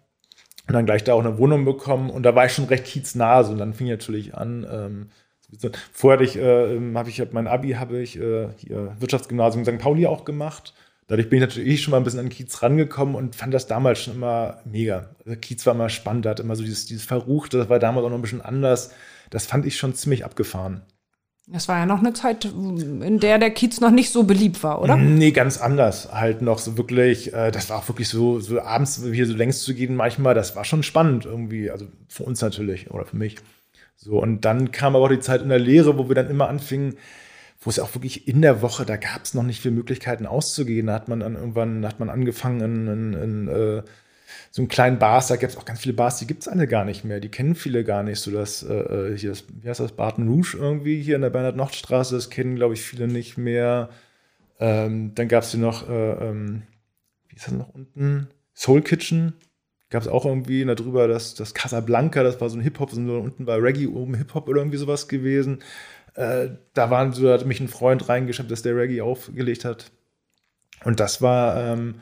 und 0.67 0.75
dann 0.75 0.85
gleich 0.85 1.03
da 1.03 1.15
auch 1.15 1.25
eine 1.25 1.39
Wohnung 1.39 1.65
bekommen 1.65 2.11
und 2.11 2.21
da 2.21 2.35
war 2.35 2.45
ich 2.45 2.51
schon 2.51 2.65
recht 2.65 2.85
kieznah. 2.85 3.43
So, 3.43 3.53
und 3.53 3.57
dann 3.57 3.73
fing 3.73 3.87
ich 3.87 3.93
natürlich 3.93 4.35
an. 4.35 4.63
Ähm, 4.71 5.09
Vorher 5.91 6.21
ich, 6.21 6.35
äh, 6.37 6.93
habe 6.93 7.09
ich 7.09 7.23
mein 7.31 7.47
Abi 7.47 7.71
habe 7.71 7.99
ich 7.99 8.19
äh, 8.19 8.49
hier 8.57 8.95
Wirtschaftsgymnasium 8.99 9.65
St. 9.65 9.79
Pauli 9.79 10.05
auch 10.05 10.23
gemacht 10.25 10.73
dadurch 11.07 11.29
bin 11.29 11.37
ich 11.37 11.47
natürlich 11.47 11.81
schon 11.81 11.91
mal 11.91 11.97
ein 11.97 12.03
bisschen 12.03 12.19
an 12.19 12.29
Kiez 12.29 12.61
rangekommen 12.61 13.15
und 13.15 13.35
fand 13.35 13.53
das 13.53 13.67
damals 13.67 14.01
schon 14.01 14.15
immer 14.15 14.59
mega. 14.65 15.09
Also 15.25 15.39
Kiez 15.39 15.65
war 15.65 15.75
immer 15.75 15.89
spannend, 15.89 16.25
da 16.25 16.31
hat 16.31 16.39
immer 16.39 16.55
so 16.55 16.63
dieses, 16.63 16.85
dieses 16.85 17.05
Verruchte, 17.05 17.57
das 17.57 17.69
war 17.69 17.79
damals 17.79 18.05
auch 18.05 18.09
noch 18.09 18.17
ein 18.17 18.21
bisschen 18.21 18.41
anders. 18.41 18.91
Das 19.29 19.45
fand 19.45 19.65
ich 19.65 19.77
schon 19.77 19.95
ziemlich 19.95 20.25
abgefahren. 20.25 20.81
Das 21.47 21.67
war 21.67 21.77
ja 21.77 21.85
noch 21.85 21.99
eine 21.99 22.13
Zeit, 22.13 22.45
in 22.45 23.19
der 23.19 23.37
der 23.37 23.51
Kiez 23.51 23.79
noch 23.79 23.91
nicht 23.91 24.09
so 24.09 24.23
beliebt 24.23 24.63
war, 24.63 24.81
oder? 24.81 24.95
Nee, 24.95 25.29
ganz 25.29 25.59
anders. 25.59 26.11
Halt 26.11 26.41
noch 26.41 26.57
so 26.57 26.75
wirklich, 26.75 27.33
äh, 27.33 27.51
das 27.51 27.69
war 27.69 27.77
auch 27.77 27.87
wirklich 27.87 28.09
so, 28.09 28.39
so 28.39 28.59
abends 28.61 29.03
hier 29.03 29.27
so 29.27 29.35
längst 29.35 29.61
zu 29.61 29.75
gehen 29.75 29.95
manchmal, 29.95 30.33
das 30.33 30.55
war 30.55 30.65
schon 30.65 30.81
spannend 30.81 31.25
irgendwie. 31.25 31.69
Also 31.69 31.85
für 32.07 32.23
uns 32.23 32.41
natürlich 32.41 32.89
oder 32.89 33.05
für 33.05 33.15
mich. 33.15 33.37
So, 33.95 34.19
und 34.19 34.43
dann 34.43 34.71
kam 34.71 34.95
aber 34.95 35.05
auch 35.05 35.09
die 35.09 35.19
Zeit 35.19 35.43
in 35.43 35.49
der 35.49 35.59
Lehre, 35.59 35.99
wo 35.99 36.07
wir 36.07 36.15
dann 36.15 36.31
immer 36.31 36.49
anfingen, 36.49 36.95
wo 37.65 37.71
es 37.71 37.79
auch 37.79 37.95
wirklich 37.95 38.27
in 38.27 38.43
der 38.43 38.61
Woche, 38.61 38.85
da 38.85 38.95
gab 38.95 39.23
es 39.23 39.33
noch 39.33 39.43
nicht 39.43 39.59
viele 39.59 39.73
Möglichkeiten 39.73 40.27
auszugehen. 40.27 40.87
Da 40.87 40.93
hat 40.93 41.07
man 41.07 41.19
dann 41.21 41.35
irgendwann, 41.35 41.85
hat 41.85 41.99
man 41.99 42.11
angefangen 42.11 42.61
in, 42.61 42.87
in, 42.87 43.13
in 43.13 43.47
äh, 43.47 43.83
so 44.51 44.61
einen 44.61 44.69
kleinen 44.69 44.99
Bars, 44.99 45.27
da 45.27 45.35
gibt 45.35 45.51
es 45.51 45.57
auch 45.57 45.65
ganz 45.65 45.79
viele 45.79 45.95
Bars, 45.95 46.19
die 46.19 46.27
gibt 46.27 46.43
es 46.43 46.47
alle 46.47 46.67
gar 46.67 46.85
nicht 46.85 47.03
mehr. 47.03 47.19
Die 47.19 47.29
kennen 47.29 47.55
viele 47.55 47.83
gar 47.83 48.03
nicht. 48.03 48.19
So 48.19 48.29
das, 48.29 48.61
äh, 48.61 48.73
äh, 48.73 49.17
hier 49.17 49.31
das, 49.31 49.45
wie 49.61 49.67
heißt 49.67 49.79
das, 49.79 49.93
Barton 49.93 50.27
Rouge 50.27 50.55
irgendwie 50.59 51.01
hier 51.01 51.15
in 51.15 51.23
der 51.23 51.31
Bernhard-Nocht-Straße, 51.31 52.13
das 52.13 52.29
kennen, 52.29 52.55
glaube 52.55 52.75
ich, 52.75 52.83
viele 52.83 53.07
nicht 53.07 53.37
mehr. 53.37 53.89
Ähm, 54.59 55.13
dann 55.15 55.27
gab 55.27 55.43
es 55.43 55.51
hier 55.51 55.59
noch, 55.59 55.89
äh, 55.89 56.11
ähm, 56.11 56.63
wie 57.29 57.35
ist 57.35 57.47
das 57.47 57.53
noch 57.53 57.73
unten? 57.73 58.27
Soul 58.53 58.83
Kitchen. 58.83 59.33
Gab 59.89 60.03
es 60.03 60.07
auch 60.07 60.25
irgendwie 60.25 60.65
darüber, 60.65 61.07
das, 61.07 61.35
das 61.35 61.53
Casablanca, 61.53 62.23
das 62.23 62.41
war 62.41 62.49
so 62.49 62.57
ein 62.57 62.61
Hip-Hop, 62.61 62.91
so 62.91 62.99
unten 62.99 63.47
war 63.47 63.61
Reggae, 63.61 63.87
oben 63.87 64.15
Hip-Hop 64.15 64.47
oder 64.47 64.59
irgendwie 64.61 64.77
sowas 64.77 65.07
gewesen. 65.07 65.59
Äh, 66.15 66.49
da 66.73 66.89
waren 66.89 67.13
so, 67.13 67.31
hat 67.31 67.45
mich 67.45 67.59
ein 67.59 67.67
Freund 67.67 68.07
reingeschafft, 68.07 68.49
dass 68.49 68.61
der 68.61 68.75
Reggae 68.75 69.01
aufgelegt 69.01 69.65
hat. 69.65 69.91
Und 70.83 70.99
das 70.99 71.21
war, 71.21 71.57
ähm, 71.57 71.95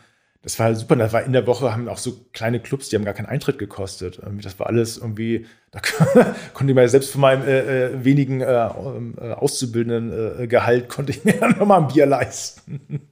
das 0.43 0.59
war 0.59 0.76
super. 0.76 0.95
Das 0.95 1.14
war 1.14 1.24
in 1.24 1.34
der 1.34 1.47
Woche, 1.47 1.72
haben 1.72 1.88
auch 1.88 1.97
so 1.97 2.26
kleine 2.34 2.59
Clubs, 2.59 2.89
die 2.89 2.95
haben 2.95 3.05
gar 3.05 3.14
keinen 3.14 3.28
Eintritt 3.28 3.57
gekostet. 3.57 4.22
Das 4.41 4.59
war 4.59 4.68
alles 4.68 4.97
irgendwie, 4.97 5.47
da 5.72 5.80
konnte 6.53 6.72
ich 6.72 6.76
mir 6.76 6.88
selbst 6.89 7.11
von 7.11 7.22
meinem 7.22 7.47
äh, 7.47 7.86
äh, 7.86 8.03
wenigen 8.03 8.41
äh, 8.41 8.45
äh 8.45 9.34
auszubildenden 9.34 10.41
äh, 10.41 10.47
Gehalt, 10.47 10.89
konnte 10.89 11.11
ich 11.11 11.24
mir 11.26 11.34
dann 11.34 11.57
nochmal 11.57 11.82
ein 11.82 11.88
Bier 11.88 12.05
leisten. 12.05 13.07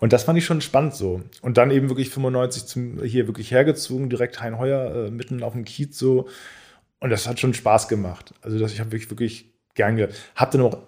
Und 0.00 0.12
das 0.12 0.24
fand 0.24 0.38
ich 0.38 0.44
schon 0.44 0.62
spannend 0.62 0.94
so. 0.94 1.22
Und 1.42 1.58
dann 1.58 1.70
eben 1.70 1.88
wirklich 1.88 2.10
95 2.10 2.66
zum, 2.66 3.02
hier 3.04 3.28
wirklich 3.28 3.50
hergezogen, 3.50 4.10
direkt 4.10 4.40
Heinheuer, 4.40 5.10
mitten 5.10 5.42
auf 5.42 5.52
dem 5.52 5.64
Kiez 5.64 5.98
so. 5.98 6.28
Und 6.98 7.10
das 7.10 7.28
hat 7.28 7.38
schon 7.38 7.54
Spaß 7.54 7.88
gemacht. 7.88 8.34
Also 8.40 8.58
das, 8.58 8.72
ich 8.72 8.80
habe 8.80 8.92
wirklich, 8.92 9.10
wirklich 9.10 9.55
gern 9.76 9.96
ge 9.96 10.08
Hab 10.34 10.50
dann 10.50 10.62
auch 10.62 10.78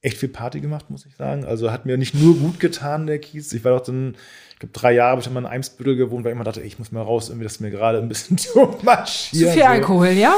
echt 0.00 0.18
viel 0.18 0.28
Party 0.28 0.60
gemacht, 0.60 0.90
muss 0.90 1.06
ich 1.06 1.16
sagen. 1.16 1.44
Also 1.44 1.72
hat 1.72 1.86
mir 1.86 1.96
nicht 1.96 2.14
nur 2.14 2.36
gut 2.36 2.60
getan, 2.60 3.06
der 3.06 3.18
Kiez. 3.18 3.52
Ich 3.52 3.64
war 3.64 3.72
doch 3.72 3.84
dann, 3.84 4.14
ich 4.52 4.58
glaube, 4.58 4.72
drei 4.72 4.92
Jahre 4.92 5.12
habe 5.12 5.20
ich 5.20 5.30
mal 5.30 5.40
in 5.40 5.46
Eimsbüttel 5.46 5.96
gewohnt, 5.96 6.24
weil 6.24 6.32
ich 6.32 6.36
immer 6.36 6.44
dachte, 6.44 6.60
ich 6.60 6.78
muss 6.78 6.92
mal 6.92 7.02
raus, 7.02 7.28
irgendwie, 7.28 7.44
das 7.44 7.54
ist 7.54 7.60
mir 7.60 7.70
gerade 7.70 7.98
ein 7.98 8.08
bisschen 8.08 8.38
zu 8.38 8.76
marschieren. 8.82 9.48
Zu 9.48 9.54
viel 9.54 9.62
Alkohol, 9.62 10.08
ja? 10.08 10.36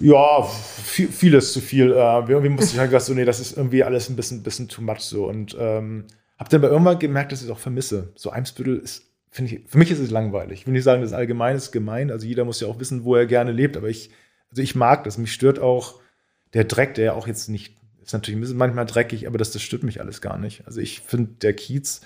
Ja, 0.00 0.42
viel, 0.84 1.08
vieles 1.08 1.52
zu 1.52 1.60
viel. 1.60 1.92
Äh, 1.92 1.94
irgendwie 1.94 2.50
musste 2.50 2.72
ich 2.72 2.78
halt 2.78 2.90
gesagt, 2.90 3.06
so, 3.06 3.14
nee, 3.14 3.24
das 3.24 3.40
ist 3.40 3.56
irgendwie 3.56 3.82
alles 3.82 4.08
ein 4.08 4.16
bisschen, 4.16 4.42
bisschen 4.42 4.68
too 4.68 4.82
much 4.82 5.00
so. 5.00 5.26
Und 5.26 5.56
ähm, 5.58 6.04
habe 6.38 6.48
dann 6.48 6.60
aber 6.60 6.70
irgendwann 6.70 6.98
gemerkt, 6.98 7.32
dass 7.32 7.40
ich 7.40 7.46
es 7.46 7.52
auch 7.52 7.58
vermisse. 7.58 8.12
So 8.14 8.30
Eimsbüttel 8.30 8.78
ist, 8.78 9.10
finde 9.28 9.54
ich, 9.54 9.68
für 9.68 9.78
mich 9.78 9.90
ist 9.90 9.98
es 9.98 10.10
langweilig. 10.10 10.60
Ich 10.60 10.66
will 10.66 10.72
nicht 10.72 10.84
sagen, 10.84 11.02
das 11.02 11.12
Allgemeine 11.12 11.56
ist 11.56 11.72
gemein. 11.72 12.12
Also 12.12 12.26
jeder 12.26 12.44
muss 12.44 12.60
ja 12.60 12.68
auch 12.68 12.78
wissen, 12.78 13.04
wo 13.04 13.16
er 13.16 13.26
gerne 13.26 13.50
lebt. 13.50 13.76
Aber 13.76 13.88
ich, 13.88 14.10
also 14.50 14.62
ich 14.62 14.76
mag 14.76 15.02
das. 15.02 15.18
Mich 15.18 15.32
stört 15.32 15.58
auch, 15.58 15.99
der 16.54 16.64
Dreck, 16.64 16.94
der 16.94 17.04
ja 17.04 17.12
auch 17.12 17.26
jetzt 17.26 17.48
nicht, 17.48 17.76
ist 18.02 18.12
natürlich 18.12 18.54
manchmal 18.54 18.86
dreckig, 18.86 19.26
aber 19.26 19.38
das, 19.38 19.52
das 19.52 19.62
stört 19.62 19.82
mich 19.82 20.00
alles 20.00 20.20
gar 20.20 20.38
nicht. 20.38 20.66
Also 20.66 20.80
ich 20.80 21.00
finde 21.00 21.32
der 21.42 21.54
Kiez, 21.54 22.00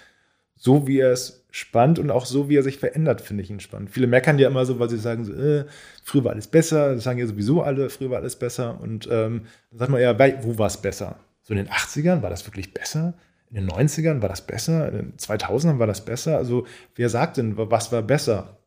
so 0.57 0.87
wie 0.87 0.99
er 0.99 1.13
es 1.13 1.45
spannend 1.51 1.99
und 1.99 2.11
auch 2.11 2.27
so 2.27 2.49
wie 2.49 2.57
er 2.57 2.63
sich 2.63 2.79
verändert, 2.79 3.21
finde 3.21 3.43
ich 3.43 3.51
ihn 3.51 3.61
spannend. 3.61 3.91
Viele 3.91 4.07
meckern 4.07 4.39
ja 4.39 4.49
immer 4.49 4.67
so, 4.67 4.79
weil 4.79 4.91
sie 4.91 4.99
sagen, 4.99 5.25
so, 5.25 5.33
äh, 5.33 5.65
früher 6.03 6.25
war 6.25 6.33
alles 6.33 6.47
besser, 6.47 6.95
das 6.95 7.05
sagen 7.05 7.19
ja 7.19 7.27
sowieso 7.27 7.63
alle, 7.63 7.91
früher 7.91 8.11
war 8.11 8.19
alles 8.19 8.37
besser. 8.37 8.81
Und 8.81 9.07
ähm, 9.11 9.47
dann 9.71 9.79
sagt 9.79 9.91
man 9.91 10.01
ja, 10.01 10.19
wo 10.43 10.59
war 10.59 10.67
es 10.67 10.77
besser? 10.77 11.19
So 11.43 11.55
in 11.55 11.59
den 11.59 11.69
80ern 11.69 12.23
war 12.23 12.31
das 12.31 12.47
wirklich 12.47 12.73
besser? 12.75 13.15
In 13.51 13.57
den 13.57 13.71
90ern 13.71 14.21
war 14.23 14.29
das 14.29 14.47
besser? 14.47 14.89
In 14.89 14.97
den 14.97 15.17
2000ern 15.17 15.79
war 15.79 15.87
das 15.87 16.05
besser? 16.05 16.39
Also 16.39 16.67
wer 16.97 17.09
sagt 17.09 17.37
denn, 17.37 17.57
was 17.57 17.93
war 17.93 18.03
besser? 18.03 18.59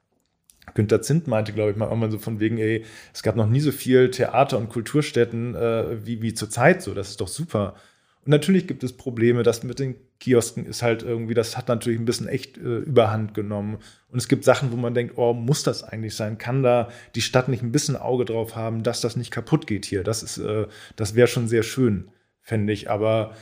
Günter 0.74 1.02
Zint 1.02 1.28
meinte, 1.28 1.54
glaube 1.54 1.72
ich, 1.72 1.78
mal 1.78 1.88
irgendwann 1.88 2.12
so 2.12 2.20
von 2.20 2.40
wegen, 2.40 2.58
ey, 2.58 2.86
es 3.14 3.24
gab 3.24 3.36
noch 3.36 3.48
nie 3.48 3.60
so 3.60 3.72
viel 3.72 4.12
Theater 4.12 4.58
und 4.58 4.70
Kulturstätten 4.70 5.56
äh, 5.56 6.06
wie, 6.06 6.22
wie 6.22 6.34
zur 6.34 6.50
Zeit 6.50 6.82
so, 6.82 6.94
das 6.94 7.10
ist 7.10 7.22
doch 7.22 7.28
super. 7.28 7.76
Und 8.28 8.32
natürlich 8.32 8.68
gibt 8.68 8.84
es 8.84 8.92
Probleme, 8.92 9.44
das 9.44 9.64
mit 9.64 9.80
den 9.80 9.96
Kiosken 10.20 10.66
ist 10.66 10.84
halt 10.84 11.02
irgendwie, 11.02 11.34
das 11.34 11.56
hat 11.56 11.70
natürlich 11.70 11.98
ein 11.98 12.06
bisschen 12.06 12.28
echt 12.28 12.58
äh, 12.58 12.80
überhand 12.80 13.34
genommen. 13.34 13.78
Und 14.10 14.18
es 14.18 14.28
gibt 14.28 14.44
Sachen, 14.44 14.72
wo 14.72 14.76
man 14.76 14.94
denkt, 14.94 15.18
oh, 15.18 15.34
muss 15.34 15.64
das 15.64 15.84
eigentlich 15.84 16.16
sein? 16.16 16.38
Kann 16.38 16.62
da 16.62 16.90
die 17.16 17.22
Stadt 17.22 17.48
nicht 17.48 17.64
ein 17.64 17.72
bisschen 17.72 17.96
Auge 17.96 18.26
drauf 18.26 18.56
haben, 18.56 18.84
dass 18.84 19.00
das 19.00 19.16
nicht 19.16 19.32
kaputt 19.32 19.66
geht 19.66 19.86
hier? 19.86 20.04
Das 20.04 20.24
ist, 20.24 20.40
äh, 20.40 20.68
das 20.98 21.16
wäre 21.16 21.28
schon 21.28 21.48
sehr 21.48 21.64
schön, 21.64 22.10
fände 22.42 22.74
ich. 22.74 22.90
Aber 22.90 23.34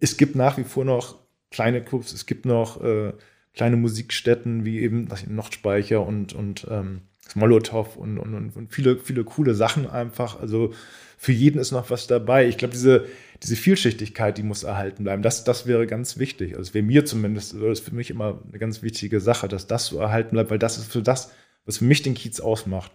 es 0.00 0.18
gibt 0.18 0.36
nach 0.36 0.58
wie 0.58 0.64
vor 0.64 0.84
noch 0.84 1.16
kleine 1.50 1.82
Clubs, 1.82 2.12
es 2.12 2.26
gibt 2.26 2.44
noch 2.44 2.82
äh, 2.82 3.14
kleine 3.56 3.76
Musikstätten 3.76 4.64
wie 4.64 4.80
eben 4.80 5.10
was 5.10 5.26
Nochtspeicher 5.26 6.06
und, 6.06 6.34
und 6.34 6.66
ähm, 6.70 7.00
Molotow 7.34 7.96
und, 7.96 8.18
und, 8.18 8.54
und 8.54 8.72
viele, 8.72 8.98
viele 8.98 9.24
coole 9.24 9.54
Sachen 9.54 9.88
einfach. 9.88 10.38
Also 10.38 10.72
für 11.16 11.32
jeden 11.32 11.58
ist 11.58 11.72
noch 11.72 11.90
was 11.90 12.06
dabei. 12.06 12.46
Ich 12.46 12.58
glaube, 12.58 12.74
diese, 12.74 13.06
diese 13.42 13.56
Vielschichtigkeit, 13.56 14.38
die 14.38 14.42
muss 14.42 14.62
erhalten 14.62 15.04
bleiben. 15.04 15.22
Das, 15.22 15.42
das 15.42 15.66
wäre 15.66 15.86
ganz 15.86 16.18
wichtig. 16.18 16.50
Also 16.50 16.68
es 16.68 16.74
wäre 16.74 16.84
mir 16.84 17.04
zumindest, 17.04 17.54
das 17.54 17.80
ist 17.80 17.84
für 17.84 17.94
mich 17.94 18.10
immer 18.10 18.42
eine 18.46 18.58
ganz 18.58 18.82
wichtige 18.82 19.20
Sache, 19.20 19.48
dass 19.48 19.66
das 19.66 19.86
so 19.86 19.98
erhalten 19.98 20.32
bleibt, 20.32 20.50
weil 20.50 20.58
das 20.58 20.78
ist 20.78 20.92
für 20.92 21.02
das, 21.02 21.32
was 21.64 21.78
für 21.78 21.84
mich 21.84 22.02
den 22.02 22.14
Kiez 22.14 22.40
ausmacht. 22.40 22.92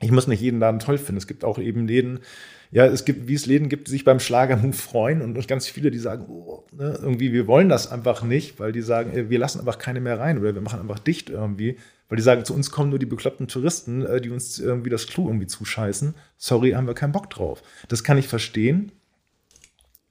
Ich 0.00 0.10
muss 0.10 0.26
nicht 0.26 0.40
jeden 0.40 0.60
Laden 0.60 0.80
toll 0.80 0.98
finden. 0.98 1.16
Es 1.16 1.26
gibt 1.26 1.44
auch 1.44 1.58
eben 1.58 1.86
Läden, 1.88 2.20
ja, 2.74 2.86
es 2.86 3.04
gibt, 3.04 3.28
wie 3.28 3.34
es 3.34 3.46
Läden 3.46 3.68
gibt, 3.68 3.86
die 3.86 3.92
sich 3.92 4.02
beim 4.02 4.18
Schlagermove 4.18 4.76
freuen 4.76 5.22
und, 5.22 5.46
ganz 5.46 5.68
viele, 5.68 5.92
die 5.92 6.00
sagen, 6.00 6.26
oh, 6.28 6.64
ne, 6.72 6.98
irgendwie, 7.00 7.32
wir 7.32 7.46
wollen 7.46 7.68
das 7.68 7.92
einfach 7.92 8.24
nicht, 8.24 8.58
weil 8.58 8.72
die 8.72 8.82
sagen, 8.82 9.12
ey, 9.12 9.30
wir 9.30 9.38
lassen 9.38 9.60
einfach 9.60 9.78
keine 9.78 10.00
mehr 10.00 10.18
rein 10.18 10.38
oder 10.38 10.56
wir 10.56 10.60
machen 10.60 10.80
einfach 10.80 10.98
dicht 10.98 11.30
irgendwie, 11.30 11.76
weil 12.08 12.16
die 12.16 12.22
sagen, 12.22 12.44
zu 12.44 12.52
uns 12.52 12.72
kommen 12.72 12.90
nur 12.90 12.98
die 12.98 13.06
bekloppten 13.06 13.46
Touristen, 13.46 14.04
äh, 14.04 14.20
die 14.20 14.30
uns 14.30 14.58
irgendwie 14.58 14.90
das 14.90 15.06
Klo 15.06 15.28
irgendwie 15.28 15.46
zuscheißen. 15.46 16.16
Sorry, 16.36 16.72
haben 16.72 16.88
wir 16.88 16.94
keinen 16.94 17.12
Bock 17.12 17.30
drauf. 17.30 17.62
Das 17.86 18.02
kann 18.02 18.18
ich 18.18 18.26
verstehen. 18.26 18.90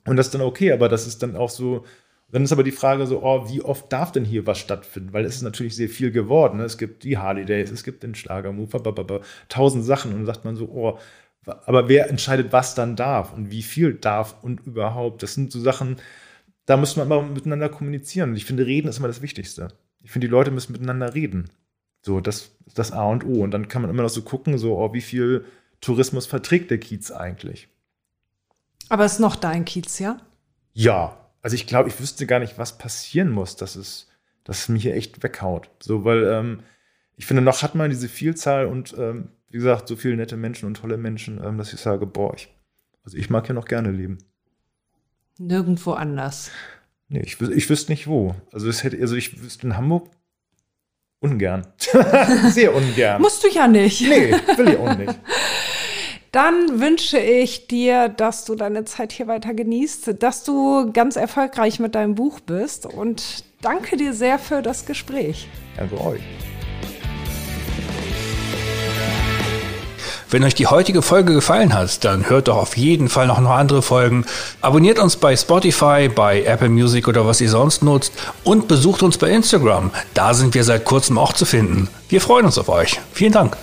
Und 0.07 0.15
das 0.15 0.27
ist 0.27 0.33
dann 0.33 0.41
okay, 0.41 0.71
aber 0.71 0.87
das 0.87 1.05
ist 1.05 1.21
dann 1.21 1.35
auch 1.35 1.49
so, 1.49 1.83
dann 2.31 2.45
ist 2.45 2.53
aber 2.53 2.63
die 2.63 2.71
Frage 2.71 3.05
so, 3.07 3.23
oh, 3.23 3.49
wie 3.49 3.61
oft 3.61 3.91
darf 3.91 4.13
denn 4.13 4.23
hier 4.23 4.47
was 4.47 4.57
stattfinden? 4.57 5.11
Weil 5.11 5.25
es 5.25 5.35
ist 5.35 5.41
natürlich 5.41 5.75
sehr 5.75 5.89
viel 5.89 6.11
geworden. 6.11 6.59
Ne? 6.59 6.63
Es 6.63 6.77
gibt 6.77 7.03
die 7.03 7.17
Harley 7.17 7.43
Days, 7.43 7.71
es 7.71 7.83
gibt 7.83 8.03
den 8.03 8.15
Schlagermove, 8.15 9.21
tausend 9.49 9.83
Sachen. 9.83 10.11
Und 10.11 10.19
dann 10.19 10.25
sagt 10.27 10.45
man 10.45 10.55
so, 10.55 10.69
oh, 10.69 10.97
aber 11.45 11.89
wer 11.89 12.09
entscheidet, 12.09 12.51
was 12.51 12.75
dann 12.75 12.95
darf 12.95 13.33
und 13.33 13.51
wie 13.51 13.63
viel 13.63 13.93
darf 13.93 14.35
und 14.43 14.65
überhaupt? 14.65 15.23
Das 15.23 15.33
sind 15.33 15.51
so 15.51 15.59
Sachen, 15.59 15.97
da 16.65 16.77
muss 16.77 16.95
man 16.95 17.07
immer 17.07 17.21
miteinander 17.21 17.69
kommunizieren. 17.69 18.31
Und 18.31 18.35
ich 18.37 18.45
finde, 18.45 18.65
reden 18.65 18.87
ist 18.87 18.99
immer 18.99 19.07
das 19.07 19.21
Wichtigste. 19.21 19.69
Ich 20.01 20.11
finde, 20.11 20.27
die 20.27 20.31
Leute 20.31 20.51
müssen 20.51 20.71
miteinander 20.71 21.13
reden. 21.13 21.49
So, 22.01 22.19
das 22.19 22.51
ist 22.65 22.79
das 22.79 22.91
A 22.91 23.05
und 23.05 23.25
O. 23.25 23.43
Und 23.43 23.51
dann 23.51 23.67
kann 23.67 23.81
man 23.81 23.91
immer 23.91 24.03
noch 24.03 24.09
so 24.09 24.21
gucken, 24.21 24.57
so, 24.57 24.77
oh, 24.77 24.93
wie 24.93 25.01
viel 25.01 25.45
Tourismus 25.81 26.25
verträgt 26.25 26.71
der 26.71 26.79
Kiez 26.79 27.11
eigentlich? 27.11 27.67
Aber 28.89 29.05
ist 29.05 29.19
noch 29.19 29.35
dein 29.35 29.65
Kiez, 29.65 29.99
ja? 29.99 30.17
Ja. 30.73 31.17
Also 31.41 31.55
ich 31.55 31.67
glaube, 31.67 31.89
ich 31.89 31.99
wüsste 31.99 32.25
gar 32.25 32.39
nicht, 32.39 32.57
was 32.57 32.77
passieren 32.77 33.29
muss, 33.29 33.57
dass 33.57 33.75
es, 33.75 34.07
dass 34.45 34.59
es 34.59 34.69
mich 34.69 34.83
hier 34.83 34.95
echt 34.95 35.23
weghaut. 35.23 35.69
So, 35.81 36.05
weil 36.05 36.23
ähm, 36.23 36.59
ich 37.17 37.25
finde, 37.25 37.41
noch 37.41 37.61
hat 37.61 37.75
man 37.75 37.89
diese 37.89 38.07
Vielzahl 38.07 38.65
und 38.65 38.95
ähm, 38.97 39.29
wie 39.53 39.57
gesagt, 39.57 39.87
so 39.87 39.95
viele 39.95 40.17
nette 40.17 40.35
Menschen 40.35 40.65
und 40.65 40.77
tolle 40.77 40.97
Menschen, 40.97 41.39
ähm, 41.43 41.59
dass 41.59 41.71
ich 41.73 41.79
sage, 41.79 42.07
boah, 42.07 42.33
ich, 42.33 42.49
also 43.03 43.15
ich 43.17 43.29
mag 43.29 43.45
hier 43.45 43.53
noch 43.53 43.65
gerne 43.65 43.91
leben. 43.91 44.17
Nirgendwo 45.37 45.91
anders. 45.91 46.49
Nee, 47.07 47.21
ich, 47.23 47.39
ich 47.39 47.69
wüsste 47.69 47.91
nicht 47.91 48.07
wo. 48.07 48.33
Also, 48.51 48.67
es 48.67 48.83
hätte, 48.83 48.99
also 48.99 49.15
ich 49.15 49.43
wüsste 49.43 49.67
in 49.67 49.77
Hamburg 49.77 50.09
ungern. 51.19 51.67
Sehr 52.49 52.73
ungern. 52.73 53.21
Musst 53.21 53.43
du 53.43 53.47
ja 53.47 53.67
nicht. 53.67 54.01
Nee, 54.01 54.31
will 54.57 54.69
ich 54.69 54.77
auch 54.77 54.97
nicht. 54.97 55.19
Dann 56.31 56.79
wünsche 56.79 57.19
ich 57.19 57.67
dir, 57.67 58.09
dass 58.09 58.45
du 58.45 58.55
deine 58.55 58.85
Zeit 58.85 59.11
hier 59.11 59.27
weiter 59.27 59.53
genießt, 59.53 60.15
dass 60.23 60.43
du 60.43 60.91
ganz 60.91 61.15
erfolgreich 61.15 61.79
mit 61.79 61.93
deinem 61.93 62.15
Buch 62.15 62.39
bist 62.39 62.87
und 62.87 63.43
danke 63.61 63.97
dir 63.97 64.15
sehr 64.15 64.39
für 64.39 64.63
das 64.63 64.87
Gespräch. 64.87 65.47
Danke 65.77 66.01
euch. 66.01 66.21
Wenn 70.33 70.43
euch 70.43 70.55
die 70.55 70.65
heutige 70.65 71.03
Folge 71.03 71.35
gefallen 71.35 71.75
hat, 71.75 72.03
dann 72.03 72.27
hört 72.27 72.47
doch 72.47 72.57
auf 72.57 72.75
jeden 72.75 73.07
Fall 73.07 73.27
noch, 73.27 73.39
noch 73.39 73.51
andere 73.51 73.83
Folgen. 73.83 74.25
Abonniert 74.61 74.97
uns 74.97 75.15
bei 75.15 75.37
Spotify, 75.37 76.09
bei 76.09 76.41
Apple 76.41 76.69
Music 76.69 77.07
oder 77.07 77.27
was 77.27 77.39
ihr 77.39 77.51
sonst 77.51 77.83
nutzt 77.83 78.11
und 78.43 78.67
besucht 78.67 79.03
uns 79.03 79.19
bei 79.19 79.29
Instagram. 79.29 79.91
Da 80.15 80.33
sind 80.33 80.55
wir 80.55 80.63
seit 80.63 80.85
kurzem 80.85 81.19
auch 81.19 81.33
zu 81.33 81.45
finden. 81.45 81.87
Wir 82.09 82.19
freuen 82.19 82.47
uns 82.47 82.57
auf 82.57 82.67
euch. 82.69 82.99
Vielen 83.13 83.31
Dank. 83.31 83.55